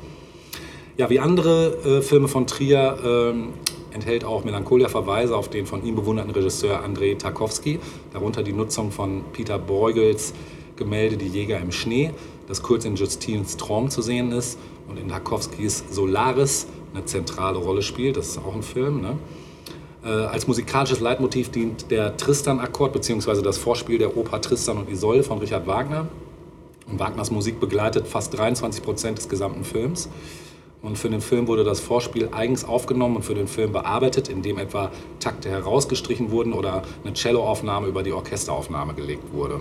Ja, 0.99 1.11
wie 1.11 1.19
andere 1.19 1.79
äh, 1.85 2.03
Filme 2.03 2.29
von 2.29 2.47
Trier 2.47 2.97
ähm, 3.05 3.49
enthält 3.91 4.25
auch 4.25 4.45
Melancholia 4.45 4.89
Verweise 4.89 5.37
auf 5.37 5.49
den 5.49 5.67
von 5.67 5.85
ihm 5.85 5.97
bewunderten 5.97 6.31
Regisseur 6.31 6.85
Andrei 6.85 7.15
Tarkovsky, 7.15 7.81
darunter 8.13 8.45
die 8.45 8.53
Nutzung 8.53 8.93
von 8.93 9.25
Peter 9.33 9.59
Bruegels 9.59 10.33
Gemälde 10.77 11.17
Die 11.17 11.27
Jäger 11.27 11.59
im 11.59 11.73
Schnee, 11.73 12.11
das 12.47 12.63
kurz 12.63 12.85
in 12.85 12.95
Justines 12.95 13.57
Traum 13.57 13.91
zu 13.91 14.01
sehen 14.01 14.31
ist 14.31 14.59
und 14.89 14.99
in 14.99 15.09
Tarkovskys 15.09 15.85
Solaris 15.91 16.67
eine 16.95 17.05
zentrale 17.05 17.59
Rolle 17.59 17.83
spielt. 17.83 18.17
Das 18.17 18.29
ist 18.29 18.39
auch 18.39 18.55
ein 18.55 18.63
Film. 18.63 19.01
Ne? 19.01 19.17
Äh, 20.05 20.09
als 20.09 20.47
musikalisches 20.47 21.01
Leitmotiv 21.01 21.51
dient 21.51 21.91
der 21.91 22.17
Tristan-Akkord 22.17 22.93
bzw. 22.93 23.43
das 23.43 23.59
Vorspiel 23.59 23.99
der 23.99 24.17
Oper 24.17 24.41
Tristan 24.41 24.79
und 24.79 24.91
Isolde 24.91 25.23
von 25.23 25.39
Richard 25.39 25.67
Wagner. 25.67 26.09
Und 26.91 26.99
Wagners 26.99 27.31
Musik 27.31 27.61
begleitet 27.61 28.09
fast 28.09 28.37
23 28.37 28.83
Prozent 28.83 29.19
des 29.19 29.29
gesamten 29.29 29.65
Films. 29.65 30.09
Und 30.83 30.97
für 30.97 31.11
den 31.11 31.21
Film 31.21 31.47
wurde 31.47 31.63
das 31.63 31.79
Vorspiel 31.79 32.31
eigens 32.33 32.65
aufgenommen 32.65 33.17
und 33.17 33.23
für 33.23 33.35
den 33.35 33.47
Film 33.47 33.73
bearbeitet, 33.73 34.29
indem 34.29 34.59
etwa 34.59 34.91
Takte 35.19 35.51
herausgestrichen 35.51 36.31
wurden 36.31 36.55
oder 36.55 36.83
eine 37.05 37.15
Celloaufnahme 37.15 37.87
über 37.87 38.03
die 38.03 38.13
Orchesteraufnahme 38.13 38.95
gelegt 38.95 39.33
wurde. 39.33 39.61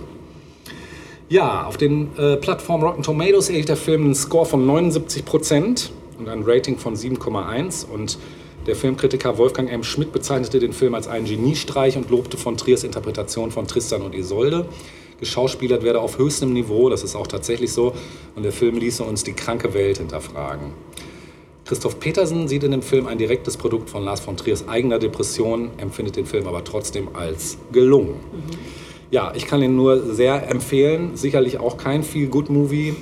Ja, 1.28 1.66
auf 1.66 1.76
den 1.76 2.16
äh, 2.16 2.36
Plattformen 2.36 2.82
Rotten 2.82 3.02
Tomatoes 3.02 3.50
erhielt 3.50 3.68
der 3.68 3.76
Film 3.76 4.04
einen 4.04 4.14
Score 4.14 4.46
von 4.46 4.64
79 4.66 5.24
Prozent 5.24 5.92
und 6.20 6.28
ein 6.28 6.42
Rating 6.44 6.78
von 6.78 6.94
7,1. 6.94 7.86
Und 7.86 8.18
der 8.66 8.76
Filmkritiker 8.76 9.38
Wolfgang 9.38 9.70
M. 9.70 9.82
Schmidt 9.82 10.12
bezeichnete 10.12 10.60
den 10.60 10.72
Film 10.72 10.94
als 10.94 11.08
einen 11.08 11.24
Geniestreich 11.24 11.96
und 11.96 12.10
lobte 12.10 12.36
von 12.36 12.56
Triers 12.56 12.84
Interpretation 12.84 13.50
von 13.50 13.66
Tristan 13.66 14.02
und 14.02 14.14
Isolde. 14.14 14.66
Geschauspielert 15.18 15.82
werde 15.82 16.00
auf 16.00 16.18
höchstem 16.18 16.52
Niveau, 16.52 16.88
das 16.88 17.02
ist 17.02 17.16
auch 17.16 17.26
tatsächlich 17.26 17.72
so. 17.72 17.94
Und 18.36 18.42
der 18.42 18.52
Film 18.52 18.78
ließe 18.78 19.02
uns 19.02 19.24
die 19.24 19.32
kranke 19.32 19.74
Welt 19.74 19.98
hinterfragen. 19.98 20.72
Christoph 21.64 22.00
Petersen 22.00 22.48
sieht 22.48 22.64
in 22.64 22.72
dem 22.72 22.82
Film 22.82 23.06
ein 23.06 23.18
direktes 23.18 23.56
Produkt 23.56 23.90
von 23.90 24.02
Lars 24.04 24.20
von 24.20 24.36
Triers 24.36 24.66
eigener 24.66 24.98
Depression, 24.98 25.70
empfindet 25.76 26.16
den 26.16 26.26
Film 26.26 26.46
aber 26.46 26.64
trotzdem 26.64 27.08
als 27.14 27.58
gelungen. 27.70 28.14
Ja, 29.10 29.32
ich 29.34 29.46
kann 29.46 29.62
ihn 29.62 29.76
nur 29.76 30.14
sehr 30.14 30.48
empfehlen. 30.48 31.16
Sicherlich 31.16 31.58
auch 31.58 31.76
kein 31.76 32.02
Feel-Good-Movie. 32.02 32.94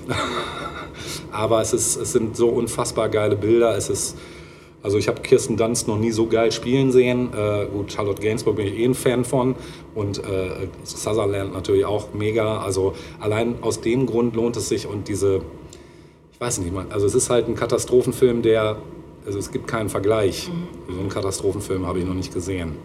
Aber 1.32 1.60
es, 1.60 1.72
ist, 1.72 1.96
es 1.96 2.12
sind 2.12 2.36
so 2.36 2.48
unfassbar 2.48 3.08
geile 3.08 3.36
Bilder. 3.36 3.76
Es 3.76 3.88
ist, 3.90 4.16
also 4.82 4.96
ich 4.98 5.08
habe 5.08 5.20
Kirsten 5.22 5.56
Dunst 5.56 5.88
noch 5.88 5.98
nie 5.98 6.10
so 6.12 6.26
geil 6.26 6.52
spielen 6.52 6.92
sehen. 6.92 7.30
Äh, 7.34 7.66
gut, 7.66 7.92
Charlotte 7.92 8.22
Gainsbourg 8.22 8.56
bin 8.56 8.66
ich 8.66 8.78
eh 8.78 8.84
ein 8.84 8.94
Fan 8.94 9.24
von. 9.24 9.54
Und 9.94 10.18
äh, 10.18 10.68
Sutherland 10.84 11.52
natürlich 11.52 11.84
auch 11.84 12.14
mega. 12.14 12.58
Also 12.60 12.94
allein 13.20 13.56
aus 13.62 13.80
dem 13.80 14.06
Grund 14.06 14.36
lohnt 14.36 14.56
es 14.56 14.68
sich. 14.68 14.86
Und 14.86 15.08
diese, 15.08 15.40
ich 16.32 16.40
weiß 16.40 16.58
nicht, 16.60 16.72
man- 16.72 16.90
also 16.90 17.06
es 17.06 17.14
ist 17.14 17.30
halt 17.30 17.48
ein 17.48 17.54
Katastrophenfilm, 17.54 18.42
der, 18.42 18.76
also 19.26 19.38
es 19.38 19.50
gibt 19.50 19.66
keinen 19.66 19.88
Vergleich. 19.88 20.50
So 20.88 20.98
einen 21.00 21.08
Katastrophenfilm 21.08 21.86
habe 21.86 21.98
ich 21.98 22.04
noch 22.06 22.14
nicht 22.14 22.32
gesehen. 22.32 22.76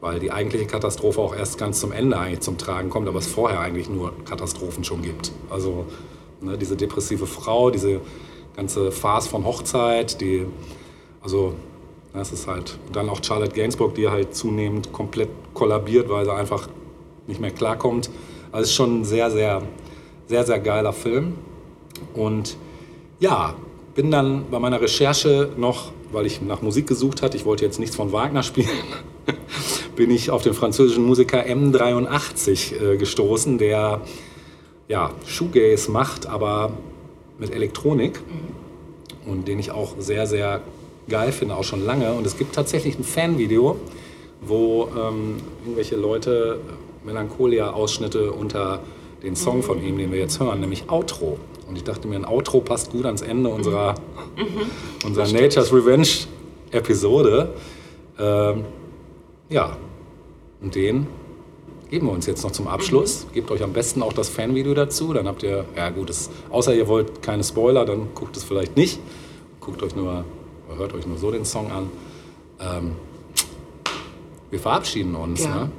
Weil 0.00 0.20
die 0.20 0.30
eigentliche 0.30 0.66
Katastrophe 0.66 1.18
auch 1.18 1.34
erst 1.34 1.56
ganz 1.56 1.80
zum 1.80 1.90
Ende 1.90 2.18
eigentlich 2.18 2.40
zum 2.40 2.58
Tragen 2.58 2.90
kommt, 2.90 3.08
aber 3.08 3.18
es 3.20 3.26
vorher 3.26 3.60
eigentlich 3.60 3.88
nur 3.88 4.12
Katastrophen 4.26 4.84
schon 4.84 5.00
gibt. 5.00 5.32
Also 5.48 5.86
ne, 6.44 6.58
diese 6.58 6.76
depressive 6.76 7.26
Frau, 7.26 7.70
diese 7.70 8.00
ganze 8.56 8.92
Farce 8.92 9.26
von 9.26 9.44
Hochzeit, 9.44 10.20
die, 10.20 10.46
also 11.22 11.54
das 12.12 12.32
ist 12.32 12.46
halt, 12.46 12.78
und 12.86 12.94
dann 12.94 13.08
auch 13.08 13.20
Charlotte 13.22 13.52
Gainsbourg, 13.54 13.94
die 13.94 14.08
halt 14.08 14.34
zunehmend 14.34 14.92
komplett 14.92 15.30
kollabiert, 15.52 16.08
weil 16.08 16.24
sie 16.24 16.32
einfach 16.32 16.68
nicht 17.26 17.40
mehr 17.40 17.50
klarkommt. 17.50 18.08
Also 18.52 18.62
es 18.62 18.68
ist 18.70 18.76
schon 18.76 19.00
ein 19.00 19.04
sehr, 19.04 19.30
sehr, 19.30 19.62
sehr, 20.28 20.44
sehr 20.44 20.60
geiler 20.60 20.92
Film. 20.92 21.34
Und 22.14 22.56
ja, 23.18 23.54
bin 23.94 24.10
dann 24.10 24.44
bei 24.50 24.60
meiner 24.60 24.80
Recherche 24.80 25.50
noch, 25.56 25.92
weil 26.12 26.26
ich 26.26 26.40
nach 26.40 26.62
Musik 26.62 26.86
gesucht 26.86 27.22
hatte, 27.22 27.36
ich 27.36 27.44
wollte 27.44 27.64
jetzt 27.64 27.80
nichts 27.80 27.96
von 27.96 28.12
Wagner 28.12 28.42
spielen, 28.44 28.68
bin 29.96 30.10
ich 30.10 30.30
auf 30.30 30.42
den 30.42 30.54
französischen 30.54 31.04
Musiker 31.04 31.44
M83 31.44 32.92
äh, 32.92 32.96
gestoßen, 32.96 33.58
der 33.58 34.02
ja, 34.88 35.10
Shoegaze 35.26 35.90
macht, 35.90 36.26
aber 36.26 36.72
mit 37.38 37.52
Elektronik 37.52 38.20
und 39.26 39.48
den 39.48 39.58
ich 39.58 39.70
auch 39.70 39.94
sehr, 39.98 40.26
sehr 40.26 40.60
geil 41.08 41.32
finde, 41.32 41.56
auch 41.56 41.64
schon 41.64 41.84
lange. 41.84 42.12
Und 42.12 42.26
es 42.26 42.36
gibt 42.36 42.54
tatsächlich 42.54 42.98
ein 42.98 43.04
Fanvideo, 43.04 43.76
wo 44.40 44.88
ähm, 44.96 45.36
irgendwelche 45.62 45.96
Leute 45.96 46.60
Melancholia-Ausschnitte 47.04 48.32
unter 48.32 48.80
den 49.22 49.36
Song 49.36 49.62
von 49.62 49.82
ihm, 49.82 49.98
den 49.98 50.12
wir 50.12 50.18
jetzt 50.18 50.40
hören, 50.40 50.60
nämlich 50.60 50.90
Outro. 50.90 51.38
Und 51.68 51.76
ich 51.76 51.84
dachte 51.84 52.08
mir, 52.08 52.16
ein 52.16 52.26
Outro 52.26 52.60
passt 52.60 52.90
gut 52.90 53.06
ans 53.06 53.22
Ende 53.22 53.48
unserer, 53.48 53.94
unserer 55.04 55.32
Nature's 55.32 55.72
Revenge-Episode. 55.72 57.54
Ähm, 58.18 58.64
ja, 59.48 59.76
und 60.60 60.74
den 60.74 61.06
geben 61.94 62.08
wir 62.08 62.12
uns 62.12 62.26
jetzt 62.26 62.42
noch 62.42 62.50
zum 62.50 62.66
Abschluss. 62.66 63.28
Gebt 63.34 63.52
euch 63.52 63.62
am 63.62 63.72
besten 63.72 64.02
auch 64.02 64.12
das 64.12 64.28
Fanvideo 64.28 64.74
dazu. 64.74 65.12
Dann 65.12 65.28
habt 65.28 65.44
ihr, 65.44 65.64
ja 65.76 65.90
gut, 65.90 66.10
es, 66.10 66.28
außer 66.50 66.74
ihr 66.74 66.88
wollt 66.88 67.22
keine 67.22 67.44
Spoiler, 67.44 67.84
dann 67.84 68.08
guckt 68.16 68.36
es 68.36 68.42
vielleicht 68.42 68.76
nicht. 68.76 68.98
Guckt 69.60 69.80
euch 69.80 69.94
nur, 69.94 70.24
hört 70.76 70.92
euch 70.92 71.06
nur 71.06 71.18
so 71.18 71.30
den 71.30 71.44
Song 71.44 71.70
an. 71.70 71.88
Ähm, 72.60 72.96
wir 74.50 74.58
verabschieden 74.58 75.14
uns. 75.14 75.44
Ja. 75.44 75.54
Ne? 75.54 75.70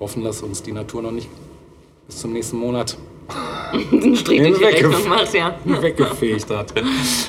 Hoffen, 0.00 0.24
dass 0.24 0.40
uns 0.42 0.62
die 0.62 0.72
Natur 0.72 1.02
noch 1.02 1.12
nicht 1.12 1.28
bis 2.06 2.16
zum 2.16 2.32
nächsten 2.32 2.56
Monat 2.56 2.96
einen 3.72 4.16
Strich 4.16 4.40
durch 4.40 4.58
die 4.58 4.64
Weggef- 4.64 4.86
Rechnung 4.88 5.08
macht, 5.10 5.34
ja. 5.34 5.54
weggefegt 5.64 6.48
hat. 6.48 6.72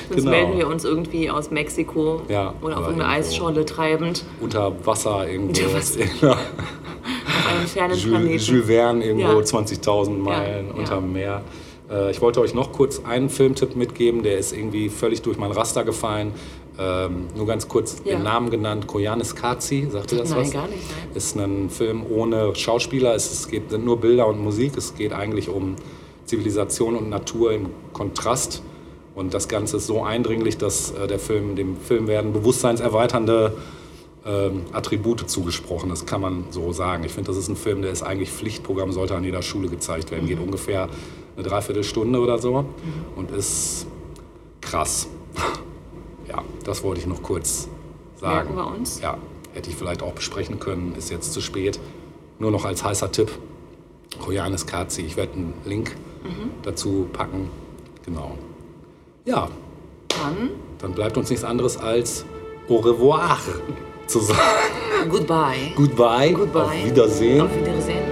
Sonst 0.08 0.24
melden 0.24 0.56
wir 0.56 0.66
uns 0.66 0.84
irgendwie 0.84 1.28
aus 1.28 1.50
Mexiko 1.50 2.22
Ja, 2.30 2.54
oder 2.62 2.78
auf 2.78 2.86
irgendwo. 2.86 3.04
Eischolle 3.06 3.66
treibend 3.66 4.24
Unter 4.40 4.72
Wasser 4.86 5.28
irgendwo. 5.28 5.60
Unter 5.62 5.74
Wasser. 5.74 5.98
Einem 7.46 7.66
fernen 7.66 7.94
Jules, 7.94 8.08
Planeten. 8.08 8.38
Jules 8.44 8.66
Verne 8.66 9.04
irgendwo 9.04 9.28
Ja. 9.38 9.44
20.000 9.44 10.18
Meilen 10.18 10.68
Ja, 10.68 10.74
unterm. 10.74 11.12
Meer. 11.12 11.42
Äh, 11.90 12.10
ich 12.10 12.20
wollte 12.20 12.40
euch 12.40 12.54
noch 12.54 12.72
kurz 12.72 13.02
einen 13.04 13.28
Filmtipp 13.28 13.76
mitgeben, 13.76 14.22
der 14.22 14.38
ist 14.38 14.52
irgendwie 14.52 14.88
völlig 14.88 15.22
durch 15.22 15.38
mein 15.38 15.50
Raster 15.52 15.84
gefallen. 15.84 16.32
Ähm, 16.76 17.26
nur 17.36 17.46
ganz 17.46 17.68
kurz 17.68 18.02
Ja. 18.04 18.16
den 18.16 18.24
Namen 18.24 18.50
genannt, 18.50 18.88
Koyanis 18.88 19.36
Katsi, 19.36 19.86
sagt 19.90 20.10
ihr 20.10 20.18
das 20.18 20.30
Nein, 20.30 20.40
was? 20.40 20.50
gar 20.52 20.66
nicht, 20.66 20.82
nein. 20.90 21.08
Ist 21.16 21.36
ein 21.36 21.70
Film 21.70 22.02
ohne 22.10 22.52
Schauspieler, 22.56 23.14
es, 23.14 23.30
es 23.32 23.46
geht, 23.48 23.70
sind 23.70 23.84
nur 23.84 24.00
Bilder 24.00 24.26
und 24.26 24.42
Musik, 24.42 24.76
es 24.76 24.94
geht 24.96 25.12
eigentlich 25.12 25.48
um 25.48 25.76
Zivilisation 26.24 26.96
und 26.96 27.10
Natur 27.10 27.52
im 27.52 27.66
Kontrast. 27.92 28.62
Und 29.14 29.34
das 29.34 29.46
Ganze 29.46 29.76
ist 29.76 29.86
so 29.86 30.02
eindringlich, 30.02 30.58
dass 30.58 30.90
äh, 30.90 31.06
der 31.06 31.20
Film, 31.20 31.54
dem 31.54 31.76
Film 31.76 32.08
werden 32.08 32.32
bewusstseinserweiternde 32.32 33.52
ähm, 34.26 34.62
Attribute 34.72 35.28
zugesprochen. 35.28 35.90
Das 35.90 36.06
kann 36.06 36.20
man 36.20 36.44
so 36.50 36.72
sagen. 36.72 37.04
Ich 37.04 37.12
finde, 37.12 37.28
das 37.28 37.36
ist 37.36 37.48
ein 37.48 37.56
Film, 37.56 37.82
der 37.82 37.90
ist 37.90 38.02
eigentlich 38.02 38.30
Pflichtprogramm, 38.30 38.92
sollte 38.92 39.14
an 39.14 39.24
jeder 39.24 39.42
Schule 39.42 39.68
gezeigt 39.68 40.10
werden. 40.10 40.26
Geht 40.26 40.40
ungefähr 40.40 40.88
eine 41.36 41.46
Dreiviertelstunde 41.46 42.18
oder 42.20 42.38
so 42.38 42.64
und 43.16 43.30
ist 43.30 43.86
krass. 44.60 45.08
ja, 46.28 46.42
das 46.64 46.82
wollte 46.82 47.00
ich 47.00 47.06
noch 47.06 47.22
kurz 47.22 47.68
sagen. 48.16 48.54
Merken 48.54 48.56
wir 48.56 48.66
uns. 48.66 49.00
Ja, 49.00 49.18
hätte 49.52 49.70
ich 49.70 49.76
vielleicht 49.76 50.02
auch 50.02 50.12
besprechen 50.12 50.58
können, 50.58 50.94
ist 50.96 51.10
jetzt 51.10 51.32
zu 51.32 51.40
spät. 51.40 51.78
Nur 52.38 52.50
noch 52.50 52.64
als 52.64 52.84
heißer 52.84 53.12
Tipp. 53.12 53.30
Koyanis 54.20 54.66
Katzi, 54.66 55.02
ich 55.02 55.16
werde 55.16 55.32
einen 55.34 55.54
Link 55.64 55.96
dazu 56.62 57.06
packen. 57.12 57.50
Genau. 58.04 58.38
Ja, 59.24 59.48
Dann 60.08 60.50
dann 60.78 60.92
bleibt 60.92 61.16
uns 61.16 61.30
nichts 61.30 61.44
anderes 61.44 61.76
als 61.76 62.24
au 62.68 62.76
revoir 62.76 63.38
zu 64.06 64.20
sagen. 64.20 64.38
goodbye. 65.08 65.72
Goodbye, 65.76 66.32
Goodbye. 66.32 66.60
auf 66.62 66.84
Wiedersehen. 66.84 67.40
Auf 67.42 67.54
Wiedersehen. 67.56 68.04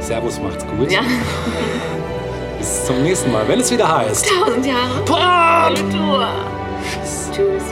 Servus, 0.00 0.40
macht's 0.40 0.64
gut. 0.66 0.90
Ja, 0.90 1.00
Bis 2.58 2.84
zum 2.86 3.02
nächsten 3.02 3.30
Mal, 3.32 3.46
wenn 3.48 3.60
es 3.60 3.70
wieder 3.70 3.96
heißt. 3.98 4.26
tausend 4.28 4.66
Jahre. 4.66 5.04
Kultur. 5.04 6.26
Tschüss. 7.32 7.62